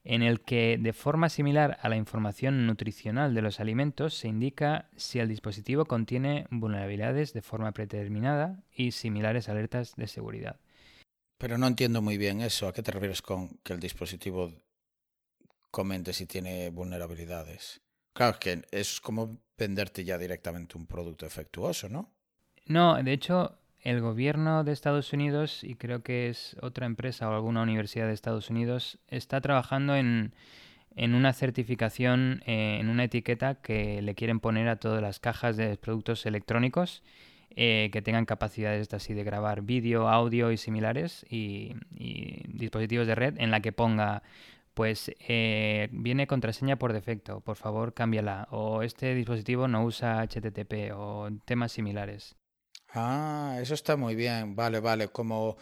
en 0.09 0.23
el 0.23 0.41
que, 0.41 0.79
de 0.81 0.95
forma 0.95 1.29
similar 1.29 1.79
a 1.83 1.91
la 1.91 1.97
información 1.97 2.67
nutricional 2.67 3.35
de 3.35 3.43
los 3.43 3.61
alimentos, 3.61 4.15
se 4.15 4.27
indica 4.27 4.89
si 4.97 5.19
el 5.19 5.29
dispositivo 5.29 5.85
contiene 5.85 6.47
vulnerabilidades 6.51 7.35
de 7.35 7.43
forma 7.43 7.73
predeterminada 7.73 8.65
y 8.73 8.93
similares 8.93 9.51
alertas 9.51 9.97
de 9.97 10.07
seguridad. 10.07 10.61
Pero 11.37 11.59
no 11.59 11.67
entiendo 11.67 12.01
muy 12.01 12.17
bien 12.17 12.41
eso. 12.41 12.67
¿A 12.67 12.73
qué 12.73 12.83
te 12.83 12.91
refieres 12.91 13.21
con 13.21 13.59
que 13.63 13.75
el 13.75 13.81
dispositivo 13.81 14.51
comente 15.71 16.15
si 16.15 16.25
tiene 16.25 16.71
vulnerabilidades? 16.71 17.83
Claro, 18.15 18.33
es 18.33 18.39
que 18.39 18.63
es 18.71 19.01
como 19.03 19.39
venderte 19.59 20.05
ya 20.05 20.17
directamente 20.17 20.79
un 20.79 20.87
producto 20.87 21.27
defectuoso, 21.27 21.91
¿no? 21.91 22.15
No, 22.65 22.97
de 23.03 23.13
hecho, 23.13 23.59
el 23.83 24.01
gobierno 24.01 24.65
de 24.65 24.73
Estados 24.73 25.13
Unidos, 25.13 25.65
y 25.65 25.75
creo 25.75 26.03
que 26.03 26.29
es 26.29 26.57
otra 26.61 26.87
empresa 26.87 27.29
o 27.31 27.35
alguna 27.35 27.63
universidad 27.63 28.07
de 28.07 28.13
Estados 28.13 28.51
Unidos, 28.51 28.99
está 29.09 29.41
trabajando 29.41 29.97
en, 29.97 30.33
en 30.99 31.15
una 31.15 31.33
certificación, 31.33 32.43
eh, 32.45 32.79
en 32.81 32.89
una 32.89 33.05
etiqueta 33.05 33.55
que 33.55 34.03
le 34.03 34.15
quieren 34.17 34.41
poner 34.41 34.69
a 34.69 34.77
todas 34.77 35.01
las 35.01 35.21
cajas 35.21 35.57
de 35.57 35.77
productos 35.77 36.27
electrónicos 36.27 37.05
eh, 37.55 37.91
que 37.93 38.03
tengan 38.03 38.25
capacidades 38.25 38.93
así 38.93 39.15
de 39.15 39.25
grabar 39.25 39.63
vídeo, 39.63 40.09
audio 40.09 40.53
y 40.53 40.57
similares 40.57 41.25
y, 41.31 41.75
dispositivos 42.49 43.07
de 43.07 43.15
red 43.15 43.35
en 43.39 43.51
la 43.51 43.61
que 43.61 43.73
ponga 43.73 44.23
pues 44.75 45.13
eh, 45.21 45.89
viene 45.93 46.27
contraseña 46.27 46.77
por 46.77 46.93
defecto, 46.93 47.41
por 47.41 47.57
favor 47.57 47.95
cámbiala, 47.95 48.49
o 48.51 48.83
este 48.83 49.15
dispositivo 49.15 49.67
no 49.67 49.85
usa 49.85 50.21
HTTP 50.23 50.93
o 50.95 51.29
temas 51.45 51.73
similares. 51.73 52.38
Ah, 52.91 53.59
eso 53.61 53.75
está 53.75 53.97
muy 53.97 54.15
bien, 54.15 54.57
vale, 54.57 54.81
vale, 54.81 55.09
como 55.09 55.57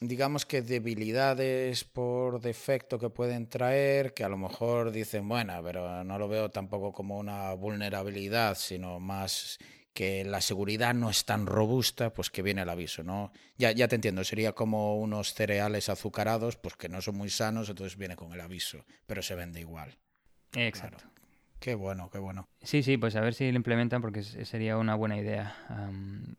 digamos 0.00 0.44
que 0.46 0.62
debilidades 0.62 1.84
por 1.84 2.40
defecto 2.40 2.98
que 2.98 3.10
pueden 3.10 3.48
traer, 3.48 4.14
que 4.14 4.24
a 4.24 4.28
lo 4.28 4.36
mejor 4.36 4.90
dicen, 4.90 5.28
bueno, 5.28 5.60
pero 5.62 6.04
no 6.04 6.18
lo 6.18 6.28
veo 6.28 6.50
tampoco 6.50 6.92
como 6.92 7.18
una 7.18 7.52
vulnerabilidad, 7.54 8.56
sino 8.56 9.00
más 9.00 9.58
que 9.92 10.24
la 10.24 10.40
seguridad 10.40 10.92
no 10.92 11.08
es 11.08 11.24
tan 11.24 11.46
robusta, 11.46 12.12
pues 12.12 12.28
que 12.28 12.42
viene 12.42 12.62
el 12.62 12.68
aviso, 12.68 13.02
¿no? 13.04 13.32
Ya, 13.56 13.70
ya 13.70 13.86
te 13.86 13.94
entiendo, 13.94 14.24
sería 14.24 14.52
como 14.52 14.98
unos 14.98 15.34
cereales 15.34 15.88
azucarados, 15.88 16.56
pues 16.56 16.76
que 16.76 16.88
no 16.88 17.00
son 17.00 17.16
muy 17.16 17.30
sanos, 17.30 17.68
entonces 17.68 17.96
viene 17.96 18.16
con 18.16 18.32
el 18.32 18.40
aviso, 18.40 18.84
pero 19.06 19.22
se 19.22 19.36
vende 19.36 19.60
igual. 19.60 19.96
Exacto. 20.54 21.04
Qué 21.64 21.74
bueno, 21.74 22.10
qué 22.12 22.18
bueno. 22.18 22.46
Sí, 22.60 22.82
sí, 22.82 22.98
pues 22.98 23.16
a 23.16 23.22
ver 23.22 23.32
si 23.32 23.50
lo 23.50 23.56
implementan 23.56 24.02
porque 24.02 24.22
sería 24.22 24.76
una 24.76 24.96
buena 24.96 25.16
idea. 25.16 25.56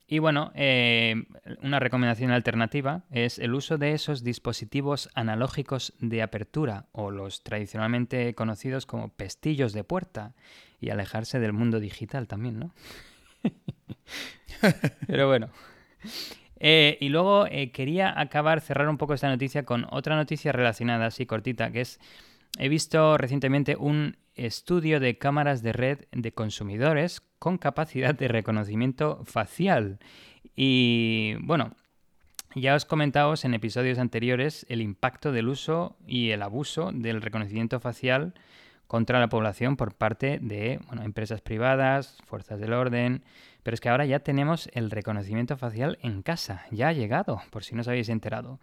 y 0.06 0.20
bueno, 0.20 0.52
eh, 0.54 1.16
una 1.64 1.80
recomendación 1.80 2.30
alternativa 2.30 3.06
es 3.10 3.40
el 3.40 3.56
uso 3.56 3.80
de 3.80 3.94
esos 3.94 4.24
dispositivos 4.24 5.10
analógicos 5.16 5.96
de 5.98 6.22
apertura 6.22 6.86
o 6.92 7.10
los 7.10 7.42
tradicionalmente 7.42 8.36
conocidos 8.36 8.86
como 8.86 9.10
pestillos 9.10 9.74
de 9.74 9.84
puerta 9.84 10.36
y 10.80 10.92
alejarse 10.92 11.40
del 11.40 11.54
mundo 11.54 11.80
digital 11.80 12.28
también, 12.28 12.60
¿no? 12.60 12.76
Pero 15.08 15.28
bueno. 15.28 15.50
Eh, 16.60 17.00
y 17.02 17.10
luego 17.10 17.48
eh, 17.48 17.72
quería 17.72 18.20
acabar, 18.20 18.62
cerrar 18.62 18.88
un 18.90 19.00
poco 19.00 19.16
esta 19.16 19.30
noticia 19.30 19.66
con 19.66 19.88
otra 19.90 20.16
noticia 20.16 20.52
relacionada, 20.52 21.08
así 21.08 21.26
cortita, 21.26 21.72
que 21.72 21.82
es, 21.82 22.00
he 22.58 22.70
visto 22.70 23.18
recientemente 23.18 23.76
un 23.76 24.18
estudio 24.36 25.00
de 25.00 25.18
cámaras 25.18 25.62
de 25.64 25.74
red 25.74 26.00
de 26.12 26.34
consumidores 26.34 27.22
con 27.40 27.58
capacidad 27.58 28.16
de 28.16 28.28
reconocimiento 28.28 29.24
facial. 29.26 30.00
Y 30.56 31.36
bueno, 31.42 31.76
ya 32.56 32.76
os 32.76 32.86
comentamos 32.86 33.46
en 33.46 33.54
episodios 33.54 34.00
anteriores 34.00 34.66
el 34.70 34.82
impacto 34.82 35.32
del 35.32 35.48
uso 35.48 35.98
y 36.08 36.32
el 36.32 36.42
abuso 36.42 36.92
del 36.94 37.22
reconocimiento 37.22 37.80
facial 37.80 38.34
contra 38.88 39.20
la 39.20 39.30
población 39.30 39.78
por 39.78 39.96
parte 39.96 40.40
de 40.42 40.80
empresas 41.04 41.42
privadas, 41.42 42.18
fuerzas 42.26 42.60
del 42.60 42.74
orden, 42.74 43.24
pero 43.64 43.74
es 43.74 43.82
que 43.82 43.90
ahora 43.90 44.06
ya 44.06 44.20
tenemos 44.20 44.70
el 44.74 44.92
reconocimiento 44.92 45.58
facial 45.58 45.98
en 46.02 46.22
casa, 46.22 46.66
ya 46.72 46.90
ha 46.90 46.94
llegado, 46.94 47.42
por 47.50 47.64
si 47.64 47.74
no 47.76 47.82
os 47.82 47.88
habéis 47.88 48.10
enterado. 48.10 48.60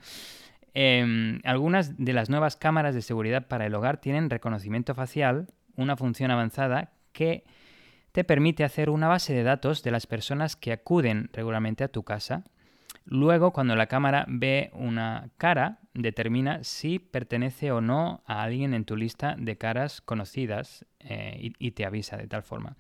Em, 0.75 1.41
algunas 1.45 1.97
de 1.99 2.13
las 2.13 2.31
nuevas 2.31 2.57
cámaras 2.57 2.95
de 2.95 3.03
seguridad 3.03 3.47
para 3.47 3.67
el 3.67 3.75
hogar 3.75 3.99
tienen 3.99 4.31
reconocimiento 4.31 4.95
facial, 4.95 5.49
una 5.77 5.97
función 5.97 6.31
avanzada 6.31 6.93
que 7.13 7.45
te 8.13 8.25
permite 8.25 8.65
hacer 8.65 8.91
una 8.91 9.09
base 9.09 9.33
de 9.35 9.43
datos 9.43 9.83
de 9.83 9.91
las 9.91 10.07
personas 10.07 10.57
que 10.57 10.73
acuden 10.73 11.31
regularmente 11.33 11.85
a 11.85 11.89
tu 11.89 12.03
casa 12.03 12.45
Luego, 13.05 13.53
cuando 13.53 13.75
la 13.75 13.87
cámara 13.87 14.25
ve 14.29 14.71
una 14.75 15.31
cara, 15.37 15.81
determina 15.93 16.63
si 16.63 16.99
pertenece 16.99 17.73
o 17.73 17.81
no 17.81 18.23
a 18.27 18.43
alguien 18.43 18.75
en 18.75 18.85
tu 18.85 18.97
lista 18.97 19.35
de 19.39 19.59
caras 19.59 20.01
conocidas 20.01 20.87
eh, 21.01 21.53
y, 21.59 21.71
te 21.73 21.85
avisa 21.85 22.17
de 22.17 22.29
tal 22.29 22.43
forma. 22.43 22.77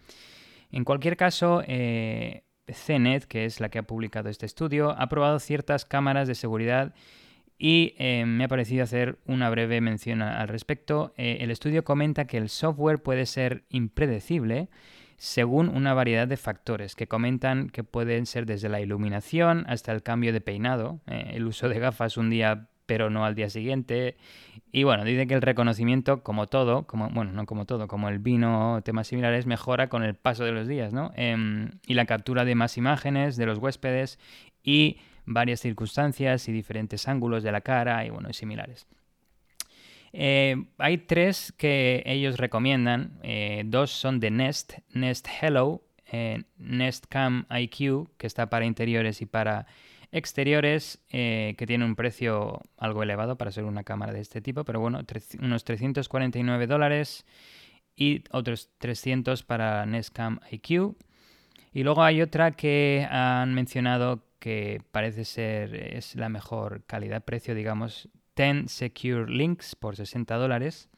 En 0.71 0.85
cualquier 0.85 1.17
caso, 1.17 1.63
eh, 1.67 2.45
CNET, 2.67 3.25
que 3.25 3.45
es 3.45 3.61
la 3.61 3.69
que 3.69 3.81
ha 3.81 3.83
publicado 3.83 4.29
este 4.29 4.47
estudio, 4.47 4.91
ha 4.91 5.09
probado 5.09 5.39
ciertas 5.41 5.85
cámaras 5.85 6.29
de 6.29 6.35
seguridad 6.35 6.95
y 7.59 7.95
eh, 7.99 8.25
me 8.27 8.45
ha 8.45 8.49
parecido 8.49 8.83
hacer 8.83 9.19
una 9.27 9.49
breve 9.51 9.81
mención 9.81 10.23
al 10.23 10.49
respecto. 10.49 11.13
el 11.17 11.51
estudio 11.51 11.85
comenta 11.85 12.27
que 12.27 12.39
el 12.39 12.49
software 12.49 13.03
puede 13.03 13.27
ser 13.27 13.65
impredecible 13.69 14.69
según 15.23 15.69
una 15.69 15.95
variedad 15.95 16.27
de 16.27 16.37
factores 16.37 16.97
que 16.97 17.07
comentan 17.07 17.69
que 17.69 17.85
pueden 17.85 18.27
ser 18.27 18.45
desde 18.45 18.69
la 18.69 18.81
iluminación 18.81 19.65
hasta 19.69 19.93
el 19.93 20.03
cambio 20.03 20.33
de 20.33 20.41
peinado, 20.41 21.01
eh, 21.07 21.31
el 21.35 21.47
uso 21.47 21.69
de 21.69 21.79
gafas 21.79 22.17
un 22.17 22.29
día 22.29 22.69
pero 22.87 23.09
no 23.09 23.25
al 23.25 23.37
día 23.37 23.49
siguiente. 23.49 24.17
Y 24.73 24.83
bueno, 24.83 25.05
dice 25.05 25.29
que 25.29 25.35
el 25.35 25.41
reconocimiento, 25.41 26.25
como 26.25 26.49
todo, 26.49 26.89
como, 26.89 27.09
bueno, 27.11 27.31
no 27.31 27.47
como 27.47 27.67
todo, 27.67 27.87
como 27.87 28.09
el 28.09 28.19
vino 28.19 28.75
o 28.75 28.83
temas 28.83 29.07
similares, 29.07 29.47
mejora 29.47 29.89
con 29.89 30.03
el 30.03 30.17
paso 30.17 30.45
de 30.45 30.51
los 30.51 30.67
días, 30.67 30.93
¿no? 30.93 31.13
Em, 31.15 31.71
y 31.87 31.95
la 31.95 32.05
captura 32.05 32.45
de 32.45 32.57
más 32.57 32.77
imágenes 32.77 33.37
de 33.37 33.47
los 33.47 33.59
huéspedes 33.59 34.19
y 34.65 34.99
varias 35.25 35.61
circunstancias 35.61 36.49
y 36.49 36.53
diferentes 36.53 37.09
ángulos 37.09 37.43
de 37.43 37.53
la 37.53 37.61
cara 37.61 38.05
y 38.05 38.11
bueno, 38.11 38.29
y 38.31 38.35
similares. 38.35 38.87
Eh, 40.13 40.67
hay 40.79 40.99
tres 40.99 41.53
que 41.53 42.03
ellos 42.07 42.37
recomiendan. 42.37 43.19
Eh, 43.23 43.63
dos 43.65 43.91
son 43.91 44.21
de 44.21 44.31
Nest, 44.31 44.75
Nest 44.93 45.27
Hello, 45.41 45.83
eh, 46.11 46.43
Nest 46.59 47.07
Cam 47.09 47.47
IQ, 47.51 48.11
que 48.19 48.27
está 48.27 48.51
para 48.51 48.67
interiores 48.67 49.23
y 49.23 49.27
para 49.27 49.67
exteriores, 50.15 51.01
que 51.09 51.65
tiene 51.67 51.87
un 51.87 51.97
precio 51.97 52.61
algo 52.77 53.03
elevado 53.03 53.39
para 53.39 53.51
ser 53.51 53.65
una 53.65 53.83
cámara 53.83 54.13
de 54.13 54.21
este 54.21 54.43
tipo, 54.43 54.63
pero 54.63 54.79
bueno, 54.79 55.01
unos 55.41 55.65
349 55.65 56.67
dólares 56.67 57.25
y 57.97 58.23
otros 58.31 58.69
300 58.77 59.43
para 59.43 59.87
Nest 59.87 60.15
Cam 60.15 60.41
IQ. 60.51 60.97
Y 61.73 61.83
luego 61.83 62.03
hay 62.03 62.21
otra 62.21 62.51
que 62.51 63.09
han 63.11 63.55
mencionado 63.55 64.23
que 64.43 64.83
parece 64.91 65.25
ser 65.25 65.73
es 65.77 66.17
la 66.17 66.29
mejor 66.29 66.83
calidad-precio, 66.87 67.55
digamos, 67.55 68.09
10 68.35 68.69
Secure 68.69 69.33
Links 69.33 69.77
por 69.77 69.95
60 69.95 70.35
dólares. 70.35 70.89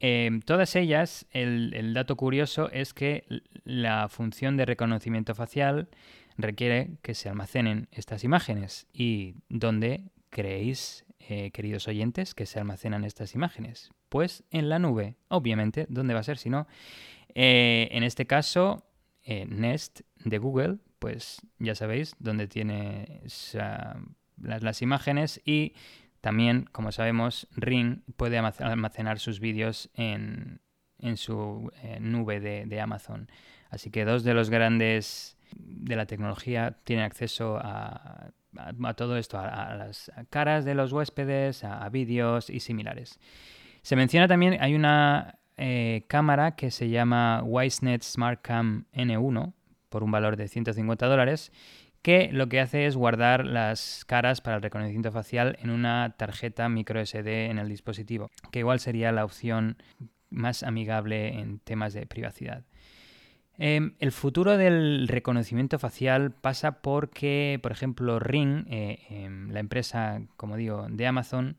Em, 0.00 0.40
todas 0.40 0.74
ellas, 0.74 1.24
el, 1.30 1.94
dato 1.94 2.16
curioso 2.16 2.68
es 2.72 2.94
que 2.94 3.24
la 3.62 4.08
función 4.08 4.56
de 4.56 4.66
reconocimiento 4.66 5.36
facial 5.36 5.88
requiere 6.36 6.98
que 7.00 7.14
se 7.14 7.28
almacenen 7.28 7.86
estas 7.92 8.24
imágenes. 8.24 8.88
¿Y 8.92 9.36
dónde 9.48 10.10
creéis, 10.28 11.04
eh, 11.20 11.52
queridos 11.52 11.86
oyentes, 11.86 12.34
que 12.34 12.44
se 12.44 12.58
almacenan 12.58 13.04
estas 13.04 13.36
imágenes? 13.36 13.92
Pues 14.08 14.42
en 14.50 14.68
la 14.68 14.80
nube, 14.80 15.14
obviamente. 15.28 15.86
¿Dónde 15.88 16.14
va 16.14 16.20
a 16.20 16.24
ser 16.24 16.38
si 16.38 16.50
no? 16.50 16.66
Eh, 17.36 17.86
en 17.92 18.02
este 18.02 18.26
caso, 18.26 18.84
eh, 19.22 19.46
Nest 19.46 20.00
de 20.24 20.38
Google, 20.38 20.78
pues 20.98 21.40
ya 21.58 21.74
sabéis 21.74 22.14
dónde 22.18 22.48
tiene 22.48 23.22
las, 23.22 24.62
las 24.62 24.82
imágenes 24.82 25.40
y 25.44 25.74
también, 26.20 26.68
como 26.72 26.92
sabemos, 26.92 27.46
Ring 27.54 28.00
puede 28.16 28.38
almacenar 28.38 29.18
sus 29.18 29.38
vídeos 29.40 29.88
en, 29.94 30.60
su 31.14 31.70
eh, 31.82 31.98
nube 32.00 32.40
de, 32.40 32.80
Amazon. 32.80 33.30
Así 33.70 33.90
que 33.90 34.04
dos 34.04 34.24
de 34.24 34.34
los 34.34 34.50
grandes 34.50 35.36
de 35.56 35.96
la 35.96 36.06
tecnología 36.06 36.76
tienen 36.84 37.04
acceso 37.04 37.58
a, 37.60 38.32
todo 38.96 39.16
esto, 39.16 39.38
a, 39.38 39.74
las 39.76 40.10
caras 40.28 40.64
de 40.64 40.74
los 40.74 40.92
huéspedes, 40.92 41.62
a, 41.62 41.88
vídeos 41.88 42.50
y 42.50 42.60
similares. 42.60 43.20
Se 43.82 43.94
menciona 43.94 44.26
también, 44.26 44.58
hay 44.60 44.74
una 44.74 45.38
eh, 45.56 46.04
cámara 46.08 46.56
que 46.56 46.72
se 46.72 46.88
llama 46.88 47.42
WiseNet 47.44 48.02
SmartCam 48.02 48.86
N1 48.92 49.52
por 49.88 50.02
un 50.02 50.10
valor 50.10 50.36
de 50.36 50.48
150 50.48 51.06
dólares 51.06 51.52
que 52.02 52.30
lo 52.32 52.48
que 52.48 52.60
hace 52.60 52.86
es 52.86 52.96
guardar 52.96 53.44
las 53.44 54.04
caras 54.04 54.40
para 54.40 54.56
el 54.56 54.62
reconocimiento 54.62 55.10
facial 55.12 55.58
en 55.60 55.70
una 55.70 56.14
tarjeta 56.16 56.68
micro 56.68 57.04
SD 57.04 57.46
en 57.46 57.58
el 57.58 57.68
dispositivo, 57.68 58.30
que 58.52 58.60
igual 58.60 58.80
sería 58.80 59.12
la 59.12 59.24
opción 59.24 59.76
más 60.30 60.62
amigable 60.62 61.40
en 61.40 61.58
temas 61.58 61.92
de 61.94 62.06
privacidad. 62.06 62.64
Em, 63.60 63.94
el 63.98 64.12
futuro 64.12 64.56
del 64.56 65.08
reconocimiento 65.08 65.80
facial 65.80 66.30
pasa 66.30 66.80
porque, 66.80 67.58
por 67.60 67.72
ejemplo, 67.72 68.20
Ring, 68.20 68.64
eh, 68.68 69.00
em, 69.10 69.50
la 69.50 69.58
empresa, 69.58 70.22
como 70.36 70.56
digo, 70.56 70.86
de 70.88 71.06
Amazon, 71.08 71.56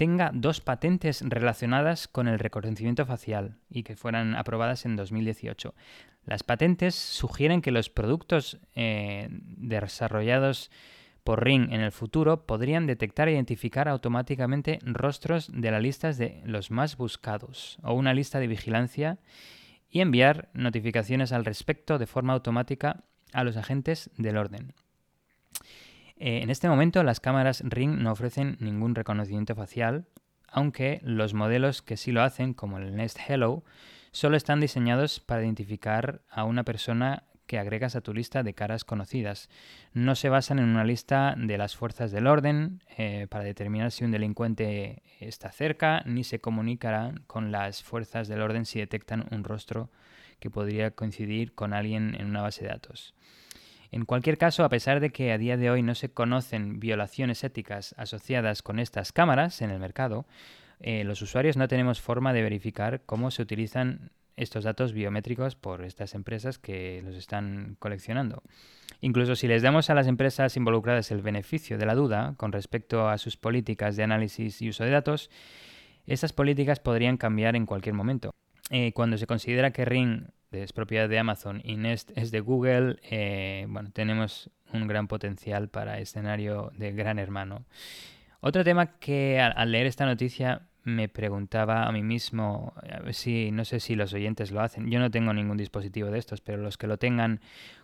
tenga 0.00 0.30
dos 0.32 0.62
patentes 0.62 1.20
relacionadas 1.20 2.08
con 2.08 2.26
el 2.26 2.38
reconocimiento 2.38 3.04
facial 3.04 3.58
y 3.68 3.82
que 3.82 3.96
fueran 3.96 4.34
aprobadas 4.34 4.86
en 4.86 4.96
2018. 4.96 5.74
Las 6.24 6.42
patentes 6.42 6.94
sugieren 6.94 7.60
que 7.60 7.70
los 7.70 7.90
productos 7.90 8.58
eh, 8.74 9.28
desarrollados 9.30 10.70
por 11.22 11.44
Ring 11.44 11.70
en 11.70 11.82
el 11.82 11.92
futuro 11.92 12.46
podrían 12.46 12.86
detectar 12.86 13.28
e 13.28 13.32
identificar 13.32 13.90
automáticamente 13.90 14.78
rostros 14.84 15.50
de 15.52 15.70
las 15.70 15.82
listas 15.82 16.16
de 16.16 16.40
los 16.46 16.70
más 16.70 16.96
buscados 16.96 17.76
o 17.82 17.92
una 17.92 18.14
lista 18.14 18.40
de 18.40 18.46
vigilancia 18.46 19.18
y 19.90 20.00
enviar 20.00 20.48
notificaciones 20.54 21.30
al 21.30 21.44
respecto 21.44 21.98
de 21.98 22.06
forma 22.06 22.32
automática 22.32 23.04
a 23.34 23.44
los 23.44 23.58
agentes 23.58 24.08
del 24.16 24.38
orden. 24.38 24.72
Eh, 26.20 26.42
en 26.42 26.50
este 26.50 26.68
momento 26.68 27.02
las 27.02 27.18
cámaras 27.18 27.62
Ring 27.64 27.98
no 27.98 28.12
ofrecen 28.12 28.58
ningún 28.60 28.94
reconocimiento 28.94 29.54
facial, 29.54 30.06
aunque 30.48 31.00
los 31.02 31.32
modelos 31.32 31.80
que 31.80 31.96
sí 31.96 32.12
lo 32.12 32.22
hacen, 32.22 32.52
como 32.52 32.76
el 32.76 32.94
Nest 32.94 33.18
Hello, 33.26 33.64
solo 34.12 34.36
están 34.36 34.60
diseñados 34.60 35.18
para 35.18 35.42
identificar 35.42 36.20
a 36.28 36.44
una 36.44 36.62
persona 36.62 37.24
que 37.46 37.58
agregas 37.58 37.96
a 37.96 38.02
tu 38.02 38.12
lista 38.12 38.42
de 38.42 38.52
caras 38.52 38.84
conocidas. 38.84 39.48
No 39.94 40.14
se 40.14 40.28
basan 40.28 40.58
en 40.58 40.66
una 40.66 40.84
lista 40.84 41.34
de 41.38 41.56
las 41.56 41.74
fuerzas 41.74 42.12
del 42.12 42.26
orden 42.26 42.82
eh, 42.98 43.26
para 43.30 43.42
determinar 43.42 43.90
si 43.90 44.04
un 44.04 44.10
delincuente 44.10 45.02
está 45.20 45.50
cerca, 45.50 46.02
ni 46.04 46.22
se 46.22 46.38
comunicarán 46.38 47.24
con 47.26 47.50
las 47.50 47.82
fuerzas 47.82 48.28
del 48.28 48.42
orden 48.42 48.66
si 48.66 48.78
detectan 48.78 49.26
un 49.30 49.42
rostro 49.42 49.90
que 50.38 50.50
podría 50.50 50.90
coincidir 50.90 51.54
con 51.54 51.72
alguien 51.72 52.14
en 52.14 52.26
una 52.26 52.42
base 52.42 52.64
de 52.64 52.68
datos. 52.68 53.14
En 53.92 54.04
cualquier 54.04 54.38
caso, 54.38 54.64
a 54.64 54.68
pesar 54.68 55.00
de 55.00 55.10
que 55.10 55.32
a 55.32 55.38
día 55.38 55.56
de 55.56 55.70
hoy 55.70 55.82
no 55.82 55.94
se 55.94 56.10
conocen 56.10 56.78
violaciones 56.78 57.42
éticas 57.42 57.94
asociadas 57.98 58.62
con 58.62 58.78
estas 58.78 59.12
cámaras 59.12 59.62
en 59.62 59.70
el 59.70 59.80
mercado, 59.80 60.26
eh, 60.80 61.04
los 61.04 61.20
usuarios 61.22 61.56
no 61.56 61.68
tenemos 61.68 62.00
forma 62.00 62.32
de 62.32 62.42
verificar 62.42 63.02
cómo 63.04 63.30
se 63.30 63.42
utilizan 63.42 64.12
estos 64.36 64.64
datos 64.64 64.92
biométricos 64.92 65.54
por 65.54 65.84
estas 65.84 66.14
empresas 66.14 66.58
que 66.58 67.02
los 67.04 67.16
están 67.16 67.76
coleccionando. 67.78 68.42
Incluso 69.00 69.36
si 69.36 69.48
les 69.48 69.62
damos 69.62 69.90
a 69.90 69.94
las 69.94 70.06
empresas 70.06 70.56
involucradas 70.56 71.10
el 71.10 71.20
beneficio 71.20 71.76
de 71.76 71.86
la 71.86 71.94
duda 71.94 72.34
con 72.36 72.52
respecto 72.52 73.08
a 73.08 73.18
sus 73.18 73.36
políticas 73.36 73.96
de 73.96 74.04
análisis 74.04 74.62
y 74.62 74.70
uso 74.70 74.84
de 74.84 74.90
datos, 74.90 75.30
estas 76.06 76.32
políticas 76.32 76.80
podrían 76.80 77.16
cambiar 77.16 77.56
en 77.56 77.66
cualquier 77.66 77.94
momento. 77.94 78.30
Eh, 78.70 78.92
cuando 78.92 79.18
se 79.18 79.26
considera 79.26 79.72
que 79.72 79.84
Ring 79.84 80.28
es 80.52 80.72
propiedad 80.72 81.08
de 81.08 81.18
Amazon 81.18 81.60
y 81.64 81.76
Nest 81.76 82.10
es 82.16 82.30
de 82.30 82.40
Google, 82.40 82.98
eh, 83.02 83.66
bueno, 83.68 83.90
tenemos 83.92 84.50
un 84.72 84.86
gran 84.88 85.08
potencial 85.08 85.68
para 85.68 85.98
escenario 85.98 86.72
de 86.76 86.92
gran 86.92 87.18
hermano. 87.18 87.64
Otro 88.40 88.64
tema 88.64 88.98
que 88.98 89.40
al 89.40 89.70
leer 89.70 89.86
esta 89.86 90.06
noticia 90.06 90.62
me 90.82 91.08
preguntaba 91.08 91.84
a 91.84 91.92
mí 91.92 92.02
mismo, 92.02 92.72
a 92.90 93.00
ver 93.00 93.14
si, 93.14 93.50
no 93.50 93.64
sé 93.64 93.80
si 93.80 93.94
los 93.94 94.14
oyentes 94.14 94.50
lo 94.50 94.60
hacen, 94.60 94.90
yo 94.90 94.98
no 94.98 95.10
tengo 95.10 95.32
ningún 95.32 95.56
dispositivo 95.56 96.10
de 96.10 96.18
estos, 96.18 96.40
pero 96.40 96.58
los 96.58 96.78
que 96.78 96.86
lo 96.86 96.96
tengan, 96.96 97.40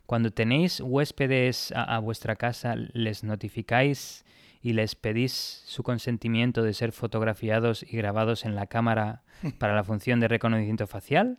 cuando 0.07 0.31
tenéis 0.31 0.81
huéspedes 0.81 1.73
a, 1.77 1.99
vuestra 1.99 2.37
casa, 2.37 2.75
¿les 2.77 3.23
notificáis 3.23 4.25
y 4.63 4.73
les 4.73 4.95
pedís 4.95 5.63
su 5.67 5.83
consentimiento 5.83 6.63
de 6.63 6.73
ser 6.73 6.93
fotografiados 6.93 7.83
y 7.83 7.97
grabados 7.97 8.45
en 8.45 8.55
la 8.55 8.67
cámara 8.67 9.23
para 9.59 9.75
la 9.75 9.85
función 9.85 10.21
de 10.21 10.29
reconocimiento 10.29 10.87
facial? 10.87 11.39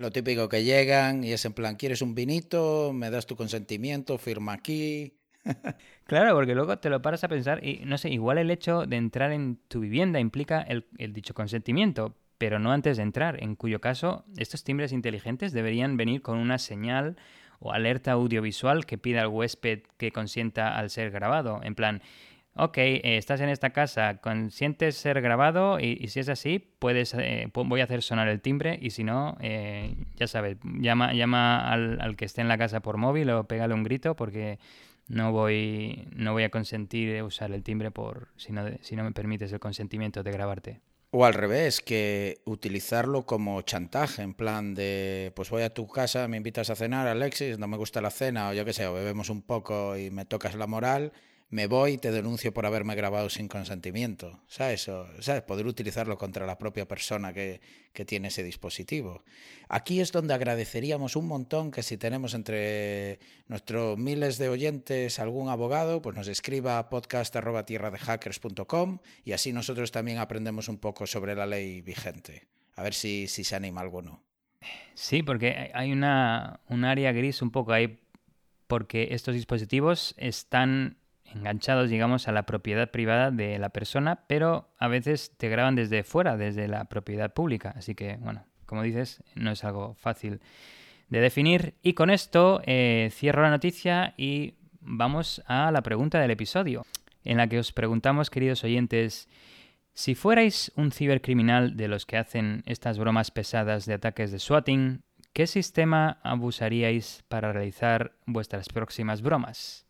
Lo 0.00 0.10
típico 0.10 0.48
que 0.48 0.64
llegan 0.64 1.24
y 1.24 1.32
es 1.32 1.44
en 1.44 1.52
plan, 1.52 1.76
¿quieres 1.76 2.00
un 2.00 2.14
vinito? 2.14 2.90
¿Me 2.94 3.10
das 3.10 3.26
tu 3.26 3.36
consentimiento? 3.36 4.16
Firma 4.16 4.54
aquí. 4.54 5.12
claro, 6.06 6.34
porque 6.34 6.54
luego 6.54 6.78
te 6.78 6.88
lo 6.88 7.02
paras 7.02 7.22
a 7.22 7.28
pensar 7.28 7.62
y 7.62 7.82
no 7.84 7.98
sé, 7.98 8.08
igual 8.08 8.38
el 8.38 8.50
hecho 8.50 8.86
de 8.86 8.96
entrar 8.96 9.30
en 9.30 9.58
tu 9.68 9.80
vivienda 9.80 10.18
implica 10.18 10.62
el, 10.62 10.86
dicho 11.12 11.34
consentimiento, 11.34 12.16
pero 12.38 12.58
no 12.58 12.72
antes 12.72 12.96
de 12.96 13.02
entrar, 13.02 13.42
en 13.42 13.56
cuyo 13.56 13.82
caso 13.82 14.24
estos 14.38 14.64
timbres 14.64 14.92
inteligentes 14.92 15.52
deberían 15.52 15.98
venir 15.98 16.22
con 16.22 16.38
una 16.38 16.56
señal 16.56 17.16
o 17.58 17.74
alerta 17.74 18.12
audiovisual 18.12 18.86
que 18.86 18.96
pida 18.96 19.20
al 19.20 19.28
huésped 19.28 19.82
que 19.98 20.12
consienta 20.12 20.78
al 20.78 20.88
ser 20.88 21.10
grabado. 21.10 21.60
En 21.62 21.74
plan, 21.74 22.00
ok, 22.54 22.76
estás 22.76 23.40
en 23.40 23.48
esta 23.48 23.70
casa, 23.70 24.18
consientes 24.18 24.96
ser 24.96 25.20
grabado 25.20 25.78
y, 25.80 26.08
si 26.08 26.20
es 26.20 26.28
así, 26.28 26.58
puedes, 26.78 27.14
eh, 27.14 27.48
voy 27.52 27.80
a 27.80 27.84
hacer 27.84 28.02
sonar 28.02 28.28
el 28.28 28.40
timbre 28.40 28.78
y 28.80 28.90
si 28.90 29.04
no, 29.04 29.36
eh, 29.40 29.94
ya 30.16 30.26
sabes, 30.26 30.58
llama, 30.80 31.12
llama 31.12 31.70
al, 31.70 32.00
al, 32.00 32.16
que 32.16 32.24
esté 32.24 32.40
en 32.40 32.48
la 32.48 32.58
casa 32.58 32.80
por 32.80 32.96
móvil 32.96 33.30
o 33.30 33.44
pégale 33.44 33.74
un 33.74 33.82
grito 33.82 34.16
porque 34.16 34.58
no 35.08 35.32
voy, 35.32 36.06
no 36.14 36.32
voy 36.32 36.44
a 36.44 36.50
consentir 36.50 37.22
usar 37.22 37.52
el 37.52 37.62
timbre 37.62 37.90
por 37.90 38.28
si 38.36 38.52
no, 38.52 38.64
si 38.80 38.96
no 38.96 39.04
me 39.04 39.12
permites 39.12 39.52
el 39.52 39.60
consentimiento 39.60 40.22
de 40.22 40.30
grabarte. 40.30 40.80
O 41.12 41.24
al 41.24 41.34
revés, 41.34 41.80
que 41.80 42.40
utilizarlo 42.44 43.26
como 43.26 43.60
chantaje, 43.62 44.22
en 44.22 44.32
plan 44.32 44.76
de, 44.76 45.32
pues 45.34 45.50
voy 45.50 45.62
a 45.62 45.74
tu 45.74 45.88
casa, 45.88 46.28
me 46.28 46.36
invitas 46.36 46.70
a 46.70 46.76
cenar, 46.76 47.08
Alexis, 47.08 47.58
no 47.58 47.66
me 47.66 47.76
gusta 47.76 48.00
la 48.00 48.10
cena, 48.10 48.50
o 48.50 48.52
yo 48.52 48.64
qué 48.64 48.72
sé, 48.72 48.86
o 48.86 48.94
bebemos 48.94 49.28
un 49.28 49.42
poco 49.42 49.98
y 49.98 50.12
me 50.12 50.24
tocas 50.24 50.54
la 50.54 50.68
moral, 50.68 51.12
me 51.50 51.66
voy 51.66 51.94
y 51.94 51.98
te 51.98 52.12
denuncio 52.12 52.54
por 52.54 52.64
haberme 52.64 52.94
grabado 52.94 53.28
sin 53.28 53.48
consentimiento. 53.48 54.40
¿Sabes? 54.46 54.88
O, 54.88 55.08
¿sabes? 55.20 55.42
Poder 55.42 55.66
utilizarlo 55.66 56.16
contra 56.16 56.46
la 56.46 56.56
propia 56.56 56.86
persona 56.86 57.32
que, 57.32 57.60
que, 57.92 58.04
tiene 58.04 58.28
ese 58.28 58.44
dispositivo. 58.44 59.24
Aquí 59.68 60.00
es 60.00 60.12
donde 60.12 60.32
agradeceríamos 60.32 61.16
un 61.16 61.26
montón 61.26 61.72
que 61.72 61.82
si 61.82 61.96
tenemos 61.96 62.34
entre 62.34 63.18
nuestros 63.48 63.98
miles 63.98 64.38
de 64.38 64.48
oyentes 64.48 65.18
algún 65.18 65.48
abogado, 65.48 66.00
pues 66.00 66.14
nos 66.16 66.28
escriba 66.28 66.78
a 66.78 66.88
podcast.tierradehackers.com 66.88 69.00
y 69.24 69.32
así 69.32 69.52
nosotros 69.52 69.90
también 69.90 70.18
aprendemos 70.18 70.68
un 70.68 70.78
poco 70.78 71.04
sobre 71.06 71.34
la 71.34 71.46
ley 71.46 71.80
vigente. 71.80 72.46
A 72.76 72.84
ver 72.84 72.94
si, 72.94 73.26
si 73.26 73.42
se 73.42 73.56
anima 73.56 73.80
alguno. 73.80 74.22
Sí, 74.94 75.24
porque 75.24 75.72
hay 75.74 75.90
una, 75.90 76.60
un 76.68 76.84
área 76.84 77.10
gris 77.12 77.42
un 77.42 77.50
poco 77.50 77.72
ahí 77.72 77.98
porque 78.68 79.08
estos 79.10 79.34
dispositivos 79.34 80.14
están 80.16 80.99
enganchados, 81.34 81.90
digamos, 81.90 82.28
a 82.28 82.32
la 82.32 82.44
propiedad 82.44 82.90
privada 82.90 83.30
de 83.30 83.58
la 83.58 83.70
persona, 83.70 84.24
pero 84.26 84.68
a 84.78 84.88
veces 84.88 85.36
te 85.36 85.48
graban 85.48 85.74
desde 85.74 86.02
fuera, 86.02 86.36
desde 86.36 86.68
la 86.68 86.84
propiedad 86.86 87.32
pública. 87.32 87.72
Así 87.76 87.94
que, 87.94 88.16
bueno, 88.20 88.44
como 88.66 88.82
dices, 88.82 89.22
no 89.34 89.50
es 89.50 89.64
algo 89.64 89.94
fácil 89.94 90.40
de 91.08 91.20
definir. 91.20 91.74
Y 91.82 91.94
con 91.94 92.10
esto 92.10 92.62
eh, 92.64 93.10
cierro 93.12 93.42
la 93.42 93.50
noticia 93.50 94.14
y 94.16 94.54
vamos 94.80 95.42
a 95.46 95.70
la 95.70 95.82
pregunta 95.82 96.20
del 96.20 96.30
episodio, 96.30 96.86
en 97.24 97.36
la 97.36 97.48
que 97.48 97.58
os 97.58 97.72
preguntamos, 97.72 98.30
queridos 98.30 98.64
oyentes, 98.64 99.28
si 99.92 100.14
fuerais 100.14 100.72
un 100.76 100.92
cibercriminal 100.92 101.76
de 101.76 101.88
los 101.88 102.06
que 102.06 102.16
hacen 102.16 102.62
estas 102.66 102.98
bromas 102.98 103.30
pesadas 103.30 103.86
de 103.86 103.94
ataques 103.94 104.30
de 104.30 104.38
swatting, 104.38 105.02
¿qué 105.32 105.46
sistema 105.46 106.20
abusaríais 106.22 107.24
para 107.28 107.52
realizar 107.52 108.12
vuestras 108.24 108.68
próximas 108.68 109.20
bromas? 109.20 109.89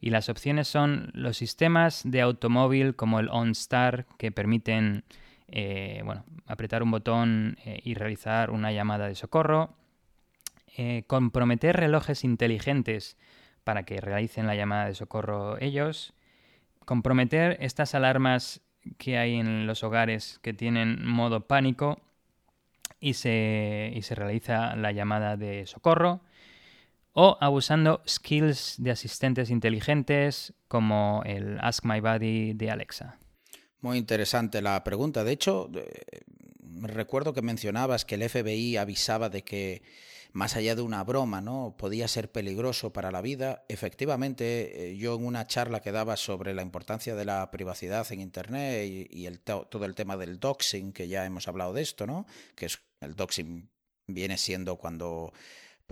Y 0.00 0.10
las 0.10 0.28
opciones 0.28 0.68
son 0.68 1.10
los 1.14 1.36
sistemas 1.36 2.02
de 2.04 2.20
automóvil 2.20 2.94
como 2.94 3.20
el 3.20 3.28
OnStar 3.28 4.06
que 4.18 4.32
permiten 4.32 5.04
eh, 5.48 6.02
bueno, 6.04 6.24
apretar 6.46 6.82
un 6.82 6.90
botón 6.90 7.56
eh, 7.64 7.80
y 7.84 7.94
realizar 7.94 8.50
una 8.50 8.72
llamada 8.72 9.06
de 9.06 9.14
socorro. 9.14 9.76
Eh, 10.76 11.04
comprometer 11.06 11.76
relojes 11.76 12.24
inteligentes 12.24 13.16
para 13.62 13.84
que 13.84 14.00
realicen 14.00 14.46
la 14.46 14.54
llamada 14.54 14.86
de 14.86 14.94
socorro 14.94 15.56
ellos. 15.60 16.12
Comprometer 16.84 17.56
estas 17.60 17.94
alarmas 17.94 18.60
que 18.98 19.16
hay 19.16 19.36
en 19.36 19.66
los 19.66 19.84
hogares 19.84 20.38
que 20.42 20.52
tienen 20.52 21.06
modo 21.06 21.46
pánico 21.46 22.00
y 23.00 23.14
se, 23.14 23.92
y 23.94 24.02
se 24.02 24.14
realiza 24.14 24.76
la 24.76 24.92
llamada 24.92 25.36
de 25.36 25.66
socorro 25.66 26.20
o 27.14 27.38
abusando 27.40 28.02
skills 28.06 28.74
de 28.78 28.90
asistentes 28.90 29.50
inteligentes 29.50 30.52
como 30.68 31.22
el 31.24 31.58
Ask 31.60 31.84
My 31.84 32.00
Buddy 32.00 32.52
de 32.52 32.70
Alexa. 32.70 33.18
Muy 33.80 33.98
interesante 33.98 34.60
la 34.60 34.82
pregunta. 34.84 35.24
De 35.24 35.32
hecho, 35.32 35.70
recuerdo 36.80 37.32
que 37.32 37.42
mencionabas 37.42 38.04
que 38.04 38.16
el 38.16 38.28
FBI 38.28 38.76
avisaba 38.76 39.28
de 39.28 39.42
que 39.42 39.82
más 40.32 40.56
allá 40.56 40.74
de 40.74 40.82
una 40.82 41.04
broma, 41.04 41.40
¿no? 41.40 41.76
Podía 41.78 42.08
ser 42.08 42.32
peligroso 42.32 42.92
para 42.92 43.12
la 43.12 43.22
vida. 43.22 43.64
Efectivamente, 43.68 44.90
eh, 44.90 44.96
yo 44.96 45.14
en 45.14 45.24
una 45.24 45.46
charla 45.46 45.80
que 45.80 45.92
daba 45.92 46.16
sobre 46.16 46.54
la 46.54 46.62
importancia 46.62 47.14
de 47.14 47.24
la 47.24 47.52
privacidad 47.52 48.10
en 48.10 48.20
Internet 48.20 49.08
y, 49.10 49.26
el, 49.26 49.38
todo 49.38 49.84
el 49.84 49.94
tema 49.94 50.16
del 50.16 50.40
doxing, 50.40 50.92
que 50.92 51.06
ya 51.06 51.24
hemos 51.24 51.46
hablado 51.46 51.72
de 51.72 51.82
esto, 51.82 52.04
¿no? 52.06 52.26
Que 52.56 52.66
es 52.66 52.80
el 53.00 53.14
doxing 53.14 53.70
viene 54.06 54.36
siendo 54.36 54.76
cuando 54.76 55.32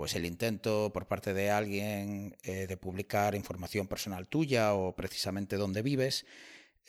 pues 0.03 0.17
el 0.17 0.27
intento 0.27 0.91
por 0.93 1.07
parte 1.07 1.33
de 1.33 1.53
alguien 1.53 2.37
eh, 2.43 2.67
de 2.67 2.77
publicar 2.77 3.37
información 3.37 3.87
personal 3.87 4.27
tuya 4.27 4.75
o 4.75 4.97
precisamente 4.97 5.55
dónde 5.55 5.81
vives, 5.81 6.27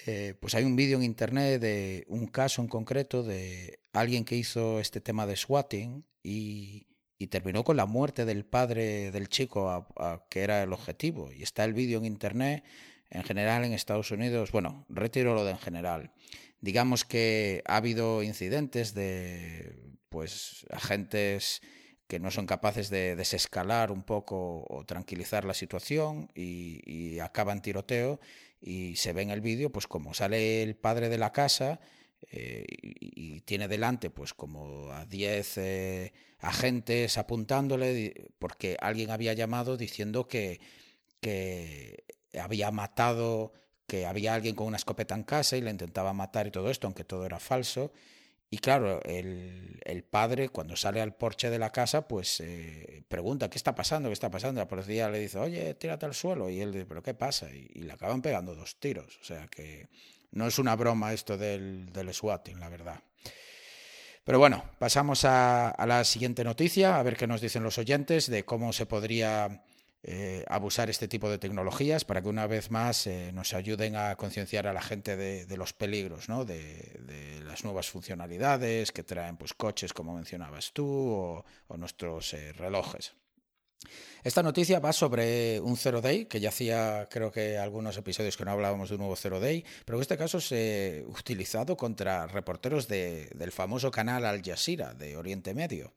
eh, 0.07 0.33
pues 0.39 0.55
hay 0.55 0.63
un 0.63 0.75
vídeo 0.75 0.97
en 0.97 1.03
internet 1.03 1.61
de 1.61 2.05
un 2.07 2.25
caso 2.25 2.63
en 2.63 2.67
concreto 2.67 3.21
de 3.21 3.77
alguien 3.93 4.25
que 4.25 4.35
hizo 4.35 4.79
este 4.79 4.99
tema 4.99 5.27
de 5.27 5.35
swatting 5.35 6.03
y, 6.23 6.87
terminó 7.29 7.63
con 7.63 7.77
la 7.77 7.85
muerte 7.85 8.25
del 8.25 8.45
padre 8.45 9.11
del 9.11 9.29
chico, 9.29 9.85
que 10.31 10.41
era 10.41 10.63
el 10.63 10.73
objetivo. 10.73 11.31
Y 11.31 11.43
está 11.43 11.65
el 11.65 11.73
vídeo 11.73 11.99
en 11.99 12.05
internet, 12.05 12.63
en 13.11 13.21
general 13.23 13.63
en 13.63 13.73
Estados 13.73 14.09
Unidos, 14.09 14.51
bueno, 14.51 14.87
retiro 14.89 15.35
lo 15.35 15.45
de 15.45 15.51
en 15.51 15.59
general. 15.59 16.13
Digamos 16.61 17.05
que 17.05 17.61
ha 17.67 17.75
habido 17.77 18.23
incidentes 18.23 18.95
de 18.95 19.77
pues 20.09 20.65
agentes 20.71 21.61
que 22.07 22.19
no 22.19 22.31
son 22.31 22.45
capaces 22.45 22.89
de 22.89 23.15
desescalar 23.15 23.91
un 23.91 24.03
poco 24.03 24.65
o 24.69 24.85
tranquilizar 24.85 25.45
la 25.45 25.53
situación 25.53 26.29
y, 26.35 27.19
acaban 27.19 27.61
tiroteo 27.61 28.19
y 28.59 28.95
se 28.97 29.13
ve 29.13 29.21
en 29.21 29.29
el 29.29 29.41
vídeo 29.41 29.71
pues 29.71 29.87
como 29.87 30.13
sale 30.13 30.61
el 30.63 30.75
padre 30.75 31.09
de 31.09 31.17
la 31.17 31.31
casa 31.31 31.79
eh, 32.31 32.65
y, 32.69 33.41
tiene 33.41 33.67
delante 33.67 34.09
pues 34.09 34.33
como 34.33 34.91
a 34.91 35.05
10 35.05 35.57
eh, 35.57 36.13
agentes 36.39 37.17
apuntándole 37.17 38.31
porque 38.39 38.77
alguien 38.79 39.11
había 39.11 39.33
llamado 39.33 39.77
diciendo 39.77 40.27
que, 40.27 40.59
que 41.21 42.03
había 42.39 42.71
matado, 42.71 43.53
que 43.87 44.05
había 44.05 44.33
alguien 44.33 44.55
con 44.55 44.67
una 44.67 44.77
escopeta 44.77 45.15
en 45.15 45.23
casa 45.23 45.55
y 45.57 45.61
le 45.61 45.71
intentaba 45.71 46.13
matar 46.13 46.47
y 46.47 46.51
todo 46.51 46.69
esto, 46.69 46.87
aunque 46.87 47.05
todo 47.05 47.25
era 47.25 47.39
falso 47.39 47.91
Y 48.53 48.59
claro, 48.59 49.01
el, 49.01 49.79
el, 49.83 50.03
padre 50.03 50.49
cuando 50.49 50.75
sale 50.75 51.01
al 51.01 51.15
porche 51.15 51.49
de 51.49 51.57
la 51.57 51.71
casa, 51.71 52.07
pues 52.07 52.39
eh, 52.39 53.03
pregunta, 53.07 53.49
¿qué 53.49 53.57
está 53.57 53.73
pasando? 53.73 54.09
¿Qué 54.09 54.13
está 54.13 54.29
pasando? 54.29 54.61
La 54.61 54.67
policía 54.67 55.09
le 55.09 55.17
dice, 55.17 55.39
oye, 55.39 55.73
tírate 55.73 56.05
al 56.05 56.13
suelo. 56.13 56.51
Y 56.51 56.61
él 56.61 56.71
dice, 56.71 56.85
¿pero 56.85 57.01
qué 57.01 57.15
pasa? 57.15 57.49
Y, 57.49 57.81
le 57.81 57.91
acaban 57.91 58.21
pegando 58.21 58.53
dos 58.53 58.79
tiros. 58.79 59.17
O 59.19 59.23
sea 59.23 59.47
que 59.47 59.87
no 60.33 60.45
es 60.45 60.59
una 60.59 60.75
broma 60.75 61.13
esto 61.13 61.35
del, 61.35 61.91
del 61.91 62.13
swatting, 62.13 62.59
la 62.59 62.69
verdad. 62.69 63.01
Pero 64.23 64.37
bueno, 64.37 64.63
pasamos 64.77 65.25
a, 65.25 65.75
la 65.87 66.03
siguiente 66.03 66.43
noticia, 66.43 66.99
a 66.99 67.01
ver 67.01 67.17
qué 67.17 67.25
nos 67.25 67.41
dicen 67.41 67.63
los 67.63 67.79
oyentes 67.79 68.29
de 68.29 68.45
cómo 68.45 68.71
se 68.71 68.85
podría 68.85 69.63
eh, 70.05 70.43
abusar 70.49 70.89
este 70.89 71.07
tipo 71.07 71.29
de 71.29 71.37
tecnologías 71.37 72.03
para 72.03 72.21
que 72.21 72.27
una 72.27 72.45
vez 72.45 72.71
más 72.71 73.07
eh, 73.07 73.31
nos 73.31 73.53
ayuden 73.53 73.95
a 73.95 74.17
concienciar 74.17 74.67
a 74.67 74.73
la 74.73 74.81
gente 74.81 75.15
de, 75.15 75.55
los 75.55 75.71
peligros, 75.71 76.27
de, 76.27 77.41
las 77.45 77.63
nuevas 77.63 77.89
funcionalidades 77.89 78.91
que 78.91 79.03
traen 79.03 79.37
pues, 79.37 79.53
coches, 79.53 79.93
como 79.93 80.13
mencionabas 80.13 80.73
tú, 80.73 80.85
o, 80.85 81.45
nuestros 81.77 82.33
eh, 82.33 82.51
relojes. 82.51 83.13
Esta 84.25 84.43
noticia 84.43 84.81
va 84.81 84.91
sobre 84.91 85.61
un 85.61 85.77
Zero 85.77 86.01
Day, 86.01 86.25
que 86.25 86.41
ya 86.41 86.49
hacía 86.49 87.07
creo 87.09 87.31
que 87.31 87.57
algunos 87.57 87.95
episodios 87.95 88.35
que 88.35 88.43
no 88.43 88.51
hablábamos 88.51 88.89
de 88.89 88.95
un 88.95 88.99
nuevo 88.99 89.15
Zero 89.15 89.39
Day, 89.39 89.63
pero 89.85 89.97
en 89.97 90.01
este 90.01 90.17
caso 90.17 90.41
se 90.41 91.05
ha 91.05 91.09
utilizado 91.09 91.77
contra 91.77 92.27
reporteros 92.27 92.89
de, 92.89 93.29
del 93.35 93.53
famoso 93.53 93.89
canal 93.89 94.25
Al 94.25 94.41
Jazeera 94.41 94.93
de 94.93 95.15
Oriente 95.15 95.53
Medio. 95.53 95.93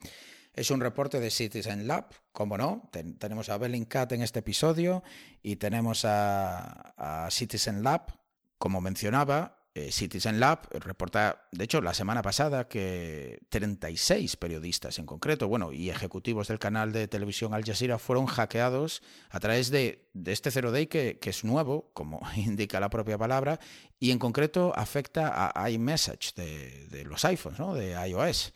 Es 0.56 0.70
un 0.70 0.80
reporte 0.80 1.20
de 1.20 1.30
Citizen 1.30 1.86
Lab, 1.86 2.06
como 2.32 2.56
no, 2.56 2.88
ten, 2.90 3.18
tenemos 3.18 3.50
a 3.50 3.58
Bellingcat 3.58 4.10
en 4.12 4.22
este 4.22 4.38
episodio 4.38 5.02
y 5.42 5.56
tenemos 5.56 6.06
a, 6.06 7.28
Citizen 7.30 7.82
Lab, 7.82 8.18
como 8.56 8.80
mencionaba, 8.80 9.58
eh, 9.74 9.92
Citizen 9.92 10.40
Lab 10.40 10.66
reporta, 10.70 11.46
de 11.52 11.64
hecho, 11.64 11.82
la 11.82 11.92
semana 11.92 12.22
pasada 12.22 12.68
que 12.68 13.40
36 13.50 14.36
periodistas 14.36 14.98
en 14.98 15.04
concreto, 15.04 15.46
bueno, 15.46 15.72
y 15.72 15.90
ejecutivos 15.90 16.48
del 16.48 16.58
canal 16.58 16.90
de 16.90 17.06
televisión 17.06 17.52
Al 17.52 17.62
Jazeera 17.62 17.98
fueron 17.98 18.24
hackeados 18.24 19.02
a 19.28 19.40
través 19.40 19.68
de, 19.70 20.08
este 20.24 20.50
Zero 20.50 20.72
Day 20.72 20.86
que, 20.86 21.18
que, 21.18 21.28
es 21.28 21.44
nuevo, 21.44 21.90
como 21.92 22.22
indica 22.36 22.80
la 22.80 22.88
propia 22.88 23.18
palabra, 23.18 23.60
y 24.00 24.10
en 24.10 24.18
concreto 24.18 24.72
afecta 24.74 25.52
a 25.54 25.70
iMessage 25.70 26.32
de, 26.34 26.88
de 26.88 27.04
los 27.04 27.26
iPhones, 27.26 27.58
¿no? 27.58 27.74
de 27.74 27.92
iOS. 28.08 28.54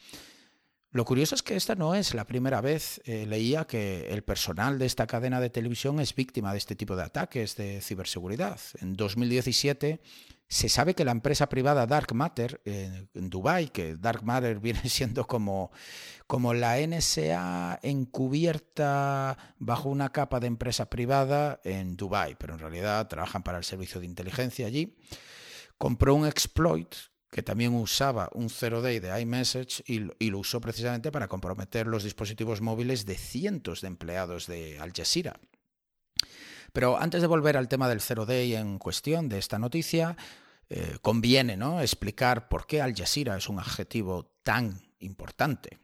Lo 0.93 1.05
curioso 1.05 1.37
es 1.37 1.43
que 1.45 1.55
esta 1.55 1.77
no 1.77 1.95
es 1.95 2.15
la 2.15 2.25
primera 2.25 2.61
vez, 2.61 3.01
eh, 3.05 3.25
leía 3.25 3.65
que 3.65 4.09
el 4.11 4.25
personal 4.25 4.77
de 4.77 4.87
esta 4.87 5.07
cadena 5.07 5.41
de 5.41 5.49
televisión 5.49 6.01
es 6.01 6.17
víctima 6.17 6.51
de 6.51 6.59
este 6.59 6.75
tipo 6.75 6.97
de 6.97 7.05
ataques 7.05 7.55
de 7.55 7.81
ciberseguridad. 7.81 8.59
En 8.81 8.95
2017 8.95 10.01
se 10.49 10.69
sabe 10.69 10.95
que 10.95 11.05
la 11.05 11.13
empresa 11.13 11.49
privada 11.49 11.87
Dark 11.87 12.13
Matter 12.13 12.61
eh, 12.65 13.07
en 13.15 13.31
Dubai, 13.31 13.69
que 13.69 13.95
Dark 13.95 14.25
Matter 14.25 14.59
viene 14.61 14.89
siendo 14.89 15.29
como, 15.29 15.71
como 16.27 16.55
la 16.55 16.85
NSA 16.85 17.79
encubierta 17.85 19.39
bajo 19.61 19.91
una 19.91 20.11
capa 20.11 20.41
de 20.41 20.49
empresa 20.49 20.91
privada 20.91 21.61
en 21.63 21.97
Dubai, 21.97 22.35
pero 22.37 22.55
en 22.55 22.59
realidad 22.59 23.07
trabajan 23.07 23.45
para 23.45 23.59
el 23.59 23.65
servicio 23.65 24.01
de 24.01 24.07
inteligencia 24.07 24.67
allí, 24.67 24.97
compró 25.79 26.17
un 26.17 26.27
exploit 26.27 26.97
que 27.31 27.43
también 27.43 27.75
usaba 27.75 28.29
un 28.33 28.51
zero 28.51 28.83
day 28.83 28.99
de 28.99 29.21
iMessage 29.21 29.83
y, 29.87 30.31
lo 30.31 30.39
usó 30.39 30.61
precisamente 30.61 31.13
para 31.13 31.29
comprometer 31.29 31.87
los 31.87 32.03
dispositivos 32.03 32.61
móviles 32.61 33.07
de 33.07 33.17
cientos 33.17 33.81
de 33.81 33.89
empleados 33.89 34.47
de 34.47 34.79
Al 34.81 34.93
Jazeera. 34.93 35.39
Pero 36.73 36.99
antes 37.01 37.21
de 37.21 37.29
volver 37.29 37.57
al 37.57 37.69
tema 37.69 37.89
del 37.89 38.01
zero 38.01 38.27
day 38.27 38.55
en 38.55 38.79
cuestión 38.79 39.29
de 39.29 39.39
esta 39.39 39.59
noticia, 39.59 40.17
eh, 40.69 40.99
conviene 41.03 41.57
¿no? 41.57 41.81
explicar 41.81 42.49
por 42.49 42.67
qué 42.67 42.83
Al 42.83 42.95
Jazeera 42.95 43.37
es 43.37 43.49
un 43.49 43.61
adjetivo 43.61 44.33
tan 44.43 44.81
importante. 44.99 45.79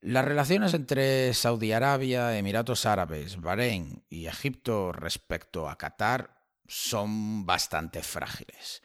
Las 0.00 0.24
relaciones 0.24 0.74
entre 0.74 1.34
Saudi 1.34 1.72
Arabia, 1.72 2.38
Emiratos 2.38 2.86
Árabes, 2.86 3.40
Bahrein 3.40 4.04
y 4.08 4.26
Egipto 4.26 4.92
respecto 4.92 5.68
a 5.68 5.76
Qatar 5.76 6.38
son 6.68 7.44
bastante 7.44 8.02
frágiles. 8.02 8.80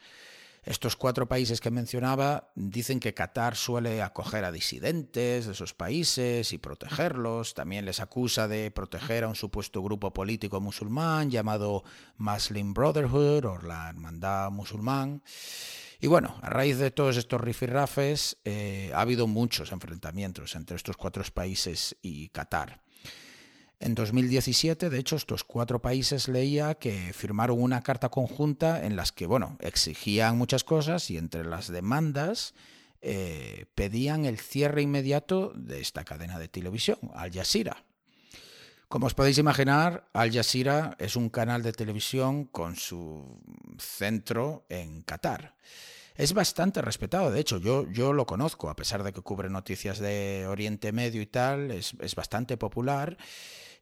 Estos 0.64 0.96
cuatro 0.96 1.28
países 1.28 1.60
que 1.60 1.70
mencionaba 1.70 2.50
dicen 2.54 2.98
que 2.98 3.12
Qatar 3.12 3.54
suele 3.54 4.00
acoger 4.00 4.44
a 4.44 4.52
disidentes 4.52 5.44
de 5.44 5.52
esos 5.52 5.74
países 5.74 6.54
y 6.54 6.58
protegerlos. 6.58 7.52
También 7.52 7.84
les 7.84 8.00
acusa 8.00 8.48
de 8.48 8.70
proteger 8.70 9.24
a 9.24 9.28
un 9.28 9.34
supuesto 9.34 9.82
grupo 9.82 10.12
político 10.12 10.62
musulmán 10.62 11.30
llamado 11.30 11.84
Muslim 12.16 12.72
Brotherhood 12.72 13.44
o 13.44 13.58
la 13.58 13.90
Hermandad 13.90 14.50
Musulmán. 14.50 15.22
Y 16.00 16.06
bueno, 16.06 16.34
a 16.40 16.48
raíz 16.48 16.78
de 16.78 16.90
todos 16.90 17.18
estos 17.18 17.40
rifirrafes 17.40 18.38
eh, 18.44 18.90
ha 18.94 19.02
habido 19.02 19.26
muchos 19.26 19.70
enfrentamientos 19.70 20.54
entre 20.54 20.76
estos 20.76 20.96
cuatro 20.96 21.22
países 21.32 21.96
y 22.00 22.28
Qatar. 22.28 22.83
En 23.80 23.94
2017, 23.94 24.88
de 24.88 24.98
hecho, 24.98 25.16
estos 25.16 25.44
cuatro 25.44 25.82
países 25.82 26.28
leía 26.28 26.74
que 26.74 27.12
firmaron 27.12 27.60
una 27.60 27.82
carta 27.82 28.08
conjunta 28.08 28.84
en 28.84 28.96
las 28.96 29.12
que, 29.12 29.26
bueno, 29.26 29.56
exigían 29.60 30.38
muchas 30.38 30.64
cosas 30.64 31.10
y 31.10 31.18
entre 31.18 31.44
las 31.44 31.68
demandas 31.68 32.54
eh, 33.02 33.66
pedían 33.74 34.24
el 34.24 34.38
cierre 34.38 34.80
inmediato 34.80 35.52
de 35.54 35.80
esta 35.80 36.04
cadena 36.04 36.38
de 36.38 36.48
televisión, 36.48 36.98
Al 37.14 37.32
Jazeera. 37.32 37.84
Como 38.88 39.06
os 39.06 39.14
podéis 39.14 39.38
imaginar, 39.38 40.08
Al 40.14 40.32
Jazeera 40.32 40.96
es 40.98 41.16
un 41.16 41.28
canal 41.28 41.62
de 41.62 41.72
televisión 41.72 42.44
con 42.44 42.76
su 42.76 43.42
centro 43.78 44.64
en 44.68 45.02
Qatar. 45.02 45.56
Es 46.14 46.32
bastante 46.32 46.80
respetado, 46.80 47.32
de 47.32 47.40
hecho, 47.40 47.58
yo, 47.58 47.90
yo 47.90 48.12
lo 48.12 48.24
conozco, 48.24 48.70
a 48.70 48.76
pesar 48.76 49.02
de 49.02 49.12
que 49.12 49.20
cubre 49.20 49.50
noticias 49.50 49.98
de 49.98 50.46
Oriente 50.48 50.92
Medio 50.92 51.20
y 51.20 51.26
tal, 51.26 51.72
es, 51.72 51.94
es 52.00 52.14
bastante 52.14 52.56
popular 52.56 53.18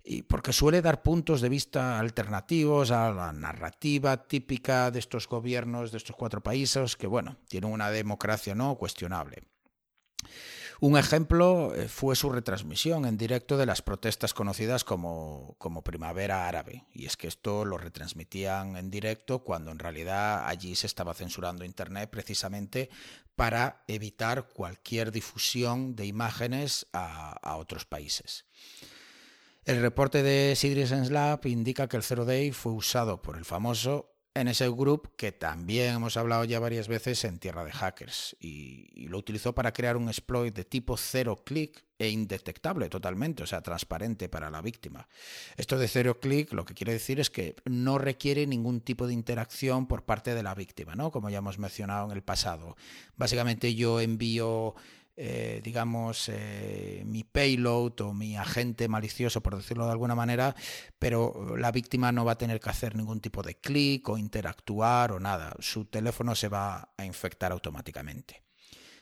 y 0.04 0.22
porque 0.22 0.52
suele 0.52 0.82
dar 0.82 1.02
puntos 1.02 1.40
de 1.40 1.48
vista 1.48 1.98
alternativos 1.98 2.90
a 2.90 3.12
la 3.12 3.32
narrativa 3.32 4.26
típica 4.26 4.90
de 4.90 4.98
estos 4.98 5.28
gobiernos 5.28 5.92
de 5.92 5.98
estos 5.98 6.16
cuatro 6.16 6.42
países 6.42 6.96
que, 6.96 7.06
bueno, 7.06 7.36
tienen 7.48 7.70
una 7.72 7.90
democracia 7.90 8.54
no 8.54 8.76
cuestionable. 8.76 9.44
Un 10.80 10.98
ejemplo 10.98 11.72
eh, 11.76 11.86
fue 11.86 12.16
su 12.16 12.28
retransmisión 12.30 13.04
en 13.04 13.16
directo 13.16 13.56
de 13.56 13.66
las 13.66 13.82
protestas 13.82 14.34
conocidas 14.34 14.82
como, 14.82 15.54
como 15.58 15.84
Primavera 15.84 16.48
Árabe. 16.48 16.86
Y 16.92 17.06
es 17.06 17.16
que 17.16 17.28
esto 17.28 17.64
lo 17.64 17.78
retransmitían 17.78 18.76
en 18.76 18.90
directo 18.90 19.44
cuando 19.44 19.70
en 19.70 19.78
realidad 19.78 20.44
allí 20.48 20.74
se 20.74 20.88
estaba 20.88 21.14
censurando 21.14 21.64
Internet 21.64 22.10
precisamente 22.10 22.90
para 23.36 23.84
evitar 23.86 24.48
cualquier 24.48 25.12
difusión 25.12 25.94
de 25.94 26.06
imágenes 26.06 26.88
a, 26.92 27.30
a 27.30 27.56
otros 27.58 27.84
países. 27.84 28.44
El 29.64 29.80
reporte 29.80 30.24
de 30.24 30.56
Citizen 30.56 31.12
Lab 31.12 31.46
indica 31.46 31.88
que 31.88 31.96
el 31.96 32.02
Zero 32.02 32.24
Day 32.24 32.50
fue 32.50 32.72
usado 32.72 33.22
por 33.22 33.36
el 33.36 33.44
famoso 33.44 34.12
NSA 34.34 34.68
Group, 34.70 35.14
que 35.16 35.30
también 35.30 35.94
hemos 35.94 36.16
hablado 36.16 36.42
ya 36.44 36.58
varias 36.58 36.88
veces 36.88 37.22
en 37.24 37.38
Tierra 37.38 37.64
de 37.64 37.70
Hackers, 37.70 38.34
y, 38.40 38.88
y, 38.92 39.06
lo 39.06 39.18
utilizó 39.18 39.54
para 39.54 39.72
crear 39.72 39.96
un 39.96 40.08
exploit 40.08 40.52
de 40.52 40.64
tipo 40.64 40.96
cero 40.96 41.42
clic 41.44 41.84
e 41.96 42.08
indetectable 42.08 42.88
totalmente, 42.88 43.44
o 43.44 43.46
sea, 43.46 43.62
transparente 43.62 44.28
para 44.28 44.50
la 44.50 44.62
víctima. 44.62 45.06
Esto 45.56 45.78
de 45.78 45.86
cero 45.86 46.18
clic 46.18 46.52
lo 46.52 46.64
que 46.64 46.74
quiere 46.74 46.94
decir 46.94 47.20
es 47.20 47.30
que 47.30 47.54
no 47.64 47.98
requiere 47.98 48.46
ningún 48.46 48.80
tipo 48.80 49.06
de 49.06 49.12
interacción 49.12 49.86
por 49.86 50.04
parte 50.04 50.34
de 50.34 50.42
la 50.42 50.56
víctima, 50.56 50.96
¿no? 50.96 51.12
Como 51.12 51.30
ya 51.30 51.38
hemos 51.38 51.58
mencionado 51.58 52.06
en 52.06 52.12
el 52.12 52.22
pasado. 52.22 52.76
Básicamente 53.16 53.76
yo 53.76 54.00
envío 54.00 54.74
eh, 55.14 55.60
digamos, 55.62 56.30
eh, 56.30 57.02
mi 57.04 57.22
payload 57.22 58.00
o 58.00 58.14
mi 58.14 58.36
agente 58.36 58.88
malicioso, 58.88 59.42
por 59.42 59.56
decirlo 59.56 59.84
de 59.84 59.92
alguna 59.92 60.14
manera, 60.14 60.54
pero 60.98 61.56
la 61.56 61.70
víctima 61.70 62.12
no 62.12 62.24
va 62.24 62.32
a 62.32 62.38
tener 62.38 62.60
que 62.60 62.70
hacer 62.70 62.96
ningún 62.96 63.20
tipo 63.20 63.42
de 63.42 63.56
clic 63.56 64.08
o 64.08 64.16
interactuar 64.16 65.12
o 65.12 65.20
nada. 65.20 65.54
Su 65.58 65.84
teléfono 65.84 66.34
se 66.34 66.48
va 66.48 66.94
a 66.96 67.04
infectar 67.04 67.52
automáticamente. 67.52 68.42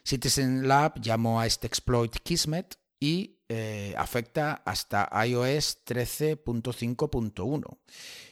Citizen 0.02 0.66
Lab 0.66 1.00
llamó 1.00 1.40
a 1.40 1.46
este 1.46 1.66
exploit 1.66 2.12
Kismet 2.22 2.76
y 2.98 3.38
eh, 3.48 3.94
afecta 3.96 4.62
hasta 4.64 5.08
iOS 5.26 5.84
13.5.1 5.84 7.78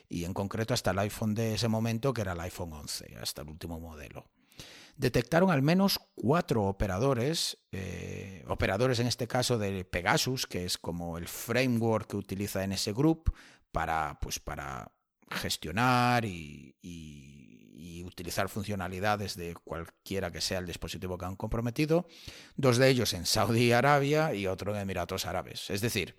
y 0.08 0.24
en 0.24 0.34
concreto 0.34 0.74
hasta 0.74 0.90
el 0.90 0.98
iPhone 1.00 1.34
de 1.34 1.54
ese 1.54 1.68
momento 1.68 2.12
que 2.12 2.22
era 2.22 2.32
el 2.32 2.40
iPhone 2.40 2.72
11, 2.72 3.16
hasta 3.20 3.42
el 3.42 3.48
último 3.48 3.78
modelo 3.78 4.28
detectaron 4.98 5.50
al 5.50 5.62
menos 5.62 6.00
cuatro 6.16 6.64
operadores, 6.64 7.56
eh, 7.70 8.44
operadores 8.48 8.98
en 8.98 9.06
este 9.06 9.28
caso 9.28 9.56
de 9.56 9.84
Pegasus, 9.84 10.46
que 10.46 10.64
es 10.64 10.76
como 10.76 11.16
el 11.16 11.28
framework 11.28 12.10
que 12.10 12.16
utiliza 12.16 12.64
en 12.64 12.72
ese 12.72 12.92
grupo 12.92 13.32
para, 13.70 14.18
pues, 14.20 14.40
para 14.40 14.92
gestionar 15.30 16.24
y, 16.24 16.74
utilizar 18.04 18.48
funcionalidades 18.48 19.36
de 19.36 19.54
cualquiera 19.54 20.30
que 20.30 20.40
sea 20.40 20.58
el 20.58 20.66
dispositivo 20.66 21.18
que 21.18 21.26
han 21.26 21.36
comprometido, 21.36 22.08
dos 22.56 22.78
de 22.78 22.88
ellos 22.88 23.12
en 23.12 23.26
Saudi 23.26 23.70
Arabia 23.72 24.32
y 24.34 24.46
otro 24.46 24.74
en 24.74 24.80
Emiratos 24.80 25.26
Árabes. 25.26 25.68
Es 25.68 25.82
decir, 25.82 26.16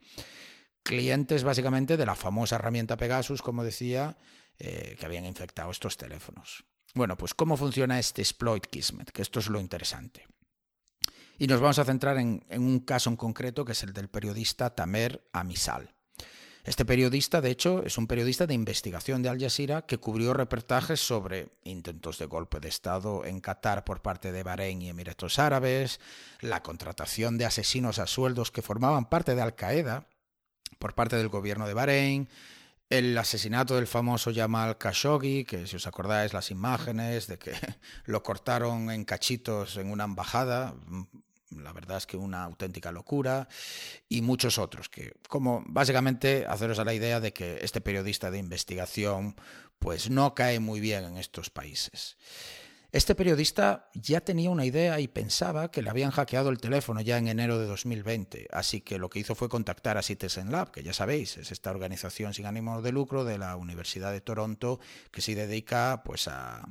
clientes 0.83 1.43
básicamente 1.43 1.97
de 1.97 2.05
la 2.05 2.15
famosa 2.15 2.57
herramienta 2.57 2.95
Pegasus, 2.95 3.41
como 3.41 3.63
decía, 3.63 4.17
eh, 4.59 4.95
que 4.99 5.05
habían 5.05 5.25
infectado 5.25 5.71
estos 5.71 5.97
teléfonos. 5.97 6.63
Bueno, 6.95 7.15
pues 7.17 7.33
¿cómo 7.33 7.55
funciona 7.55 7.99
este 7.99 8.21
exploit 8.21 8.65
Kismet? 8.65 9.11
Que 9.11 9.21
esto 9.21 9.39
es 9.39 9.47
lo 9.47 9.59
interesante. 9.59 10.27
Y 11.37 11.47
nos 11.47 11.61
vamos 11.61 11.79
a 11.79 11.85
centrar 11.85 12.17
en, 12.17 12.43
un 12.51 12.79
caso 12.79 13.09
en 13.09 13.15
concreto 13.15 13.63
que 13.63 13.71
es 13.71 13.83
el 13.83 13.93
del 13.93 14.09
periodista 14.09 14.75
Tamer 14.75 15.23
Amisal. 15.31 15.93
Este 16.65 16.83
periodista, 16.83 17.39
de 17.39 17.49
hecho, 17.49 17.83
es 17.85 17.97
un 17.97 18.05
periodista 18.05 18.45
de 18.45 18.53
investigación 18.53 19.23
de 19.23 19.29
Al 19.29 19.39
Jazeera 19.39 19.83
que 19.83 19.97
cubrió 19.97 20.33
reportajes 20.33 20.99
sobre 20.99 21.47
intentos 21.63 22.19
de 22.19 22.25
golpe 22.25 22.59
de 22.59 22.67
Estado 22.67 23.23
en 23.25 23.39
Qatar 23.39 23.85
por 23.85 24.01
parte 24.01 24.33
de 24.33 24.43
Bahrein 24.43 24.81
y 24.81 24.89
Emiratos 24.89 25.39
Árabes, 25.39 26.01
la 26.41 26.61
contratación 26.61 27.37
de 27.37 27.45
asesinos 27.45 27.97
a 27.97 28.07
sueldos 28.07 28.51
que 28.51 28.61
formaban 28.61 29.07
parte 29.07 29.35
de 29.35 29.41
Al 29.41 29.55
Qaeda 29.55 30.07
por 30.77 30.93
parte 30.93 31.15
del 31.15 31.29
gobierno 31.29 31.65
de 31.65 31.73
Bahrein, 31.73 32.29
el 32.89 33.17
asesinato 33.17 33.75
del 33.75 33.87
famoso 33.87 34.31
Jamal 34.33 34.77
Khashoggi, 34.77 35.45
que 35.45 35.67
si 35.67 35.75
os 35.75 35.85
acordáis 35.85 36.33
las 36.33 36.49
imágenes 36.49 37.27
de 37.27 37.37
que 37.37 37.53
lo 38.05 38.23
cortaron 38.23 38.89
en 38.89 39.05
cachitos 39.05 39.77
en 39.77 39.91
una 39.91 40.05
embajada, 40.05 40.73
la 41.51 41.73
verdad 41.73 41.97
es 41.97 42.07
que 42.07 42.17
una 42.17 42.43
auténtica 42.43 42.91
locura, 42.91 43.47
y 44.07 44.21
muchos 44.21 44.57
otros, 44.57 44.89
que 44.89 45.13
como 45.27 45.63
básicamente 45.67 46.45
haceros 46.47 46.79
a 46.79 46.85
la 46.85 46.93
idea 46.93 47.19
de 47.19 47.31
que 47.31 47.59
este 47.61 47.81
periodista 47.81 48.31
de 48.31 48.39
investigación 48.39 49.35
pues 49.77 50.09
no 50.09 50.33
cae 50.33 50.59
muy 50.59 50.79
bien 50.79 51.05
en 51.05 51.17
estos 51.17 51.49
países. 51.49 52.17
Este 52.91 53.13
periodista 53.13 53.91
ya 53.93 54.21
tenía 54.21 54.49
una 54.49 54.65
idea 54.65 54.99
y 54.99 55.07
pensaba 55.07 55.69
que 55.69 55.83
le 55.83 55.91
habían 55.91 56.09
hackeado 56.09 56.49
el 56.49 56.57
teléfono 56.57 57.01
ya 57.01 57.19
en 57.19 57.27
enero 57.27 57.59
de 57.59 57.67
2020, 57.67 58.47
así 58.51 58.81
que 58.81 58.97
lo 58.97 59.11
que 59.11 59.19
hizo 59.19 59.35
fue 59.35 59.47
contactar 59.47 59.99
a 59.99 60.01
Citizen 60.01 60.51
Lab, 60.51 60.71
que 60.71 60.81
ya 60.81 60.91
sabéis, 60.91 61.37
es 61.37 61.51
esta 61.51 61.69
organización 61.69 62.33
sin 62.33 62.47
ánimo 62.47 62.81
de 62.81 62.91
lucro 62.91 63.25
de 63.25 63.37
la 63.37 63.55
Universidad 63.57 64.11
de 64.11 64.21
Toronto 64.21 64.79
que 65.11 65.21
se 65.21 65.35
dedica 65.35 66.01
pues 66.03 66.27
a, 66.27 66.67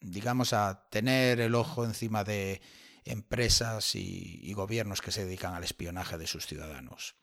digamos 0.00 0.52
a 0.52 0.86
tener 0.90 1.40
el 1.40 1.54
ojo 1.54 1.86
encima 1.86 2.22
de 2.22 2.60
empresas 3.06 3.94
y, 3.94 4.40
y 4.42 4.52
gobiernos 4.52 5.00
que 5.00 5.10
se 5.10 5.24
dedican 5.24 5.54
al 5.54 5.64
espionaje 5.64 6.18
de 6.18 6.26
sus 6.26 6.46
ciudadanos. 6.46 7.14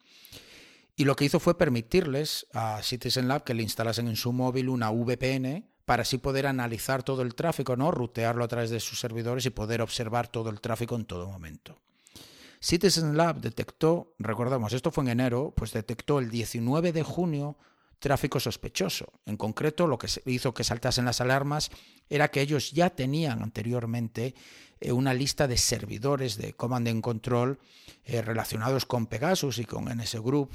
Y 0.96 1.04
lo 1.04 1.14
que 1.14 1.24
hizo 1.24 1.38
fue 1.38 1.56
permitirles 1.56 2.48
a 2.52 2.82
Citizen 2.82 3.28
Lab 3.28 3.44
que 3.44 3.54
le 3.54 3.62
instalasen 3.62 4.08
en 4.08 4.16
su 4.16 4.32
móvil 4.32 4.68
una 4.68 4.90
VPN 4.90 5.71
para 5.84 6.02
así 6.02 6.18
poder 6.18 6.46
analizar 6.46 7.02
todo 7.02 7.22
el 7.22 7.34
tráfico, 7.34 7.76
¿no? 7.76 7.90
rutearlo 7.90 8.44
a 8.44 8.48
través 8.48 8.70
de 8.70 8.80
sus 8.80 9.00
servidores 9.00 9.46
y 9.46 9.50
poder 9.50 9.82
observar 9.82 10.28
todo 10.28 10.50
el 10.50 10.60
tráfico 10.60 10.94
en 10.96 11.04
todo 11.04 11.28
momento. 11.28 11.78
Citizen 12.60 13.16
Lab 13.16 13.40
detectó, 13.40 14.14
recordamos, 14.18 14.72
esto 14.72 14.92
fue 14.92 15.02
en 15.04 15.10
enero, 15.10 15.52
pues 15.56 15.72
detectó 15.72 16.20
el 16.20 16.30
19 16.30 16.92
de 16.92 17.02
junio 17.02 17.56
tráfico 18.02 18.40
sospechoso. 18.40 19.12
En 19.26 19.36
concreto, 19.36 19.86
lo 19.86 19.96
que 19.96 20.08
hizo 20.26 20.52
que 20.52 20.64
saltasen 20.64 21.04
las 21.04 21.20
alarmas 21.20 21.70
era 22.10 22.28
que 22.28 22.40
ellos 22.40 22.72
ya 22.72 22.90
tenían 22.90 23.42
anteriormente 23.42 24.34
eh, 24.80 24.92
una 24.92 25.14
lista 25.14 25.46
de 25.46 25.56
servidores 25.56 26.36
de 26.36 26.52
Command 26.52 26.88
and 26.88 27.00
Control 27.00 27.60
eh, 28.04 28.20
relacionados 28.20 28.86
con 28.86 29.06
Pegasus 29.06 29.58
y 29.58 29.64
con 29.64 29.84
NS 29.84 30.16
Group 30.20 30.50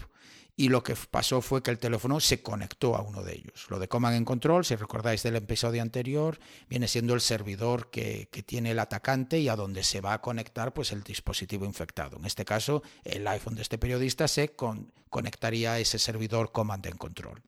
y 0.60 0.70
lo 0.70 0.84
que 0.84 0.96
pasó 0.96 1.44
fue 1.44 1.62
que 1.62 1.70
el 1.70 1.78
teléfono 1.78 2.20
se 2.20 2.42
conectó 2.42 2.96
a 2.96 3.04
uno 3.04 3.22
de 3.22 3.36
ellos. 3.36 3.68
Lo 3.70 3.78
de 3.78 3.88
Command 3.88 4.18
and 4.18 4.26
Control, 4.26 4.66
si 4.66 4.76
recordáis 4.76 5.22
del 5.22 5.36
episodio 5.36 5.84
anterior, 5.84 6.40
viene 6.68 6.88
siendo 6.88 7.14
el 7.14 7.22
servidor 7.22 7.92
que, 7.92 8.28
tiene 8.48 8.72
el 8.72 8.80
atacante 8.80 9.40
y 9.40 9.50
a 9.50 9.56
donde 9.56 9.84
se 9.84 10.02
va 10.02 10.14
a 10.14 10.22
conectar 10.22 10.74
pues, 10.74 10.92
el 10.92 11.04
dispositivo 11.04 11.64
infectado. 11.66 12.18
En 12.18 12.26
este 12.26 12.44
caso, 12.44 12.82
el 13.04 13.28
iPhone 13.28 13.54
de 13.54 13.62
este 13.62 13.78
periodista 13.78 14.28
se 14.28 14.56
con, 14.56 14.92
conectaría 15.12 15.74
a 15.74 15.80
ese 15.80 16.00
servidor 16.00 16.52
Command 16.52 16.88
and 16.88 16.98
Control. 16.98 17.44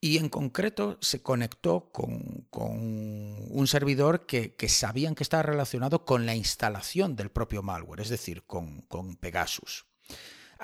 Y 0.00 0.18
en 0.18 0.30
concreto 0.30 0.98
se 1.00 1.22
conectó 1.22 1.92
con, 1.92 2.48
un 2.50 3.66
servidor 3.68 4.26
que, 4.26 4.52
sabían 4.68 5.14
que 5.14 5.22
estaba 5.22 5.44
relacionado 5.44 6.04
con 6.04 6.26
la 6.26 6.34
instalación 6.34 7.14
del 7.14 7.30
propio 7.30 7.62
malware, 7.62 8.00
es 8.00 8.08
decir, 8.08 8.42
con 8.42 9.16
Pegasus. 9.20 9.86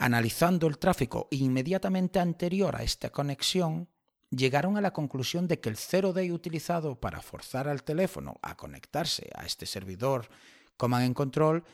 Analizando 0.00 0.68
el 0.68 0.78
tráfico 0.78 1.26
inmediatamente 1.32 2.20
anterior 2.20 2.76
a 2.76 2.84
esta 2.84 3.10
conexión, 3.10 3.88
llegaron 4.30 4.76
a 4.76 4.80
la 4.80 4.92
conclusión 4.92 5.48
de 5.48 5.58
que 5.58 5.68
el 5.68 5.74
0D 5.74 6.32
utilizado 6.32 7.00
para 7.00 7.20
forzar 7.20 7.66
al 7.66 7.82
teléfono 7.82 8.38
a 8.40 8.56
conectarse 8.56 9.28
a 9.34 9.44
este 9.44 9.66
servidor 9.66 10.28
Command 10.76 11.04
and 11.04 11.14
Control 11.16 11.64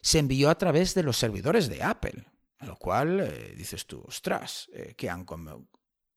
se 0.00 0.18
envió 0.18 0.50
a 0.50 0.58
través 0.58 0.92
de 0.94 1.04
los 1.04 1.18
servidores 1.18 1.68
de 1.68 1.84
Apple, 1.84 2.26
a 2.58 2.66
lo 2.66 2.74
cual 2.74 3.20
eh, 3.20 3.54
dices 3.56 3.86
tú, 3.86 4.02
ostras, 4.08 4.68
eh, 4.72 4.94
que 4.96 5.08
han 5.08 5.24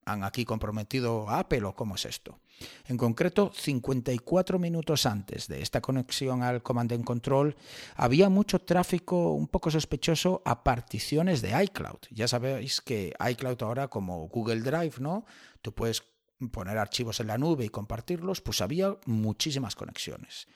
han 0.05 0.23
aquí 0.23 0.45
comprometido 0.45 1.29
a 1.29 1.39
Apple 1.39 1.63
o 1.63 1.75
cómo 1.75 1.95
es 1.95 2.05
esto. 2.05 2.39
En 2.85 2.97
concreto, 2.97 3.51
54 3.55 4.59
minutos 4.59 5.05
antes 5.05 5.47
de 5.47 5.61
esta 5.61 5.81
conexión 5.81 6.43
al 6.43 6.61
Command 6.61 6.93
and 6.93 7.03
Control, 7.03 7.55
había 7.95 8.29
mucho 8.29 8.59
tráfico 8.59 9.33
un 9.33 9.47
poco 9.47 9.71
sospechoso 9.71 10.41
a 10.45 10.63
particiones 10.63 11.41
de 11.41 11.63
iCloud. 11.63 11.99
Ya 12.11 12.27
sabéis 12.27 12.81
que 12.81 13.13
iCloud 13.31 13.61
ahora 13.63 13.87
como 13.87 14.27
Google 14.27 14.61
Drive, 14.61 14.99
¿no? 14.99 15.25
Tú 15.61 15.73
puedes 15.73 16.03
poner 16.51 16.77
archivos 16.77 17.19
en 17.19 17.27
la 17.27 17.37
nube 17.37 17.65
y 17.65 17.69
compartirlos, 17.69 18.41
pues 18.41 18.61
había 18.61 18.95
muchísimas 19.05 19.75
conexiones. 19.75 20.47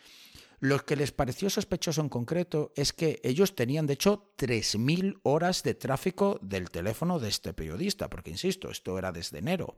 Lo 0.59 0.85
que 0.85 0.95
les 0.95 1.11
pareció 1.11 1.49
sospechoso 1.49 2.01
en 2.01 2.09
concreto 2.09 2.71
es 2.75 2.93
que 2.93 3.19
ellos 3.23 3.55
tenían, 3.55 3.87
de 3.87 3.93
hecho, 3.93 4.31
3.000 4.37 5.19
horas 5.23 5.63
de 5.63 5.73
tráfico 5.73 6.39
del 6.41 6.69
teléfono 6.71 7.19
de 7.19 7.29
este 7.29 7.53
periodista, 7.53 8.09
porque, 8.09 8.31
insisto, 8.31 8.69
esto 8.69 8.97
era 8.97 9.11
desde 9.11 9.39
enero. 9.39 9.77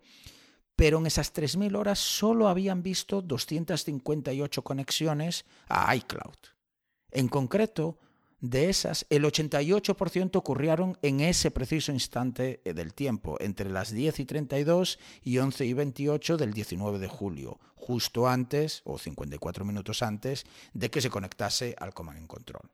Pero 0.76 1.00
en 1.00 1.08
esas 1.08 1.34
3.000 1.34 1.76
horas 1.76 2.00
solo 2.00 2.48
habían 2.48 2.84
visto 2.84 3.22
258 3.22 4.64
conexiones 4.64 5.46
a 5.68 5.96
iCloud. 5.96 6.38
En 7.10 7.28
concreto, 7.28 7.98
de 8.40 8.70
esas, 8.70 9.06
el 9.10 9.24
88% 9.24 10.36
ocurrieron 10.36 10.98
en 11.02 11.22
ese 11.22 11.50
preciso 11.50 11.92
instante 11.92 12.62
eh, 12.66 12.74
del 12.74 12.94
tiempo, 12.94 13.38
entre 13.40 13.70
las 13.70 13.92
10 13.92 14.20
y 14.20 14.26
32 14.26 15.00
y 15.24 15.40
11 15.40 15.66
y 15.66 15.74
28 15.74 16.38
del 16.38 16.54
19 16.54 17.00
de 17.00 17.08
julio, 17.08 17.60
justo 17.76 18.28
antes 18.28 18.82
o 18.86 19.00
54 19.00 19.66
minutos 19.66 20.04
antes 20.04 20.46
de 20.74 20.92
que 20.92 21.02
se 21.02 21.10
conectase 21.10 21.76
al 21.80 21.94
Command 21.94 22.20
and 22.20 22.28
Control. 22.28 22.70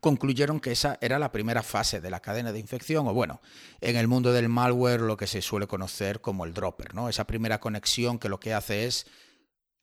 Concluyeron 0.00 0.60
que 0.60 0.72
esa 0.72 0.98
era 1.00 1.18
la 1.18 1.32
primera 1.32 1.62
fase 1.62 2.00
de 2.00 2.10
la 2.10 2.20
cadena 2.20 2.52
de 2.52 2.58
infección, 2.58 3.08
o 3.08 3.14
bueno, 3.14 3.40
en 3.80 3.96
el 3.96 4.06
mundo 4.06 4.32
del 4.32 4.48
malware 4.48 5.00
lo 5.00 5.16
que 5.16 5.26
se 5.26 5.42
suele 5.42 5.66
conocer 5.66 6.20
como 6.20 6.44
el 6.44 6.54
dropper, 6.54 6.94
¿no? 6.94 7.08
Esa 7.08 7.26
primera 7.26 7.58
conexión 7.58 8.18
que 8.18 8.28
lo 8.28 8.38
que 8.38 8.54
hace 8.54 8.86
es 8.86 9.06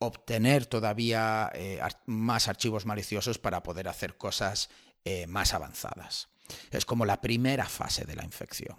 obtener 0.02 0.66
todavía 0.66 1.52
eh, 1.54 1.80
más 2.08 2.48
archivos 2.48 2.88
maliciosos 2.88 3.38
para 3.38 3.62
poder 3.62 3.88
hacer 3.88 4.18
cosas 4.18 4.70
eh, 5.06 5.28
más 5.28 5.54
avanzadas. 5.54 6.30
Es 6.72 6.86
como 6.86 7.06
la 7.06 7.22
primera 7.22 7.66
fase 7.66 8.04
de 8.06 8.16
la 8.16 8.26
infección. 8.26 8.78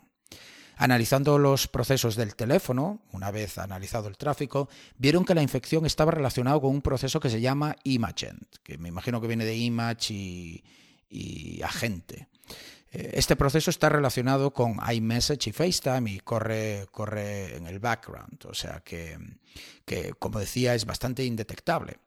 Analizando 0.77 1.39
los 1.39 1.69
procesos 1.69 2.17
del 2.17 2.35
teléfono, 2.35 3.03
una 3.13 3.31
vez 3.31 3.59
analizado 3.59 4.09
el 4.09 4.17
tráfico, 4.17 4.69
vieron 4.97 5.25
que 5.25 5.35
la 5.35 5.43
infección 5.43 5.87
estaba 5.87 6.11
relacionada 6.11 6.59
con 6.61 6.71
un 6.71 6.83
proceso 6.83 7.21
que 7.21 7.31
se 7.31 7.41
llama 7.41 7.77
Imagent, 7.85 8.57
que 8.65 8.79
me 8.79 8.89
imagino 8.89 9.21
que 9.21 9.29
viene 9.29 9.45
de 9.45 9.57
image 9.57 10.13
y, 10.13 10.65
y 11.09 11.63
agente. 11.63 12.29
Eh, 12.93 13.11
este 13.15 13.37
proceso 13.37 13.71
está 13.71 13.89
relacionado 13.89 14.53
con 14.53 14.77
iMessage 14.93 15.49
y 15.49 15.53
FaceTime 15.53 16.11
y 16.11 16.21
corre, 16.21 16.87
corre 16.91 17.57
en 17.57 17.67
el 17.67 17.79
background, 17.79 18.47
o 18.47 18.55
sea 18.55 18.83
que, 18.85 19.19
que 19.85 20.13
como 20.19 20.39
decía, 20.39 20.75
es 20.75 20.85
bastante 20.85 21.25
indetectable. 21.25 21.99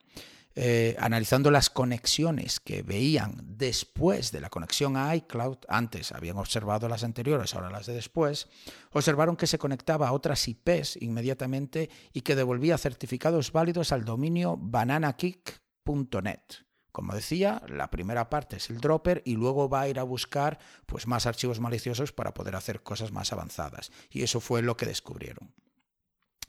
Eh, 0.58 0.96
analizando 1.00 1.52
las 1.52 1.70
conexiones 1.70 2.62
que 2.62 2.82
veían 2.82 3.44
después 3.58 4.32
de 4.32 4.40
la 4.40 4.50
conexión 4.50 4.96
a 4.96 5.14
iCloud, 5.14 5.58
antes 5.68 6.14
habían 6.14 6.38
observado 6.38 6.88
las 6.88 7.04
anteriores, 7.04 7.54
ahora 7.54 7.70
las 7.70 7.88
de 7.88 7.94
después, 7.94 8.48
observaron 8.92 9.36
que 9.36 9.48
se 9.48 9.58
conectaba 9.58 10.08
a 10.08 10.14
otras 10.14 10.48
IPs 10.48 10.98
inmediatamente 11.02 11.90
y 12.14 12.22
que 12.22 12.38
devolvía 12.38 12.78
certificados 12.78 13.52
válidos 13.52 13.92
al 13.92 14.06
dominio 14.06 14.56
bananakick.net. 14.58 16.65
Como 16.96 17.14
decía, 17.14 17.62
la 17.68 17.92
primera 17.92 18.30
parte 18.30 18.56
es 18.56 18.70
el 18.70 18.80
dropper 18.80 19.22
y 19.26 19.36
luego 19.36 19.68
va 19.68 19.82
a 19.82 19.90
ir 19.90 20.00
a 20.00 20.04
buscar 20.04 20.60
pues, 20.86 21.08
más 21.08 21.26
archivos 21.26 21.60
maliciosos 21.60 22.14
para 22.14 22.34
poder 22.34 22.56
hacer 22.56 22.84
cosas 22.84 23.12
más 23.12 23.34
avanzadas. 23.34 23.92
Y 24.10 24.24
eso 24.24 24.40
fue 24.40 24.62
lo 24.62 24.78
que 24.78 24.86
descubrieron. 24.86 25.54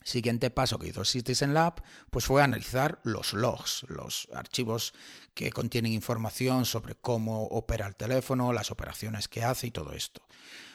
Siguiente 0.05 0.51
paso 0.51 0.79
que 0.79 0.87
hizo 0.87 1.05
Citizen 1.05 1.53
Lab 1.53 1.83
pues 2.11 2.27
fue 2.27 2.45
analizar 2.45 3.01
los 3.03 3.33
logs, 3.33 3.87
los 3.89 4.29
archivos 4.33 4.95
que 5.35 5.51
contienen 5.51 5.91
información 5.91 6.65
sobre 6.65 6.95
cómo 6.95 7.47
opera 7.47 7.89
el 7.89 7.97
teléfono, 7.97 8.53
las 8.53 8.71
operaciones 8.71 9.27
que 9.27 9.43
hace 9.43 9.67
y 9.67 9.71
todo 9.73 9.95
esto. 9.95 10.23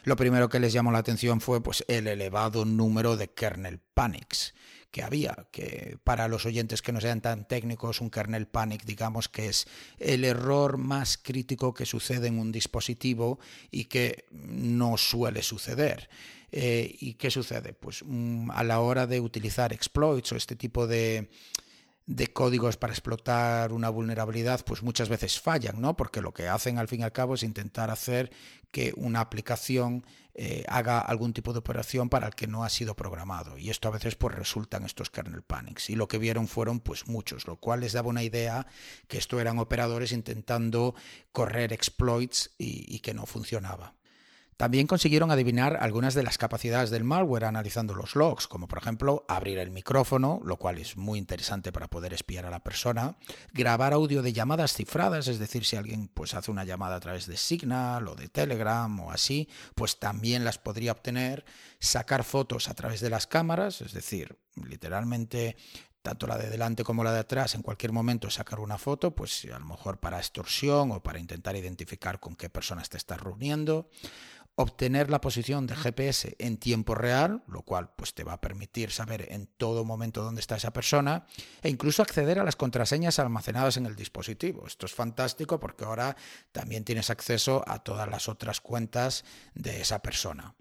Lo 0.04 0.18
primero 0.18 0.50
que 0.50 0.60
les 0.60 0.74
llamó 0.74 0.92
la 0.92 0.98
atención 0.98 1.40
fue 1.40 1.64
pues, 1.64 1.86
el 1.88 2.08
elevado 2.08 2.66
número 2.66 3.16
de 3.16 3.30
kernel 3.30 3.80
panics 3.94 4.54
que 4.92 5.04
había, 5.04 5.48
que 5.52 5.98
para 6.04 6.28
los 6.28 6.46
oyentes 6.46 6.82
que 6.82 6.92
no 6.92 7.02
sean 7.02 7.22
tan 7.22 7.48
técnicos, 7.48 8.02
un 8.02 8.10
kernel 8.10 8.48
panic, 8.48 8.84
digamos 8.84 9.30
que 9.30 9.48
es 9.48 9.68
el 9.98 10.26
error 10.26 10.78
más 10.78 11.18
crítico 11.18 11.74
que 11.74 11.86
sucede 11.86 12.28
en 12.28 12.38
un 12.38 12.52
dispositivo 12.52 13.40
y 13.72 13.86
que 13.86 14.26
no 14.32 14.98
suele 14.98 15.42
suceder. 15.42 16.10
Eh, 16.52 16.96
¿Y 17.00 17.14
qué 17.14 17.32
sucede? 17.32 17.74
Pues 17.74 18.04
mm, 18.06 18.52
a 18.52 18.64
la 18.64 18.82
hora 18.82 19.08
de 19.08 19.22
utilizar 19.22 19.72
exploits 19.72 20.34
o 20.34 20.36
este 20.36 20.58
tipo 20.58 20.86
de, 20.86 21.30
de 22.16 22.28
códigos 22.28 22.76
para 22.76 22.92
explotar 22.92 23.72
una 23.72 23.90
vulnerabilidad, 23.90 24.66
pues 24.66 24.84
muchas 24.84 25.08
veces 25.08 25.40
fallan, 25.40 25.80
¿no? 25.80 25.96
Porque 25.96 26.22
lo 26.22 26.34
que 26.34 26.50
hacen 26.50 26.78
al 26.78 26.90
fin 26.90 27.00
y 27.00 27.04
al 27.04 27.14
cabo 27.14 27.36
es 27.36 27.44
intentar 27.44 27.90
hacer 27.90 28.32
que 28.70 28.94
una 28.98 29.22
aplicación 29.22 30.06
eh, 30.34 30.66
haga 30.68 31.00
algún 31.00 31.32
tipo 31.32 31.54
de 31.54 31.60
operación 31.60 32.10
para 32.10 32.28
el 32.28 32.36
que 32.36 32.48
no 32.48 32.66
ha 32.66 32.70
sido 32.70 32.98
programado. 32.98 33.58
Y 33.58 33.70
esto 33.70 33.88
a 33.88 33.92
veces 33.92 34.16
pues 34.16 34.36
resultan 34.36 34.84
estos 34.84 35.10
kernel 35.10 35.42
panics. 35.42 35.90
Y 35.90 35.96
lo 35.96 36.10
que 36.10 36.18
vieron 36.18 36.50
fueron 36.50 36.82
pues 36.82 37.08
muchos, 37.08 37.48
lo 37.48 37.56
cual 37.56 37.80
les 37.80 37.94
daba 37.94 38.10
una 38.10 38.24
idea 38.24 38.68
que 39.08 39.18
esto 39.18 39.40
eran 39.40 39.60
operadores 39.60 40.12
intentando 40.12 40.96
correr 41.32 41.72
exploits 41.72 42.52
y 42.58 43.00
que 43.00 43.14
no 43.14 43.26
funcionaba. 43.26 43.96
También 44.62 44.86
consiguieron 44.86 45.32
adivinar 45.32 45.80
algunas 45.82 46.14
de 46.14 46.22
las 46.22 46.38
capacidades 46.38 46.92
del 46.92 47.04
malware 47.04 47.46
analizando 47.46 47.96
los 47.96 48.16
logs, 48.16 48.48
como 48.48 48.68
por 48.68 48.78
ejemplo 48.78 49.26
abrir 49.28 49.58
el 49.58 49.72
micrófono, 49.72 50.40
lo 50.46 50.58
cual 50.58 50.78
es 50.78 50.98
muy 50.98 51.18
interesante 51.18 51.72
para 51.72 51.88
poder 51.88 52.14
espiar 52.14 52.46
a 52.46 52.52
la 52.52 52.60
persona, 52.60 53.18
grabar 53.54 53.92
audio 53.92 54.22
de 54.22 54.34
llamadas 54.34 54.76
cifradas, 54.76 55.28
es 55.28 55.40
decir, 55.40 55.66
si 55.66 55.78
alguien 55.78 56.10
pues 56.10 56.36
hace 56.36 56.52
una 56.52 56.64
llamada 56.64 56.98
a 56.98 57.00
través 57.00 57.26
de 57.26 57.38
Signal 57.38 58.08
o 58.08 58.14
de 58.14 58.30
Telegram 58.30 59.00
o 59.00 59.10
así, 59.10 59.50
pues 59.74 59.98
también 59.98 60.46
las 60.46 60.60
podría 60.60 60.92
obtener, 60.92 61.44
sacar 61.80 62.24
fotos 62.24 62.70
a 62.70 62.76
través 62.76 63.02
de 63.02 63.10
las 63.10 63.26
cámaras, 63.26 63.82
es 63.82 63.94
decir, 63.94 64.38
literalmente 64.64 65.58
tanto 66.04 66.28
la 66.28 66.38
de 66.38 66.50
delante 66.50 66.84
como 66.84 67.04
la 67.04 67.14
de 67.14 67.20
atrás, 67.20 67.56
en 67.56 67.64
cualquier 67.64 67.94
momento 67.94 68.30
sacar 68.30 68.60
una 68.60 68.78
foto, 68.78 69.16
pues 69.16 69.46
a 69.46 69.58
lo 69.58 69.66
mejor 69.66 70.00
para 70.00 70.18
extorsión 70.18 70.92
o 70.92 71.02
para 71.02 71.20
intentar 71.20 71.56
identificar 71.56 72.20
con 72.20 72.36
qué 72.36 72.50
personas 72.50 72.90
te 72.90 72.98
estás 72.98 73.20
reuniendo 73.20 73.90
obtener 74.56 75.10
la 75.10 75.22
posición 75.22 75.66
de 75.66 75.76
GPS 75.76 76.36
en 76.38 76.58
tiempo 76.58 76.96
real, 76.96 77.44
lo 77.48 77.64
cual 77.64 77.92
pues, 77.96 78.14
te 78.14 78.24
va 78.24 78.34
a 78.34 78.42
permitir 78.42 78.92
saber 78.92 79.28
en 79.32 79.48
todo 79.48 79.86
momento 79.86 80.24
dónde 80.24 80.42
está 80.42 80.56
esa 80.58 80.74
persona, 80.74 81.26
e 81.62 81.70
incluso 81.70 82.02
acceder 82.02 82.40
a 82.40 82.44
las 82.44 82.56
contraseñas 82.56 83.20
almacenadas 83.20 83.78
en 83.78 83.86
el 83.86 83.96
dispositivo. 83.96 84.68
Esto 84.68 84.86
es 84.86 84.94
fantástico 84.94 85.60
porque 85.60 85.86
ahora 85.86 86.16
también 86.52 86.84
tienes 86.84 87.10
acceso 87.10 87.64
a 87.68 87.80
todas 87.80 88.10
las 88.10 88.30
otras 88.30 88.62
cuentas 88.62 89.24
de 89.56 89.82
esa 89.82 90.02
persona. 90.02 90.56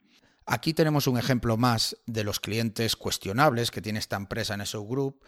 Aquí 0.47 0.75
tenemos 0.75 1.07
un 1.07 1.19
ejemplo 1.19 1.57
más 1.57 1.97
de 2.07 2.25
los 2.25 2.41
clientes 2.41 2.97
cuestionables 2.97 3.71
que 3.71 3.83
tiene 3.83 3.99
esta 3.99 4.17
empresa 4.17 4.55
en 4.55 4.67
SO 4.67 4.85
Group 4.85 5.23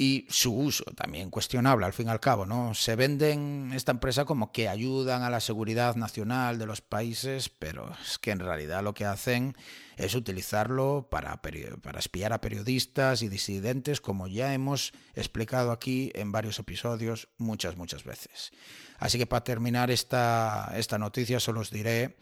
y 0.00 0.26
su 0.30 0.54
uso 0.54 0.84
también 0.94 1.28
cuestionable 1.28 1.84
al 1.84 1.92
fin 1.92 2.06
y 2.06 2.10
al 2.10 2.20
cabo, 2.20 2.46
¿no? 2.46 2.72
Se 2.72 2.94
venden 2.94 3.72
esta 3.74 3.90
empresa 3.90 4.24
como 4.24 4.52
que 4.52 4.68
ayudan 4.68 5.24
a 5.24 5.30
la 5.30 5.40
seguridad 5.40 5.96
nacional 5.96 6.56
de 6.60 6.66
los 6.66 6.80
países, 6.80 7.48
pero 7.48 7.92
es 8.00 8.16
que 8.18 8.30
en 8.30 8.38
realidad 8.38 8.84
lo 8.84 8.94
que 8.94 9.04
hacen 9.04 9.56
es 9.96 10.14
utilizarlo 10.14 11.08
para, 11.10 11.42
para 11.42 11.98
espiar 11.98 12.32
a 12.32 12.40
periodistas 12.40 13.22
y 13.22 13.28
disidentes, 13.28 14.00
como 14.00 14.28
ya 14.28 14.54
hemos 14.54 14.92
explicado 15.14 15.72
aquí 15.72 16.12
en 16.14 16.30
varios 16.30 16.60
episodios 16.60 17.28
muchas, 17.36 17.76
muchas 17.76 18.04
veces. 18.04 18.52
Así 18.98 19.18
que 19.18 19.26
para 19.26 19.42
terminar 19.42 19.90
esta, 19.90 20.72
esta 20.76 20.98
noticia 20.98 21.40
solo 21.40 21.60
os 21.60 21.72
diré 21.72 22.16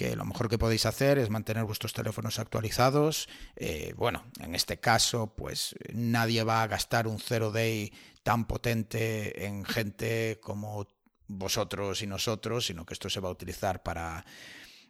que 0.00 0.16
lo 0.16 0.24
mejor 0.24 0.48
que 0.48 0.56
podéis 0.56 0.86
hacer 0.86 1.18
es 1.18 1.28
mantener 1.28 1.64
vuestros 1.64 1.92
teléfonos 1.92 2.38
actualizados. 2.38 3.28
Eh, 3.54 3.92
bueno, 3.98 4.24
en 4.40 4.54
este 4.54 4.80
caso, 4.80 5.34
pues 5.36 5.74
nadie 5.92 6.42
va 6.42 6.62
a 6.62 6.66
gastar 6.68 7.06
un 7.06 7.18
zero 7.18 7.52
day 7.52 7.92
tan 8.22 8.46
potente 8.46 9.44
en 9.44 9.66
gente 9.66 10.40
como 10.42 10.88
vosotros 11.26 12.00
y 12.00 12.06
nosotros, 12.06 12.64
sino 12.64 12.86
que 12.86 12.94
esto 12.94 13.10
se 13.10 13.20
va 13.20 13.28
a 13.28 13.32
utilizar 13.32 13.82
para, 13.82 14.24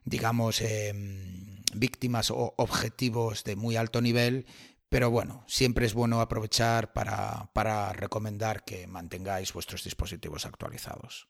digamos, 0.04 0.60
em, 0.60 1.60
víctimas 1.74 2.30
o 2.30 2.54
objetivos 2.56 3.42
de 3.42 3.56
muy 3.56 3.74
alto 3.74 4.00
nivel. 4.00 4.46
Pero 4.88 5.10
bueno, 5.10 5.42
siempre 5.48 5.86
es 5.86 5.92
bueno 5.92 6.20
aprovechar 6.20 6.92
para, 6.92 7.50
para 7.52 7.92
recomendar 7.94 8.64
que 8.64 8.86
mantengáis 8.86 9.52
vuestros 9.52 9.82
dispositivos 9.82 10.46
actualizados. 10.46 11.26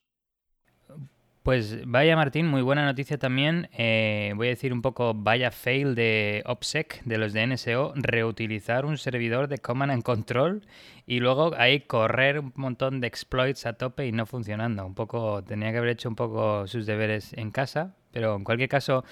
Pues 1.43 1.87
vaya 1.87 2.15
Martín, 2.15 2.47
muy 2.47 2.61
buena 2.61 2.85
noticia 2.85 3.17
también. 3.17 3.67
Eh, 3.73 4.31
voy 4.35 4.45
a 4.45 4.49
decir 4.51 4.71
un 4.73 4.83
poco 4.83 5.15
vaya 5.15 5.49
fail 5.49 5.95
de 5.95 6.43
OPSEC, 6.45 7.03
de 7.03 7.17
los 7.17 7.33
de 7.33 7.47
NSO, 7.47 7.93
reutilizar 7.95 8.85
un 8.85 8.99
servidor 8.99 9.47
de 9.47 9.57
Command 9.57 9.91
and 9.91 10.03
Control 10.03 10.61
y 11.07 11.19
luego 11.19 11.55
ahí 11.57 11.79
correr 11.79 12.39
un 12.41 12.53
montón 12.55 13.01
de 13.01 13.07
exploits 13.07 13.65
a 13.65 13.73
tope 13.73 14.05
y 14.05 14.11
no 14.11 14.27
funcionando. 14.27 14.85
Un 14.85 14.93
poco, 14.93 15.43
tenía 15.43 15.71
que 15.71 15.79
haber 15.79 15.89
hecho 15.89 16.09
un 16.09 16.15
poco 16.15 16.67
sus 16.67 16.85
deberes 16.85 17.33
en 17.33 17.49
casa, 17.49 17.95
pero 18.11 18.35
en 18.35 18.43
cualquier 18.43 18.69
caso, 18.69 19.03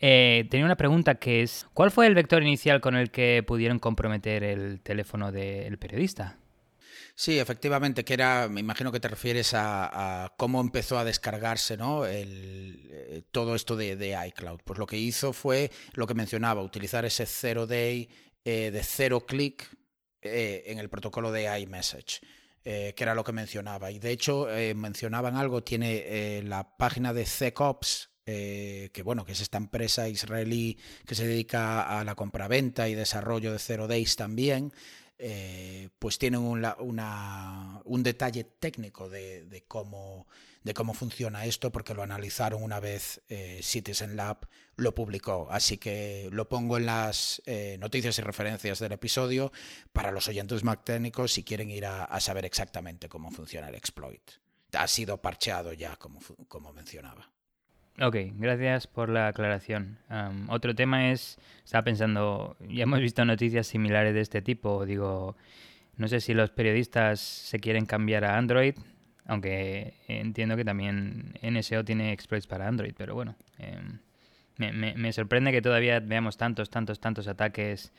eh, 0.00 0.48
tenía 0.50 0.66
una 0.66 0.76
pregunta 0.76 1.14
que 1.14 1.42
es, 1.42 1.68
¿cuál 1.72 1.92
fue 1.92 2.08
el 2.08 2.16
vector 2.16 2.42
inicial 2.42 2.80
con 2.80 2.96
el 2.96 3.12
que 3.12 3.44
pudieron 3.46 3.78
comprometer 3.78 4.42
el 4.42 4.80
teléfono 4.80 5.30
del 5.30 5.78
periodista? 5.78 6.39
Sí, 7.20 7.38
efectivamente, 7.38 8.02
que 8.02 8.14
era, 8.14 8.48
me 8.48 8.60
imagino 8.60 8.90
que 8.90 8.98
te 8.98 9.06
refieres 9.06 9.52
a, 9.52 10.32
cómo 10.38 10.58
empezó 10.58 10.98
a 10.98 11.04
descargarse 11.04 11.76
¿no? 11.76 12.06
Eh, 12.06 13.24
todo 13.30 13.54
esto 13.54 13.76
de, 13.76 14.18
iCloud. 14.28 14.60
Pues 14.64 14.78
lo 14.78 14.86
que 14.86 14.96
hizo 14.96 15.34
fue 15.34 15.70
lo 15.92 16.06
que 16.06 16.14
mencionaba, 16.14 16.62
utilizar 16.62 17.04
ese 17.04 17.26
zero 17.26 17.66
day 17.66 18.08
eh, 18.42 18.70
de 18.70 18.82
cero 18.82 19.26
clic 19.26 19.68
eh, 20.22 20.62
en 20.64 20.78
el 20.78 20.88
protocolo 20.88 21.30
de 21.30 21.60
iMessage. 21.60 22.22
que 22.64 22.94
era 22.96 23.14
lo 23.14 23.22
que 23.22 23.32
mencionaba. 23.32 23.90
Y 23.90 23.98
de 23.98 24.12
hecho, 24.12 24.48
mencionaban 24.74 25.36
algo, 25.36 25.62
tiene 25.62 26.40
la 26.44 26.74
página 26.78 27.12
de 27.12 27.26
CECOPS, 27.26 28.08
que 28.24 29.02
bueno, 29.04 29.26
que 29.26 29.32
es 29.32 29.42
esta 29.42 29.58
empresa 29.58 30.08
israelí 30.08 30.78
que 31.04 31.14
se 31.14 31.26
dedica 31.26 31.98
a 31.98 32.02
la 32.02 32.14
compraventa 32.14 32.88
y 32.88 32.94
desarrollo 32.94 33.52
de 33.52 33.58
Zero 33.58 33.88
Days 33.88 34.16
también, 34.16 34.72
eh, 35.22 35.90
pues 35.98 36.18
tienen 36.18 36.40
un 36.40 38.02
detalle 38.02 38.44
técnico 38.44 39.10
de, 39.10 39.64
cómo, 39.68 40.26
de 40.64 40.72
cómo 40.72 40.94
funciona 40.94 41.44
esto, 41.44 41.70
porque 41.70 41.92
lo 41.92 42.02
analizaron 42.02 42.62
una 42.62 42.80
vez 42.80 43.20
eh, 43.28 43.60
Citizen 43.62 44.16
Lab 44.16 44.48
lo 44.76 44.94
publicó. 44.94 45.48
Así 45.50 45.76
que 45.76 46.30
lo 46.32 46.48
pongo 46.48 46.78
en 46.78 46.86
las 46.86 47.42
eh, 47.44 47.76
noticias 47.78 48.18
y 48.18 48.22
referencias 48.22 48.78
del 48.78 48.92
episodio 48.92 49.52
para 49.92 50.10
los 50.10 50.26
oyentes 50.26 50.64
más 50.64 50.82
técnicos 50.84 51.32
si 51.32 51.44
quieren 51.44 51.70
ir 51.70 51.84
a, 51.84 52.18
saber 52.20 52.46
exactamente 52.46 53.10
cómo 53.10 53.30
funciona 53.30 53.68
el 53.68 53.74
exploit. 53.74 54.22
Ha 54.72 54.88
sido 54.88 55.20
parcheado 55.20 55.74
ya, 55.74 55.96
como, 55.96 56.20
como 56.48 56.72
mencionaba. 56.72 57.30
Ok, 58.02 58.16
gracias 58.36 58.86
por 58.86 59.10
la 59.10 59.28
aclaración. 59.28 59.98
otro 60.48 60.74
tema 60.74 61.10
es, 61.10 61.38
estaba 61.62 61.84
pensando, 61.84 62.56
ya 62.66 62.84
hemos 62.84 63.00
visto 63.00 63.22
noticias 63.26 63.66
similares 63.66 64.14
de 64.14 64.22
este 64.22 64.40
tipo. 64.40 64.86
Digo, 64.86 65.36
no 65.96 66.08
sé 66.08 66.22
si 66.22 66.32
los 66.32 66.50
periodistas 66.50 67.20
se 67.20 67.60
quieren 67.60 67.84
cambiar 67.84 68.24
a 68.24 68.38
Android, 68.38 68.74
aunque 69.26 69.92
entiendo 70.08 70.56
que 70.56 70.64
también 70.64 71.34
NSO 71.42 71.84
tiene 71.84 72.12
exploits 72.12 72.46
para 72.46 72.66
Android, 72.66 72.94
pero 72.96 73.14
bueno, 73.14 73.36
em, 73.58 73.98
me, 74.56 75.12
sorprende 75.12 75.52
que 75.52 75.60
todavía 75.60 76.00
veamos 76.00 76.38
tantos, 76.38 76.70
tantos, 76.70 77.00
tantos 77.00 77.28
ataques 77.28 77.92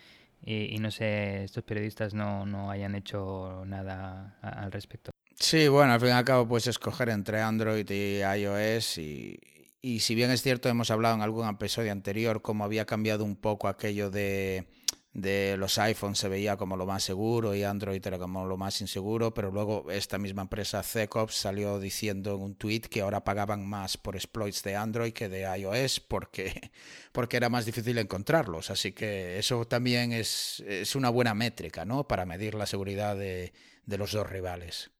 y, 0.43 0.79
no 0.79 0.89
sé, 0.89 1.43
estos 1.43 1.63
periodistas 1.63 2.15
no, 2.15 2.47
no 2.47 2.71
hayan 2.71 2.95
hecho 2.95 3.63
nada 3.67 4.35
al 4.41 4.71
respecto. 4.71 5.11
Sí, 5.35 5.67
bueno, 5.67 5.93
al 5.93 5.99
fin 5.99 6.09
y 6.09 6.13
al 6.13 6.25
cabo 6.25 6.47
puedes 6.47 6.65
escoger 6.65 7.09
entre 7.09 7.39
Android 7.39 7.87
y 7.89 8.21
iOS 8.21 8.97
y, 8.97 9.39
y 9.81 10.01
si 10.01 10.15
bien 10.15 10.31
es 10.31 10.41
cierto, 10.41 10.69
hemos 10.69 10.91
hablado 10.91 11.15
en 11.15 11.21
algún 11.21 11.47
episodio 11.47 11.91
anterior 11.91 12.41
cómo 12.41 12.63
había 12.63 12.85
cambiado 12.85 13.23
un 13.23 13.35
poco 13.35 13.67
aquello 13.67 14.11
de, 14.11 14.67
de 15.13 15.57
los 15.57 15.77
iPhones 15.77 16.19
se 16.19 16.29
veía 16.29 16.55
como 16.55 16.77
lo 16.77 16.85
más 16.85 17.03
seguro 17.03 17.53
y 17.53 17.63
Android 17.63 18.05
era 18.05 18.17
como 18.17 18.45
lo 18.45 18.57
más 18.57 18.79
inseguro, 18.79 19.33
pero 19.33 19.51
luego 19.51 19.91
esta 19.91 20.17
misma 20.17 20.43
empresa 20.43 20.83
Cecops 20.83 21.35
salió 21.35 21.79
diciendo 21.79 22.35
en 22.35 22.41
un 22.41 22.55
tweet 22.55 22.81
que 22.81 23.01
ahora 23.01 23.23
pagaban 23.23 23.67
más 23.67 23.97
por 23.97 24.15
exploits 24.15 24.63
de 24.63 24.75
Android 24.75 25.11
que 25.11 25.27
de 25.27 25.41
iOS 25.57 25.99
porque, 25.99 26.71
porque 27.11 27.37
era 27.37 27.49
más 27.49 27.65
difícil 27.65 27.97
encontrarlos. 27.97 28.71
Así 28.71 28.93
que 28.93 29.37
eso 29.37 29.65
también 29.67 30.13
es, 30.13 30.63
es 30.65 30.95
una 30.95 31.09
buena 31.09 31.33
métrica 31.33 31.83
¿no? 31.83 32.07
para 32.07 32.25
medir 32.25 32.55
la 32.55 32.65
seguridad 32.65 33.17
de, 33.17 33.51
de 33.85 33.97
los 33.97 34.13
dos 34.13 34.29
rivales. 34.29 34.91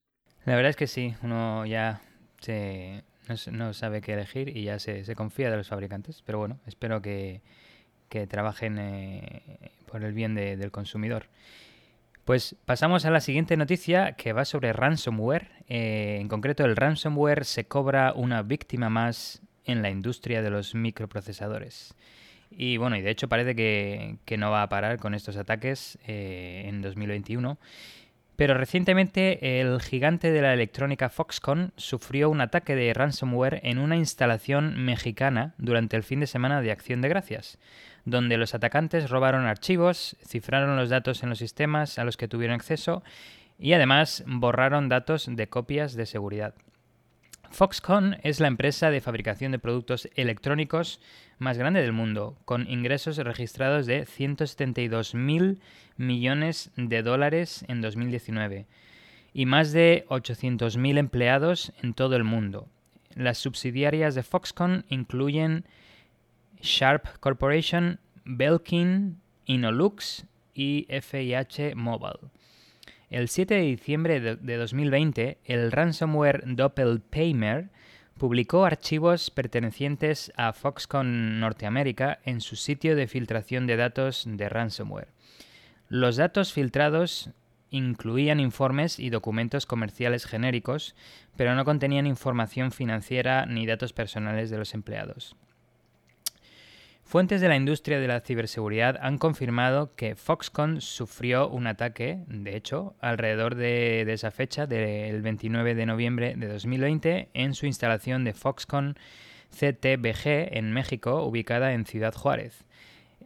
La 0.43 0.55
verdad 0.55 0.71
es 0.71 0.75
que 0.75 0.87
sí, 0.87 1.15
uno 1.21 1.65
ya 1.65 2.01
se 2.41 3.05
no, 3.51 3.73
sabe 3.73 4.01
qué 4.01 4.13
elegir 4.13 4.55
y 4.55 4.63
ya 4.63 4.79
se, 4.79 5.03
confía 5.15 5.49
de 5.49 5.57
los 5.57 5.67
fabricantes. 5.67 6.21
Pero 6.25 6.39
bueno, 6.39 6.59
espero 6.67 7.01
que, 7.01 7.41
trabajen 8.29 8.77
eh, 8.77 9.71
por 9.85 10.03
el 10.03 10.13
bien 10.13 10.35
del 10.35 10.71
consumidor. 10.71 11.27
Pues 12.25 12.55
pasamos 12.65 13.05
a 13.05 13.11
la 13.11 13.19
siguiente 13.19 13.57
noticia 13.57 14.13
que 14.13 14.31
va 14.31 14.45
sobre 14.45 14.73
ransomware. 14.73 15.49
Eh, 15.67 16.17
en 16.21 16.27
concreto, 16.27 16.63
el 16.65 16.75
ransomware 16.75 17.45
se 17.45 17.65
cobra 17.65 18.13
una 18.13 18.43
víctima 18.43 18.89
más 18.89 19.41
en 19.65 19.81
la 19.81 19.89
industria 19.89 20.41
de 20.41 20.51
los 20.51 20.75
microprocesadores. 20.75 21.95
Y 22.51 22.77
bueno, 22.77 22.97
y 22.97 23.01
de 23.01 23.09
hecho 23.09 23.27
parece 23.27 23.55
que, 23.55 24.37
no 24.37 24.51
va 24.51 24.63
a 24.63 24.69
parar 24.69 24.97
con 24.99 25.13
estos 25.13 25.37
ataques 25.37 25.97
eh, 26.05 26.65
en 26.67 26.81
2021. 26.81 27.57
Pero 28.35 28.55
recientemente 28.55 29.61
el 29.61 29.81
gigante 29.81 30.31
de 30.31 30.41
la 30.41 30.53
electrónica 30.53 31.09
Foxconn 31.09 31.73
sufrió 31.75 32.29
un 32.29 32.41
ataque 32.41 32.75
de 32.75 32.93
ransomware 32.93 33.59
en 33.63 33.77
una 33.77 33.97
instalación 33.97 34.83
mexicana 34.83 35.53
durante 35.57 35.95
el 35.95 36.03
fin 36.03 36.21
de 36.21 36.27
semana 36.27 36.61
de 36.61 36.71
Acción 36.71 37.01
de 37.01 37.09
Gracias, 37.09 37.59
donde 38.05 38.37
los 38.37 38.55
atacantes 38.55 39.09
robaron 39.09 39.45
archivos, 39.45 40.17
cifraron 40.25 40.75
los 40.75 40.89
datos 40.89 41.23
en 41.23 41.29
los 41.29 41.37
sistemas 41.37 41.99
a 41.99 42.03
los 42.03 42.17
que 42.17 42.27
tuvieron 42.27 42.55
acceso 42.55 43.03
y 43.59 43.73
además 43.73 44.23
borraron 44.25 44.89
datos 44.89 45.27
de 45.29 45.47
copias 45.47 45.93
de 45.93 46.07
seguridad. 46.07 46.55
Foxconn 47.51 48.17
es 48.23 48.39
la 48.39 48.47
empresa 48.47 48.89
de 48.89 49.01
fabricación 49.01 49.51
de 49.51 49.59
productos 49.59 50.09
electrónicos 50.15 51.01
más 51.37 51.57
grande 51.57 51.81
del 51.81 51.91
mundo, 51.91 52.37
con 52.45 52.67
ingresos 52.69 53.17
registrados 53.17 53.85
de 53.85 54.05
172 54.05 55.15
mil 55.15 55.59
millones 55.97 56.71
de 56.77 57.03
dólares 57.03 57.65
en 57.67 57.81
2019 57.81 58.67
y 59.33 59.45
más 59.45 59.73
de 59.73 60.05
800.000 60.09 60.97
empleados 60.97 61.73
en 61.83 61.93
todo 61.93 62.15
el 62.15 62.23
mundo. 62.23 62.67
Las 63.15 63.37
subsidiarias 63.37 64.15
de 64.15 64.23
Foxconn 64.23 64.85
incluyen 64.87 65.65
Sharp 66.61 67.19
Corporation, 67.19 67.99
Belkin, 68.23 69.19
Inolux 69.45 70.25
y 70.53 70.87
FIH 70.89 71.75
Mobile. 71.75 72.31
El 73.11 73.27
7 73.27 73.55
de 73.55 73.61
diciembre 73.63 74.21
de 74.21 74.55
2020, 74.55 75.39
el 75.43 75.73
ransomware 75.73 76.43
Doppelpaymer 76.45 77.69
publicó 78.17 78.63
archivos 78.63 79.29
pertenecientes 79.31 80.31
a 80.37 80.53
Foxconn 80.53 81.41
Norteamérica 81.41 82.19
en 82.23 82.39
su 82.39 82.55
sitio 82.55 82.95
de 82.95 83.07
filtración 83.07 83.67
de 83.67 83.75
datos 83.75 84.23
de 84.25 84.47
ransomware. 84.47 85.09
Los 85.89 86.15
datos 86.15 86.53
filtrados 86.53 87.31
incluían 87.69 88.39
informes 88.39 88.97
y 88.97 89.09
documentos 89.09 89.65
comerciales 89.65 90.25
genéricos, 90.25 90.95
pero 91.35 91.53
no 91.53 91.65
contenían 91.65 92.07
información 92.07 92.71
financiera 92.71 93.45
ni 93.45 93.65
datos 93.65 93.91
personales 93.91 94.49
de 94.49 94.57
los 94.57 94.73
empleados. 94.73 95.35
Fuentes 97.11 97.41
de 97.41 97.49
la 97.49 97.57
industria 97.57 97.99
de 97.99 98.07
la 98.07 98.21
ciberseguridad 98.21 98.97
han 99.01 99.17
confirmado 99.17 99.93
que 99.97 100.15
Foxconn 100.15 100.79
sufrió 100.79 101.49
un 101.49 101.67
ataque, 101.67 102.23
de 102.27 102.55
hecho, 102.55 102.95
alrededor 103.01 103.55
de, 103.55 104.09
esa 104.13 104.31
fecha, 104.31 104.65
del 104.65 105.21
29 105.21 105.75
de 105.75 105.85
noviembre 105.85 106.35
de 106.37 106.47
2020, 106.47 107.27
en 107.33 107.53
su 107.53 107.65
instalación 107.65 108.23
de 108.23 108.33
Foxconn 108.33 108.95
CTBG 109.49 110.55
en 110.57 110.71
México, 110.71 111.25
ubicada 111.25 111.73
en 111.73 111.85
Ciudad 111.85 112.13
Juárez. 112.13 112.63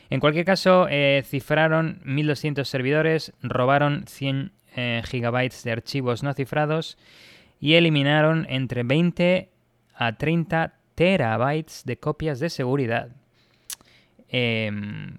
en, 0.09 0.19
cualquier 0.19 0.45
caso, 0.45 0.87
eh, 0.89 1.23
cifraron 1.25 2.01
1.200 2.05 2.63
servidores, 2.65 3.33
robaron 3.41 4.05
100 4.07 4.51
eh, 4.75 5.01
gigabytes 5.05 5.63
de 5.63 5.71
archivos 5.71 6.23
no 6.23 6.33
cifrados 6.33 6.97
y 7.59 7.73
eliminaron 7.73 8.45
entre 8.49 8.83
20 8.83 9.49
a 9.95 10.17
30 10.17 10.73
terabytes 10.95 11.83
de 11.85 11.97
copias 11.97 12.39
de 12.39 12.49
seguridad. 12.49 13.09
Em, 14.29 15.17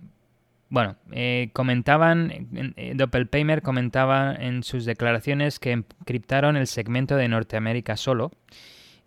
bueno, 0.68 0.96
eh, 1.10 1.50
comentaban, 1.52 2.48
Doppelpaymer 2.94 3.60
comentaba 3.60 4.34
en 4.34 4.62
sus 4.62 4.84
declaraciones 4.84 5.58
que 5.58 5.72
encriptaron 5.72 6.56
el 6.56 6.68
segmento 6.68 7.16
de 7.16 7.28
Norteamérica 7.28 7.96
solo 7.96 8.30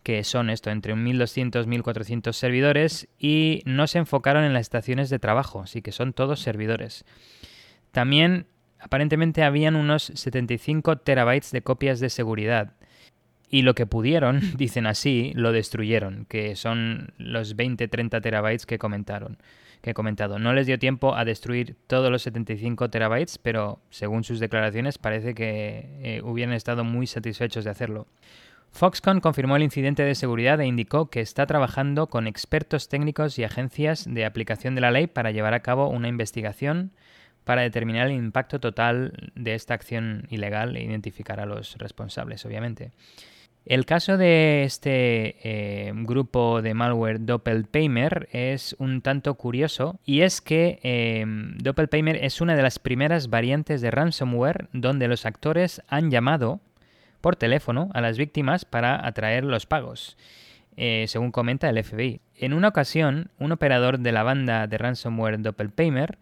que 0.04 0.24
son 0.24 0.49
esto, 0.49 0.70
entre 0.70 0.93
1.200 0.93 1.64
y 1.64 1.80
1.400 1.80 2.34
servidores, 2.34 3.08
y 3.18 3.62
no 3.66 3.88
se 3.88 3.99
enfocaron 3.99 4.43
en 4.43 4.54
las 4.54 4.62
estaciones 4.62 5.10
de 5.10 5.20
trabajo, 5.20 5.62
así 5.62 5.82
que 5.82 5.91
son 5.91 6.14
todos 6.14 6.41
servidores. 6.41 7.06
También, 7.91 8.47
aparentemente, 8.80 9.43
habían 9.43 9.76
unos 9.76 10.12
75 10.14 10.97
terabytes 10.97 11.51
de 11.51 11.62
copias 11.62 11.99
de 11.99 12.10
seguridad. 12.10 12.74
Y 13.49 13.62
lo 13.62 13.76
que 13.76 13.86
pudieron, 13.86 14.41
dicen 14.58 14.86
así, 14.86 15.32
lo 15.36 15.51
destruyeron, 15.51 16.26
que 16.26 16.56
son 16.56 17.14
los 17.18 17.56
20-30 17.56 18.22
terabytes 18.22 18.66
que 18.66 18.78
comentaron 18.78 19.38
que 19.84 19.89
he 19.89 19.93
comentado. 19.93 20.39
No 20.39 20.54
les 20.54 20.66
dio 20.66 20.80
tiempo 20.80 21.14
a 21.14 21.26
destruir 21.26 21.76
todos 21.88 22.10
los 22.10 22.22
75 22.22 22.89
terabytes, 22.89 23.38
pero 23.38 23.82
según 23.89 24.24
sus 24.24 24.39
declaraciones 24.39 24.97
parece 24.97 25.36
que 25.36 25.99
eh, 26.01 26.22
hubieran 26.24 26.56
estado 26.56 26.86
muy 26.86 27.06
satisfechos 27.06 27.66
de 27.66 27.72
hacerlo. 27.72 28.08
Foxconn 28.74 29.19
confirmó 29.19 29.55
el 29.55 29.63
incidente 29.63 30.03
de 30.03 30.15
seguridad 30.15 30.59
e 30.59 30.65
indicó 30.65 31.11
que 31.11 31.21
está 31.21 31.45
trabajando 31.45 32.07
con 32.07 32.26
expertos 32.26 32.89
técnicos 32.89 33.38
y 33.38 33.43
agencias 33.43 34.05
de 34.11 34.26
aplicación 34.26 34.74
de 34.74 34.82
la 34.82 34.89
ley 34.89 35.05
para 35.05 35.30
llevar 35.30 35.53
a 35.53 35.61
cabo 35.61 35.89
una 35.89 36.07
investigación 36.07 36.91
para 37.43 37.61
determinar 37.61 38.07
el 38.07 38.13
impacto 38.13 38.59
total 38.59 39.32
de 39.36 39.53
esta 39.53 39.76
acción 39.76 40.26
ilegal 40.30 40.76
e 40.76 40.84
identificar 40.84 41.39
a 41.39 41.45
los 41.45 41.78
responsables, 41.78 42.45
obviamente. 42.45 42.91
El 43.65 43.86
caso 43.86 44.17
de 44.17 44.63
este 44.63 45.38
eh, 45.43 45.93
grupo 45.95 46.61
de 46.61 46.74
malware 46.74 47.24
Doppelpaymer 47.24 48.28
es 48.32 48.76
un 48.80 49.01
tanto 49.01 49.36
curioso 49.36 49.99
y 50.03 50.21
es 50.21 50.41
que 50.41 50.80
eh, 50.84 51.24
Doppelpaymer 51.59 52.17
es 52.26 52.41
una 52.41 52.55
de 52.55 52.63
las 52.63 52.80
primeras 52.80 53.30
variantes 53.30 53.82
de 53.82 53.91
ransomware 53.91 54.67
donde 54.74 55.07
los 55.07 55.26
actores 55.26 55.82
han 55.88 56.11
llamado 56.11 56.59
por 57.24 57.38
teléfono 57.38 57.89
a 57.93 58.01
las 58.01 58.17
víctimas 58.17 58.65
para 58.65 59.07
atraer 59.07 59.45
los 59.45 59.65
pagos, 59.65 60.17
eh, 60.76 61.05
según 61.07 61.32
comenta 61.32 61.69
el 61.69 61.82
FBI. 61.82 62.19
En 62.36 62.53
una 62.53 62.67
ocasión, 62.67 63.32
un 63.39 63.54
operador 63.54 64.00
de 64.00 64.12
la 64.12 64.24
banda 64.24 64.67
de 64.67 64.78
ransomware 64.78 65.41
Doppelpaymer, 65.41 66.17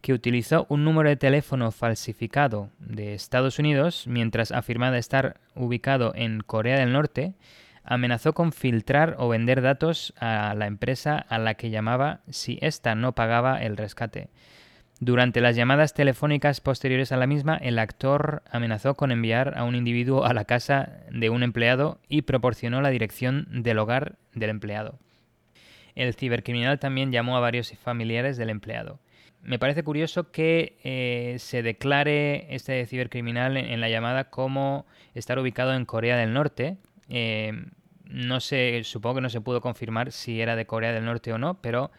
que 0.00 0.12
utilizó 0.12 0.66
un 0.68 0.84
número 0.84 1.08
de 1.08 1.16
teléfono 1.16 1.72
falsificado 1.72 2.70
de 2.78 3.14
Estados 3.14 3.58
Unidos 3.58 4.04
mientras 4.06 4.52
afirmaba 4.52 4.96
estar 4.96 5.40
ubicado 5.56 6.12
en 6.14 6.38
Corea 6.38 6.78
del 6.78 6.92
Norte, 6.92 7.34
amenazó 7.82 8.32
con 8.32 8.52
filtrar 8.52 9.16
o 9.18 9.28
vender 9.28 9.60
datos 9.60 10.14
a 10.20 10.54
la 10.54 10.68
empresa 10.68 11.18
a 11.18 11.38
la 11.38 11.54
que 11.54 11.70
llamaba 11.70 12.20
si 12.30 12.58
ésta 12.62 12.94
no 12.94 13.16
pagaba 13.16 13.60
el 13.60 13.76
rescate. 13.76 14.28
Durante 15.00 15.40
las 15.40 15.56
llamadas 15.56 15.92
telefónicas 15.92 16.60
posteriores 16.60 17.10
a 17.10 17.16
la 17.16 17.26
misma, 17.26 17.56
el 17.56 17.78
actor 17.78 18.42
amenazó 18.50 18.94
con 18.94 19.10
enviar 19.10 19.58
a 19.58 19.64
un 19.64 19.74
individuo 19.74 20.24
a 20.24 20.32
la 20.34 20.44
casa 20.44 21.00
de 21.10 21.30
un 21.30 21.42
empleado 21.42 21.98
y 22.08 22.22
proporcionó 22.22 22.80
la 22.80 22.90
dirección 22.90 23.46
del 23.50 23.78
hogar 23.78 24.16
del 24.34 24.50
empleado. 24.50 24.98
El 25.96 26.14
cibercriminal 26.14 26.78
también 26.78 27.12
llamó 27.12 27.36
a 27.36 27.40
varios 27.40 27.72
familiares 27.78 28.36
del 28.36 28.50
empleado. 28.50 29.00
Me 29.42 29.58
parece 29.58 29.82
curioso 29.82 30.30
que 30.30 30.78
eh, 30.84 31.36
se 31.38 31.62
declare 31.62 32.46
este 32.54 32.86
cibercriminal 32.86 33.56
en, 33.56 33.80
la 33.80 33.90
llamada 33.90 34.30
como 34.30 34.86
estar 35.12 35.38
ubicado 35.38 35.74
en 35.74 35.84
Corea 35.84 36.16
del 36.16 36.32
Norte. 36.32 36.78
Eh, 37.10 37.52
no 38.04 38.40
sé, 38.40 38.80
supongo 38.84 39.16
que 39.16 39.20
no 39.20 39.28
se 39.28 39.40
pudo 39.40 39.60
confirmar 39.60 40.12
si 40.12 40.40
era 40.40 40.56
de 40.56 40.66
Corea 40.66 40.92
del 40.92 41.04
Norte 41.04 41.32
o 41.32 41.38
no, 41.38 41.60
pero 41.60 41.90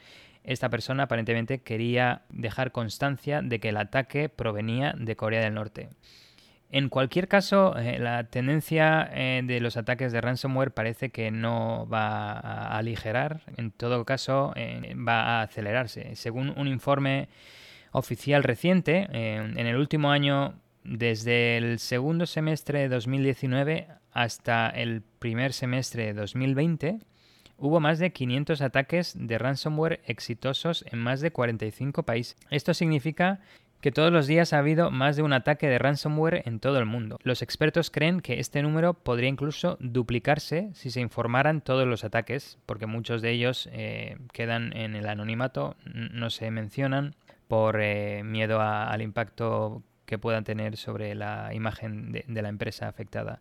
esta 0.46 0.70
persona 0.70 1.04
aparentemente 1.04 1.60
quería 1.60 2.24
dejar 2.30 2.72
constancia 2.72 3.42
de 3.42 3.60
que 3.60 3.70
el 3.70 3.78
ataque 3.78 4.30
provenía 4.30 4.94
de 4.98 5.16
Corea 5.16 5.42
del 5.42 5.54
Norte. 5.54 5.90
En 6.72 6.90
cualquier 6.90 7.28
caso, 7.28 7.78
eh, 7.78 8.00
la 8.00 8.26
tendencia 8.26 9.10
eh, 9.14 9.42
de 9.46 9.60
los 9.60 9.78
ataques 9.78 10.12
de 10.12 10.20
ransomware 10.20 10.72
parece 10.72 11.10
que 11.10 11.32
no 11.32 11.88
va 11.88 12.32
a 12.32 12.78
aligerar, 12.78 13.44
en 13.56 13.72
todo 13.72 14.04
caso 14.04 14.52
eh, 14.56 14.96
va 14.96 15.40
a 15.40 15.42
acelerarse. 15.44 16.16
Según 16.16 16.54
un 16.58 16.68
informe 16.68 17.30
oficial 17.92 18.44
reciente, 18.44 19.08
en 19.12 19.58
el 19.58 19.78
último 19.78 20.12
año, 20.12 20.60
desde 20.84 21.56
el 21.56 21.80
segundo 21.80 22.26
semestre 22.26 22.80
de 22.80 22.90
2019 22.90 23.88
hasta 24.12 24.70
el 24.70 25.02
primer 25.02 25.54
semestre 25.54 26.08
de 26.08 26.14
2020, 26.14 27.00
hubo 27.58 27.80
más 27.80 28.00
de 28.00 28.12
500 28.12 28.62
ataques 28.62 29.14
de 29.18 29.38
ransomware 29.38 30.02
exitosos 30.06 30.86
en 30.92 31.00
más 31.00 31.22
de 31.22 31.32
45 31.32 32.04
países. 32.04 32.38
Esto 32.50 32.74
significa 32.74 33.40
que 33.82 33.92
todos 33.92 34.12
los 34.12 34.26
días 34.26 34.52
ha 34.52 34.58
habido 34.58 34.90
más 34.90 35.16
de 35.16 35.22
un 35.22 35.32
ataque 35.32 35.68
de 35.68 35.78
ransomware 35.78 36.42
en 36.46 36.60
todo 36.60 36.80
el 36.80 36.86
mundo. 36.86 37.20
Los 37.22 37.44
expertos 37.44 37.92
creen 37.92 38.20
que 38.20 38.40
este 38.40 38.64
número 38.64 38.96
podría 38.96 39.30
incluso 39.30 39.78
duplicarse 39.80 40.72
si 40.74 40.90
se 40.90 41.02
informaran 41.02 41.62
todos 41.62 41.88
los 41.88 42.04
ataques, 42.04 42.58
porque 42.66 42.88
muchos 42.88 43.22
de 43.22 43.32
ellos 43.32 43.70
eh, 43.72 44.18
quedan 44.34 44.76
en 44.76 44.96
el 44.96 45.08
anonimato, 45.08 45.76
no 45.86 46.32
se 46.32 46.50
mencionan 46.50 47.16
por 47.48 47.80
eh, 47.80 48.24
miedo 48.24 48.60
al 48.60 49.04
impacto 49.04 49.84
que 50.08 50.18
puedan 50.18 50.44
tener 50.44 50.78
sobre 50.78 51.14
la 51.14 51.54
imagen 51.54 52.12
de 52.12 52.42
la 52.42 52.50
empresa 52.50 52.88
afectada. 52.88 53.40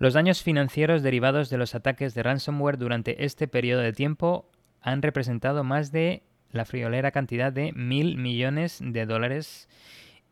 Los 0.00 0.14
daños 0.14 0.42
financieros 0.42 1.02
derivados 1.02 1.50
de 1.50 1.58
los 1.58 1.74
ataques 1.74 2.14
de 2.14 2.22
ransomware 2.22 2.78
durante 2.78 3.26
este 3.26 3.46
periodo 3.46 3.82
de 3.82 3.92
tiempo 3.92 4.50
han 4.80 5.02
representado 5.02 5.62
más 5.62 5.92
de 5.92 6.22
la 6.52 6.64
friolera 6.64 7.10
cantidad 7.10 7.52
de 7.52 7.72
mil 7.72 8.16
millones 8.16 8.78
de 8.82 9.04
dólares 9.04 9.68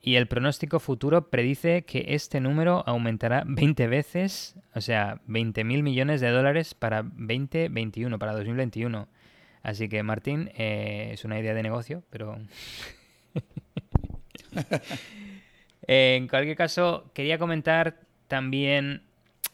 y 0.00 0.14
el 0.14 0.26
pronóstico 0.26 0.80
futuro 0.80 1.28
predice 1.28 1.82
que 1.82 2.06
este 2.08 2.40
número 2.40 2.82
aumentará 2.86 3.44
20 3.46 3.88
veces, 3.88 4.56
o 4.74 4.80
sea, 4.80 5.20
20 5.26 5.64
mil 5.64 5.82
millones 5.82 6.22
de 6.22 6.30
dólares 6.30 6.72
para 6.72 7.02
2021, 7.02 8.18
para 8.18 8.32
2021. 8.32 9.06
Así 9.62 9.90
que, 9.90 10.02
Martín, 10.02 10.50
eh, 10.54 11.10
es 11.12 11.26
una 11.26 11.38
idea 11.38 11.52
de 11.52 11.62
negocio, 11.62 12.02
pero... 12.08 12.38
en 15.86 16.26
cualquier 16.26 16.56
caso, 16.56 17.10
quería 17.12 17.38
comentar 17.38 18.00
también 18.28 19.02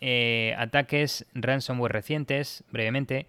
eh, 0.00 0.54
ataques 0.58 1.26
ransomware 1.34 1.92
recientes, 1.92 2.64
brevemente. 2.70 3.26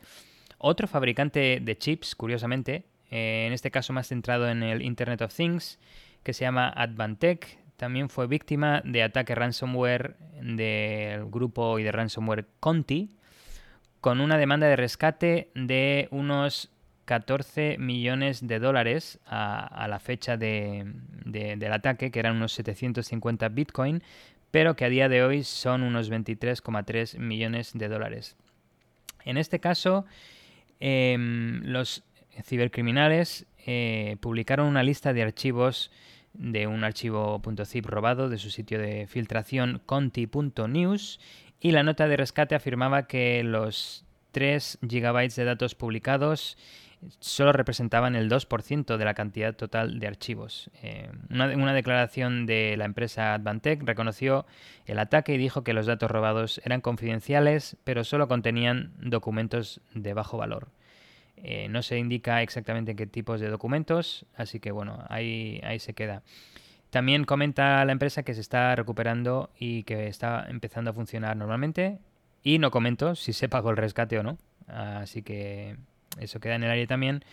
Otro 0.58 0.88
fabricante 0.88 1.60
de 1.62 1.78
chips, 1.78 2.16
curiosamente, 2.16 2.86
eh, 3.12 3.46
en 3.48 3.54
este 3.54 3.72
caso 3.72 3.94
más 3.94 4.08
centrado 4.08 4.50
en 4.50 4.64
el 4.64 4.82
Internet 4.82 5.22
of 5.22 5.34
Things, 5.34 5.80
que 6.24 6.34
se 6.34 6.46
llama 6.46 6.70
Advantech, 6.70 7.60
también 7.78 8.10
fue 8.10 8.28
víctima 8.28 8.82
de 8.86 9.04
ataque 9.04 9.36
ransomware 9.36 10.16
del 10.42 11.26
grupo 11.26 11.78
y 11.78 11.84
de 11.84 11.92
ransomware 11.92 12.46
Conti, 12.60 13.12
con 14.02 14.22
una 14.22 14.38
demanda 14.38 14.68
de 14.68 14.76
rescate 14.76 15.50
de 15.56 16.08
unos 16.12 16.72
14 17.06 17.78
millones 17.78 18.48
de 18.48 18.60
dólares 18.60 19.20
a, 19.26 19.88
la 19.88 20.00
fecha 20.00 20.38
del 20.38 21.72
ataque, 21.72 22.12
que 22.12 22.20
eran 22.20 22.36
unos 22.36 22.54
750 22.54 23.50
Bitcoin, 23.50 24.04
pero 24.56 24.78
que 24.78 24.86
a 24.86 24.90
día 24.90 25.10
de 25.10 25.22
hoy 25.22 25.44
son 25.44 25.84
unos 25.84 26.10
23,3 26.10 27.20
millones 27.20 27.72
de 27.74 27.90
dólares. 27.90 28.38
En 29.26 29.36
este 29.36 29.60
caso, 29.60 30.06
em, 30.80 31.62
los 31.66 32.06
cibercriminales 32.42 33.48
eh, 33.66 34.16
publicaron 34.22 34.68
una 34.68 34.82
lista 34.82 35.12
de 35.12 35.24
archivos 35.24 35.92
de 36.32 36.68
un 36.68 36.86
archivo 36.86 37.42
.zip 37.66 37.86
robado 37.86 38.30
de 38.30 38.38
su 38.38 38.50
sitio 38.50 38.80
de 38.80 39.08
filtración 39.08 39.82
conti.news 39.86 41.20
y 41.60 41.72
la 41.72 41.84
nota 41.84 42.08
de 42.08 42.16
rescate 42.16 42.56
afirmaba 42.56 43.08
que 43.08 43.44
los 43.44 44.06
3 44.32 44.78
GB 44.84 45.36
de 45.36 45.44
datos 45.44 45.76
publicados 45.76 46.58
solo 47.20 47.52
representaban 47.52 48.16
el 48.16 48.30
2% 48.30 48.98
de 48.98 49.06
la 49.06 49.14
cantidad 49.14 49.56
total 49.56 50.00
de 50.00 50.08
archivos. 50.08 50.70
Eh, 50.82 51.10
una, 51.30 51.74
declaración 51.74 52.46
de 52.46 52.76
la 52.78 52.86
empresa 52.86 53.34
Advantech 53.34 53.84
reconoció 53.84 54.46
el 54.86 55.00
ataque 55.00 55.34
y 55.34 55.38
dijo 55.38 55.64
que 55.64 55.74
los 55.74 55.86
datos 55.86 56.10
robados 56.10 56.62
eran 56.64 56.82
confidenciales, 56.82 57.78
pero 57.84 58.04
solo 58.04 58.28
contenían 58.28 58.94
documentos 59.00 59.82
de 59.94 60.14
bajo 60.14 60.38
valor. 60.38 60.70
Eh, 61.38 61.68
no 61.70 61.82
se 61.82 61.98
indica 61.98 62.42
exactamente 62.42 62.96
qué 62.96 63.06
tipos 63.06 63.40
de 63.40 63.50
documentos, 63.50 64.26
así 64.36 64.60
que 64.60 64.72
bueno, 64.72 65.04
ahí, 65.10 65.62
ahí 65.64 65.80
se 65.80 65.94
queda. 65.94 66.24
También 66.90 67.26
comenta 67.26 67.84
la 67.84 67.92
empresa 67.92 68.24
que 68.24 68.34
se 68.34 68.42
está 68.42 68.76
recuperando 68.76 69.50
y 69.60 69.84
que 69.84 70.08
está 70.08 70.46
empezando 70.50 70.92
a 70.92 70.94
funcionar 70.94 71.36
normalmente. 71.36 72.00
Y 72.42 72.60
no 72.60 72.72
comento 72.72 73.16
si 73.16 73.34
se 73.34 73.50
pagó 73.50 73.72
el 73.72 73.78
rescate 73.78 74.18
o 74.18 74.24
no. 74.24 74.38
Así 74.68 75.22
que 75.22 75.76
eso 76.20 76.40
queda 76.40 76.56
en 76.56 76.64
el 76.64 76.72
aire 76.72 76.88
también. 76.88 77.24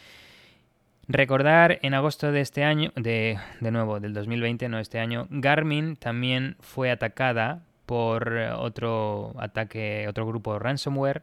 Recordar 1.09 1.79
en 1.83 1.95
agosto 1.95 2.31
de 2.33 2.41
este 2.41 2.65
año, 2.65 2.93
de, 2.95 3.39
de 3.61 3.71
nuevo, 3.71 4.01
del 4.01 4.15
2020, 4.15 4.69
no 4.69 4.79
este 4.79 4.99
año, 4.99 5.27
Garmin 5.31 5.97
también 5.97 6.57
fue 6.61 6.91
atacada 6.91 7.63
por 7.87 8.33
otro 8.57 9.35
ataque, 9.39 10.07
otro 10.09 10.27
grupo 10.27 10.59
ransomware. 10.59 11.23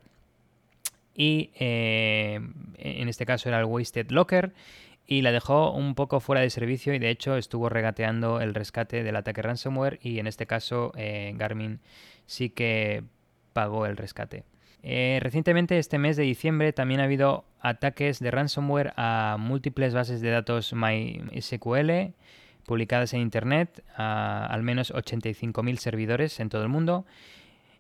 Y 1.15 1.49
eh, 1.59 2.39
en 2.77 3.09
este 3.09 3.25
caso 3.25 3.49
era 3.49 3.59
el 3.59 3.65
Wasted 3.65 4.11
Locker. 4.11 4.53
Y 5.07 5.23
la 5.23 5.31
dejó 5.31 5.71
un 5.71 5.95
poco 5.95 6.19
fuera 6.19 6.41
de 6.41 6.51
servicio 6.51 6.93
y 6.93 6.99
de 6.99 7.09
hecho 7.09 7.35
estuvo 7.35 7.67
regateando 7.67 8.41
el 8.41 8.53
rescate 8.53 9.03
del 9.03 9.15
ataque 9.15 9.41
ransomware. 9.41 9.99
Y 10.03 10.19
en 10.19 10.27
este 10.27 10.45
caso 10.45 10.91
eh, 10.95 11.33
Garmin 11.35 11.79
sí 12.27 12.51
que 12.51 13.03
pagó 13.53 13.87
el 13.87 13.97
rescate. 13.97 14.43
Eh, 14.81 15.19
recientemente, 15.21 15.77
este 15.77 15.97
mes 15.97 16.15
de 16.17 16.23
diciembre, 16.23 16.73
también 16.73 17.01
ha 17.01 17.03
habido 17.03 17.45
ataques 17.59 18.19
de 18.19 18.31
ransomware 18.31 18.93
a 18.95 19.37
múltiples 19.39 19.93
bases 19.93 20.21
de 20.21 20.29
datos 20.29 20.73
MySQL 20.73 22.13
publicadas 22.65 23.13
en 23.13 23.21
Internet, 23.21 23.83
a 23.95 24.45
al 24.45 24.63
menos 24.63 24.93
85.000 24.93 25.77
servidores 25.77 26.39
en 26.39 26.49
todo 26.49 26.61
el 26.61 26.69
mundo, 26.69 27.05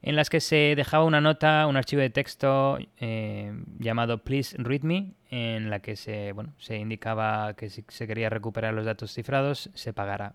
en 0.01 0.15
las 0.15 0.29
que 0.29 0.39
se 0.39 0.73
dejaba 0.75 1.03
una 1.03 1.21
nota, 1.21 1.67
un 1.67 1.77
archivo 1.77 2.01
de 2.01 2.09
texto 2.09 2.79
eh, 2.99 3.53
llamado 3.77 4.23
Please 4.23 4.55
Read 4.57 4.81
Me, 4.81 5.13
en 5.29 5.69
la 5.69 5.79
que 5.79 5.95
se, 5.95 6.33
indicaba 6.69 7.53
que 7.53 7.69
si 7.69 7.83
se 7.87 8.07
quería 8.07 8.29
recuperar 8.29 8.73
los 8.73 8.85
datos 8.85 9.13
cifrados, 9.13 9.69
se 9.73 9.93
pagará. 9.93 10.33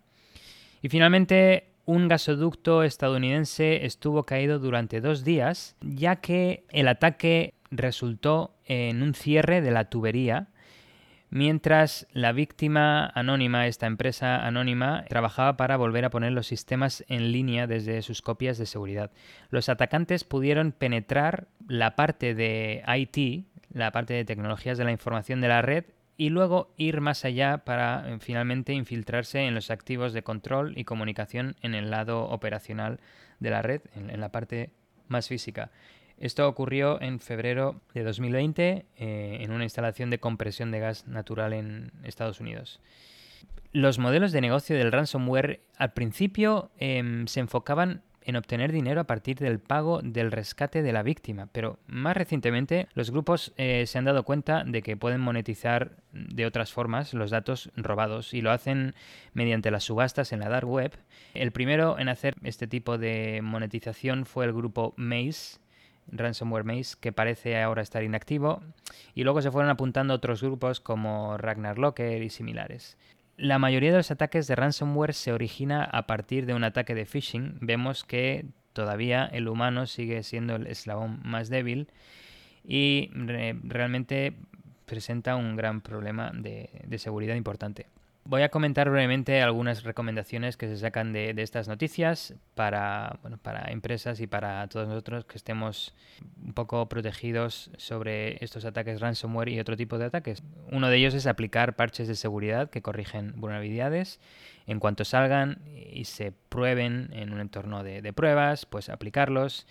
Y 0.83 0.89
finalmente, 0.89 1.74
un 1.87 2.09
gasoducto 2.09 2.83
estadounidense 2.83 3.85
estuvo 3.85 4.25
caído 4.25 4.59
durante 4.59 5.01
dos 5.01 5.25
días, 5.25 5.77
ya 5.81 6.17
que 6.17 6.65
el 6.71 6.89
ataque 6.89 7.55
resultó 7.71 8.55
en 8.65 9.03
un 9.03 9.15
cierre 9.15 9.61
de 9.61 9.71
la 9.71 9.91
tubería, 9.91 10.49
mientras 11.31 12.07
la 12.13 12.33
víctima 12.33 13.11
anónima, 13.15 13.67
esta 13.67 13.87
empresa 13.87 14.47
anónima, 14.47 15.05
trabajaba 15.09 15.57
para 15.57 15.77
volver 15.77 16.05
a 16.05 16.11
poner 16.11 16.33
los 16.33 16.47
sistemas 16.47 17.05
en 17.09 17.33
línea 17.33 17.67
desde 17.67 18.03
sus 18.03 18.23
copias 18.23 18.57
de 18.57 18.67
seguridad. 18.67 19.11
Los 19.51 19.69
atacantes 19.69 20.25
pudieron 20.25 20.73
penetrar 20.73 21.49
la 21.67 21.97
parte 21.97 22.35
de 22.35 22.83
IT, 22.87 23.47
la 23.73 23.91
parte 23.91 24.15
de 24.15 24.25
tecnologías 24.25 24.79
de 24.79 24.85
la 24.85 24.93
información 24.93 25.41
de 25.41 25.49
la 25.49 25.61
red, 25.61 25.85
y 26.17 26.29
luego 26.31 26.73
ir 26.77 27.01
más 27.01 27.25
allá 27.25 27.59
para 27.59 28.05
eh, 28.09 28.19
finalmente 28.21 28.73
infiltrarse 28.73 29.41
en 29.41 29.55
los 29.55 29.71
activos 29.71 30.13
de 30.13 30.23
control 30.23 30.75
y 30.77 30.85
comunicación 30.85 31.57
en 31.63 31.75
el 31.75 31.91
lado 31.91 32.25
operacional 32.25 33.01
de 33.41 33.51
la 33.51 33.63
red, 33.63 33.83
en, 33.95 34.21
la 34.21 34.31
parte 34.31 34.71
más 35.09 35.29
física. 35.29 35.71
Esto 36.19 36.49
ocurrió 36.49 37.01
en 37.01 37.19
febrero 37.19 37.81
de 37.93 38.05
2020 38.05 38.87
eh, 38.97 39.39
en 39.41 39.51
una 39.51 39.65
instalación 39.65 40.11
de 40.11 40.21
compresión 40.21 40.71
de 40.71 40.79
gas 40.79 41.09
natural 41.09 41.53
en 41.53 41.91
Estados 42.05 42.41
Unidos. 42.41 42.81
Los 43.73 43.99
modelos 43.99 44.31
de 44.31 44.41
negocio 44.41 44.77
del 44.77 44.93
ransomware 44.93 45.61
al 45.77 45.93
principio 45.93 46.71
em, 46.79 47.27
se 47.27 47.41
enfocaban 47.41 48.03
en 48.25 48.37
obtener 48.37 48.73
dinero 48.73 49.01
a 49.01 49.05
partir 49.05 49.39
del 49.39 49.59
pago 49.59 50.01
del 50.03 50.33
rescate 50.33 50.83
de 50.83 50.93
la 50.93 51.03
víctima. 51.03 51.49
Pero 51.53 51.79
más 51.87 52.17
recientemente 52.17 52.89
los 52.95 53.11
grupos 53.11 53.53
eh, 53.57 53.85
se 53.87 53.99
han 53.99 54.05
dado 54.05 54.25
cuenta 54.25 54.65
de 54.65 54.83
que 54.83 54.97
pueden 54.97 55.21
monetizar 55.21 55.93
de 56.13 56.47
otras 56.47 56.73
formas 56.73 57.15
los 57.15 57.31
datos 57.31 57.71
robados 57.77 58.35
y 58.35 58.41
lo 58.41 58.51
hacen 58.51 58.95
mediante 59.33 59.71
las 59.71 59.85
subastas 59.85 60.33
en 60.33 60.41
la 60.41 60.49
dark 60.49 60.69
web. 60.69 60.93
El 61.35 61.53
primero 61.53 61.99
en 61.99 62.09
hacer 62.09 62.37
este 62.43 62.67
tipo 62.67 62.99
de 62.99 63.41
monetización 63.43 64.27
fue 64.27 64.47
el 64.47 64.53
grupo 64.53 64.95
Maze, 64.97 65.59
Ransomware 66.09 66.65
Maze, 66.65 66.97
que 67.01 67.13
parece 67.13 67.61
ahora 67.61 67.83
estar 67.83 68.03
inactivo, 68.03 68.63
y 69.15 69.25
luego 69.25 69.43
se 69.43 69.51
fueron 69.51 69.71
apuntando 69.71 70.15
otros 70.15 70.43
grupos 70.43 70.81
como 70.81 71.37
Ragnar 71.39 71.79
Locker 71.79 72.23
y 72.23 72.31
similares. 72.31 72.97
La 73.37 73.59
mayoría 73.59 73.91
de 73.91 73.97
los 73.97 74.11
ataques 74.11 74.47
de 74.47 74.55
ransomware 74.55 75.13
se 75.13 75.33
origina 75.33 75.83
a 75.85 76.07
partir 76.07 76.47
de 76.47 76.55
un 76.55 76.63
ataque 76.63 76.95
de 76.95 77.05
phishing. 77.05 77.59
Vemos 77.61 78.05
que 78.05 78.47
todavía 78.73 79.25
el 79.27 79.49
humano 79.49 79.87
sigue 79.87 80.23
siendo 80.23 80.57
el 80.57 80.67
eslabón 80.67 81.21
más 81.25 81.49
débil 81.49 81.89
y 82.65 83.11
realmente 83.13 84.35
presenta 84.87 85.37
un 85.37 85.57
gran 85.57 85.81
problema 85.81 86.31
de 86.33 86.99
seguridad 86.99 87.35
importante. 87.35 87.87
Voy 88.27 88.41
a 88.41 88.49
comentar 88.49 88.89
brevemente 88.89 89.43
algunas 89.43 89.83
recomendaciones 89.83 90.57
que 90.57 90.67
se 90.67 90.79
sacan 90.79 91.13
de, 91.13 91.35
estas 91.37 91.69
noticias 91.69 92.35
para, 92.55 93.19
bueno, 93.21 93.37
para 93.37 93.71
empresas 93.71 94.19
y 94.21 94.27
para 94.27 94.67
todos 94.69 94.89
nosotros 94.89 95.27
que 95.27 95.37
estemos 95.37 95.95
un 96.43 96.55
poco 96.55 96.89
protegidos 96.89 97.71
sobre 97.77 98.43
estos 98.43 98.65
ataques 98.65 99.03
ransomware 99.03 99.51
y 99.51 99.61
otro 99.61 99.77
tipo 99.77 99.99
de 99.99 100.07
ataques. 100.07 100.43
Uno 100.73 100.89
de 100.89 100.97
ellos 100.97 101.13
es 101.13 101.27
aplicar 101.27 101.77
parches 101.77 102.09
de 102.09 102.15
seguridad 102.15 102.71
que 102.71 102.81
corrigen 102.81 103.35
vulnerabilidades. 103.37 104.21
En 104.67 104.81
cuanto 104.81 105.05
salgan 105.05 105.59
y 105.93 106.07
se 106.07 106.33
prueben 106.33 107.11
en 107.13 107.31
un 107.31 107.41
entorno 107.41 107.85
de, 107.85 108.01
de 108.01 108.13
pruebas, 108.15 108.65
pues 108.65 108.89
aplicarlos. 108.89 109.67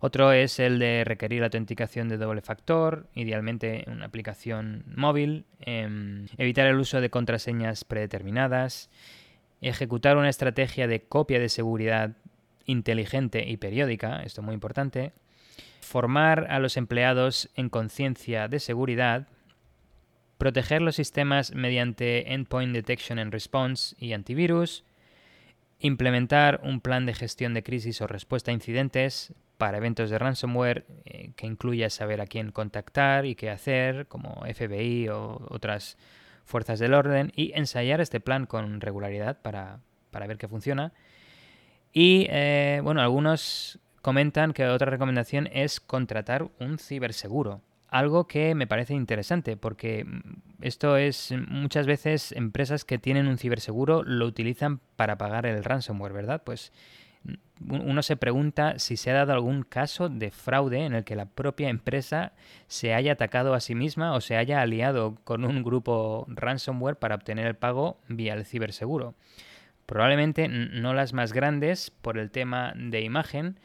Otro 0.00 0.32
es 0.32 0.58
el 0.58 0.78
de 0.78 1.04
requerir 1.04 1.42
autenticación 1.42 2.08
de 2.08 2.18
doble 2.18 2.42
factor, 2.42 3.08
idealmente 3.14 3.84
en 3.86 3.96
una 3.96 4.06
aplicación 4.06 4.84
móvil, 4.94 5.46
em, 5.60 6.26
evitar 6.36 6.66
el 6.66 6.76
uso 6.76 7.00
de 7.00 7.10
contraseñas 7.10 7.84
predeterminadas, 7.84 8.90
ejecutar 9.60 10.16
una 10.16 10.28
estrategia 10.28 10.86
de 10.86 11.00
copia 11.00 11.40
de 11.40 11.48
seguridad 11.48 12.12
inteligente 12.66 13.48
y 13.48 13.56
periódica, 13.56 14.22
esto 14.22 14.40
es 14.42 14.44
muy 14.44 14.54
importante, 14.54 15.12
formar 15.80 16.46
a 16.50 16.58
los 16.58 16.76
empleados 16.76 17.48
en 17.54 17.70
conciencia 17.70 18.48
de 18.48 18.60
seguridad, 18.60 19.28
proteger 20.36 20.82
los 20.82 20.96
sistemas 20.96 21.54
mediante 21.54 22.34
Endpoint 22.34 22.74
Detection 22.74 23.18
and 23.18 23.32
Response 23.32 23.96
y 23.98 24.12
antivirus, 24.12 24.84
implementar 25.78 26.60
un 26.62 26.80
plan 26.80 27.06
de 27.06 27.14
gestión 27.14 27.54
de 27.54 27.62
crisis 27.62 28.00
o 28.00 28.06
respuesta 28.06 28.50
a 28.50 28.54
incidentes, 28.54 29.34
para 29.56 29.78
eventos 29.78 30.10
de 30.10 30.18
ransomware 30.18 30.86
eh, 31.04 31.30
que 31.36 31.46
incluya 31.46 31.90
saber 31.90 32.20
a 32.20 32.26
quién 32.26 32.52
contactar 32.52 33.26
y 33.26 33.34
qué 33.34 33.50
hacer, 33.50 34.06
como 34.06 34.44
FBI 34.46 35.08
o 35.08 35.46
otras 35.48 35.96
fuerzas 36.44 36.78
del 36.78 36.94
orden, 36.94 37.32
y 37.34 37.52
ensayar 37.54 38.00
este 38.00 38.20
plan 38.20 38.46
con 38.46 38.80
regularidad 38.80 39.40
para, 39.40 39.80
ver 40.12 40.38
qué 40.38 40.48
funciona. 40.48 40.92
Y 41.92 42.26
eh, 42.30 42.80
bueno, 42.82 43.00
algunos 43.00 43.78
comentan 44.02 44.52
que 44.52 44.66
otra 44.66 44.90
recomendación 44.90 45.48
es 45.52 45.80
contratar 45.80 46.48
un 46.60 46.78
ciberseguro. 46.78 47.62
Algo 47.88 48.26
que 48.26 48.54
me 48.54 48.66
parece 48.66 48.94
interesante 48.94 49.56
porque 49.56 50.06
esto 50.60 50.96
es 50.96 51.34
muchas 51.48 51.86
veces 51.86 52.32
empresas 52.32 52.84
que 52.84 52.98
tienen 52.98 53.28
un 53.28 53.38
ciberseguro 53.38 54.02
lo 54.02 54.26
utilizan 54.26 54.80
para 54.96 55.18
pagar 55.18 55.46
el 55.46 55.62
ransomware, 55.62 56.12
¿verdad? 56.12 56.42
Pues 56.44 56.72
uno 57.68 58.02
se 58.02 58.16
pregunta 58.16 58.78
si 58.78 58.96
se 58.96 59.10
ha 59.10 59.14
dado 59.14 59.32
algún 59.32 59.62
caso 59.62 60.08
de 60.08 60.30
fraude 60.30 60.84
en 60.84 60.94
el 60.94 61.04
que 61.04 61.16
la 61.16 61.26
propia 61.26 61.68
empresa 61.68 62.32
se 62.66 62.94
haya 62.94 63.12
atacado 63.12 63.54
a 63.54 63.60
sí 63.60 63.74
misma 63.74 64.14
o 64.14 64.20
se 64.20 64.36
haya 64.36 64.60
aliado 64.60 65.16
con 65.24 65.44
un 65.44 65.62
grupo 65.62 66.26
ransomware 66.28 66.96
para 66.96 67.14
obtener 67.14 67.46
el 67.46 67.56
pago 67.56 67.98
vía 68.08 68.34
el 68.34 68.44
ciberseguro. 68.44 69.14
Probablemente 69.86 70.48
no 70.48 70.94
las 70.94 71.12
más 71.12 71.32
grandes 71.32 71.90
por 71.90 72.18
el 72.18 72.30
tema 72.30 72.74
de 72.76 73.02
imagen, 73.02 73.58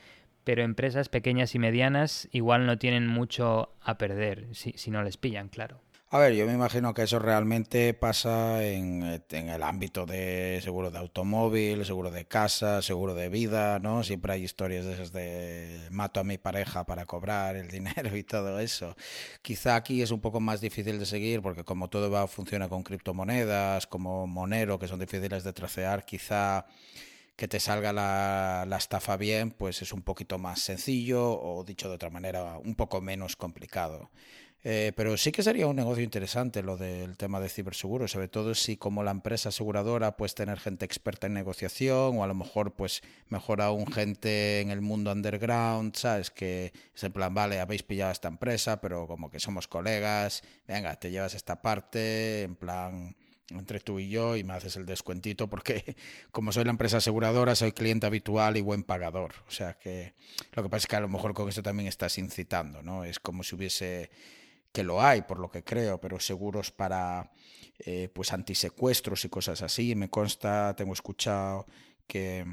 pero 0.44 0.64
empresas 0.64 1.10
pequeñas 1.10 1.56
y 1.56 1.60
medianas 1.60 2.28
igual 2.32 2.66
no 2.66 2.78
tienen 2.78 3.08
mucho 3.08 3.74
a 3.82 3.98
perder 3.98 4.48
si, 4.54 4.74
si 4.74 4.92
no 4.92 5.04
les 5.04 5.18
pillan, 5.18 5.50
claro. 5.50 5.82
A 6.14 6.20
ver, 6.20 6.34
yo 6.34 6.46
me 6.46 6.52
imagino 6.52 6.94
que 6.94 7.04
eso 7.04 7.20
realmente 7.20 7.94
pasa 7.94 8.66
en, 8.68 9.02
el 9.02 9.64
ámbito 9.64 10.06
de 10.06 10.60
seguro 10.62 10.92
de 10.92 10.98
automóvil, 10.98 11.86
seguro 11.86 12.12
de 12.12 12.26
casa, 12.26 12.82
seguro 12.82 13.16
de 13.16 13.30
vida, 13.30 13.80
¿no? 13.80 14.04
Siempre 14.04 14.34
hay 14.34 14.44
historias 14.44 14.84
de 14.84 14.92
esas 14.92 15.14
de 15.14 15.88
mato 15.90 16.20
a 16.20 16.26
mi 16.26 16.38
pareja 16.38 16.86
para 16.86 17.06
cobrar 17.06 17.56
el 17.56 17.70
dinero 17.70 18.14
y 18.18 18.24
todo 18.24 18.60
eso. 18.60 18.98
Quizá 19.42 19.78
aquí 19.78 20.02
es 20.02 20.12
un 20.12 20.20
poco 20.20 20.42
más 20.42 20.60
difícil 20.60 21.00
de 21.00 21.06
seguir 21.06 21.42
porque 21.42 21.64
como 21.64 21.90
todo 21.90 22.12
va 22.12 22.28
funciona 22.28 22.68
con 22.68 22.84
criptomonedas, 22.84 23.88
como 23.88 24.28
Monero, 24.28 24.80
que 24.80 24.90
son 24.90 25.00
difíciles 25.00 25.46
de 25.46 25.54
tracear, 25.54 26.04
quizá 26.04 26.66
que 27.42 27.48
te 27.48 27.60
salga 27.60 27.92
la, 27.92 28.78
estafa 28.78 29.18
bien, 29.18 29.50
pues 29.50 29.82
es 29.82 29.94
un 29.94 30.04
poquito 30.04 30.38
más 30.38 30.62
sencillo 30.62 31.42
o 31.42 31.64
dicho 31.64 31.90
de 31.90 31.96
otra 31.96 32.12
manera, 32.12 32.60
un 32.60 32.76
poco 32.76 33.02
menos 33.02 33.36
complicado. 33.36 34.12
Eh, 34.64 34.92
pero 34.96 35.18
sí 35.18 35.32
que 35.32 35.42
sería 35.42 35.66
un 35.66 35.76
negocio 35.76 36.04
interesante 36.04 36.62
lo 36.62 36.78
del 36.78 37.18
tema 37.18 37.40
de 37.40 37.50
ciberseguro, 37.50 38.08
sobre 38.08 38.28
todo 38.28 38.54
si 38.54 38.78
como 38.78 39.02
la 39.02 39.10
empresa 39.10 39.50
aseguradora 39.50 40.18
pues 40.18 40.36
tener 40.36 40.60
gente 40.60 40.86
experta 40.86 41.26
en 41.26 41.34
negociación 41.34 42.20
o 42.20 42.24
a 42.24 42.28
lo 42.28 42.36
mejor 42.36 42.76
pues 42.76 43.02
mejor 43.30 43.64
aún 43.64 43.88
gente 43.88 44.62
en 44.62 44.70
el 44.70 44.82
mundo 44.82 45.12
underground, 45.12 45.96
¿sabes? 45.96 46.30
Que 46.30 46.72
es 46.94 47.04
en 47.04 47.12
plan, 47.12 47.34
vale, 47.34 47.60
habéis 47.60 47.82
pillado 47.82 48.12
esta 48.12 48.28
empresa, 48.28 48.80
pero 48.82 49.08
como 49.08 49.32
que 49.32 49.40
somos 49.40 49.68
colegas, 49.68 50.44
venga, 50.68 50.96
te 51.00 51.10
llevas 51.10 51.34
esta 51.34 51.60
parte, 51.64 52.44
en 52.44 52.56
plan 52.56 53.16
entre 53.60 53.80
tú 53.80 54.00
y 54.00 54.10
yo 54.10 54.36
y 54.36 54.44
me 54.44 54.54
haces 54.54 54.76
el 54.76 54.86
descuentito 54.86 55.50
porque 55.50 55.96
como 56.32 56.52
soy 56.52 56.64
la 56.64 56.72
empresa 56.72 56.98
aseguradora 56.98 57.56
soy 57.56 57.72
cliente 57.72 58.08
habitual 58.08 58.58
y 58.58 58.62
buen 58.62 58.84
pagador. 58.84 59.34
O 59.48 59.52
sea 59.52 59.74
que 59.74 60.14
lo 60.54 60.64
que 60.64 60.70
pasa 60.70 60.86
es 60.86 60.88
que 60.88 60.96
a 60.96 61.02
lo 61.02 61.10
mejor 61.10 61.34
con 61.34 61.50
eso 61.50 61.62
también 61.62 61.88
estás 61.88 62.18
incitando, 62.18 62.82
¿no? 62.82 63.04
Es 63.04 63.20
como 63.20 63.44
si 63.44 63.56
hubiese 63.56 64.10
que 64.72 64.84
lo 64.84 65.02
hay, 65.02 65.24
por 65.24 65.40
lo 65.40 65.52
que 65.52 65.64
creo, 65.64 66.00
pero 66.00 66.20
seguros 66.20 66.72
para 66.72 67.32
eh, 67.80 68.10
pues 68.14 68.32
antisecuestros 68.32 69.26
y 69.26 69.30
cosas 69.30 69.62
así. 69.62 69.96
Me 69.96 70.10
consta, 70.10 70.76
tengo 70.76 70.94
escuchado 70.94 71.66
que 72.08 72.46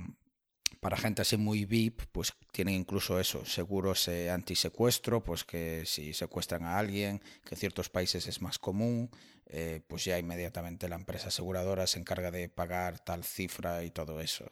para 0.81 0.97
gente 0.97 1.23
así 1.23 1.37
muy 1.37 1.65
VIP, 1.65 2.03
pues 2.13 2.33
tienen 2.53 2.75
incluso 2.75 3.19
eso, 3.19 3.45
seguros 3.45 4.07
eh, 4.09 4.31
antisecuestro, 4.31 5.23
pues 5.23 5.45
que 5.45 5.83
si 5.87 6.13
secuestran 6.13 6.65
a 6.65 6.79
alguien, 6.79 7.21
que 7.45 7.55
en 7.55 7.59
ciertos 7.59 7.89
países 7.89 8.27
es 8.27 8.41
más 8.41 8.59
común, 8.59 9.11
eh, 9.49 9.81
pues 9.87 10.05
ya 10.05 10.19
inmediatamente 10.19 10.89
la 10.89 10.97
empresa 10.97 11.29
aseguradora 11.29 11.87
se 11.87 11.99
encarga 11.99 12.31
de 12.31 12.49
pagar 12.49 12.99
tal 12.99 13.25
cifra 13.25 13.85
y 13.85 13.91
todo 13.91 14.21
eso. 14.21 14.51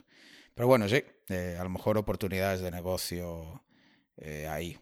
Pero 0.55 0.69
bueno, 0.69 0.89
sí, 0.89 1.05
a 1.29 1.63
lo 1.63 1.69
mejor 1.69 1.99
oportunidades 1.99 2.61
de 2.61 2.71
negocio 2.71 3.63
ahí. 4.49 4.79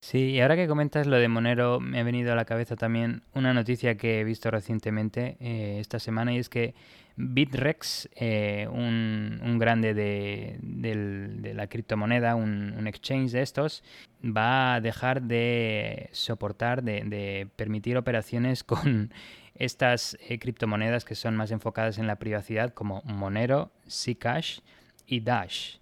Sí, 0.00 0.30
y 0.30 0.40
ahora 0.40 0.54
que 0.54 0.68
comentas 0.68 1.08
lo 1.08 1.16
de 1.16 1.26
Monero, 1.26 1.80
me 1.80 1.98
ha 1.98 2.04
venido 2.04 2.32
a 2.32 2.36
la 2.36 2.44
cabeza 2.44 2.76
también 2.76 3.22
una 3.34 3.52
noticia 3.52 3.96
que 3.96 4.20
he 4.20 4.24
visto 4.24 4.48
recientemente 4.50 5.36
eh, 5.40 5.78
esta 5.80 5.98
semana 5.98 6.32
y 6.32 6.38
es 6.38 6.48
que 6.48 6.74
Bitrex, 7.16 8.08
eh, 8.14 8.68
un, 8.70 9.58
grande 9.58 9.92
de, 9.92 11.52
la 11.52 11.66
criptomoneda, 11.66 12.36
un, 12.36 12.86
exchange 12.86 13.32
de 13.32 13.42
estos, 13.42 13.82
va 14.24 14.74
a 14.74 14.80
dejar 14.80 15.22
de 15.22 16.10
soportar, 16.12 16.84
de, 16.84 17.48
permitir 17.56 17.96
operaciones 17.96 18.62
con 18.64 19.12
estas 19.58 20.16
eh, 20.20 20.38
criptomonedas 20.38 21.04
que 21.04 21.14
son 21.14 21.36
más 21.36 21.50
enfocadas 21.50 21.98
en 21.98 22.06
la 22.06 22.16
privacidad 22.16 22.72
como 22.72 23.02
Monero, 23.04 23.72
Zcash 23.90 24.60
y 25.06 25.20
Dash. 25.20 25.76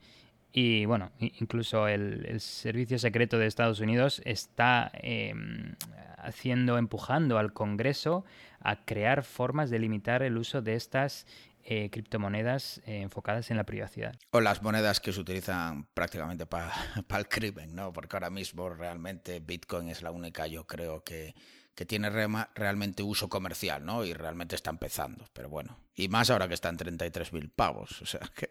Y 0.53 0.87
bueno, 0.87 1.13
incluso 1.19 1.87
el, 1.87 2.41
Servicio 2.41 2.99
Secreto 2.99 3.39
de 3.39 3.47
Estados 3.47 3.81
Unidos 3.81 4.23
está 4.25 4.91
em, 4.95 5.75
haciendo, 6.17 6.79
empujando 6.79 7.37
al 7.37 7.53
Congreso 7.53 8.25
a 8.61 8.85
crear 8.87 9.23
formas 9.23 9.69
de 9.69 9.79
limitar 9.79 10.23
el 10.23 10.39
uso 10.39 10.63
de 10.63 10.75
estas 10.75 11.27
eh, 11.63 11.91
criptomonedas 11.91 12.79
eh, 12.87 13.03
enfocadas 13.03 13.51
en 13.51 13.59
la 13.59 13.65
privacidad. 13.65 14.15
O 14.31 14.41
las 14.41 14.63
monedas 14.63 15.01
que 15.01 15.13
se 15.13 15.21
utilizan 15.21 15.85
prácticamente 15.93 16.47
para 16.47 16.73
el 17.19 17.29
crimen, 17.29 17.75
¿no? 17.75 17.93
Porque 17.93 18.17
ahora 18.17 18.31
mismo 18.31 18.71
realmente 18.71 19.41
Bitcoin 19.41 19.89
es 19.89 20.01
la 20.01 20.11
única, 20.11 20.47
yo 20.47 20.67
creo 20.67 21.05
que, 21.05 21.35
que 21.77 21.85
tiene 21.85 22.11
realmente 22.55 23.03
uso 23.03 23.29
comercial, 23.29 23.85
¿no? 23.85 24.05
Y 24.05 24.15
realmente 24.15 24.57
está 24.57 24.71
empezando, 24.71 25.27
pero 25.35 25.51
bueno. 25.51 25.79
Y 25.95 26.09
más 26.09 26.31
ahora 26.31 26.49
que 26.49 26.55
están 26.55 26.79
33.000 26.79 27.51
pavos, 27.55 28.03
o 28.03 28.07
sea 28.07 28.23
que... 28.35 28.49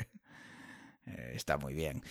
Eh, 1.07 1.33
está 1.35 1.57
muy 1.57 1.73
bien. 1.73 2.01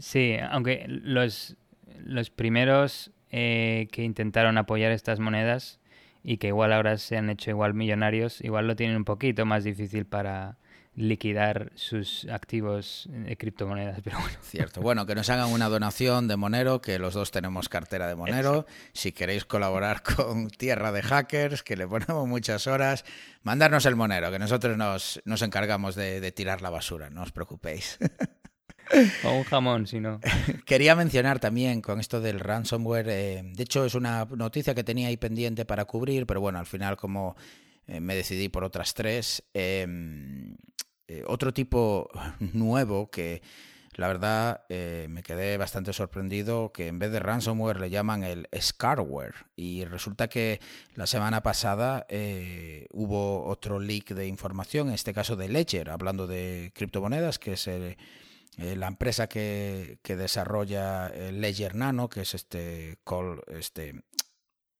Sí, 0.00 0.36
aunque 0.50 0.84
los, 0.86 1.56
los 1.98 2.28
primeros 2.28 3.10
eh, 3.30 3.88
que 3.90 4.02
intentaron 4.02 4.58
apoyar 4.58 4.92
estas 4.92 5.18
monedas 5.18 5.80
y 6.22 6.38
que 6.38 6.48
igual 6.48 6.72
ahora 6.72 6.98
se 6.98 7.16
han 7.16 7.30
hecho 7.30 7.50
igual 7.50 7.74
millonarios, 7.74 8.42
igual 8.42 8.66
lo 8.66 8.76
tienen 8.76 8.96
un 8.96 9.04
poquito 9.04 9.46
más 9.46 9.64
difícil 9.64 10.04
para, 10.06 10.58
liquidar 10.96 11.72
sus 11.74 12.26
activos 12.30 13.08
de 13.10 13.36
criptomonedas, 13.36 14.00
pero 14.04 14.18
bueno. 14.20 14.36
Cierto. 14.42 14.80
Bueno, 14.80 15.06
que 15.06 15.14
nos 15.14 15.28
hagan 15.30 15.50
una 15.50 15.68
donación 15.68 16.28
de 16.28 16.36
Monero, 16.36 16.80
que 16.80 16.98
los 16.98 17.14
dos 17.14 17.30
tenemos 17.30 17.68
cartera 17.68 18.06
de 18.06 18.14
Monero. 18.14 18.66
Si 18.92 19.12
queréis 19.12 19.44
colaborar 19.44 20.02
con 20.16 20.48
Tierra 20.50 20.92
de 20.92 21.02
Hackers, 21.02 21.62
que 21.62 21.76
le 21.76 21.86
ponemos 21.86 22.26
muchas 22.28 22.66
horas, 22.66 23.04
mandarnos 23.42 23.86
el 23.86 23.96
Monero, 23.96 24.30
que 24.30 24.38
nosotros 24.38 24.76
nos, 24.76 25.20
nos 25.24 25.42
encargamos 25.42 25.94
de, 25.94 26.32
tirar 26.32 26.62
la 26.62 26.70
basura, 26.70 27.10
no 27.10 27.22
os 27.22 27.32
preocupéis. 27.32 27.98
O 29.24 29.32
un 29.32 29.44
jamón, 29.44 29.86
si 29.86 29.98
no. 29.98 30.20
Quería 30.66 30.94
mencionar 30.94 31.38
también 31.38 31.80
con 31.80 32.00
esto 32.00 32.20
del 32.20 32.40
ransomware, 32.40 33.08
eh, 33.08 33.42
de 33.44 33.62
hecho 33.62 33.84
es 33.84 33.94
una 33.94 34.26
noticia 34.26 34.74
que 34.74 34.84
tenía 34.84 35.08
ahí 35.08 35.16
pendiente 35.16 35.64
para 35.64 35.84
cubrir, 35.86 36.26
pero 36.26 36.40
bueno, 36.40 36.58
al 36.58 36.66
final 36.66 36.96
como 36.96 37.34
eh, 37.86 38.00
me 38.00 38.14
decidí 38.14 38.48
por 38.48 38.64
otras 38.64 38.94
tres. 38.94 39.42
Em, 39.52 40.56
eh, 41.06 41.22
otro 41.26 41.52
tipo 41.52 42.08
nuevo 42.52 43.10
que 43.10 43.42
la 43.96 44.08
verdad 44.08 44.64
eh, 44.68 45.06
me 45.08 45.22
quedé 45.22 45.56
bastante 45.56 45.92
sorprendido 45.92 46.72
que 46.72 46.88
en 46.88 46.98
vez 46.98 47.12
de 47.12 47.20
ransomware 47.20 47.78
le 47.78 47.90
llaman 47.90 48.24
el 48.24 48.48
scarware. 48.58 49.34
Y 49.54 49.84
resulta 49.84 50.28
que 50.28 50.60
la 50.94 51.06
semana 51.06 51.42
pasada 51.42 52.06
eh, 52.08 52.86
hubo 52.92 53.44
otro 53.44 53.78
leak 53.78 54.14
de 54.14 54.26
información, 54.26 54.88
en 54.88 54.94
este 54.94 55.14
caso 55.14 55.36
de 55.36 55.48
Ledger, 55.48 55.90
hablando 55.90 56.26
de 56.26 56.72
criptomonedas, 56.74 57.38
que 57.38 57.52
es 57.52 57.68
la 58.56 58.86
empresa 58.88 59.28
que, 59.28 59.98
que 60.02 60.16
desarrolla 60.16 61.08
Ledger 61.08 61.76
Nano, 61.76 62.08
que 62.08 62.22
es 62.22 62.34
este, 62.34 62.98
call, 63.04 63.42
este 63.48 64.02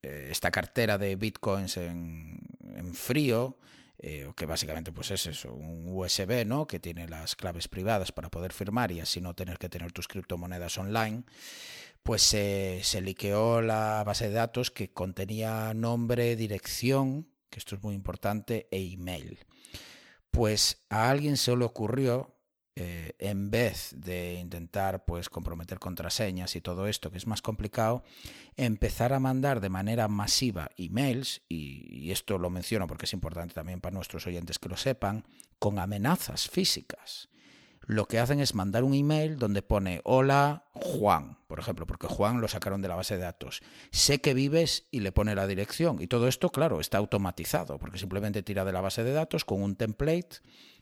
esta 0.02 0.50
cartera 0.50 0.98
de 0.98 1.16
bitcoins 1.16 1.78
en, 1.78 2.38
en 2.76 2.92
frío 2.92 3.56
eh, 4.06 4.30
que 4.36 4.44
básicamente 4.44 4.92
pues 4.92 5.10
es 5.12 5.24
eso, 5.24 5.54
un 5.54 5.86
USB, 5.86 6.44
¿no? 6.44 6.66
Que 6.66 6.78
tiene 6.78 7.08
las 7.08 7.36
claves 7.36 7.68
privadas 7.68 8.12
para 8.12 8.30
poder 8.30 8.52
firmar 8.52 8.92
y 8.92 9.00
así 9.00 9.22
no 9.22 9.34
tener 9.34 9.56
que 9.56 9.70
tener 9.70 9.92
tus 9.92 10.08
criptomonedas 10.08 10.76
online, 10.76 11.24
pues 12.02 12.20
se 12.20 13.00
liqueó 13.00 13.62
la 13.62 14.02
base 14.04 14.28
de 14.28 14.34
datos 14.34 14.70
que 14.70 14.92
contenía 14.92 15.72
nombre, 15.72 16.36
dirección, 16.36 17.30
que 17.48 17.58
esto 17.58 17.76
es 17.76 17.82
muy 17.82 17.94
importante, 17.94 18.68
e 18.70 18.92
email. 18.92 19.38
Pues 20.30 20.84
a 20.90 21.08
alguien 21.08 21.38
se 21.38 21.56
le 21.56 21.64
ocurrió 21.64 22.33
eh, 22.76 23.12
en 23.20 23.52
vez 23.52 23.94
de 23.96 24.34
intentar 24.34 25.04
pues 25.04 25.28
comprometer 25.28 25.78
contraseñas 25.78 26.56
y 26.56 26.60
todo 26.60 26.88
esto 26.88 27.12
que 27.12 27.18
es 27.18 27.26
más 27.28 27.40
complicado, 27.40 28.02
empezar 28.56 29.12
a 29.12 29.20
mandar 29.20 29.60
de 29.60 29.68
manera 29.68 30.08
masiva 30.08 30.70
emails, 30.76 31.42
y, 31.48 32.10
esto 32.10 32.36
lo 32.36 32.50
menciono 32.50 32.88
porque 32.88 33.06
es 33.06 33.12
importante 33.12 33.54
también 33.54 33.80
para 33.80 33.94
nuestros 33.94 34.26
oyentes 34.26 34.58
que 34.58 34.68
lo 34.68 34.76
sepan, 34.76 35.24
con 35.60 35.78
amenazas 35.78 36.48
físicas. 36.48 37.28
Lo 37.86 38.06
que 38.06 38.18
hacen 38.18 38.40
es 38.40 38.54
mandar 38.54 38.82
un 38.82 38.94
email 38.94 39.38
donde 39.38 39.62
pone 39.62 40.00
hola 40.02 40.64
Juan, 40.72 41.38
por 41.46 41.60
ejemplo, 41.60 41.86
porque 41.86 42.08
Juan 42.08 42.40
lo 42.40 42.48
sacaron 42.48 42.82
de 42.82 42.88
la 42.88 42.96
base 42.96 43.16
de 43.16 43.22
datos. 43.22 43.62
Sé 43.92 44.20
que 44.20 44.34
vives 44.34 44.88
y 44.90 45.00
le 45.00 45.12
pone 45.12 45.34
la 45.34 45.46
dirección. 45.46 46.00
Y 46.00 46.08
todo 46.08 46.26
esto, 46.26 46.50
claro, 46.50 46.80
está 46.80 46.98
automatizado, 46.98 47.78
porque 47.78 47.98
simplemente 47.98 48.42
tira 48.42 48.64
de 48.64 48.72
la 48.72 48.80
base 48.80 49.04
de 49.04 49.12
datos 49.12 49.44
con 49.44 49.62
un 49.62 49.76
template, 49.76 50.38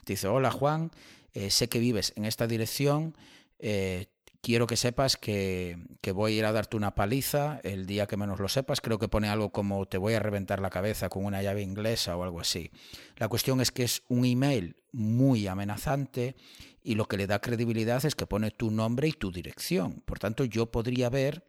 dice 0.07 0.29
hola 0.29 0.51
Juan, 0.51 0.91
eh, 1.35 1.51
sé 1.51 1.69
que 1.69 1.79
vives 1.79 2.13
en 2.17 2.25
esta 2.25 2.47
dirección, 2.47 3.17
eh, 3.59 4.07
quiero 4.43 4.67
que 4.67 4.77
sepas 4.77 5.17
que, 5.17 5.79
voy 6.13 6.33
a 6.33 6.37
ir 6.37 6.45
a 6.45 6.53
darte 6.53 6.77
una 6.77 6.95
paliza 6.95 7.61
el 7.63 7.87
día 7.87 8.07
que 8.07 8.17
menos 8.17 8.41
lo 8.41 8.49
sepas. 8.49 8.81
Creo 8.81 8.99
que 8.99 9.09
pone 9.09 9.29
algo 9.29 9.51
como 9.51 9.87
te 9.87 9.99
voy 9.99 10.15
a 10.15 10.21
reventar 10.21 10.61
la 10.61 10.71
cabeza 10.71 11.09
con 11.09 11.25
una 11.25 11.43
llave 11.43 11.63
inglesa 11.63 12.17
o 12.17 12.23
algo 12.25 12.41
así. 12.41 12.71
La 13.17 13.29
cuestión 13.29 13.61
es 13.61 13.71
que 13.71 13.85
es 13.85 14.03
un 14.09 14.25
email 14.25 14.77
muy 14.91 15.47
amenazante 15.47 16.37
y 16.83 16.97
lo 16.97 17.07
que 17.07 17.17
le 17.17 17.27
da 17.27 17.41
credibilidad 17.41 18.05
es 18.05 18.15
que 18.15 18.27
pone 18.27 18.51
tu 18.51 18.71
nombre 18.71 19.09
y 19.09 19.13
tu 19.13 19.31
dirección. 19.31 20.03
Por 20.05 20.19
tanto, 20.19 20.45
yo 20.45 20.71
podría 20.71 21.09
ver 21.09 21.45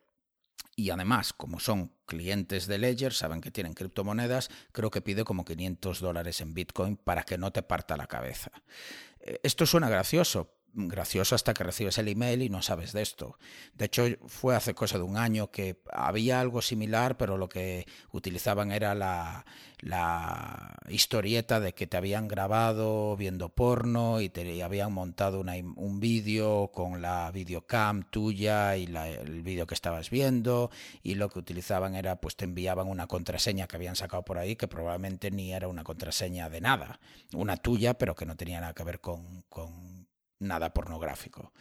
y 0.76 0.90
además, 0.90 1.34
como 1.34 1.60
son 1.60 1.92
clientes 2.06 2.66
de 2.66 2.80
Ledger, 2.80 3.14
saben 3.14 3.42
que 3.42 3.52
tienen 3.52 3.74
criptomonedas, 3.74 4.50
creo 4.72 4.90
que 4.90 5.02
pide 5.02 5.24
como 5.24 5.46
500 5.46 6.00
dólares 6.00 6.42
en 6.42 6.54
Bitcoin 6.56 6.98
para 6.98 7.24
que 7.24 7.38
no 7.38 7.52
te 7.52 7.62
parta 7.62 7.96
la 7.96 8.08
cabeza. 8.08 8.52
Esto 9.42 9.66
suena 9.66 9.90
gracioso, 9.90 10.63
gracioso 10.74 11.36
hasta 11.36 11.54
que 11.54 11.64
recibes 11.64 11.98
el 11.98 12.08
email 12.08 12.42
y 12.42 12.50
no 12.50 12.62
sabes 12.62 12.94
de 12.94 13.02
esto. 13.02 13.38
De 13.76 13.86
hecho, 13.86 14.06
fue 14.28 14.56
hace 14.56 14.74
cosa 14.74 14.98
de 14.98 15.04
un 15.04 15.18
año 15.18 15.52
que 15.52 15.78
había 15.92 16.40
algo 16.40 16.62
similar, 16.62 17.18
pero 17.18 17.38
lo 17.38 17.48
que 17.50 17.86
utilizaban 18.12 18.72
era 18.72 18.96
la, 18.96 19.46
historieta 20.90 21.60
de 21.60 21.74
que 21.74 21.88
te 21.88 21.98
habían 21.98 22.28
grabado 22.28 23.18
viendo 23.18 23.50
porno 23.50 24.22
y 24.22 24.30
te 24.30 24.64
habían 24.64 24.94
montado 24.94 25.42
un 25.42 26.00
vídeo 26.00 26.72
con 26.74 27.02
la 27.02 27.32
videocam 27.32 28.04
tuya 28.10 28.78
y 28.78 28.86
el 28.86 29.42
vídeo 29.44 29.68
que 29.68 29.74
estabas 29.74 30.10
viendo 30.10 30.72
y 31.04 31.16
lo 31.16 31.30
que 31.30 31.40
utilizaban 31.40 31.96
era 31.96 32.16
pues 32.16 32.36
te 32.38 32.46
enviaban 32.46 32.88
una 32.88 33.08
contraseña 33.08 33.68
que 33.68 33.76
habían 33.76 33.96
sacado 33.98 34.24
por 34.24 34.38
ahí 34.38 34.56
que 34.56 34.68
probablemente 34.68 35.32
ni 35.32 35.54
era 35.54 35.68
una 35.68 35.84
contraseña 35.84 36.50
de 36.50 36.62
nada, 36.62 37.00
una 37.34 37.58
tuya 37.58 37.94
pero 37.96 38.16
que 38.16 38.26
no 38.26 38.38
tenía 38.38 38.62
nada 38.62 38.74
que 38.74 38.84
ver 38.84 39.02
con 39.02 39.44
nada 40.44 40.74
pornográfico. 40.74 41.54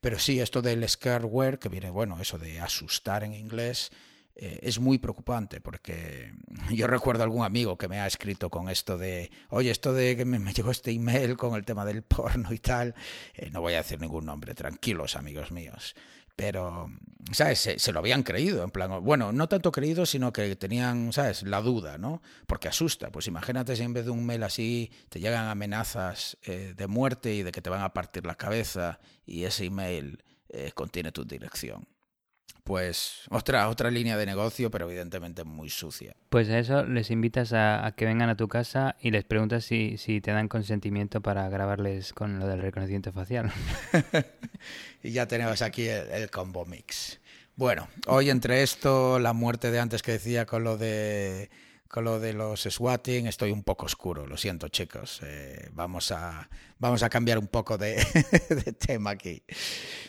Pero 0.00 0.18
sí, 0.18 0.40
esto 0.40 0.62
del 0.62 0.88
scareware, 0.88 1.58
que 1.58 1.68
viene, 1.68 1.90
bueno, 1.90 2.20
eso 2.20 2.38
de 2.38 2.60
asustar 2.60 3.24
en 3.24 3.34
inglés, 3.34 3.90
eh, 4.36 4.58
es 4.62 4.80
muy 4.80 4.98
preocupante 4.98 5.60
porque 5.60 6.32
yo 6.72 6.86
recuerdo 6.86 7.22
algún 7.22 7.44
amigo 7.44 7.78
que 7.78 7.88
me 7.88 8.00
ha 8.00 8.06
escrito 8.06 8.50
con 8.50 8.68
esto 8.68 8.98
de, 8.98 9.30
oye, 9.48 9.70
esto 9.70 9.92
de 9.92 10.16
que 10.16 10.24
me, 10.24 10.52
llegó 10.52 10.70
este 10.70 10.90
email 10.90 11.36
con 11.36 11.54
el 11.54 11.64
tema 11.64 11.84
del 11.84 12.02
porno 12.02 12.52
y 12.52 12.58
tal, 12.58 12.94
eh, 13.34 13.50
no 13.50 13.60
voy 13.60 13.74
a 13.74 13.78
decir 13.78 14.00
ningún 14.00 14.26
nombre, 14.26 14.54
tranquilos 14.54 15.16
amigos 15.16 15.52
míos 15.52 15.94
pero, 16.36 16.90
¿sabes? 17.32 17.60
Se, 17.76 17.92
lo 17.92 17.98
habían 17.98 18.22
creído, 18.22 18.64
en 18.64 18.70
plan, 18.70 19.02
bueno, 19.04 19.32
no 19.32 19.48
tanto 19.48 19.72
creído, 19.72 20.06
sino 20.06 20.32
que 20.32 20.56
tenían, 20.56 21.12
¿sabes? 21.12 21.42
La 21.42 21.60
duda, 21.60 21.98
¿no? 21.98 22.22
Porque 22.46 22.68
asusta, 22.68 23.10
pues 23.10 23.26
imagínate 23.26 23.76
si 23.76 23.82
en 23.82 23.92
vez 23.92 24.04
de 24.04 24.10
un 24.10 24.26
mail 24.26 24.42
así 24.42 24.90
te 25.08 25.20
llegan 25.20 25.46
amenazas 25.48 26.36
eh, 26.42 26.74
de 26.76 26.86
muerte 26.86 27.34
y 27.34 27.42
de 27.42 27.52
que 27.52 27.62
te 27.62 27.70
van 27.70 27.82
a 27.82 27.92
partir 27.92 28.26
la 28.26 28.34
cabeza 28.34 29.00
y 29.26 29.44
ese 29.44 29.66
email 29.66 30.22
eh, 30.48 30.72
contiene 30.74 31.12
tu 31.12 31.24
dirección 31.24 31.86
pues 32.64 33.20
otra, 33.30 33.68
otra 33.68 33.90
línea 33.90 34.16
de 34.16 34.26
negocio, 34.26 34.70
pero 34.70 34.88
evidentemente 34.88 35.44
muy 35.44 35.68
sucia. 35.68 36.16
Pues 36.30 36.48
a 36.48 36.58
eso 36.58 36.84
les 36.84 37.10
invitas 37.10 37.52
a, 37.52 37.92
que 37.96 38.06
vengan 38.06 38.30
a 38.30 38.36
tu 38.36 38.48
casa 38.48 38.96
y 39.00 39.10
les 39.10 39.24
preguntas 39.24 39.64
si, 39.64 39.98
si 39.98 40.20
te 40.20 40.32
dan 40.32 40.48
consentimiento 40.48 41.20
para 41.20 41.48
grabarles 41.50 42.12
con 42.14 42.40
lo 42.40 42.48
del 42.48 42.60
reconocimiento 42.60 43.12
facial. 43.12 43.52
y 45.02 45.12
ya 45.12 45.28
tenemos 45.28 45.62
aquí 45.62 45.86
el 45.86 46.30
combo 46.30 46.64
mix. 46.64 47.20
Bueno, 47.56 47.88
hoy 48.08 48.30
entre 48.30 48.62
esto, 48.62 49.20
la 49.20 49.32
muerte 49.32 49.70
de 49.70 49.78
antes 49.78 50.02
que 50.02 50.12
decía 50.12 50.44
con 50.46 50.64
lo 50.64 50.76
de 50.76 51.50
con 51.88 52.04
lo 52.04 52.18
de 52.18 52.32
los 52.32 52.62
swatting 52.62 53.26
estoy 53.26 53.50
un 53.52 53.62
poco 53.62 53.86
oscuro, 53.86 54.26
lo 54.26 54.36
siento 54.36 54.68
chicos. 54.68 55.20
Eh, 55.22 55.68
vamos, 55.72 56.10
a, 56.10 56.48
vamos 56.78 57.02
a 57.02 57.10
cambiar 57.10 57.38
un 57.38 57.46
poco 57.46 57.78
de, 57.78 57.96
tema 58.78 59.10
aquí. 59.10 59.42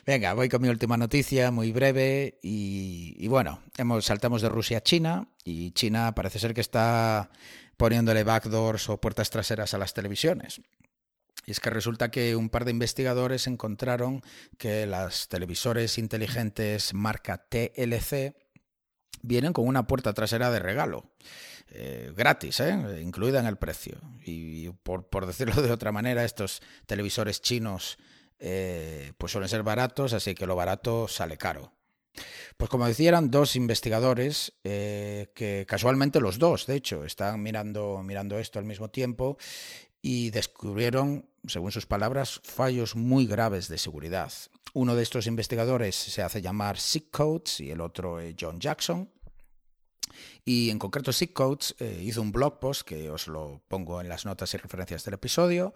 Venga, 0.06 0.34
voy 0.34 0.49
con 0.49 0.61
mi 0.61 0.69
última 0.69 0.97
noticia, 0.97 1.52
muy 1.52 1.72
breve. 1.72 2.39
Y, 2.41 3.27
bueno, 3.27 3.61
hemos, 3.77 4.06
saltamos 4.06 4.41
de 4.41 4.49
Rusia 4.49 4.80
a 4.80 4.81
China 4.81 5.27
y 5.43 5.72
China 5.72 6.14
parece 6.15 6.39
ser 6.39 6.53
que 6.53 6.61
está 6.61 7.30
poniéndole 7.77 8.23
backdoors 8.23 8.89
o 8.89 8.99
puertas 8.99 9.30
traseras 9.30 9.73
a 9.73 9.77
las 9.77 9.93
televisiones. 9.93 10.61
Y 11.45 11.52
es 11.52 11.60
que 11.60 11.69
resulta 11.69 12.10
que 12.10 12.35
un 12.35 12.49
par 12.49 12.65
de 12.65 12.72
investigadores 12.72 13.45
encontraron 13.45 14.23
que 14.57 14.88
las 14.88 15.27
televisores 15.27 15.97
inteligentes 15.99 16.93
marca 16.93 17.45
TLC 17.49 18.35
vienen 19.22 19.53
con 19.53 19.68
una 19.68 19.88
puerta 19.88 20.14
trasera 20.14 20.49
de 20.52 20.60
regalo. 20.60 21.11
Eh, 21.77 22.14
gratis, 22.15 22.61
¿eh? 22.61 23.02
incluida 23.02 23.39
en 23.39 23.45
el 23.47 23.57
precio. 23.57 23.99
Y 24.26 24.69
por, 24.69 25.27
decirlo 25.27 25.61
de 25.61 25.72
otra 25.72 25.91
manera, 25.91 26.23
estos 26.23 26.61
televisores 26.85 27.41
chinos 27.41 27.97
eh, 28.39 29.11
pues 29.18 29.34
suelen 29.34 29.49
ser 29.49 29.64
baratos, 29.64 30.14
así 30.14 30.35
que 30.35 30.47
lo 30.47 30.56
barato 30.56 31.07
sale 31.10 31.38
caro. 31.38 31.73
Pues 32.56 32.69
como 32.69 32.88
decía, 32.88 33.10
eran 33.10 33.30
dos 33.30 33.57
investigadores 33.57 34.53
que 34.64 35.65
casualmente 35.68 36.22
los 36.22 36.39
dos, 36.39 36.65
de 36.65 36.76
hecho, 36.76 37.03
están 37.03 37.43
mirando, 37.43 38.02
mirando 38.03 38.39
esto 38.39 38.57
al 38.57 38.64
mismo 38.64 38.89
tiempo 38.89 39.38
y 40.02 40.30
descubrieron, 40.30 41.27
según 41.45 41.73
sus 41.73 41.85
palabras, 41.85 42.39
fallos 42.45 42.95
muy 42.95 43.26
graves 43.26 43.68
de 43.68 43.77
seguridad. 43.77 44.31
Uno 44.73 44.95
de 44.95 45.03
estos 45.03 45.27
investigadores 45.27 45.95
se 45.95 46.22
hace 46.22 46.41
llamar 46.41 46.77
Sick 46.77 47.11
Coates 47.11 47.60
y 47.60 47.72
el 47.72 47.81
otro 47.81 48.19
John 48.39 48.61
Jackson. 48.61 49.10
Y 50.44 50.70
en 50.70 50.80
concreto, 50.80 51.12
Sick 51.12 51.34
Codes 51.34 51.76
eh, 51.80 52.02
hizo 52.04 52.22
un 52.22 52.32
blog 52.32 52.60
post 52.60 52.84
que 52.84 53.10
os 53.10 53.28
lo 53.28 53.62
pongo 53.68 54.02
en 54.02 54.10
las 54.10 54.26
notas 54.26 54.54
y 54.54 54.58
referencias 54.58 55.04
del 55.04 55.16
episodio, 55.16 55.74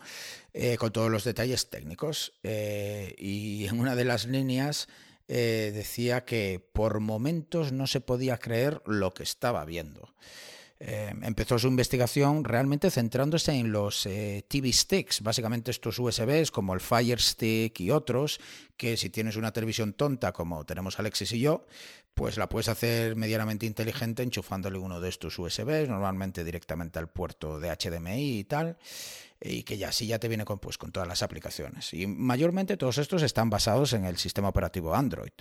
eh, 0.54 0.78
con 0.78 0.92
todos 0.92 1.10
los 1.10 1.24
detalles 1.24 1.70
técnicos. 1.70 2.34
Eh, 2.44 3.16
y 3.18 3.66
en 3.68 3.80
una 3.80 3.96
de 3.96 4.06
las 4.06 4.26
líneas 4.26 4.88
decía 5.28 6.26
que 6.26 6.60
por 6.74 7.00
momentos 7.02 7.72
no 7.72 7.86
se 7.86 8.02
podía 8.02 8.40
creer 8.40 8.82
lo 8.88 9.14
que 9.14 9.22
estaba 9.22 9.64
viendo. 9.64 10.16
Eh, 10.82 11.14
empezó 11.24 11.60
su 11.60 11.68
investigación 11.68 12.46
realmente 12.46 12.90
centrándose 12.90 13.52
en 13.52 13.72
los 13.72 14.06
eh, 14.06 14.46
TV 14.48 14.72
sticks, 14.72 15.22
básicamente 15.22 15.72
estos 15.72 16.00
USBs 16.00 16.52
como 16.52 16.74
el 16.74 16.80
Fire 16.80 17.20
Stick 17.20 17.82
y 17.82 17.92
otros, 17.92 18.40
que 18.78 18.96
si 18.96 19.10
tienes 19.10 19.36
una 19.36 19.52
televisión 19.52 19.92
tonta 19.92 20.32
como 20.32 20.66
tenemos 20.66 20.98
Alexis 20.98 21.34
y 21.34 21.42
yo, 21.42 21.66
pues 22.14 22.38
la 22.38 22.48
puedes 22.48 22.70
hacer 22.70 23.18
medianamente 23.18 23.66
inteligente 23.66 24.24
enchufándole 24.24 24.78
uno 24.78 25.02
de 25.02 25.10
estos 25.10 25.38
USBs, 25.38 25.90
normalmente 25.90 26.46
directamente 26.46 26.98
al 26.98 27.10
puerto 27.10 27.60
de 27.60 27.76
HDMI 27.76 28.40
y 28.40 28.44
tal, 28.46 28.78
y 29.42 29.64
que 29.64 29.78
ya 29.78 29.90
así 29.90 30.08
ya 30.08 30.18
te 30.20 30.30
viene 30.30 30.46
con, 30.46 30.60
pues, 30.60 30.78
con 30.78 30.94
todas 30.94 31.10
las 31.10 31.24
aplicaciones. 31.24 31.94
Y 31.94 32.08
mayormente 32.08 32.78
todos 32.78 32.98
estos 33.00 33.22
están 33.22 33.50
basados 33.50 33.92
en 33.92 34.06
el 34.06 34.18
sistema 34.18 34.48
operativo 34.48 34.96
Android. 34.96 35.32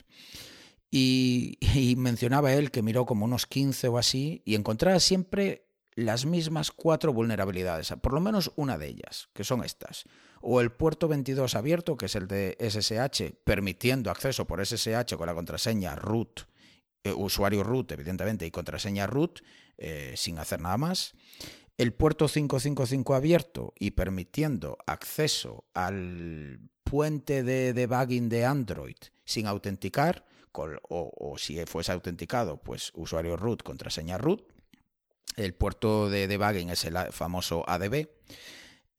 Y, 0.91 1.95
mencionaba 1.97 2.55
él 2.55 2.71
que 2.71 2.83
miró 2.83 3.05
como 3.05 3.25
unos 3.25 3.47
15 3.47 3.89
o 3.89 3.99
así 3.99 4.43
y 4.45 4.55
encontraba 4.55 4.99
siempre 5.01 5.67
las 5.95 6.27
mismas 6.27 6.71
cuatro 6.71 7.13
vulnerabilidades, 7.13 7.93
por 8.01 8.13
lo 8.13 8.21
menos 8.21 8.53
una 8.57 8.79
de 8.79 8.87
ellas, 8.87 9.29
que 9.33 9.45
son 9.45 9.65
estas. 9.65 10.05
O 10.41 10.61
el 10.61 10.71
puerto 10.71 11.09
22 11.09 11.57
abierto, 11.57 11.97
que 11.97 12.07
es 12.07 12.15
el 12.15 12.29
de 12.29 12.57
SSH, 12.61 13.35
permitiendo 13.45 14.11
acceso 14.11 14.47
por 14.47 14.65
SSH 14.65 15.17
con 15.17 15.27
la 15.27 15.35
contraseña 15.35 15.97
root, 15.97 16.43
eh, 17.03 17.13
usuario 17.13 17.65
root, 17.65 17.91
evidentemente, 17.93 18.47
y 18.47 18.51
contraseña 18.51 19.09
root, 19.09 19.41
eh, 19.77 20.15
sin 20.17 20.39
hacer 20.39 20.61
nada 20.61 20.79
más. 20.79 21.15
El 21.77 21.93
puerto 21.93 22.29
555 22.29 23.15
abierto 23.15 23.75
y 23.79 23.91
permitiendo 23.93 24.79
acceso 24.87 25.65
al 25.75 26.61
puente 26.85 27.43
de 27.43 27.73
debugging 27.73 28.29
de 28.29 28.45
Android 28.45 28.97
sin 29.25 29.47
autenticar 29.47 30.28
o, 30.53 31.35
si 31.39 31.65
fuese 31.67 31.93
autenticado, 31.93 32.59
pues 32.59 32.93
usuario 32.95 33.37
root, 33.37 33.63
contraseña 33.63 34.19
root. 34.19 34.43
El 35.37 35.55
puerto 35.55 36.11
de 36.11 36.27
debugging 36.27 36.71
es 36.71 36.85
el 36.85 36.97
famoso 37.13 37.65
ADB. 37.69 38.09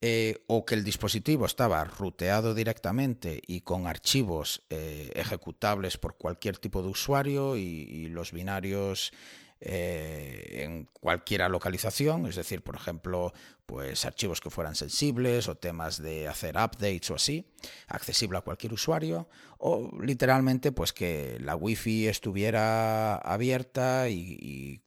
Eh, 0.01 0.45
o 0.47 0.63
que 0.65 0.75
el 0.75 0.85
dispositivo 0.85 1.45
estaba 1.45 1.83
ruteado 1.83 2.53
directamente 2.53 3.41
y 3.45 3.61
con 3.61 3.85
archivos 3.85 4.63
eh, 4.69 5.11
ejecutables 5.13 5.97
por 5.97 6.15
cualquier 6.15 6.57
tipo 6.57 6.81
de 6.81 6.87
usuario 6.87 7.57
y 7.57 8.07
los 8.07 8.31
binarios 8.31 9.11
eh, 9.61 10.63
en 10.63 10.85
cualquier 10.85 11.49
localización, 11.49 12.25
es 12.27 12.35
decir, 12.35 12.61
por 12.61 12.75
ejemplo, 12.75 13.33
pues 13.65 14.05
archivos 14.05 14.39
que 14.39 14.49
fueran 14.49 14.75
sensibles 14.75 15.47
o 15.47 15.55
temas 15.55 16.01
de 16.01 16.27
hacer 16.27 16.55
updates 16.55 17.11
o 17.11 17.15
así, 17.15 17.45
accesible 17.87 18.37
a 18.37 18.41
cualquier 18.41 18.73
usuario, 18.73 19.27
o 19.57 19.91
literalmente 20.01 20.71
pues 20.71 20.93
que 20.93 21.37
la 21.41 21.55
wifi 21.55 22.07
estuviera 22.07 23.15
abierta 23.17 24.07
y, 24.09 24.81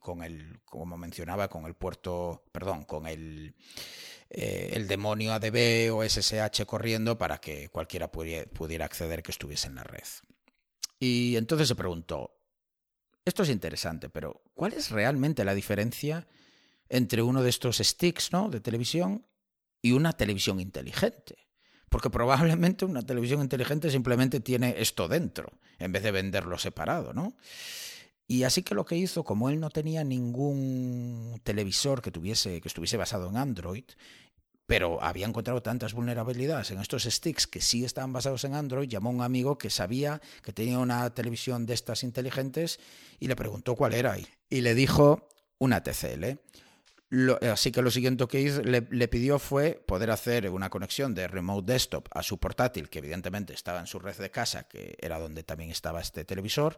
con 0.00 0.22
el, 0.22 0.60
como 0.64 0.96
mencionaba, 0.96 1.48
con 1.48 1.66
el 1.66 1.74
puerto, 1.74 2.42
perdón, 2.52 2.84
con 2.84 3.06
el 3.06 3.54
eh, 4.30 4.70
el 4.72 4.88
demonio 4.88 5.32
ADB 5.32 5.94
o 5.94 6.02
SSH 6.02 6.64
corriendo 6.66 7.18
para 7.18 7.38
que 7.38 7.68
cualquiera 7.68 8.10
pudiera 8.10 8.84
acceder 8.84 9.22
que 9.22 9.30
estuviese 9.30 9.68
en 9.68 9.76
la 9.76 9.84
red. 9.84 10.02
Y 10.98 11.36
entonces 11.36 11.68
se 11.68 11.76
preguntó, 11.76 12.34
esto 13.24 13.42
es 13.42 13.48
interesante, 13.48 14.08
pero 14.08 14.42
¿cuál 14.54 14.72
es 14.74 14.90
realmente 14.90 15.44
la 15.44 15.54
diferencia 15.54 16.26
entre 16.88 17.22
uno 17.22 17.42
de 17.42 17.50
estos 17.50 17.78
sticks 17.78 18.32
¿no? 18.32 18.50
de 18.50 18.60
televisión 18.60 19.26
y 19.80 19.92
una 19.92 20.12
televisión 20.12 20.60
inteligente? 20.60 21.36
Porque 21.88 22.10
probablemente 22.10 22.84
una 22.84 23.02
televisión 23.02 23.40
inteligente 23.40 23.90
simplemente 23.90 24.40
tiene 24.40 24.74
esto 24.78 25.08
dentro, 25.08 25.58
en 25.78 25.92
vez 25.92 26.02
de 26.02 26.10
venderlo 26.10 26.58
separado, 26.58 27.12
¿no? 27.12 27.36
Y 28.26 28.44
así 28.44 28.62
que 28.62 28.74
lo 28.74 28.86
que 28.86 28.96
hizo, 28.96 29.22
como 29.22 29.50
él 29.50 29.60
no 29.60 29.68
tenía 29.68 30.02
ningún 30.02 31.40
televisor 31.44 32.00
que 32.00 32.10
tuviese, 32.10 32.60
que 32.60 32.68
estuviese 32.68 32.96
basado 32.96 33.28
en 33.28 33.36
Android, 33.36 33.84
pero 34.66 35.02
había 35.02 35.26
encontrado 35.26 35.62
tantas 35.62 35.92
vulnerabilidades 35.92 36.70
en 36.70 36.80
estos 36.80 37.04
sticks 37.04 37.46
que 37.46 37.60
sí 37.60 37.84
estaban 37.84 38.12
basados 38.12 38.44
en 38.44 38.54
Android, 38.54 38.88
llamó 38.88 39.10
a 39.10 39.12
un 39.12 39.22
amigo 39.22 39.58
que 39.58 39.70
sabía 39.70 40.20
que 40.42 40.52
tenía 40.52 40.78
una 40.78 41.10
televisión 41.10 41.66
de 41.66 41.74
estas 41.74 42.02
inteligentes 42.02 42.80
y 43.20 43.28
le 43.28 43.36
preguntó 43.36 43.74
cuál 43.74 43.94
era 43.94 44.16
y 44.48 44.60
le 44.60 44.74
dijo 44.74 45.28
una 45.58 45.82
TCL. 45.82 46.38
así 47.50 47.72
que 47.72 47.82
lo 47.82 47.90
siguiente 47.90 48.26
que 48.26 48.40
hizo, 48.40 48.62
le, 48.62 48.86
le, 48.90 49.08
pidió 49.08 49.38
fue 49.38 49.82
poder 49.86 50.10
hacer 50.10 50.48
una 50.48 50.70
conexión 50.70 51.14
de 51.14 51.28
remote 51.28 51.72
desktop 51.72 52.08
a 52.12 52.22
su 52.22 52.38
portátil, 52.38 52.88
que 52.88 53.00
evidentemente 53.00 53.52
estaba 53.52 53.80
en 53.80 53.86
su 53.86 53.98
red 53.98 54.16
de 54.16 54.30
casa, 54.30 54.64
que 54.64 54.96
era 55.00 55.18
donde 55.18 55.42
también 55.42 55.70
estaba 55.70 56.00
este 56.00 56.24
televisor. 56.24 56.76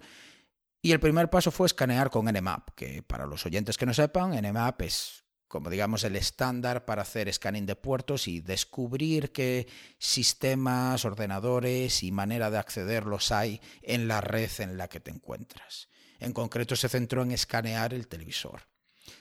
Y 0.82 0.92
el 0.92 1.00
primer 1.00 1.30
paso 1.30 1.50
fue 1.50 1.66
escanear 1.66 2.10
con 2.10 2.26
Nmap, 2.26 2.70
que 2.74 3.02
para 3.02 3.26
los 3.26 3.44
oyentes 3.46 3.76
que 3.76 3.86
no 3.86 3.94
sepan, 3.94 4.32
Nmap 4.32 4.82
es 4.82 5.25
como 5.56 5.70
digamos 5.70 6.04
el 6.04 6.16
estándar 6.16 6.84
para 6.84 7.00
hacer 7.00 7.32
scanning 7.32 7.64
de 7.64 7.76
puertos 7.76 8.28
y 8.28 8.42
descubrir 8.42 9.32
qué 9.32 9.66
sistemas, 9.98 11.06
ordenadores 11.06 12.02
y 12.02 12.12
manera 12.12 12.50
de 12.50 12.58
accederlos 12.58 13.32
hay 13.32 13.62
en 13.80 14.06
la 14.06 14.20
red 14.20 14.50
en 14.58 14.76
la 14.76 14.88
que 14.88 15.00
te 15.00 15.10
encuentras. 15.10 15.88
En 16.20 16.34
concreto 16.34 16.76
se 16.76 16.90
centró 16.90 17.22
en 17.22 17.32
escanear 17.32 17.94
el 17.94 18.06
televisor. 18.06 18.68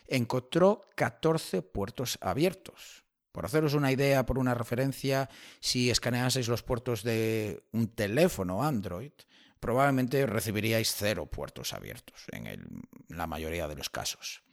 Encontró 0.07 0.89
14 0.95 1.61
puertos 1.61 2.17
abiertos. 2.19 3.05
Por 3.31 3.45
haceros 3.45 3.73
una 3.73 3.93
idea, 3.93 4.25
por 4.25 4.37
una 4.37 4.53
referencia, 4.53 5.29
si 5.61 5.89
escaneaseis 5.89 6.49
los 6.49 6.63
puertos 6.63 7.01
de 7.01 7.63
un 7.71 7.87
teléfono 7.87 8.61
Android, 8.61 9.13
probablemente 9.61 10.25
recibiríais 10.25 10.93
cero 10.93 11.27
puertos 11.27 11.71
abiertos 11.71 12.25
en 12.33 12.83
la 13.07 13.25
mayoría 13.25 13.69
de 13.69 13.77
los 13.77 13.89
casos. 13.89 14.44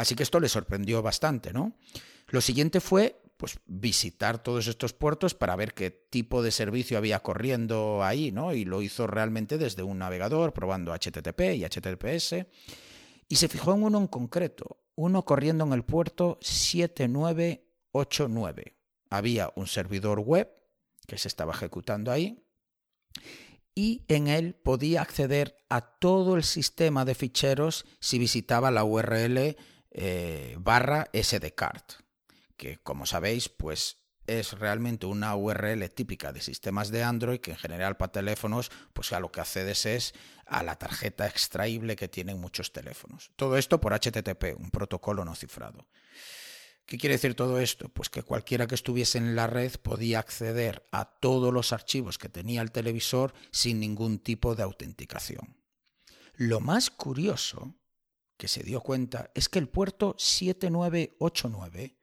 Así 0.00 0.14
que 0.14 0.22
esto 0.22 0.40
le 0.40 0.48
sorprendió 0.48 1.02
bastante, 1.02 1.52
¿no? 1.52 1.74
Lo 2.28 2.40
siguiente 2.40 2.80
fue 2.80 3.20
pues 3.36 3.58
visitar 3.66 4.42
todos 4.42 4.66
estos 4.66 4.94
puertos 4.94 5.34
para 5.34 5.54
ver 5.56 5.74
qué 5.74 5.90
tipo 5.90 6.42
de 6.42 6.52
servicio 6.52 6.96
había 6.96 7.20
corriendo 7.20 8.02
ahí, 8.02 8.32
¿no? 8.32 8.54
Y 8.54 8.64
lo 8.64 8.80
hizo 8.80 9.06
realmente 9.06 9.58
desde 9.58 9.82
un 9.82 9.98
navegador, 9.98 10.54
probando 10.54 10.94
HTTP 10.94 11.52
y 11.54 11.64
HTTPS. 11.64 12.46
Y 13.28 13.36
se 13.36 13.48
fijó 13.48 13.74
en 13.74 13.82
uno 13.82 13.98
en 13.98 14.06
concreto, 14.06 14.78
uno 14.94 15.26
corriendo 15.26 15.64
en 15.64 15.74
el 15.74 15.84
puerto 15.84 16.38
7989. 16.40 18.78
Había 19.10 19.52
un 19.54 19.66
servidor 19.66 20.20
web 20.20 20.50
que 21.06 21.18
se 21.18 21.28
estaba 21.28 21.52
ejecutando 21.52 22.10
ahí 22.10 22.42
y 23.74 24.06
en 24.08 24.28
él 24.28 24.54
podía 24.54 25.02
acceder 25.02 25.58
a 25.68 25.82
todo 25.82 26.36
el 26.36 26.44
sistema 26.44 27.04
de 27.04 27.14
ficheros 27.14 27.84
si 28.00 28.18
visitaba 28.18 28.70
la 28.70 28.84
URL 28.84 29.58
eh, 29.90 30.56
barra 30.58 31.08
sdcard, 31.12 31.82
que 32.56 32.78
como 32.78 33.06
sabéis, 33.06 33.48
pues 33.48 33.98
es 34.26 34.52
realmente 34.52 35.06
una 35.06 35.34
URL 35.34 35.88
típica 35.90 36.32
de 36.32 36.40
sistemas 36.40 36.90
de 36.90 37.02
Android 37.02 37.40
que 37.40 37.50
en 37.52 37.56
general 37.56 37.96
para 37.96 38.12
teléfonos, 38.12 38.70
pues 38.92 39.12
a 39.12 39.20
lo 39.20 39.32
que 39.32 39.40
accedes 39.40 39.86
es 39.86 40.14
a 40.46 40.62
la 40.62 40.76
tarjeta 40.76 41.26
extraíble 41.26 41.96
que 41.96 42.08
tienen 42.08 42.40
muchos 42.40 42.72
teléfonos. 42.72 43.32
Todo 43.36 43.56
esto 43.56 43.80
por 43.80 43.92
HTTP, 43.92 44.56
un 44.56 44.70
protocolo 44.70 45.24
no 45.24 45.34
cifrado. 45.34 45.88
¿Qué 46.86 46.98
quiere 46.98 47.14
decir 47.14 47.34
todo 47.34 47.60
esto? 47.60 47.88
Pues 47.88 48.08
que 48.08 48.22
cualquiera 48.22 48.66
que 48.66 48.74
estuviese 48.74 49.18
en 49.18 49.36
la 49.36 49.46
red 49.46 49.72
podía 49.76 50.18
acceder 50.18 50.88
a 50.90 51.04
todos 51.04 51.52
los 51.52 51.72
archivos 51.72 52.18
que 52.18 52.28
tenía 52.28 52.62
el 52.62 52.72
televisor 52.72 53.32
sin 53.52 53.78
ningún 53.78 54.18
tipo 54.18 54.54
de 54.54 54.64
autenticación. 54.64 55.56
Lo 56.34 56.60
más 56.60 56.90
curioso 56.90 57.76
que 58.40 58.48
se 58.48 58.62
dio 58.62 58.80
cuenta 58.80 59.30
es 59.34 59.50
que 59.50 59.58
el 59.58 59.68
puerto 59.68 60.14
7989 60.16 61.98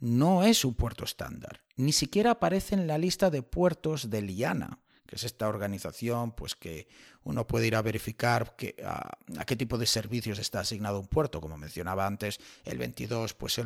no 0.00 0.42
es 0.42 0.64
un 0.64 0.72
puerto 0.72 1.04
estándar, 1.04 1.60
ni 1.76 1.92
siquiera 1.92 2.30
aparece 2.30 2.74
en 2.74 2.86
la 2.86 2.96
lista 2.96 3.28
de 3.28 3.42
puertos 3.42 4.08
de 4.08 4.22
Liana, 4.22 4.78
que 5.06 5.16
es 5.16 5.24
esta 5.24 5.48
organización 5.48 6.32
pues 6.32 6.54
que 6.54 6.88
uno 7.24 7.46
puede 7.46 7.66
ir 7.66 7.76
a 7.76 7.82
verificar 7.82 8.56
a, 8.86 9.18
qué 9.44 9.54
tipo 9.54 9.76
de 9.76 9.84
servicios 9.84 10.38
está 10.38 10.60
asignado 10.60 10.98
un 10.98 11.08
puerto. 11.08 11.42
Como 11.42 11.58
mencionaba 11.58 12.06
antes, 12.06 12.40
el 12.64 12.78
22 12.78 13.34
pues 13.34 13.60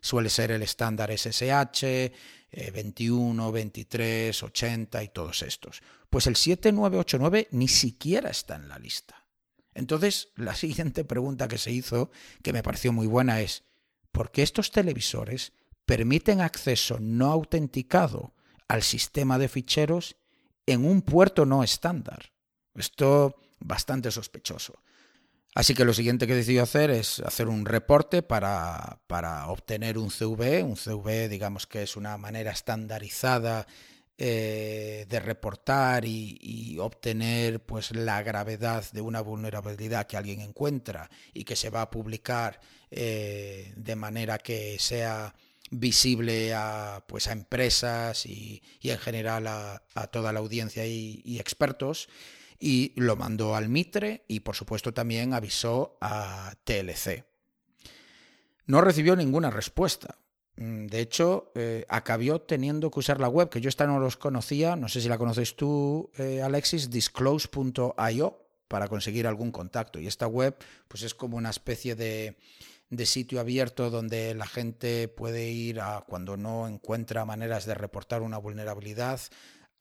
suele, 0.00 0.30
ser 0.30 0.52
el 0.52 0.62
estándar 0.62 1.10
SSH, 1.10 2.12
21, 2.72 3.50
23, 3.50 4.40
80 4.40 5.02
y 5.02 5.08
todos 5.08 5.42
estos. 5.42 5.82
Pues 6.08 6.28
el 6.28 6.36
7989 6.36 7.48
ni 7.50 7.66
siquiera 7.66 8.30
está 8.30 8.54
en 8.54 8.68
la 8.68 8.78
lista. 8.78 9.21
Entonces, 9.74 10.28
la 10.36 10.54
siguiente 10.56 11.04
pregunta 11.04 11.48
que 11.48 11.58
se 11.58 11.72
hizo, 11.72 12.10
que 12.42 12.52
me 12.52 12.62
pareció 12.62 12.92
muy 12.92 13.06
buena, 13.06 13.40
es, 13.40 13.64
¿por 14.10 14.30
qué 14.30 14.42
estos 14.42 14.70
televisores 14.70 15.52
permiten 15.86 16.40
acceso 16.40 16.98
no 17.00 17.30
autenticado 17.30 18.34
al 18.68 18.82
sistema 18.82 19.38
de 19.38 19.48
ficheros 19.48 20.16
en 20.66 20.84
un 20.84 21.02
puerto 21.02 21.46
no 21.46 21.62
estándar? 21.62 22.32
Esto 22.74 23.36
bastante 23.60 24.10
sospechoso. 24.10 24.82
Así 25.54 25.74
que 25.74 25.84
lo 25.84 25.92
siguiente 25.92 26.26
que 26.26 26.34
decidió 26.34 26.62
hacer 26.62 26.90
es 26.90 27.20
hacer 27.20 27.48
un 27.48 27.66
reporte 27.66 28.22
para, 28.22 29.00
para 29.06 29.46
obtener 29.48 29.98
un 29.98 30.10
CV. 30.10 30.62
Un 30.62 30.76
CV, 30.76 31.28
digamos 31.28 31.66
que 31.66 31.82
es 31.82 31.96
una 31.96 32.16
manera 32.16 32.52
estandarizada 32.52 33.66
eh, 34.18 35.06
de 35.08 35.20
reportar 35.20 36.04
y, 36.04 36.76
obtener 36.78 37.64
pues 37.64 37.94
la 37.94 38.22
gravedad 38.22 38.84
de 38.92 39.00
una 39.00 39.20
vulnerabilidad 39.20 40.06
que 40.06 40.16
alguien 40.16 40.40
encuentra 40.40 41.10
y 41.32 41.44
que 41.44 41.56
se 41.56 41.70
va 41.70 41.82
a 41.82 41.90
publicar 41.90 42.60
eh, 42.90 43.72
de 43.76 43.96
manera 43.96 44.38
que 44.38 44.78
sea 44.78 45.34
visible 45.70 46.52
a, 46.54 47.04
pues 47.08 47.26
a 47.28 47.32
empresas 47.32 48.26
y, 48.26 48.62
en 48.82 48.98
general 48.98 49.46
a, 49.46 49.82
toda 50.12 50.32
la 50.32 50.40
audiencia 50.40 50.86
y, 50.86 51.38
expertos 51.40 52.08
y 52.60 52.92
lo 52.96 53.16
mandó 53.16 53.56
al 53.56 53.68
Mitre 53.68 54.24
y 54.28 54.40
por 54.40 54.54
supuesto 54.54 54.92
también 54.92 55.34
avisó 55.34 55.96
a 56.00 56.54
TLC. 56.64 57.24
No 58.66 58.80
recibió 58.80 59.16
ninguna 59.16 59.50
respuesta. 59.50 60.18
Mm, 60.56 60.86
de 60.86 61.00
hecho, 61.00 61.50
eh, 61.54 61.84
acabó 61.88 62.40
teniendo 62.40 62.90
que 62.90 63.00
usar 63.00 63.20
la 63.20 63.28
web, 63.28 63.48
que 63.48 63.60
yo 63.60 63.68
esta 63.68 63.86
no 63.86 63.98
los 63.98 64.16
conocía, 64.16 64.76
no 64.76 64.88
sé 64.88 65.00
si 65.00 65.08
la 65.08 65.18
conoces 65.18 65.56
tú, 65.56 66.10
eh, 66.18 66.42
Alexis, 66.42 66.90
disclose.io, 66.90 68.38
para 68.68 68.88
conseguir 68.88 69.26
algún 69.26 69.50
contacto. 69.50 69.98
Y 69.98 70.06
esta 70.06 70.26
web, 70.26 70.56
pues 70.88 71.02
es 71.02 71.14
como 71.14 71.36
una 71.36 71.50
especie 71.50 71.94
de, 71.94 72.36
de 72.90 73.06
sitio 73.06 73.40
abierto 73.40 73.90
donde 73.90 74.34
la 74.34 74.46
gente 74.46 75.08
puede 75.08 75.50
ir 75.50 75.80
a, 75.80 76.04
cuando 76.06 76.36
no 76.36 76.68
encuentra 76.68 77.24
maneras 77.24 77.66
de 77.66 77.74
reportar 77.74 78.22
una 78.22 78.38
vulnerabilidad, 78.38 79.20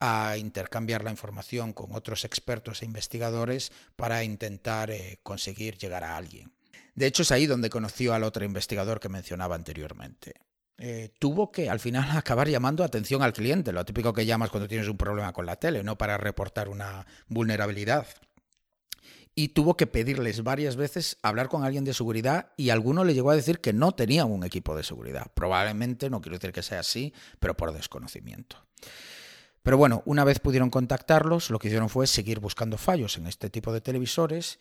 a 0.01 0.35
intercambiar 0.37 1.03
la 1.03 1.11
información 1.11 1.73
con 1.73 1.93
otros 1.93 2.25
expertos 2.25 2.81
e 2.81 2.85
investigadores 2.85 3.71
para 3.95 4.23
intentar 4.23 4.89
eh, 4.89 5.19
conseguir 5.21 5.77
llegar 5.77 6.03
a 6.03 6.17
alguien. 6.17 6.51
De 6.95 7.05
hecho, 7.05 7.21
es 7.21 7.31
ahí 7.31 7.45
donde 7.45 7.69
conoció 7.69 8.13
al 8.13 8.23
otro 8.23 8.43
investigador 8.43 8.99
que 8.99 9.09
mencionaba 9.09 9.55
anteriormente. 9.55 10.33
Eh, 10.83 11.13
tuvo 11.19 11.51
que 11.51 11.69
al 11.69 11.79
final 11.79 12.09
acabar 12.17 12.49
llamando 12.49 12.83
atención 12.83 13.21
al 13.21 13.33
cliente, 13.33 13.71
lo 13.71 13.85
típico 13.85 14.13
que 14.13 14.25
llamas 14.25 14.49
cuando 14.49 14.67
tienes 14.67 14.87
un 14.87 14.97
problema 14.97 15.31
con 15.31 15.45
la 15.45 15.55
tele, 15.57 15.83
no 15.83 15.95
para 15.95 16.17
reportar 16.17 16.69
una 16.69 17.05
vulnerabilidad 17.27 18.07
y 19.35 19.49
tuvo 19.49 19.77
que 19.77 19.87
pedirles 19.87 20.43
varias 20.43 20.75
veces 20.75 21.17
hablar 21.21 21.47
con 21.49 21.63
alguien 21.63 21.85
de 21.85 21.93
seguridad 21.93 22.51
y 22.57 22.69
alguno 22.69 23.03
le 23.03 23.13
llegó 23.13 23.31
a 23.31 23.35
decir 23.35 23.61
que 23.61 23.73
no 23.73 23.93
tenían 23.93 24.29
un 24.29 24.43
equipo 24.43 24.75
de 24.75 24.83
seguridad. 24.83 25.31
Probablemente, 25.33 26.09
no 26.09 26.19
quiero 26.19 26.37
decir 26.37 26.51
que 26.51 26.63
sea 26.63 26.79
así, 26.79 27.13
pero 27.39 27.55
por 27.55 27.71
desconocimiento. 27.71 28.57
Pero 29.63 29.77
bueno, 29.77 30.01
una 30.05 30.23
vez 30.23 30.39
pudieron 30.39 30.69
contactarlos, 30.69 31.49
lo 31.49 31.59
que 31.59 31.67
hicieron 31.67 31.89
fue 31.89 32.07
seguir 32.07 32.39
buscando 32.39 32.77
fallos 32.77 33.17
en 33.17 33.27
este 33.27 33.49
tipo 33.49 33.71
de 33.71 33.81
televisores 33.81 34.59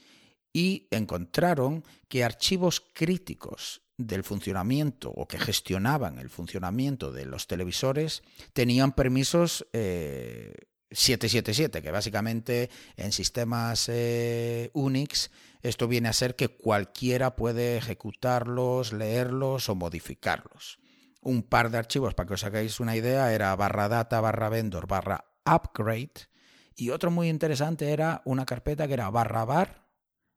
y 0.53 0.87
encontraron 0.91 1.85
que 2.09 2.23
archivos 2.23 2.81
críticos 2.93 3.83
del 4.07 4.25
funcionamiento 4.25 5.11
o 5.11 5.27
que 5.27 5.39
gestionaban 5.39 6.19
el 6.19 6.31
funcionamiento 6.31 7.13
de 7.13 7.27
los 7.27 7.47
televisores 7.47 8.23
tenían 8.53 8.93
permisos 8.93 9.67
eh, 9.73 10.55
777, 10.91 11.83
que 11.83 11.91
básicamente 11.91 12.71
en 12.97 13.13
sistemas 13.13 13.89
eh, 13.89 14.71
Unix 14.75 15.31
esto 15.63 15.87
viene 15.89 16.09
a 16.09 16.13
ser 16.13 16.37
que 16.37 16.49
cualquiera 16.49 17.37
puede 17.37 17.77
ejecutarlos, 17.77 18.93
leerlos 18.93 19.69
o 19.69 19.75
modificarlos. 19.75 20.79
Un 21.21 21.43
par 21.43 21.71
de 21.71 21.79
archivos, 21.79 22.15
para 22.15 22.27
que 22.27 22.35
os 22.35 22.45
hagáis 22.45 22.81
una 22.81 22.97
idea, 22.97 23.33
era 23.35 23.55
barra 23.55 23.89
data, 23.89 24.21
barra 24.23 24.49
vendor, 24.49 24.87
barra 24.87 25.27
upgrade. 25.45 26.29
Y 26.75 26.91
otro 26.91 27.11
muy 27.11 27.29
interesante 27.29 27.93
era 27.93 28.23
una 28.25 28.47
carpeta 28.47 28.89
que 28.89 28.95
era 28.95 29.11
barra 29.11 29.45
bar, 29.45 29.87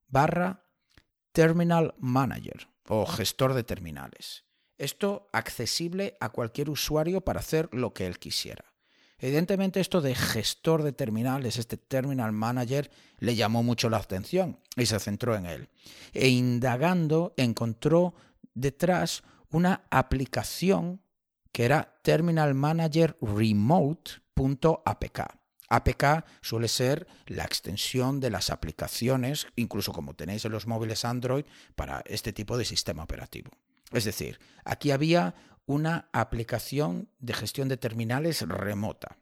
barra 0.07 0.65
terminal 1.31 1.95
manager 1.99 2.72
o 2.87 3.05
gestor 3.05 3.53
de 3.53 3.63
terminales. 3.63 4.43
Esto 4.77 5.29
accesible 5.31 6.17
a 6.19 6.29
cualquier 6.29 6.69
usuario 6.69 7.21
para 7.21 7.39
hacer 7.39 7.69
lo 7.71 7.93
que 7.93 8.05
él 8.05 8.19
quisiera. 8.19 8.65
Evidentemente 9.19 9.79
esto 9.79 10.01
de 10.01 10.15
gestor 10.15 10.83
de 10.83 10.91
terminales, 10.91 11.57
este 11.57 11.77
terminal 11.77 12.33
manager, 12.33 12.91
le 13.19 13.35
llamó 13.35 13.63
mucho 13.63 13.89
la 13.89 13.97
atención 13.97 14.59
y 14.75 14.85
se 14.85 14.99
centró 14.99 15.35
en 15.35 15.45
él. 15.45 15.69
E 16.11 16.27
indagando 16.27 17.33
encontró 17.37 18.15
detrás 18.53 19.23
una 19.49 19.83
aplicación 19.91 21.01
que 21.53 21.63
era 21.63 21.99
Terminal 22.01 22.53
Manager 22.53 23.15
Remote.apk. 23.21 25.19
APK 25.75 26.25
suele 26.41 26.67
ser 26.67 27.07
la 27.25 27.43
extensión 27.43 28.19
de 28.19 28.29
las 28.29 28.49
aplicaciones, 28.49 29.47
incluso 29.55 29.91
como 29.91 30.13
tenéis 30.13 30.45
en 30.45 30.51
los 30.51 30.67
móviles 30.67 31.03
Android, 31.03 31.45
para 31.75 32.03
este 32.05 32.31
tipo 32.31 32.57
de 32.57 32.65
sistema 32.65 33.03
operativo. 33.03 33.51
Es 33.91 34.03
decir, 34.05 34.39
aquí 34.65 34.91
había 34.91 35.35
una 35.65 36.09
aplicación 36.13 37.09
de 37.19 37.33
gestión 37.33 37.69
de 37.69 37.77
terminales 37.77 38.41
remota. 38.41 39.17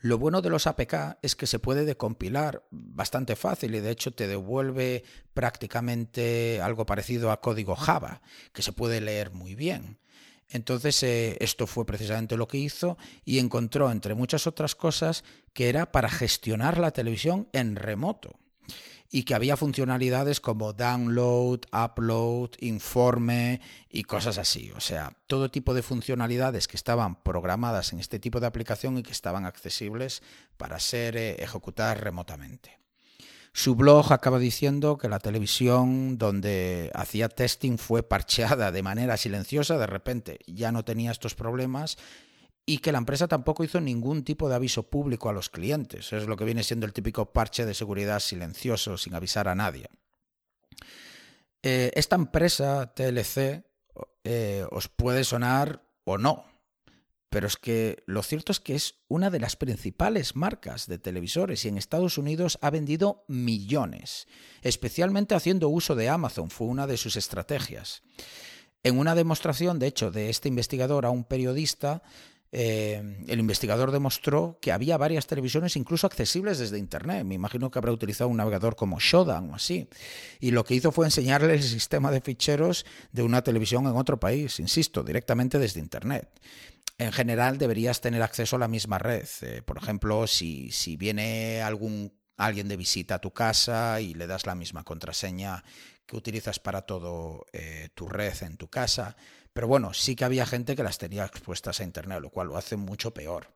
Lo 0.00 0.18
bueno 0.18 0.42
de 0.42 0.50
los 0.50 0.66
APK 0.66 1.18
es 1.22 1.34
que 1.34 1.46
se 1.46 1.58
puede 1.58 1.84
decompilar 1.84 2.66
bastante 2.70 3.36
fácil 3.36 3.74
y 3.74 3.80
de 3.80 3.90
hecho 3.90 4.12
te 4.12 4.28
devuelve 4.28 5.02
prácticamente 5.32 6.60
algo 6.62 6.84
parecido 6.84 7.30
a 7.30 7.40
código 7.40 7.74
Java, 7.74 8.20
que 8.52 8.62
se 8.62 8.72
puede 8.72 9.00
leer 9.00 9.30
muy 9.30 9.54
bien. 9.54 9.98
Entonces 10.50 11.02
eh, 11.02 11.36
esto 11.40 11.66
fue 11.66 11.84
precisamente 11.86 12.36
lo 12.36 12.48
que 12.48 12.58
hizo 12.58 12.96
y 13.24 13.38
encontró, 13.38 13.90
entre 13.90 14.14
muchas 14.14 14.46
otras 14.46 14.74
cosas, 14.74 15.24
que 15.52 15.68
era 15.68 15.90
para 15.90 16.08
gestionar 16.08 16.78
la 16.78 16.92
televisión 16.92 17.48
en 17.52 17.76
remoto 17.76 18.38
y 19.10 19.22
que 19.22 19.34
había 19.34 19.56
funcionalidades 19.56 20.40
como 20.40 20.72
download, 20.72 21.60
upload, 21.72 22.50
informe 22.58 23.60
y 23.88 24.02
cosas 24.02 24.38
así. 24.38 24.72
O 24.74 24.80
sea, 24.80 25.16
todo 25.28 25.52
tipo 25.52 25.72
de 25.72 25.82
funcionalidades 25.82 26.66
que 26.66 26.76
estaban 26.76 27.22
programadas 27.22 27.92
en 27.92 28.00
este 28.00 28.18
tipo 28.18 28.40
de 28.40 28.48
aplicación 28.48 28.98
y 28.98 29.04
que 29.04 29.12
estaban 29.12 29.44
accesibles 29.44 30.20
para 30.56 30.80
ser 30.80 31.16
eh, 31.16 31.36
ejecutadas 31.38 32.00
remotamente. 32.00 32.83
Su 33.56 33.76
blog 33.76 34.12
acaba 34.12 34.40
diciendo 34.40 34.98
que 34.98 35.08
la 35.08 35.20
televisión 35.20 36.18
donde 36.18 36.90
hacía 36.92 37.28
testing 37.28 37.78
fue 37.78 38.02
parcheada 38.02 38.72
de 38.72 38.82
manera 38.82 39.16
silenciosa, 39.16 39.78
de 39.78 39.86
repente 39.86 40.40
ya 40.48 40.72
no 40.72 40.84
tenía 40.84 41.12
estos 41.12 41.36
problemas 41.36 41.96
y 42.66 42.78
que 42.78 42.90
la 42.90 42.98
empresa 42.98 43.28
tampoco 43.28 43.62
hizo 43.62 43.80
ningún 43.80 44.24
tipo 44.24 44.48
de 44.48 44.56
aviso 44.56 44.82
público 44.90 45.28
a 45.28 45.32
los 45.32 45.50
clientes. 45.50 46.12
Es 46.12 46.26
lo 46.26 46.36
que 46.36 46.44
viene 46.44 46.64
siendo 46.64 46.84
el 46.84 46.92
típico 46.92 47.32
parche 47.32 47.64
de 47.64 47.74
seguridad 47.74 48.18
silencioso, 48.18 48.98
sin 48.98 49.14
avisar 49.14 49.46
a 49.46 49.54
nadie. 49.54 49.88
Eh, 51.62 51.92
esta 51.94 52.16
empresa 52.16 52.92
TLC 52.92 53.62
eh, 54.24 54.66
os 54.68 54.88
puede 54.88 55.22
sonar 55.22 55.84
o 56.02 56.18
no, 56.18 56.44
pero 57.34 57.48
es 57.48 57.56
que 57.56 58.04
lo 58.06 58.22
cierto 58.22 58.52
es 58.52 58.60
que 58.60 58.76
es 58.76 58.94
una 59.08 59.28
de 59.28 59.40
las 59.40 59.56
principales 59.56 60.36
marcas 60.36 60.86
de 60.86 61.00
televisores 61.00 61.64
y 61.64 61.68
en 61.68 61.78
Estados 61.78 62.16
Unidos 62.16 62.60
ha 62.62 62.70
vendido 62.70 63.24
millones, 63.26 64.28
especialmente 64.62 65.34
haciendo 65.34 65.68
uso 65.68 65.96
de 65.96 66.08
Amazon, 66.08 66.48
fue 66.48 66.68
una 66.68 66.86
de 66.86 66.96
sus 66.96 67.16
estrategias. 67.16 68.04
En 68.84 69.00
una 69.00 69.16
demostración, 69.16 69.80
de 69.80 69.88
hecho, 69.88 70.12
de 70.12 70.30
este 70.30 70.48
investigador 70.48 71.06
a 71.06 71.10
un 71.10 71.24
periodista, 71.24 72.04
eh, 72.52 73.02
el 73.26 73.40
investigador 73.40 73.90
demostró 73.90 74.60
que 74.62 74.70
había 74.70 74.96
varias 74.96 75.26
televisiones 75.26 75.74
incluso 75.74 76.06
accesibles 76.06 76.60
desde 76.60 76.78
Internet. 76.78 77.24
Me 77.24 77.34
imagino 77.34 77.68
que 77.68 77.80
habrá 77.80 77.90
utilizado 77.90 78.30
un 78.30 78.36
navegador 78.36 78.76
como 78.76 79.00
Shodan 79.00 79.50
o 79.50 79.56
así. 79.56 79.88
Y 80.38 80.52
lo 80.52 80.64
que 80.64 80.76
hizo 80.76 80.92
fue 80.92 81.06
enseñarle 81.06 81.54
el 81.54 81.62
sistema 81.64 82.12
de 82.12 82.20
ficheros 82.20 82.86
de 83.10 83.24
una 83.24 83.42
televisión 83.42 83.86
en 83.86 83.96
otro 83.96 84.20
país, 84.20 84.60
insisto, 84.60 85.02
directamente 85.02 85.58
desde 85.58 85.80
Internet. 85.80 86.28
En 86.98 87.12
general 87.12 87.58
deberías 87.58 88.00
tener 88.00 88.22
acceso 88.22 88.56
a 88.56 88.60
la 88.60 88.68
misma 88.68 88.98
red. 88.98 89.26
Eh, 89.42 89.62
por 89.62 89.78
ejemplo, 89.78 90.26
si, 90.26 90.70
si 90.70 90.96
viene 90.96 91.62
algún 91.62 92.12
alguien 92.36 92.68
de 92.68 92.76
visita 92.76 93.16
a 93.16 93.20
tu 93.20 93.32
casa 93.32 94.00
y 94.00 94.14
le 94.14 94.26
das 94.26 94.46
la 94.46 94.54
misma 94.54 94.84
contraseña 94.84 95.64
que 96.06 96.16
utilizas 96.16 96.58
para 96.58 96.82
todo 96.82 97.46
eh, 97.52 97.88
tu 97.94 98.08
red 98.08 98.34
en 98.42 98.56
tu 98.56 98.68
casa, 98.68 99.16
pero 99.52 99.68
bueno, 99.68 99.94
sí 99.94 100.16
que 100.16 100.24
había 100.24 100.46
gente 100.46 100.76
que 100.76 100.82
las 100.82 100.98
tenía 100.98 101.24
expuestas 101.24 101.80
a 101.80 101.84
Internet, 101.84 102.20
lo 102.20 102.30
cual 102.30 102.48
lo 102.48 102.56
hace 102.56 102.76
mucho 102.76 103.14
peor. 103.14 103.54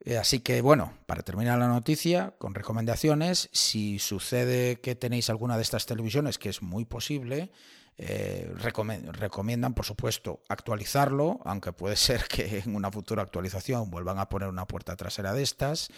Eh, 0.00 0.18
así 0.18 0.40
que 0.40 0.60
bueno, 0.60 0.98
para 1.06 1.22
terminar 1.22 1.58
la 1.58 1.68
noticia, 1.68 2.34
con 2.38 2.54
recomendaciones, 2.54 3.48
si 3.52 3.98
sucede 3.98 4.80
que 4.80 4.94
tenéis 4.94 5.30
alguna 5.30 5.56
de 5.56 5.62
estas 5.62 5.86
televisiones, 5.86 6.38
que 6.38 6.48
es 6.48 6.62
muy 6.62 6.84
posible, 6.84 7.52
eh, 7.96 8.52
recomiendan, 8.54 9.74
por 9.74 9.84
supuesto, 9.84 10.42
actualizarlo, 10.48 11.40
aunque 11.44 11.72
puede 11.72 11.96
ser 11.96 12.24
que 12.24 12.58
en 12.58 12.74
una 12.74 12.90
futura 12.90 13.22
actualización 13.22 13.90
vuelvan 13.90 14.18
a 14.18 14.28
poner 14.28 14.48
una 14.48 14.66
puerta 14.66 14.96
trasera 14.96 15.32
de 15.32 15.42
estas 15.42 15.90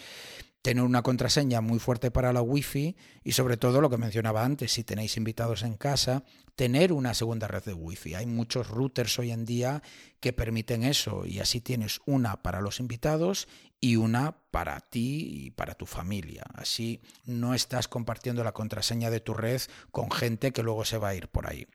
tener 0.67 0.83
una 0.83 1.01
contraseña 1.01 1.61
muy 1.61 1.79
fuerte 1.79 2.11
para 2.11 2.33
la 2.33 2.41
Wi-Fi 2.41 2.97
y 3.23 3.31
sobre 3.31 3.55
todo 3.55 3.79
lo 3.79 3.89
que 3.89 3.95
mencionaba 3.95 4.43
antes, 4.43 4.73
si 4.73 4.83
tenéis 4.83 5.15
invitados 5.15 5.63
en 5.63 5.75
casa, 5.75 6.25
tener 6.57 6.91
una 6.91 7.13
segunda 7.13 7.47
red 7.47 7.63
de 7.63 7.73
Wi-Fi. 7.73 8.15
Hay 8.15 8.25
muchos 8.25 8.67
routers 8.67 9.17
hoy 9.17 9.31
en 9.31 9.45
día 9.45 9.81
que 10.19 10.33
permiten 10.33 10.83
eso 10.83 11.25
y 11.25 11.39
así 11.39 11.61
tienes 11.61 12.01
una 12.05 12.43
para 12.43 12.59
los 12.59 12.81
invitados 12.81 13.47
y 13.79 13.95
una 13.95 14.39
para 14.51 14.81
ti 14.81 15.45
y 15.45 15.51
para 15.51 15.75
tu 15.75 15.85
familia. 15.85 16.43
Así 16.53 16.99
no 17.23 17.53
estás 17.53 17.87
compartiendo 17.87 18.43
la 18.43 18.51
contraseña 18.51 19.09
de 19.09 19.21
tu 19.21 19.33
red 19.33 19.61
con 19.91 20.11
gente 20.11 20.51
que 20.51 20.63
luego 20.63 20.83
se 20.83 20.97
va 20.97 21.09
a 21.09 21.15
ir 21.15 21.29
por 21.29 21.47
ahí. 21.47 21.67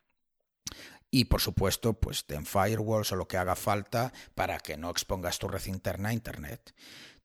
Y 1.14 1.26
por 1.26 1.43
supuesto, 1.43 1.93
pues 1.93 2.24
ten 2.24 2.47
firewalls 2.47 3.12
o 3.12 3.16
lo 3.16 3.28
que 3.28 3.36
haga 3.36 3.55
falta 3.55 4.14
para 4.34 4.59
que 4.59 4.78
no 4.78 4.89
expongas 4.89 5.39
tu 5.39 5.47
red 5.47 5.66
interna 5.66 6.09
a 6.09 6.14
Internet. 6.14 6.74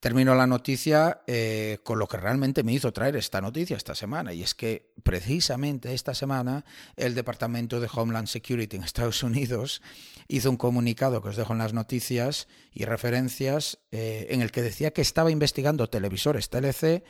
Termino 0.02 0.36
la 0.36 0.46
noticia 0.46 1.22
eh, 1.26 1.80
con 1.84 1.98
lo 1.98 2.06
que 2.08 2.18
realmente 2.18 2.64
me 2.64 2.74
hizo 2.74 2.92
traer 2.92 3.16
esta 3.16 3.40
noticia 3.40 3.78
esta 3.78 3.96
semana, 3.96 4.34
y 4.34 4.44
es 4.44 4.54
que 4.54 4.94
precisamente 5.04 5.94
esta 5.94 6.14
semana 6.14 6.66
el 6.98 7.16
Departamento 7.16 7.80
de 7.80 7.90
Homeland 7.92 8.28
Security 8.28 8.76
en 8.76 8.84
Estados 8.84 9.24
Unidos 9.24 9.82
hizo 10.28 10.50
un 10.50 10.58
comunicado 10.58 11.22
que 11.22 11.30
os 11.30 11.38
dejo 11.38 11.54
en 11.54 11.60
las 11.60 11.74
noticias 11.74 12.50
y 12.74 12.84
referencias 12.84 13.80
eh, 13.92 14.28
en 14.32 14.42
el 14.42 14.52
que 14.52 14.62
decía 14.62 14.92
que 14.92 15.02
estaba 15.02 15.32
investigando 15.32 15.90
televisores 15.90 16.50
TLC 16.50 17.06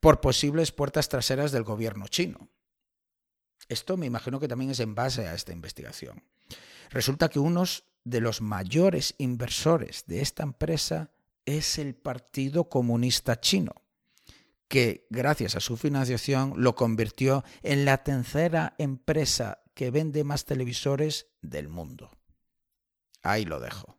por 0.00 0.20
posibles 0.20 0.72
puertas 0.72 1.08
traseras 1.08 1.52
del 1.52 1.62
gobierno 1.62 2.08
chino. 2.08 2.50
Esto 3.68 3.96
me 3.96 4.06
imagino 4.06 4.38
que 4.38 4.48
también 4.48 4.70
es 4.70 4.80
en 4.80 4.94
base 4.94 5.26
a 5.26 5.34
esta 5.34 5.52
investigación. 5.52 6.22
Resulta 6.90 7.28
que 7.28 7.38
uno 7.38 7.64
de 8.04 8.20
los 8.20 8.40
mayores 8.40 9.14
inversores 9.18 10.04
de 10.06 10.20
esta 10.20 10.44
empresa 10.44 11.10
es 11.44 11.78
el 11.78 11.94
Partido 11.94 12.68
Comunista 12.68 13.40
Chino, 13.40 13.72
que 14.68 15.06
gracias 15.10 15.56
a 15.56 15.60
su 15.60 15.76
financiación 15.76 16.54
lo 16.56 16.74
convirtió 16.74 17.44
en 17.62 17.84
la 17.84 18.04
tercera 18.04 18.74
empresa 18.78 19.60
que 19.74 19.90
vende 19.90 20.24
más 20.24 20.44
televisores 20.44 21.28
del 21.42 21.68
mundo. 21.68 22.10
Ahí 23.22 23.44
lo 23.44 23.60
dejo. 23.60 23.98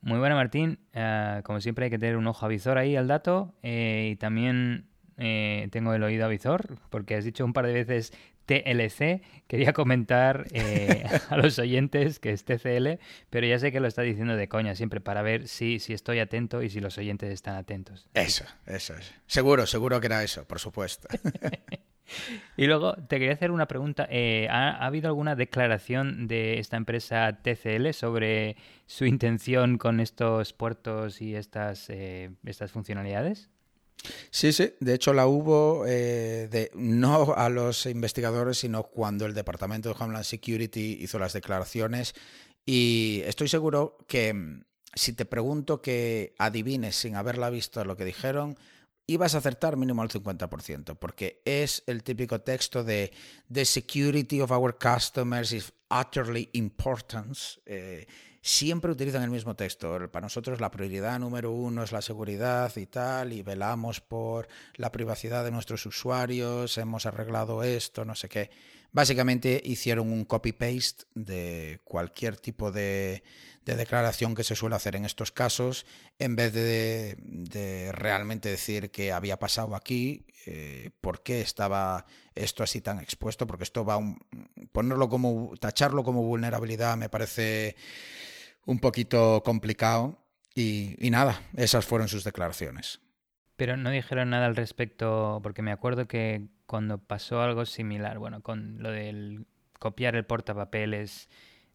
Muy 0.00 0.18
buena, 0.18 0.34
Martín. 0.34 0.80
Ah, 0.92 1.40
como 1.44 1.60
siempre 1.60 1.86
hay 1.86 1.90
que 1.90 1.98
tener 1.98 2.16
un 2.16 2.26
ojo 2.26 2.44
avizor 2.44 2.76
ahí 2.76 2.94
al 2.94 3.08
dato 3.08 3.54
eh, 3.62 4.10
y 4.12 4.16
también 4.16 4.90
eh, 5.16 5.68
tengo 5.70 5.94
el 5.94 6.02
oído 6.02 6.26
avizor 6.26 6.78
porque 6.90 7.14
has 7.14 7.24
dicho 7.24 7.44
un 7.44 7.52
par 7.52 7.66
de 7.66 7.72
veces 7.72 8.12
TLC. 8.46 9.22
Quería 9.46 9.72
comentar 9.72 10.46
eh, 10.52 11.04
a 11.30 11.36
los 11.36 11.58
oyentes 11.58 12.18
que 12.18 12.30
es 12.30 12.44
TCL, 12.44 12.98
pero 13.30 13.46
ya 13.46 13.58
sé 13.58 13.72
que 13.72 13.80
lo 13.80 13.88
está 13.88 14.02
diciendo 14.02 14.36
de 14.36 14.48
coña 14.48 14.74
siempre 14.74 15.00
para 15.00 15.22
ver 15.22 15.48
si, 15.48 15.78
si 15.78 15.92
estoy 15.92 16.18
atento 16.18 16.62
y 16.62 16.70
si 16.70 16.80
los 16.80 16.98
oyentes 16.98 17.32
están 17.32 17.56
atentos. 17.56 18.08
Eso, 18.14 18.44
eso 18.66 18.94
es. 18.96 19.14
Seguro, 19.26 19.66
seguro 19.66 20.00
que 20.00 20.06
era 20.06 20.22
eso, 20.22 20.46
por 20.46 20.58
supuesto. 20.60 21.08
y 22.56 22.66
luego 22.66 22.94
te 22.94 23.18
quería 23.18 23.34
hacer 23.34 23.50
una 23.50 23.66
pregunta. 23.66 24.06
Eh, 24.10 24.48
¿ha, 24.50 24.84
habido 24.84 25.08
alguna 25.08 25.34
declaración 25.36 26.26
de 26.26 26.58
esta 26.58 26.76
empresa 26.76 27.40
TCL 27.42 27.92
sobre 27.92 28.56
su 28.86 29.06
intención 29.06 29.78
con 29.78 30.00
estos 30.00 30.52
puertos 30.52 31.20
y 31.20 31.34
estas, 31.34 31.88
eh, 31.90 32.30
estas 32.44 32.72
funcionalidades? 32.72 33.50
Sí, 34.30 34.52
sí, 34.52 34.74
de 34.80 34.94
hecho 34.94 35.12
la 35.14 35.26
hubo 35.26 35.84
eh, 35.86 36.70
no 36.74 37.34
a 37.34 37.48
los 37.48 37.86
investigadores, 37.86 38.58
sino 38.58 38.82
cuando 38.82 39.24
el 39.24 39.34
Departamento 39.34 39.88
de 39.88 39.96
Homeland 39.98 40.24
Security 40.24 40.98
hizo 41.00 41.18
las 41.18 41.32
declaraciones 41.32 42.14
y 42.66 43.22
estoy 43.24 43.48
seguro 43.48 43.98
que 44.06 44.32
mm, 44.32 44.64
si 44.94 45.12
te 45.12 45.24
pregunto 45.24 45.82
que 45.82 46.34
adivines 46.38 46.96
sin 46.96 47.16
haberla 47.16 47.50
visto 47.50 47.84
lo 47.84 47.96
que 47.96 48.04
dijeron, 48.04 48.56
ibas 49.06 49.34
a 49.34 49.38
acertar 49.38 49.76
mínimo 49.76 50.02
al 50.02 50.08
50%, 50.08 50.96
porque 50.96 51.42
es 51.44 51.82
el 51.86 52.02
típico 52.02 52.40
texto 52.40 52.84
de 52.84 53.12
The 53.52 53.64
security 53.64 54.40
of 54.40 54.50
our 54.50 54.78
customers 54.78 55.52
is 55.52 55.72
utterly 55.90 56.48
important. 56.52 57.36
Eh, 57.66 58.06
siempre 58.44 58.92
utilizan 58.92 59.22
el 59.22 59.30
mismo 59.30 59.56
texto. 59.56 59.98
Para 60.12 60.26
nosotros 60.26 60.60
la 60.60 60.70
prioridad 60.70 61.18
número 61.18 61.50
uno 61.50 61.82
es 61.82 61.92
la 61.92 62.02
seguridad 62.02 62.70
y 62.76 62.84
tal, 62.84 63.32
y 63.32 63.42
velamos 63.42 64.02
por 64.02 64.48
la 64.74 64.92
privacidad 64.92 65.44
de 65.44 65.50
nuestros 65.50 65.86
usuarios, 65.86 66.76
hemos 66.76 67.06
arreglado 67.06 67.62
esto, 67.62 68.04
no 68.04 68.14
sé 68.14 68.28
qué. 68.28 68.50
Básicamente 68.92 69.62
hicieron 69.64 70.12
un 70.12 70.26
copy-paste 70.26 71.06
de 71.14 71.80
cualquier 71.84 72.36
tipo 72.36 72.70
de, 72.70 73.22
declaración 73.64 74.34
que 74.34 74.44
se 74.44 74.54
suele 74.54 74.76
hacer 74.76 74.94
en 74.94 75.06
estos 75.06 75.32
casos, 75.32 75.86
en 76.18 76.36
vez 76.36 76.52
de, 76.52 77.92
realmente 77.94 78.50
decir 78.50 78.90
que 78.90 79.10
había 79.10 79.38
pasado 79.38 79.74
aquí, 79.74 80.26
eh, 80.44 80.90
por 81.00 81.22
qué 81.22 81.40
estaba 81.40 82.04
esto 82.34 82.62
así 82.62 82.82
tan 82.82 82.98
expuesto, 82.98 83.46
porque 83.46 83.64
esto 83.64 83.86
va 83.86 83.94
a 83.94 84.16
ponerlo 84.70 85.08
como, 85.08 85.54
tacharlo 85.58 86.04
como 86.04 86.22
vulnerabilidad 86.22 86.98
me 86.98 87.08
parece 87.08 87.76
un 88.66 88.78
poquito 88.78 89.42
complicado 89.44 90.18
y, 90.54 90.96
nada, 91.10 91.40
esas 91.56 91.84
fueron 91.84 92.08
sus 92.08 92.24
declaraciones. 92.24 93.00
Pero 93.56 93.76
no 93.76 93.90
dijeron 93.90 94.30
nada 94.30 94.46
al 94.46 94.56
respecto, 94.56 95.40
porque 95.42 95.62
me 95.62 95.72
acuerdo 95.72 96.06
que 96.06 96.48
cuando 96.66 96.98
pasó 96.98 97.40
algo 97.40 97.66
similar, 97.66 98.18
bueno, 98.18 98.42
con 98.42 98.82
lo 98.82 98.90
del 98.90 99.46
copiar 99.78 100.16
el 100.16 100.24
portapapeles 100.24 101.28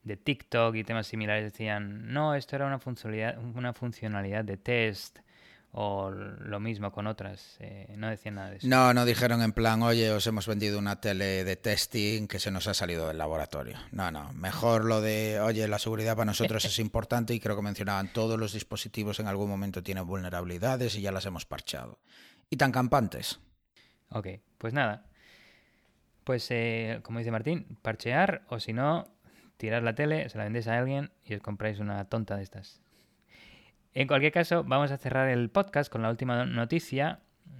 de 0.03 0.17
TikTok 0.17 0.75
y 0.75 0.83
temas 0.83 1.07
similares, 1.07 1.43
decían, 1.43 2.11
no, 2.11 2.35
esto 2.35 2.55
era 2.55 2.65
una 2.65 2.79
funcionalidad, 2.79 3.37
una 3.37 3.73
funcionalidad 3.73 4.43
de 4.43 4.57
test 4.57 5.19
o 5.71 6.09
lo 6.09 6.59
mismo 6.59 6.91
con 6.91 7.07
otras. 7.07 7.57
Eh, 7.59 7.93
no 7.97 8.09
decían 8.09 8.35
nada 8.35 8.49
de 8.49 8.57
eso. 8.57 8.67
No, 8.67 8.93
no 8.93 9.05
dijeron 9.05 9.41
en 9.41 9.53
plan, 9.53 9.81
oye, 9.83 10.11
os 10.11 10.25
hemos 10.25 10.47
vendido 10.47 10.79
una 10.79 10.99
tele 10.99 11.43
de 11.43 11.55
testing 11.55 12.27
que 12.27 12.39
se 12.39 12.51
nos 12.51 12.67
ha 12.67 12.73
salido 12.73 13.07
del 13.07 13.17
laboratorio. 13.17 13.77
No, 13.91 14.11
no. 14.11 14.33
Mejor 14.33 14.85
lo 14.85 15.01
de, 15.01 15.39
oye, 15.39 15.67
la 15.67 15.79
seguridad 15.79 16.15
para 16.15 16.25
nosotros 16.25 16.65
es 16.65 16.79
importante 16.79 17.33
y 17.33 17.39
creo 17.39 17.55
que 17.55 17.61
mencionaban 17.61 18.11
todos 18.11 18.39
los 18.39 18.53
dispositivos 18.53 19.19
en 19.19 19.27
algún 19.27 19.49
momento 19.49 19.83
tienen 19.83 20.07
vulnerabilidades 20.07 20.95
y 20.95 21.01
ya 21.01 21.11
las 21.11 21.25
hemos 21.25 21.45
parchado. 21.45 21.99
Y 22.49 22.57
tan 22.57 22.71
campantes. 22.71 23.39
Ok, 24.09 24.27
pues 24.57 24.73
nada. 24.73 25.05
Pues, 26.23 26.47
eh, 26.49 26.99
como 27.03 27.19
dice 27.19 27.31
Martín, 27.31 27.77
parchear 27.81 28.43
o 28.49 28.59
si 28.59 28.73
no, 28.73 29.07
tirar 29.57 29.83
la 29.83 29.93
tele, 29.93 30.29
se 30.29 30.37
la 30.37 30.45
vendéis 30.45 30.67
a 30.67 30.77
alguien 30.77 31.11
y 31.23 31.35
os 31.35 31.41
compráis 31.41 31.79
una 31.79 32.05
tonta 32.05 32.37
de 32.37 32.43
estas. 32.43 32.81
En 33.93 34.07
cualquier 34.07 34.31
caso, 34.31 34.63
vamos 34.63 34.91
a 34.91 34.97
cerrar 34.97 35.29
el 35.29 35.49
podcast 35.49 35.91
con 35.91 36.03
la 36.03 36.09
última 36.09 36.45
noticia, 36.45 37.19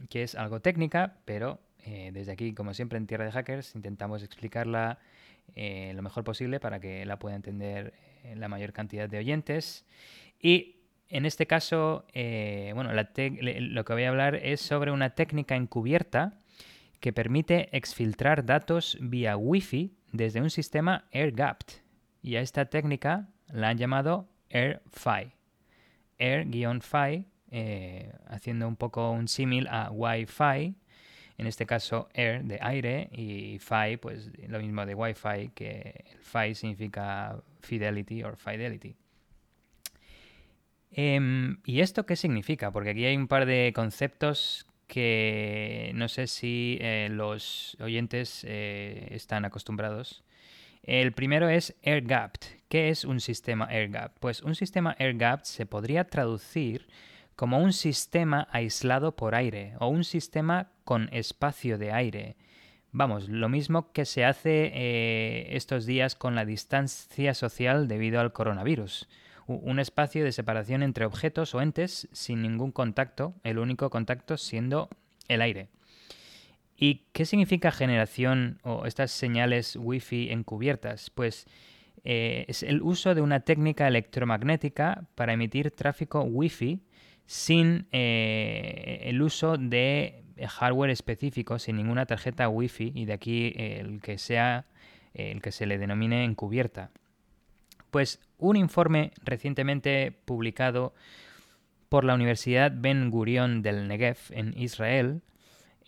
que 0.10 0.23
es 0.23 0.35
algo 0.35 0.60
técnica, 0.61 1.18
pero 1.26 1.60
eh, 1.84 2.11
desde 2.14 2.31
aquí, 2.31 2.53
como 2.53 2.73
siempre 2.73 2.97
en 2.97 3.07
Tierra 3.07 3.26
de 3.26 3.31
Hackers, 3.31 3.73
intentamos 3.76 4.22
explicarla 4.22 4.99
eh, 5.56 5.91
lo 5.95 6.03
mejor 6.03 6.23
posible 6.23 6.60
para 6.60 6.80
que 6.80 7.06
la 7.06 7.18
pueda 7.18 7.35
entender 7.35 7.93
eh, 8.23 8.35
la 8.35 8.47
mayor 8.47 8.73
cantidad 8.73 9.10
de 9.10 9.18
oyentes. 9.18 9.85
Y 10.39 10.76
en 11.07 11.26
este 11.26 11.47
caso, 11.47 12.06
bueno, 12.76 12.91
lo 12.93 13.85
que 13.85 13.93
voy 13.93 14.03
a 14.03 14.10
hablar 14.10 14.35
es 14.35 14.61
sobre 14.61 14.91
una 14.91 15.15
técnica 15.15 15.56
encubierta 15.56 16.38
que 16.99 17.11
permite 17.11 17.76
exfiltrar 17.76 18.45
datos 18.45 18.95
vía 19.01 19.35
Wi-Fi 19.35 19.97
desde 20.11 20.41
un 20.41 20.51
sistema 20.51 21.06
air-gapped. 21.11 21.81
Y 22.22 22.35
a 22.35 22.41
esta 22.41 22.65
técnica 22.65 23.30
la 23.47 23.69
han 23.69 23.80
llamado 23.80 24.30
AirFi. 24.51 25.38
Air-Fi, 26.19 27.25
eh, 27.51 28.11
haciendo 28.27 28.67
un 28.67 28.75
poco 28.75 29.11
un 29.11 29.27
símil 29.27 29.67
a 29.67 29.89
Wi-Fi, 29.89 30.75
en 31.37 31.47
este 31.47 31.65
caso 31.65 32.09
Air 32.13 32.43
de 32.43 32.59
aire 32.61 33.09
y 33.11 33.57
Fi, 33.59 33.97
pues 33.97 34.29
lo 34.47 34.59
mismo 34.59 34.85
de 34.85 34.93
Wi-Fi, 34.93 35.51
que 35.55 36.05
el 36.11 36.19
Fi 36.19 36.53
significa 36.53 37.41
Fidelity 37.61 38.23
o 38.23 38.35
Fidelity. 38.35 38.95
Em, 40.91 41.57
¿Y 41.65 41.81
esto 41.81 42.05
qué 42.05 42.15
significa? 42.15 42.71
Porque 42.71 42.91
aquí 42.91 43.05
hay 43.05 43.15
un 43.15 43.27
par 43.27 43.45
de 43.45 43.71
conceptos 43.73 44.67
que 44.87 45.91
no 45.93 46.07
sé 46.07 46.27
si 46.27 46.77
eh, 46.81 47.07
los 47.11 47.77
oyentes 47.79 48.43
eh, 48.47 49.07
están 49.11 49.45
acostumbrados 49.45 50.23
el 50.84 51.11
primero 51.11 51.49
es 51.49 51.76
air-gapped. 51.81 52.60
¿Qué 52.68 52.89
es 52.89 53.03
un 53.06 53.19
sistema 53.19 53.65
air-gapped? 53.65 54.19
Pues 54.19 54.41
un 54.41 54.56
sistema 54.56 54.95
air-gapped 54.99 55.43
se 55.43 55.65
podría 55.65 56.06
traducir 56.06 56.88
como 57.35 57.60
un 57.60 57.73
sistema 57.73 58.47
aislado 58.51 59.15
por 59.15 59.34
aire 59.34 59.73
o 59.80 59.88
un 59.88 60.03
sistema 60.03 60.72
con 60.84 61.10
espacio 61.14 61.77
de 61.77 61.91
aire. 61.91 62.35
Vamos, 62.91 63.30
lo 63.30 63.49
mismo 63.49 63.91
que 63.91 64.06
se 64.06 64.26
hace 64.26 64.72
eh, 64.73 65.56
estos 65.56 65.85
días 65.85 66.15
con 66.15 66.35
la 66.35 66.43
distancia 66.43 67.34
social 67.34 67.88
debido 67.88 68.19
al 68.19 68.34
coronavirus. 68.34 69.07
Un 69.47 69.80
espacio 69.80 70.23
de 70.23 70.31
separación 70.31 70.84
entre 70.84 71.06
objetos 71.06 71.56
o 71.56 71.61
entes 71.61 72.07
sin 72.11 72.41
ningún 72.41 72.72
contacto, 72.72 73.34
el 73.43 73.60
único 73.60 73.89
contacto 73.89 74.38
siendo 74.38 74.89
el 75.27 75.41
aire. 75.41 75.69
¿Y 76.81 77.07
qué 77.11 77.26
significa 77.26 77.72
generación 77.72 78.60
o 78.64 78.85
estas 78.85 79.11
señales 79.11 79.76
Wi-Fi 79.76 80.31
encubiertas? 80.31 81.10
Pues 81.10 81.45
eh, 82.06 82.45
es 82.47 82.64
el 82.64 82.81
uso 82.81 83.14
de 83.14 83.22
una 83.22 83.41
técnica 83.41 83.85
electromagnética 83.85 85.03
para 85.15 85.34
emitir 85.34 85.72
tráfico 85.72 86.22
Wi-Fi 86.22 86.80
sin 87.26 87.88
eh, 87.91 89.01
el 89.03 89.22
uso 89.22 89.57
de 89.57 90.23
hardware 90.47 90.91
específico, 90.91 91.60
sin 91.60 91.76
ninguna 91.76 92.06
tarjeta 92.06 92.47
Wi-Fi 92.47 92.93
y 92.95 93.03
de 93.03 93.14
aquí 93.14 93.53
el 93.57 93.99
que 93.99 94.18
sea 94.18 94.65
el 95.14 95.41
que 95.41 95.51
se 95.51 95.65
le 95.65 95.77
denomine 95.77 96.23
encubierta. 96.23 96.91
Pues 97.91 98.22
un 98.38 98.56
informe 98.56 99.11
recientemente 99.22 100.14
publicado 100.23 100.93
por 101.89 102.06
la 102.06 102.14
Universidad 102.14 102.72
Ben 102.73 103.10
Gurion 103.10 103.64
del 103.64 103.89
Negev 103.89 104.18
en 104.30 104.57
Israel 104.57 105.22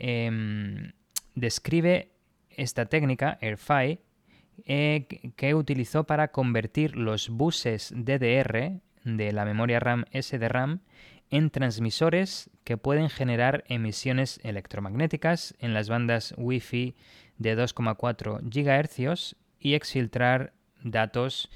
Em, 0.03 0.93
describe 1.35 2.09
esta 2.49 2.87
técnica, 2.87 3.37
AirFi, 3.39 3.99
eh, 4.65 5.05
que 5.35 5.53
utilizó 5.53 6.05
para 6.05 6.29
convertir 6.29 6.95
los 6.95 7.29
buses 7.29 7.93
DDR 7.95 8.81
de 9.03 9.31
la 9.31 9.45
memoria 9.45 9.79
RAM 9.79 10.05
SDRAM 10.11 10.79
en 11.29 11.51
transmisores 11.51 12.49
que 12.63 12.77
pueden 12.77 13.09
generar 13.09 13.63
emisiones 13.67 14.39
electromagnéticas 14.43 15.53
en 15.59 15.75
las 15.75 15.87
bandas 15.87 16.33
Wi-Fi 16.35 16.95
de 17.37 17.55
2,4 17.55 18.39
GHz 18.41 19.35
y 19.59 19.75
exfiltrar 19.75 20.53
datos 20.83 21.51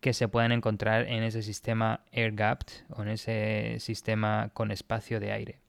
que 0.00 0.14
se 0.14 0.28
pueden 0.28 0.52
encontrar 0.52 1.08
en 1.08 1.24
ese 1.24 1.42
sistema 1.42 2.06
air-gapped 2.10 2.72
o 2.88 3.02
en 3.02 3.08
ese 3.08 3.76
sistema 3.80 4.50
con 4.54 4.70
espacio 4.70 5.20
de 5.20 5.32
aire. 5.32 5.61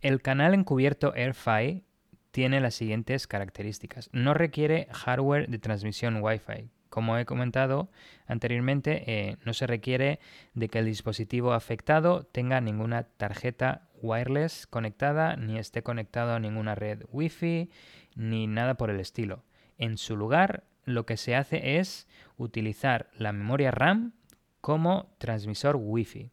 El 0.00 0.22
canal 0.22 0.54
encubierto 0.54 1.12
AirFi 1.14 1.82
tiene 2.30 2.60
las 2.60 2.74
siguientes 2.74 3.26
características. 3.26 4.10
No 4.12 4.32
requiere 4.32 4.86
hardware 4.92 5.48
de 5.48 5.58
transmisión 5.58 6.22
Wi-Fi, 6.22 6.70
como 6.88 7.18
he 7.18 7.26
comentado 7.26 7.90
anteriormente, 8.26 9.02
eh, 9.06 9.36
no 9.44 9.52
se 9.54 9.66
requiere 9.66 10.20
de 10.54 10.68
que 10.68 10.78
el 10.78 10.86
dispositivo 10.86 11.52
afectado 11.52 12.24
tenga 12.24 12.60
ninguna 12.60 13.04
tarjeta 13.04 13.88
wireless 14.00 14.66
conectada, 14.66 15.36
ni 15.36 15.58
esté 15.58 15.82
conectado 15.82 16.32
a 16.32 16.40
ninguna 16.40 16.74
red 16.74 17.02
Wi-Fi, 17.10 17.70
ni 18.14 18.46
nada 18.46 18.74
por 18.74 18.90
el 18.90 19.00
estilo. 19.00 19.44
En 19.76 19.98
su 19.98 20.16
lugar, 20.16 20.64
lo 20.84 21.06
que 21.06 21.16
se 21.16 21.36
hace 21.36 21.78
es 21.78 22.08
utilizar 22.36 23.10
la 23.16 23.32
memoria 23.32 23.70
RAM 23.70 24.12
como 24.60 25.14
transmisor 25.18 25.76
Wi-Fi. 25.76 26.30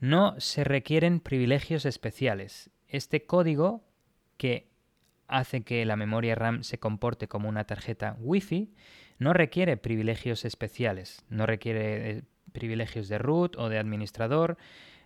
No 0.00 0.34
se 0.38 0.64
requieren 0.64 1.20
privilegios 1.20 1.86
especiales. 1.86 2.70
Este 2.86 3.24
código 3.24 3.84
que 4.36 4.68
hace 5.28 5.62
que 5.62 5.84
la 5.84 5.96
memoria 5.96 6.34
RAM 6.34 6.62
se 6.62 6.78
comporte 6.78 7.28
como 7.28 7.48
una 7.48 7.64
tarjeta 7.64 8.16
Wi-Fi 8.20 8.72
no 9.18 9.32
requiere 9.32 9.76
privilegios 9.76 10.44
especiales, 10.44 11.24
no 11.28 11.46
requiere 11.46 12.10
eh, 12.10 12.22
privilegios 12.52 13.08
de 13.08 13.18
root 13.18 13.56
o 13.56 13.68
de 13.68 13.78
administrador, 13.78 14.56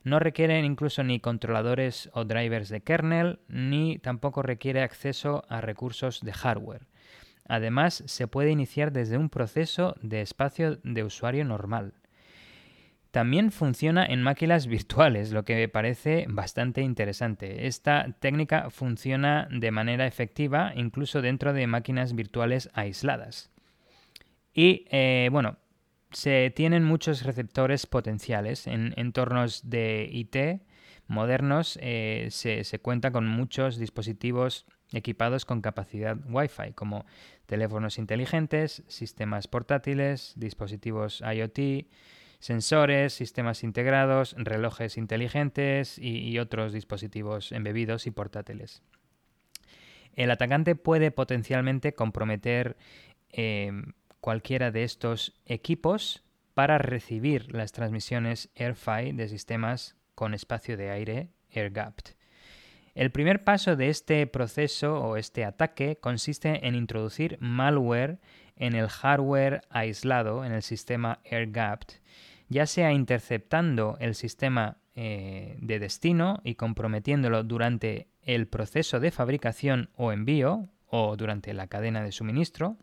no 0.03 0.19
requiere 0.19 0.59
incluso 0.61 1.03
ni 1.05 1.21
controladores 1.21 2.11
o 2.12 2.25
drivers 2.25 2.69
de 2.69 2.81
kernel, 2.81 3.39
ni 3.49 3.99
tampoco 3.99 4.43
requiere 4.43 4.83
acceso 4.83 5.45
a 5.49 5.61
recursos 5.61 6.21
de 6.21 6.33
hardware. 6.33 6.87
Además, 7.47 8.03
se 8.07 8.27
puede 8.27 8.51
iniciar 8.51 8.93
desde 8.93 9.19
un 9.19 9.29
proceso 9.29 9.97
de 10.01 10.23
espacio 10.23 10.79
de 10.85 11.05
usuario 11.05 11.45
normal. 11.45 11.95
También 13.11 13.51
funciona 13.51 14.07
en 14.07 14.23
máquinas 14.23 14.69
virtuales, 14.69 15.32
lo 15.32 15.45
que 15.45 15.57
me 15.57 15.69
parece 15.69 16.27
bastante 16.28 16.81
interesante. 16.82 17.66
Esta 17.66 18.16
técnica 18.20 18.70
funciona 18.70 19.49
de 19.51 19.73
manera 19.73 20.07
efectiva 20.07 20.73
incluso 20.77 21.20
dentro 21.20 21.53
de 21.53 21.66
máquinas 21.66 22.15
virtuales 22.15 22.70
aisladas. 22.73 23.51
Y 24.55 24.87
eh, 24.91 25.28
bueno, 25.32 25.59
se 26.12 26.53
tienen 26.55 26.85
muchos 26.85 27.24
receptores 27.24 27.87
potenciales. 27.87 28.66
En 28.66 28.95
entornos 28.97 29.69
de 29.69 30.09
IT 30.12 30.62
modernos 31.09 31.78
eh, 31.82 32.28
se, 32.31 32.62
se, 32.62 32.78
cuenta 32.78 33.11
con 33.11 33.27
muchos 33.27 33.77
dispositivos 33.77 34.66
equipados 34.93 35.45
con 35.45 35.61
capacidad 35.61 36.16
Wi-Fi, 36.28 36.73
como 36.74 37.05
teléfonos 37.47 37.99
inteligentes, 37.99 38.85
sistemas 38.87 39.49
portátiles, 39.49 40.35
dispositivos 40.37 41.20
IoT, 41.20 41.87
sensores, 42.41 43.12
sistemas 43.12 43.62
integrados, 43.62 44.35
relojes 44.37 44.97
inteligentes 44.97 45.99
y, 45.99 46.39
otros 46.39 46.73
dispositivos 46.73 47.53
embebidos 47.53 48.07
y 48.07 48.11
portátiles. 48.11 48.83
El 50.15 50.31
atacante 50.31 50.75
puede 50.75 51.11
potencialmente 51.11 51.95
comprometer 51.95 52.77
eh, 53.31 53.71
cualquiera 54.21 54.71
de 54.71 54.85
estos 54.85 55.35
equipos 55.47 56.25
para 56.55 56.79
recibir 56.79 57.55
las 57.55 57.73
transmisiones 57.73 58.51
AirFi 58.57 59.12
de 59.12 59.29
sistemas 59.29 59.97
con 60.15 60.35
espacio 60.35 60.77
de 60.77 60.91
aire 60.91 61.31
air-gapped. 61.51 62.17
El 62.95 63.11
primer 63.12 63.45
paso 63.45 63.77
de 63.77 63.89
este 63.89 64.27
proceso 64.27 65.01
o 65.01 65.17
este 65.17 65.45
ataque 65.45 65.99
consiste 66.01 66.67
en 66.67 66.75
introducir 66.75 67.39
malware 67.41 68.19
en 68.57 68.75
el 68.75 68.89
hardware 68.89 69.62
aislado, 69.71 70.45
en 70.45 70.53
el 70.53 70.62
sistema 70.62 71.21
air-gapped, 71.25 72.01
ya 72.51 72.67
sea 72.67 72.93
interceptando 72.93 73.97
el 74.01 74.15
sistema 74.15 74.77
eh, 74.95 75.57
de 75.61 75.79
destino 75.79 76.41
y 76.45 76.57
comprometiéndolo 76.57 77.45
durante 77.45 78.09
el 78.23 78.49
proceso 78.49 79.01
de 79.01 79.11
fabricación 79.11 79.89
o 79.97 80.13
envío 80.13 80.69
o 80.89 81.17
durante 81.17 81.55
la 81.55 81.69
cadena 81.69 82.03
de 82.03 82.13
suministro, 82.13 82.77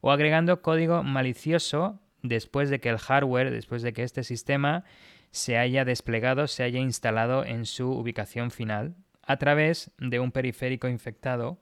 o 0.00 0.10
agregando 0.10 0.60
código 0.60 1.02
malicioso 1.04 2.00
después 2.22 2.68
de 2.68 2.80
que 2.80 2.90
el 2.90 2.98
hardware, 2.98 3.50
después 3.50 3.82
de 3.82 3.92
que 3.92 4.02
este 4.02 4.24
sistema 4.24 4.84
se 5.30 5.56
haya 5.56 5.84
desplegado, 5.84 6.48
se 6.48 6.64
haya 6.64 6.80
instalado 6.80 7.44
en 7.44 7.64
su 7.64 7.90
ubicación 7.90 8.50
final 8.50 8.96
a 9.22 9.36
través 9.36 9.92
de 9.98 10.18
un 10.18 10.32
periférico 10.32 10.88
infectado 10.88 11.58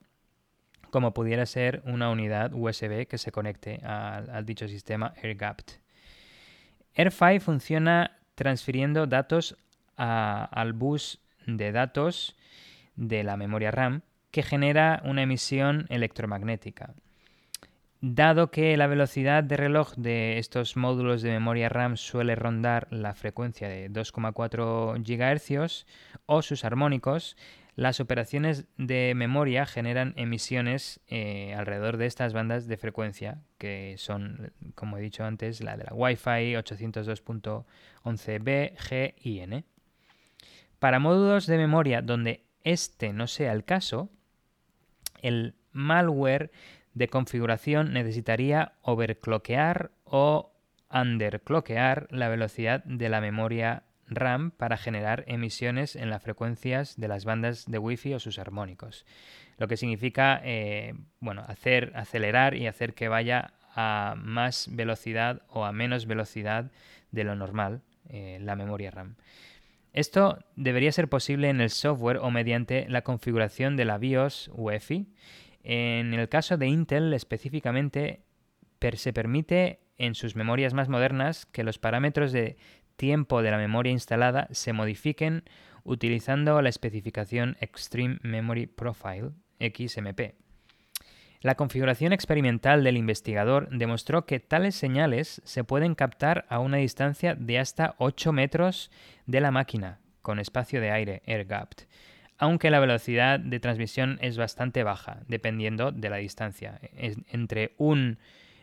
como 0.91 1.13
pudiera 1.13 1.45
ser 1.45 1.83
una 1.85 2.11
unidad 2.11 2.53
USB 2.55 3.07
que 3.07 3.19
se 3.19 3.33
conecte 3.33 3.81
al, 3.85 4.47
dicho 4.47 4.67
sistema 4.69 5.13
AirGapped. 5.23 5.86
AirFi 6.97 7.40
funciona 7.40 8.18
transfiriendo 8.35 9.06
datos 9.06 9.56
al 9.97 10.73
bus 10.73 11.20
de 11.47 11.73
datos 11.73 12.36
de 12.97 13.23
la 13.23 13.36
memoria 13.36 13.70
RAM 13.70 14.02
que 14.31 14.43
genera 14.43 15.02
una 15.05 15.23
emisión 15.23 15.86
electromagnética. 15.89 16.94
Dado 18.01 18.51
que 18.51 18.77
la 18.77 18.86
velocidad 18.86 19.43
de 19.43 19.56
reloj 19.56 19.94
de 19.97 20.39
estos 20.39 20.77
módulos 20.77 21.23
de 21.23 21.31
memoria 21.31 21.68
RAM 21.68 21.97
suele 21.97 22.35
rondar 22.35 22.89
la 22.90 23.14
frecuencia 23.14 23.68
de 23.68 23.90
2,4 23.90 25.02
GHz 25.02 25.86
o 26.27 26.43
sus 26.43 26.64
armónicos, 26.64 27.36
las 27.77 28.01
operaciones 28.01 28.65
de 28.78 29.12
memoria 29.15 29.66
generan 29.66 30.15
emisiones 30.16 31.01
eh, 31.09 31.55
alrededor 31.55 31.98
de 31.98 32.07
estas 32.07 32.32
bandas 32.32 32.66
de 32.66 32.78
frecuencia, 32.78 33.43
que 33.59 33.97
son, 33.98 34.51
como 34.74 34.97
he 34.97 35.03
dicho 35.03 35.24
antes, 35.24 35.62
la 35.62 35.77
de 35.77 35.85
la 35.85 35.93
Wi-Fi 35.93 36.55
802.11b, 36.55 38.77
G 38.78 39.15
y 39.20 39.40
N. 39.40 39.65
Para 40.78 40.98
módulos 40.98 41.47
de 41.47 41.59
memoria 41.59 42.01
donde 42.01 42.44
este 42.65 43.12
no 43.12 43.27
sea 43.27 43.53
el 43.53 43.65
caso, 43.65 44.09
el 45.20 45.55
malware 45.73 46.51
de 46.94 47.09
configuración 47.09 47.93
necesitaría 47.93 48.73
overclockear 48.81 49.90
o 50.05 50.55
underclockear 50.90 52.09
la 52.11 52.31
velocidad 52.31 52.82
de 52.85 53.11
la 53.11 53.20
memoria 53.20 53.82
RAM 54.09 54.51
para 54.51 54.77
generar 54.77 55.24
emisiones 55.27 55.97
en 55.97 56.11
las 56.11 56.23
frecuencias 56.23 56.97
de 56.97 57.09
las 57.09 57.24
bandas 57.24 57.65
de 57.66 57.78
Wi-Fi 57.78 58.15
o 58.15 58.20
sus 58.20 58.39
armónicos. 58.39 59.05
Lo 59.59 59.69
que 59.69 59.77
significa 59.77 60.41
eh, 60.45 60.95
bueno, 61.20 61.43
hacer, 61.47 61.93
acelerar 61.95 62.55
y 62.55 62.66
hacer 62.66 62.95
que 62.95 63.09
vaya 63.09 63.55
a 63.74 64.15
más 64.16 64.69
velocidad 64.73 65.43
o 65.49 65.65
a 65.65 65.73
menos 65.73 66.07
velocidad 66.07 66.70
de 67.11 67.24
lo 67.24 67.35
normal 67.35 67.83
eh, 68.09 68.39
la 68.41 68.57
memoria 68.57 68.91
RAM. 68.91 69.16
Esto 69.93 70.39
debería 70.57 70.93
ser 70.93 71.09
posible 71.09 71.49
en 71.49 71.61
el 71.61 71.70
software 71.70 72.19
o 72.19 72.31
mediante 72.31 72.87
la 72.89 73.03
configuración 73.03 73.77
de 73.77 73.87
la 73.87 73.99
BIOS 73.99 74.51
UEFI 74.55 75.09
en 75.69 76.15
el 76.15 76.28
caso 76.28 76.57
de 76.57 76.69
Intel 76.69 77.12
específicamente, 77.12 78.23
se 78.95 79.12
permite 79.12 79.81
en 79.99 80.15
sus 80.15 80.37
memorias 80.37 80.74
más 80.74 80.89
modernas 80.89 81.45
que 81.45 81.65
los 81.65 81.81
parámetros 81.81 82.31
de 82.31 82.57
tiempo 82.97 83.43
de 83.43 83.51
la 83.51 83.59
memoria 83.59 83.93
instalada 83.93 84.48
se 84.51 84.73
modifiquen 84.73 85.44
utilizando 85.85 86.60
la 86.60 86.68
especificación 86.68 87.56
Extreme 87.60 88.18
Memory 88.23 88.66
Profile, 88.66 89.31
XMP. 89.60 90.35
La 91.40 91.55
configuración 91.55 92.12
experimental 92.12 92.82
del 92.82 92.97
investigador 92.97 93.68
demostró 93.70 94.27
que 94.27 94.40
tales 94.40 94.74
señales 94.74 95.40
se 95.44 95.64
pueden 95.64 95.94
captar 95.94 96.44
a 96.48 96.59
una 96.59 96.78
distancia 96.78 97.35
de 97.35 97.59
hasta 97.59 97.94
8 97.98 98.32
metros 98.32 98.90
de 99.27 99.40
la 99.40 99.51
máquina, 99.51 100.01
con 100.23 100.40
espacio 100.40 100.81
de 100.81 100.90
aire, 100.90 101.23
air-gapped, 101.27 101.86
aunque 102.39 102.70
la 102.70 102.81
velocidad 102.81 103.39
de 103.39 103.60
transmisión 103.60 104.18
es 104.23 104.36
bastante 104.36 104.82
baja, 104.82 105.20
dependiendo 105.28 105.93
de 105.93 106.10
la 106.10 106.16
distancia. 106.16 106.81
entre 106.93 107.74
un 107.77 108.18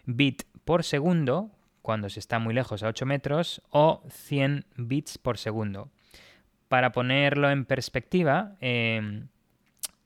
bit 0.05 0.43
por 0.65 0.83
segundo, 0.83 1.51
cuando 1.83 2.09
se 2.09 2.19
está 2.19 2.39
muy 2.39 2.55
lejos 2.55 2.81
a 2.81 2.87
8 2.87 3.05
metros, 3.05 3.61
o 3.69 4.01
100 4.09 4.65
bits 4.77 5.19
por 5.19 5.37
segundo. 5.37 5.91
Para 6.69 6.93
ponerlo 6.93 7.51
en 7.51 7.65
perspectiva, 7.65 8.55
em, 8.61 9.27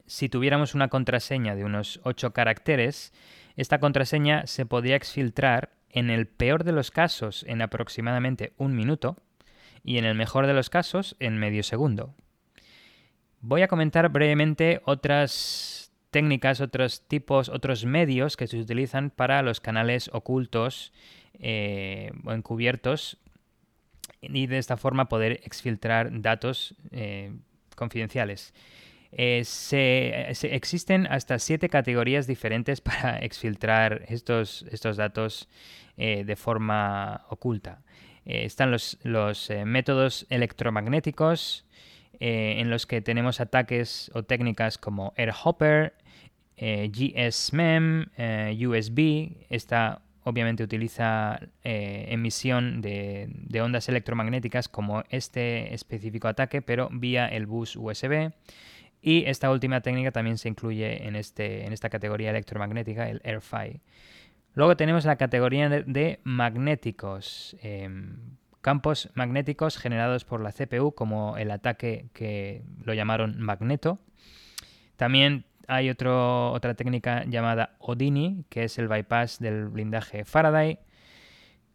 si 0.08 0.28
tuviéramos 0.28 0.74
una 0.76 0.90
contraseña 0.90 1.56
de 1.56 1.64
unos 1.64 2.02
8 2.04 2.34
caracteres, 2.34 3.14
esta 3.56 3.80
contraseña 3.80 4.48
se 4.48 4.66
podría 4.66 4.96
exfiltrar 4.96 5.70
en 5.90 6.10
el 6.10 6.28
peor 6.28 6.64
de 6.64 6.72
los 6.72 6.92
casos 6.92 7.46
en 7.48 7.62
aproximadamente 7.62 8.54
un 8.58 8.76
minuto 8.76 9.16
y 9.84 10.00
en 10.00 10.06
el 10.06 10.16
mejor 10.16 10.48
de 10.48 10.54
los 10.54 10.70
casos 10.70 11.16
en 11.20 11.38
medio 11.38 11.62
segundo. 11.62 12.16
Voy 13.40 13.62
a 13.62 13.68
comentar 13.68 14.10
brevemente 14.10 14.82
otras 14.86 15.92
técnicas, 16.10 16.60
otros 16.60 17.08
tipos, 17.08 17.50
otros 17.50 17.86
medios 17.86 18.36
que 18.36 18.48
se 18.48 18.60
utilizan 18.60 19.12
para 19.12 19.44
los 19.44 19.60
canales 19.62 20.10
ocultos 20.12 20.92
eh, 21.40 22.12
o 22.26 22.32
encubiertos 22.32 23.18
y 24.22 24.48
de 24.48 24.58
esta 24.58 24.78
forma 24.78 25.10
poder 25.10 25.42
exfiltrar 25.44 26.22
datos 26.22 26.76
eh, 26.92 27.34
confidenciales. 27.76 28.54
Eh, 29.12 29.44
se, 29.46 30.32
existen 30.54 31.08
hasta 31.08 31.40
siete 31.40 31.70
categorías 31.70 32.28
diferentes 32.28 32.82
para 32.88 33.20
exfiltrar 33.20 34.04
estos, 34.08 34.66
estos 34.72 34.98
datos 34.98 35.48
de 35.98 36.36
forma 36.36 37.26
oculta. 37.30 37.82
están 38.24 38.70
los, 38.70 39.00
los 39.02 39.50
métodos 39.66 40.28
electromagnéticos, 40.30 41.66
en 42.20 42.70
los 42.70 42.86
que 42.86 43.02
tenemos 43.02 43.40
ataques 43.42 44.12
o 44.14 44.22
técnicas 44.22 44.78
como 44.78 45.14
AirHopper, 45.18 45.96
eh, 46.58 46.90
GSMEM, 46.92 48.08
eh, 48.18 48.68
USB. 48.68 49.46
Esta 49.50 50.02
obviamente 50.28 50.62
utiliza 50.62 51.40
eh, 51.64 52.08
emisión 52.10 52.82
de, 52.82 53.62
ondas 53.62 53.88
electromagnéticas 53.88 54.68
como 54.68 55.06
este 55.10 55.74
específico 55.74 56.28
ataque, 56.28 56.62
pero 56.62 56.90
vía 56.92 57.28
el 57.28 57.46
bus 57.46 57.78
USB. 57.78 58.34
Y 59.02 59.24
esta 59.26 59.50
última 59.50 59.80
técnica 59.80 60.12
también 60.12 60.38
se 60.38 60.50
incluye 60.50 61.08
en, 61.08 61.16
este, 61.16 61.66
en 61.66 61.72
esta 61.72 61.90
categoría 61.90 62.32
electromagnética, 62.32 63.10
el 63.10 63.22
AirFi. 63.24 63.80
Luego 64.54 64.76
tenemos 64.76 65.06
la 65.06 65.16
categoría 65.16 65.70
de, 65.70 66.20
magnéticos, 66.24 67.56
em, 67.62 68.18
campos 68.60 69.10
magnéticos 69.14 69.78
generados 69.78 70.26
por 70.26 70.42
la 70.42 70.52
CPU, 70.52 70.92
como 70.94 71.38
el 71.38 71.52
ataque 71.52 72.08
que 72.12 72.64
lo 72.84 72.94
llamaron 72.94 73.40
Magneto. 73.40 74.00
También 74.98 75.46
hay 75.68 75.90
otra 75.90 76.74
técnica 76.76 77.26
llamada 77.26 77.76
Odini, 77.80 78.46
que 78.50 78.64
es 78.64 78.80
el 78.80 78.88
bypass 78.88 79.40
del 79.40 79.68
blindaje 79.68 80.24
Faraday. 80.24 80.80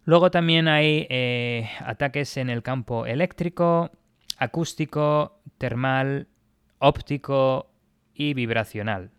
Luego 0.04 0.30
también 0.30 0.66
hay 0.66 1.06
eh, 1.10 1.68
ataques 1.80 2.36
en 2.38 2.50
el 2.50 2.62
campo 2.62 3.06
eléctrico, 3.06 3.90
acústico, 4.38 5.40
termal, 5.58 6.26
óptico 6.78 7.70
y 8.14 8.34
vibracional. 8.34 9.10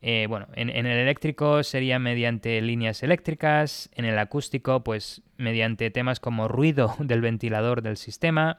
Eh, 0.00 0.26
bueno, 0.28 0.48
en, 0.54 0.68
en, 0.70 0.86
el 0.86 0.98
eléctrico 0.98 1.62
sería 1.62 2.00
mediante 2.00 2.60
líneas 2.60 3.04
eléctricas, 3.04 3.88
en 3.94 4.04
el 4.04 4.18
acústico 4.18 4.82
pues 4.82 5.22
mediante 5.36 5.90
temas 5.90 6.18
como 6.18 6.48
ruido 6.48 6.96
del 6.98 7.20
ventilador 7.20 7.82
del 7.82 7.96
sistema, 7.96 8.58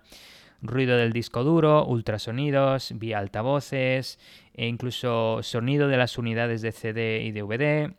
ruido 0.64 0.98
del 0.98 1.14
disco 1.14 1.44
duro, 1.44 1.86
ultrasonidos, 1.86 2.94
vía 2.96 3.20
altavoces, 3.20 4.18
e 4.54 4.68
incluso 4.68 5.44
sonido 5.44 5.88
de 5.88 5.98
las 5.98 6.18
unidades 6.18 6.62
de 6.62 6.72
CD 6.72 7.24
y 7.24 7.32
DVD, 7.32 7.94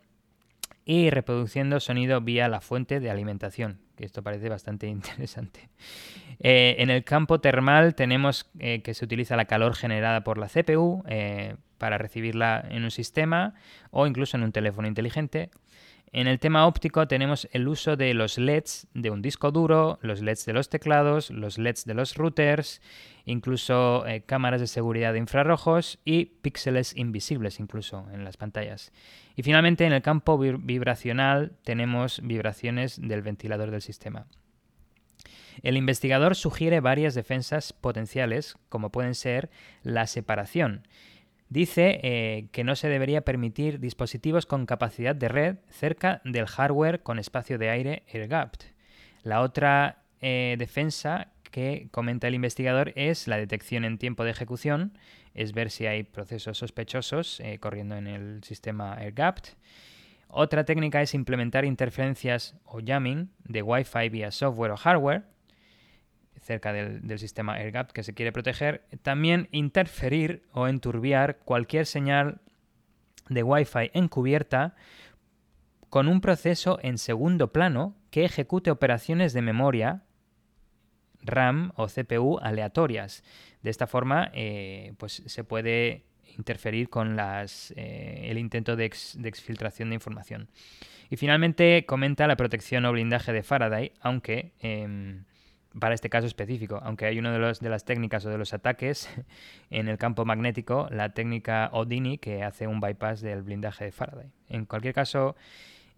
y 0.84 1.10
reproduciendo 1.10 1.80
sonido 1.80 2.20
vía 2.20 2.48
la 2.48 2.60
fuente 2.60 3.00
de 3.00 3.10
alimentación, 3.10 3.78
que 3.96 4.04
esto 4.04 4.22
parece 4.22 4.48
bastante 4.48 4.86
interesante. 4.88 5.68
Eh, 6.40 6.76
en 6.78 6.90
el 6.90 7.04
campo 7.04 7.40
termal 7.40 7.94
tenemos 7.94 8.50
eh, 8.58 8.82
que 8.82 8.94
se 8.94 9.04
utiliza 9.04 9.36
la 9.36 9.44
calor 9.44 9.74
generada 9.74 10.24
por 10.24 10.38
la 10.38 10.48
CPU 10.48 11.04
eh, 11.06 11.56
para 11.78 11.98
recibirla 11.98 12.64
en 12.70 12.84
un 12.84 12.90
sistema 12.90 13.54
o 13.90 14.06
incluso 14.06 14.36
en 14.36 14.42
un 14.42 14.52
teléfono 14.52 14.88
inteligente 14.88 15.50
en 16.14 16.28
el 16.28 16.38
tema 16.38 16.68
óptico 16.68 17.08
tenemos 17.08 17.48
el 17.50 17.66
uso 17.66 17.96
de 17.96 18.14
los 18.14 18.38
LEDs 18.38 18.86
de 18.94 19.10
un 19.10 19.20
disco 19.20 19.50
duro, 19.50 19.98
los 20.00 20.22
LEDs 20.22 20.46
de 20.46 20.52
los 20.52 20.68
teclados, 20.68 21.30
los 21.30 21.58
LEDs 21.58 21.86
de 21.86 21.94
los 21.94 22.14
routers, 22.14 22.80
incluso 23.24 24.06
eh, 24.06 24.22
cámaras 24.24 24.60
de 24.60 24.68
seguridad 24.68 25.12
de 25.12 25.18
infrarrojos 25.18 25.98
y 26.04 26.26
píxeles 26.26 26.96
invisibles 26.96 27.58
incluso 27.58 28.06
en 28.12 28.22
las 28.22 28.36
pantallas. 28.36 28.92
Y 29.34 29.42
finalmente 29.42 29.86
en 29.86 29.92
el 29.92 30.02
campo 30.02 30.38
vibracional 30.38 31.56
tenemos 31.64 32.20
vibraciones 32.22 33.00
del 33.02 33.22
ventilador 33.22 33.72
del 33.72 33.82
sistema. 33.82 34.28
El 35.64 35.76
investigador 35.76 36.36
sugiere 36.36 36.78
varias 36.78 37.16
defensas 37.16 37.72
potenciales, 37.72 38.54
como 38.68 38.90
pueden 38.90 39.16
ser 39.16 39.50
la 39.82 40.06
separación, 40.06 40.86
Dice 41.54 42.00
eh, 42.02 42.48
que 42.50 42.64
no 42.64 42.74
se 42.74 42.88
debería 42.88 43.20
permitir 43.20 43.78
dispositivos 43.78 44.44
con 44.44 44.66
capacidad 44.66 45.14
de 45.14 45.28
red 45.28 45.56
cerca 45.70 46.20
del 46.24 46.46
hardware 46.46 47.04
con 47.04 47.20
espacio 47.20 47.58
de 47.58 47.70
aire 47.70 48.02
air-gapped. 48.08 48.72
La 49.22 49.40
otra 49.40 50.02
eh, 50.20 50.56
defensa 50.58 51.28
que 51.52 51.86
comenta 51.92 52.26
el 52.26 52.34
investigador 52.34 52.92
es 52.96 53.28
la 53.28 53.36
detección 53.36 53.84
en 53.84 53.98
tiempo 53.98 54.24
de 54.24 54.32
ejecución, 54.32 54.98
es 55.32 55.52
ver 55.52 55.70
si 55.70 55.86
hay 55.86 56.02
procesos 56.02 56.58
sospechosos 56.58 57.38
eh, 57.38 57.60
corriendo 57.60 57.94
en 57.94 58.08
el 58.08 58.42
sistema 58.42 59.00
air-gapped. 59.00 59.50
Otra 60.26 60.64
técnica 60.64 61.02
es 61.02 61.14
implementar 61.14 61.64
interferencias 61.64 62.56
o 62.64 62.80
jamming 62.84 63.30
de 63.44 63.62
Wi-Fi 63.62 64.08
vía 64.08 64.32
software 64.32 64.72
o 64.72 64.76
hardware 64.76 65.22
cerca 66.44 66.72
del, 66.72 67.18
sistema 67.18 67.54
AirGap 67.54 67.90
que 67.90 68.02
se 68.02 68.14
quiere 68.14 68.32
proteger, 68.32 68.84
también 69.02 69.48
interferir 69.50 70.42
o 70.52 70.68
enturbiar 70.68 71.38
cualquier 71.38 71.86
señal 71.86 72.40
de 73.28 73.42
Wi-Fi 73.42 73.90
encubierta 73.94 74.74
con 75.88 76.08
un 76.08 76.20
proceso 76.20 76.78
en 76.82 76.98
segundo 76.98 77.52
plano 77.52 77.96
que 78.10 78.24
ejecute 78.24 78.70
operaciones 78.70 79.32
de 79.32 79.42
memoria 79.42 80.02
RAM 81.22 81.72
o 81.76 81.86
CPU 81.86 82.38
aleatorias. 82.42 83.24
De 83.62 83.70
esta 83.70 83.86
forma, 83.86 84.30
eh, 84.34 84.92
pues 84.98 85.22
se 85.24 85.44
puede 85.44 86.04
interferir 86.36 86.90
con 86.90 87.16
las, 87.16 87.72
eh, 87.76 88.26
el 88.28 88.38
intento 88.38 88.76
de, 88.76 88.84
exfiltración 88.84 89.88
de 89.88 89.94
información. 89.94 90.50
Y 91.08 91.16
finalmente 91.16 91.86
comenta 91.86 92.26
la 92.26 92.36
protección 92.36 92.84
o 92.84 92.92
blindaje 92.92 93.32
de 93.32 93.42
Faraday, 93.42 93.92
aunque 94.00 94.52
em, 94.60 95.24
para 95.78 95.94
este 95.94 96.08
caso 96.08 96.26
específico, 96.26 96.80
aunque 96.82 97.06
hay 97.06 97.18
una 97.18 97.32
de, 97.36 97.54
de 97.60 97.68
las 97.68 97.84
técnicas 97.84 98.24
o 98.26 98.30
de 98.30 98.38
los 98.38 98.54
ataques 98.54 99.08
en 99.70 99.88
el 99.88 99.98
campo 99.98 100.24
magnético, 100.24 100.88
la 100.90 101.10
técnica 101.10 101.70
Odini, 101.72 102.18
que 102.18 102.42
hace 102.42 102.66
un 102.66 102.80
bypass 102.80 103.20
del 103.20 103.42
blindaje 103.42 103.86
de 103.86 103.92
Faraday. 103.92 104.30
En 104.48 104.66
cualquier 104.66 104.94
caso, 104.94 105.36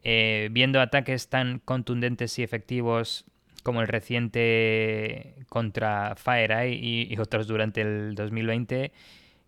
eh, 0.02 0.48
viendo 0.52 0.80
ataques 0.80 1.28
tan 1.28 1.58
contundentes 1.58 2.38
y 2.38 2.42
efectivos 2.42 3.24
como 3.62 3.80
el 3.80 3.88
reciente 3.88 5.34
contra 5.48 6.14
FireEye 6.14 6.74
y, 6.74 7.12
y 7.12 7.18
otros 7.18 7.46
durante 7.46 7.80
el 7.80 8.14
2020, 8.14 8.92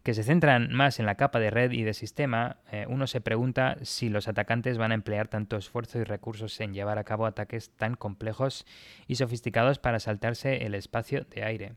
que 0.02 0.14
se 0.14 0.22
centran 0.22 0.72
más 0.72 1.00
en 1.00 1.06
la 1.06 1.16
capa 1.16 1.38
de 1.38 1.50
red 1.50 1.72
y 1.72 1.82
de 1.82 1.94
sistema, 1.94 2.58
eh, 2.72 2.86
uno 2.88 3.06
se 3.06 3.20
pregunta 3.20 3.76
si 3.82 4.08
los 4.08 4.28
atacantes 4.28 4.78
van 4.78 4.92
a 4.92 4.94
emplear 4.94 5.28
tanto 5.28 5.56
esfuerzo 5.56 5.98
y 5.98 6.04
recursos 6.04 6.60
en 6.60 6.72
llevar 6.72 6.98
a 6.98 7.04
cabo 7.04 7.26
ataques 7.26 7.70
tan 7.76 7.94
complejos 7.94 8.64
y 9.06 9.16
sofisticados 9.16 9.78
para 9.78 10.00
saltarse 10.00 10.64
el 10.64 10.74
espacio 10.74 11.24
de 11.24 11.44
aire. 11.44 11.72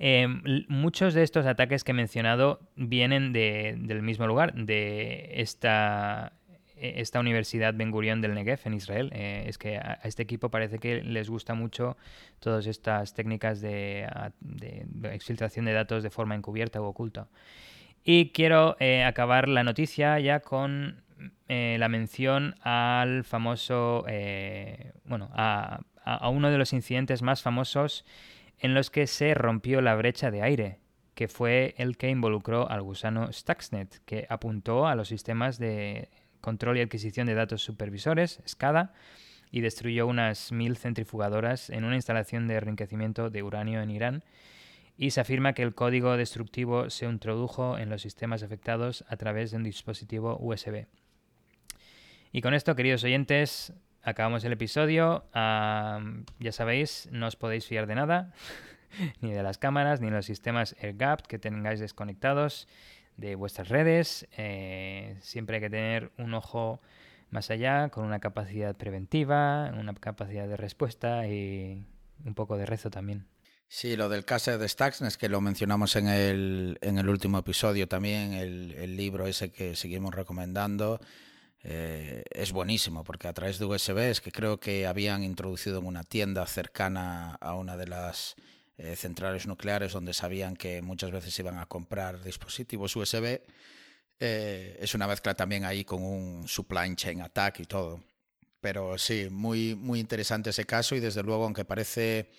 Em, 0.00 0.42
muchos 0.68 1.12
de 1.12 1.24
estos 1.24 1.44
ataques 1.44 1.82
que 1.82 1.90
he 1.90 1.94
mencionado 1.94 2.60
vienen 2.76 3.32
del 3.32 4.02
mismo 4.02 4.28
lugar, 4.28 4.54
de 4.54 5.40
esta 5.40 6.37
esta 6.80 7.20
universidad 7.20 7.74
Ben 7.74 7.90
Gurion 7.90 8.20
del 8.20 8.34
Negev 8.34 8.60
en 8.64 8.74
Israel. 8.74 9.10
Eh, 9.12 9.44
es 9.46 9.58
que 9.58 9.76
a, 9.76 10.00
este 10.04 10.22
equipo 10.22 10.50
parece 10.50 10.78
que 10.78 11.02
les 11.02 11.28
gusta 11.28 11.54
mucho 11.54 11.96
todas 12.40 12.66
estas 12.66 13.14
técnicas 13.14 13.60
de, 13.60 14.08
exfiltración 15.04 15.64
de 15.64 15.72
datos 15.72 16.02
de 16.02 16.10
forma 16.10 16.34
encubierta 16.34 16.80
u 16.80 16.84
oculta. 16.84 17.28
Y 18.04 18.30
quiero 18.30 18.76
eh, 18.80 19.04
acabar 19.04 19.48
la 19.48 19.64
noticia 19.64 20.18
ya 20.18 20.40
con 20.40 21.02
eh, 21.48 21.76
la 21.78 21.88
mención 21.88 22.54
al 22.62 23.24
famoso, 23.24 24.04
bueno, 25.04 25.30
a, 25.32 25.80
a 26.04 26.28
uno 26.28 26.50
de 26.50 26.58
los 26.58 26.72
incidentes 26.72 27.22
más 27.22 27.42
famosos 27.42 28.04
en 28.60 28.74
los 28.74 28.90
que 28.90 29.06
se 29.06 29.34
rompió 29.34 29.80
la 29.80 29.94
brecha 29.94 30.30
de 30.30 30.42
aire 30.42 30.78
que 31.18 31.26
fue 31.26 31.74
el 31.78 31.96
que 31.96 32.10
involucró 32.10 32.70
al 32.70 32.80
gusano 32.80 33.32
Stuxnet, 33.32 34.04
que 34.04 34.24
apuntó 34.30 34.86
a 34.86 34.94
los 34.94 35.08
sistemas 35.08 35.58
de 35.58 36.10
control 36.48 36.78
y 36.78 36.80
adquisición 36.80 37.26
de 37.26 37.34
datos 37.34 37.60
supervisores, 37.62 38.40
SCADA, 38.46 38.94
y 39.50 39.60
destruyó 39.60 40.06
unas 40.06 40.50
mil 40.50 40.78
centrifugadoras 40.78 41.68
en 41.68 41.84
una 41.84 41.96
instalación 41.96 42.48
de 42.48 42.56
enriquecimiento 42.56 43.28
de 43.28 43.42
uranio 43.42 43.82
en 43.82 43.90
Irán. 43.90 44.24
Y 44.96 45.10
se 45.10 45.20
afirma 45.20 45.52
que 45.52 45.62
el 45.62 45.74
código 45.74 46.16
destructivo 46.16 46.88
se 46.88 47.04
introdujo 47.04 47.76
en 47.76 47.90
los 47.90 48.00
sistemas 48.00 48.42
afectados 48.42 49.04
a 49.08 49.16
través 49.18 49.50
de 49.50 49.58
un 49.58 49.62
dispositivo 49.62 50.38
USB. 50.40 50.86
Y 52.32 52.40
con 52.40 52.54
esto, 52.54 52.74
queridos 52.74 53.04
oyentes, 53.04 53.74
acabamos 54.02 54.42
el 54.44 54.52
episodio. 54.54 55.26
ya 55.34 56.52
sabéis, 56.52 57.10
no 57.12 57.26
os 57.26 57.36
podéis 57.36 57.66
fiar 57.66 57.86
de 57.86 57.94
nada, 57.94 58.32
ni 59.20 59.32
de 59.32 59.42
las 59.42 59.58
cámaras, 59.58 60.00
ni 60.00 60.06
de 60.06 60.16
los 60.16 60.24
sistemas 60.24 60.74
AirGap 60.80 61.26
que 61.26 61.38
tengáis 61.38 61.78
desconectados 61.78 62.68
de 63.18 63.34
vuestras 63.34 63.68
redes. 63.68 64.26
Eh, 64.38 65.16
siempre 65.20 65.56
hay 65.56 65.62
que 65.62 65.70
tener 65.70 66.10
un 66.16 66.32
ojo 66.32 66.80
más 67.30 67.50
allá, 67.50 67.90
con 67.90 68.06
una 68.06 68.20
capacidad 68.20 68.74
preventiva, 68.74 69.70
una 69.78 69.92
capacidad 69.94 70.48
de 70.48 70.56
respuesta 70.56 71.26
y 71.26 71.84
un 72.24 72.34
poco 72.34 72.56
de 72.56 72.64
rezo 72.64 72.88
también. 72.88 73.26
Sí, 73.68 73.96
lo 73.96 74.08
del 74.08 74.24
caso 74.24 74.56
de 74.56 74.66
Stuxnet, 74.66 75.16
que 75.16 75.28
lo 75.28 75.42
mencionamos 75.42 75.94
en 75.96 76.08
el, 76.08 76.78
en 76.80 76.96
el 76.96 77.06
último 77.06 77.38
episodio 77.38 77.86
también, 77.86 78.32
el, 78.32 78.72
el 78.72 78.96
libro 78.96 79.26
ese 79.26 79.52
que 79.52 79.76
seguimos 79.76 80.14
recomendando, 80.14 80.98
eh, 81.64 82.22
es 82.30 82.52
buenísimo 82.52 83.02
porque 83.04 83.28
a 83.28 83.32
través 83.32 83.58
de 83.58 83.64
USBs 83.66 84.20
que 84.20 84.30
creo 84.30 84.58
que 84.58 84.86
habían 84.86 85.24
introducido 85.24 85.80
en 85.80 85.86
una 85.86 86.04
tienda 86.04 86.46
cercana 86.46 87.34
a 87.34 87.54
una 87.56 87.76
de 87.76 87.88
las 87.88 88.36
eh, 88.78 88.94
centrales 88.96 89.46
nucleares 89.46 89.92
donde 89.92 90.14
sabían 90.14 90.56
que 90.56 90.80
muchas 90.82 91.10
veces 91.10 91.36
iban 91.38 91.58
a 91.58 91.66
comprar 91.66 92.22
dispositivos 92.22 92.94
USB, 92.94 93.40
eh, 94.20 94.78
es 94.80 94.94
una 94.94 95.06
mezcla 95.06 95.34
también 95.34 95.64
ahí 95.64 95.84
con 95.84 96.02
un 96.02 96.46
supply 96.48 96.94
chain 96.94 97.20
attack 97.20 97.60
y 97.60 97.64
todo. 97.64 98.02
Pero 98.60 98.96
sí, 98.96 99.28
muy, 99.30 99.74
muy 99.74 100.00
interesante 100.00 100.50
ese 100.50 100.64
caso 100.64 100.94
y 100.96 101.00
desde 101.00 101.22
luego, 101.22 101.44
aunque 101.44 101.64
parece 101.64 102.30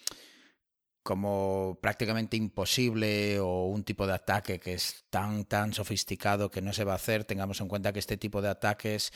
como 1.04 1.78
prácticamente 1.82 2.38
imposible 2.38 3.40
o 3.40 3.66
un 3.68 3.84
tipo 3.84 4.06
de 4.06 4.14
ataque 4.14 4.60
que 4.60 4.74
es 4.74 5.06
tan, 5.10 5.46
tan 5.46 5.74
sofisticado 5.74 6.52
que 6.52 6.62
no 6.62 6.74
se 6.74 6.84
va 6.84 6.94
a 6.94 6.96
hacer, 6.96 7.24
tengamos 7.24 7.62
en 7.62 7.68
cuenta 7.68 7.94
que 7.94 8.00
este 8.00 8.18
tipo 8.18 8.42
de 8.42 8.50
ataques 8.50 9.12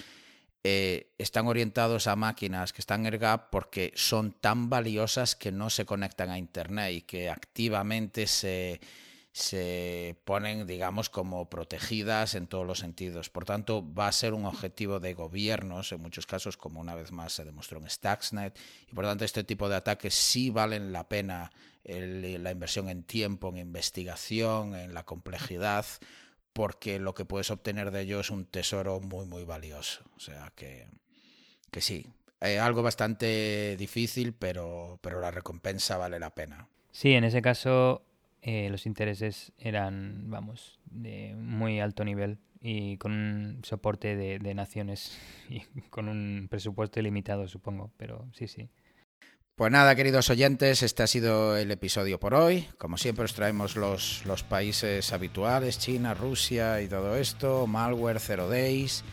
eh, 0.63 1.13
están 1.17 1.47
orientados 1.47 2.07
a 2.07 2.15
máquinas 2.15 2.71
que 2.71 2.79
están 2.79 3.05
en 3.05 3.19
gap 3.19 3.49
porque 3.49 3.91
son 3.95 4.31
tan 4.31 4.69
valiosas 4.69 5.35
que 5.35 5.51
no 5.51 5.69
se 5.69 5.85
conectan 5.85 6.29
a 6.29 6.37
Internet 6.37 6.93
y 6.93 7.01
que 7.01 7.29
activamente 7.29 8.27
se, 8.27 8.79
se 9.33 10.15
ponen, 10.23 10.67
digamos, 10.67 11.09
como 11.09 11.49
protegidas 11.49 12.35
en 12.35 12.47
todos 12.47 12.65
los 12.65 12.79
sentidos. 12.79 13.29
Por 13.29 13.45
tanto, 13.45 13.83
va 13.93 14.07
a 14.07 14.11
ser 14.11 14.33
un 14.33 14.45
objetivo 14.45 14.99
de 14.99 15.15
gobiernos, 15.15 15.91
en 15.91 16.01
muchos 16.01 16.27
casos, 16.27 16.55
como 16.55 16.79
una 16.79 16.93
vez 16.93 17.11
más 17.11 17.33
se 17.33 17.43
demostró 17.43 17.79
en 17.79 17.89
Stuxnet, 17.89 18.57
y 18.89 18.93
por 18.93 19.05
tanto 19.05 19.25
este 19.25 19.43
tipo 19.43 19.67
de 19.67 19.75
ataques 19.75 20.13
sí 20.13 20.49
valen 20.49 20.93
la 20.93 21.09
pena 21.09 21.51
el, 21.83 22.43
la 22.43 22.51
inversión 22.51 22.89
en 22.89 23.03
tiempo, 23.03 23.49
en 23.49 23.57
investigación, 23.57 24.75
en 24.75 24.93
la 24.93 25.03
complejidad, 25.03 25.85
porque 26.53 26.99
lo 26.99 27.13
que 27.13 27.25
puedes 27.25 27.51
obtener 27.51 27.91
de 27.91 28.01
ello 28.01 28.19
es 28.19 28.29
un 28.29 28.45
tesoro 28.45 28.99
muy, 28.99 29.25
muy 29.25 29.43
valioso. 29.43 30.03
O 30.15 30.19
sea 30.19 30.51
que, 30.55 30.87
que 31.71 31.81
sí, 31.81 32.05
eh, 32.41 32.59
algo 32.59 32.83
bastante 32.83 33.75
difícil, 33.77 34.33
pero, 34.33 34.99
pero 35.01 35.19
la 35.19 35.31
recompensa 35.31 35.97
vale 35.97 36.19
la 36.19 36.33
pena. 36.35 36.67
Sí, 36.91 37.13
en 37.13 37.23
ese 37.23 37.41
caso 37.41 38.05
eh, 38.41 38.69
los 38.69 38.85
intereses 38.85 39.51
eran, 39.57 40.29
vamos, 40.29 40.79
de 40.85 41.33
muy 41.35 41.79
alto 41.79 42.03
nivel 42.05 42.37
y 42.61 42.97
con 42.97 43.11
un 43.11 43.59
soporte 43.63 44.15
de, 44.15 44.39
de 44.39 44.53
naciones 44.53 45.17
y 45.49 45.61
con 45.89 46.07
un 46.07 46.47
presupuesto 46.49 46.99
ilimitado, 46.99 47.47
supongo, 47.47 47.91
pero 47.97 48.27
sí, 48.33 48.47
sí. 48.47 48.69
Pues 49.55 49.71
nada, 49.71 49.95
queridos 49.95 50.31
oyentes, 50.31 50.81
este 50.81 51.03
ha 51.03 51.07
sido 51.07 51.55
el 51.55 51.69
episodio 51.69 52.19
por 52.19 52.33
hoy. 52.33 52.67
Como 52.79 52.97
siempre 52.97 53.25
os 53.25 53.35
traemos 53.35 53.75
los, 53.75 54.25
los 54.25 54.41
países 54.41 55.13
habituales, 55.13 55.77
China, 55.77 56.15
Rusia 56.15 56.81
y 56.81 56.87
todo 56.87 57.15
esto, 57.15 57.67
malware, 57.67 58.19
zero 58.19 58.49
days. 58.49 59.03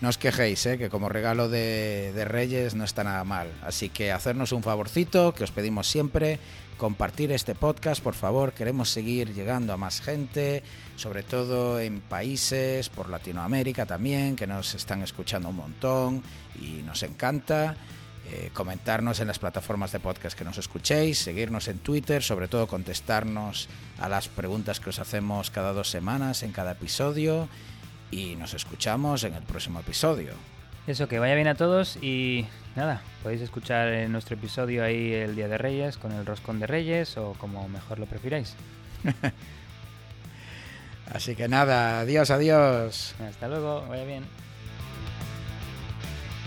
No 0.00 0.08
os 0.08 0.16
quejéis, 0.16 0.64
¿eh? 0.64 0.78
que 0.78 0.88
como 0.88 1.10
regalo 1.10 1.50
de, 1.50 2.12
de 2.14 2.24
Reyes 2.24 2.74
no 2.74 2.84
está 2.84 3.04
nada 3.04 3.24
mal. 3.24 3.48
Así 3.62 3.90
que 3.90 4.10
hacernos 4.10 4.52
un 4.52 4.62
favorcito, 4.62 5.34
que 5.34 5.44
os 5.44 5.50
pedimos 5.50 5.86
siempre, 5.86 6.38
compartir 6.78 7.30
este 7.30 7.54
podcast, 7.54 8.02
por 8.02 8.14
favor. 8.14 8.54
Queremos 8.54 8.88
seguir 8.88 9.34
llegando 9.34 9.74
a 9.74 9.76
más 9.76 10.00
gente, 10.00 10.62
sobre 10.96 11.22
todo 11.22 11.78
en 11.78 12.00
países, 12.00 12.88
por 12.88 13.10
Latinoamérica 13.10 13.84
también, 13.84 14.34
que 14.34 14.46
nos 14.46 14.74
están 14.74 15.02
escuchando 15.02 15.50
un 15.50 15.56
montón 15.56 16.22
y 16.58 16.82
nos 16.84 17.02
encanta 17.02 17.76
eh, 18.32 18.50
comentarnos 18.52 19.18
en 19.18 19.26
las 19.26 19.40
plataformas 19.40 19.90
de 19.90 19.98
podcast 19.98 20.38
que 20.38 20.44
nos 20.44 20.56
escuchéis, 20.56 21.18
seguirnos 21.18 21.66
en 21.66 21.78
Twitter, 21.78 22.22
sobre 22.22 22.46
todo 22.46 22.68
contestarnos 22.68 23.68
a 23.98 24.08
las 24.08 24.28
preguntas 24.28 24.78
que 24.78 24.90
os 24.90 25.00
hacemos 25.00 25.50
cada 25.50 25.72
dos 25.72 25.90
semanas 25.90 26.44
en 26.44 26.52
cada 26.52 26.72
episodio 26.72 27.48
y 28.12 28.36
nos 28.36 28.54
escuchamos 28.54 29.24
en 29.24 29.34
el 29.34 29.42
próximo 29.42 29.80
episodio. 29.80 30.34
Eso, 30.86 31.08
que 31.08 31.18
vaya 31.18 31.34
bien 31.34 31.48
a 31.48 31.56
todos 31.56 31.96
y 32.02 32.46
nada, 32.76 33.02
podéis 33.24 33.40
escuchar 33.40 33.88
en 33.88 34.12
nuestro 34.12 34.36
episodio 34.36 34.84
ahí 34.84 35.12
el 35.12 35.34
Día 35.34 35.48
de 35.48 35.58
Reyes 35.58 35.96
con 35.96 36.12
el 36.12 36.24
Roscón 36.24 36.60
de 36.60 36.68
Reyes 36.68 37.16
o 37.16 37.32
como 37.34 37.68
mejor 37.68 37.98
lo 37.98 38.06
prefiráis. 38.06 38.54
Así 41.12 41.34
que 41.34 41.48
nada, 41.48 41.98
adiós, 42.00 42.30
adiós. 42.30 43.16
Hasta 43.28 43.48
luego, 43.48 43.84
vaya 43.88 44.04
bien. 44.04 44.22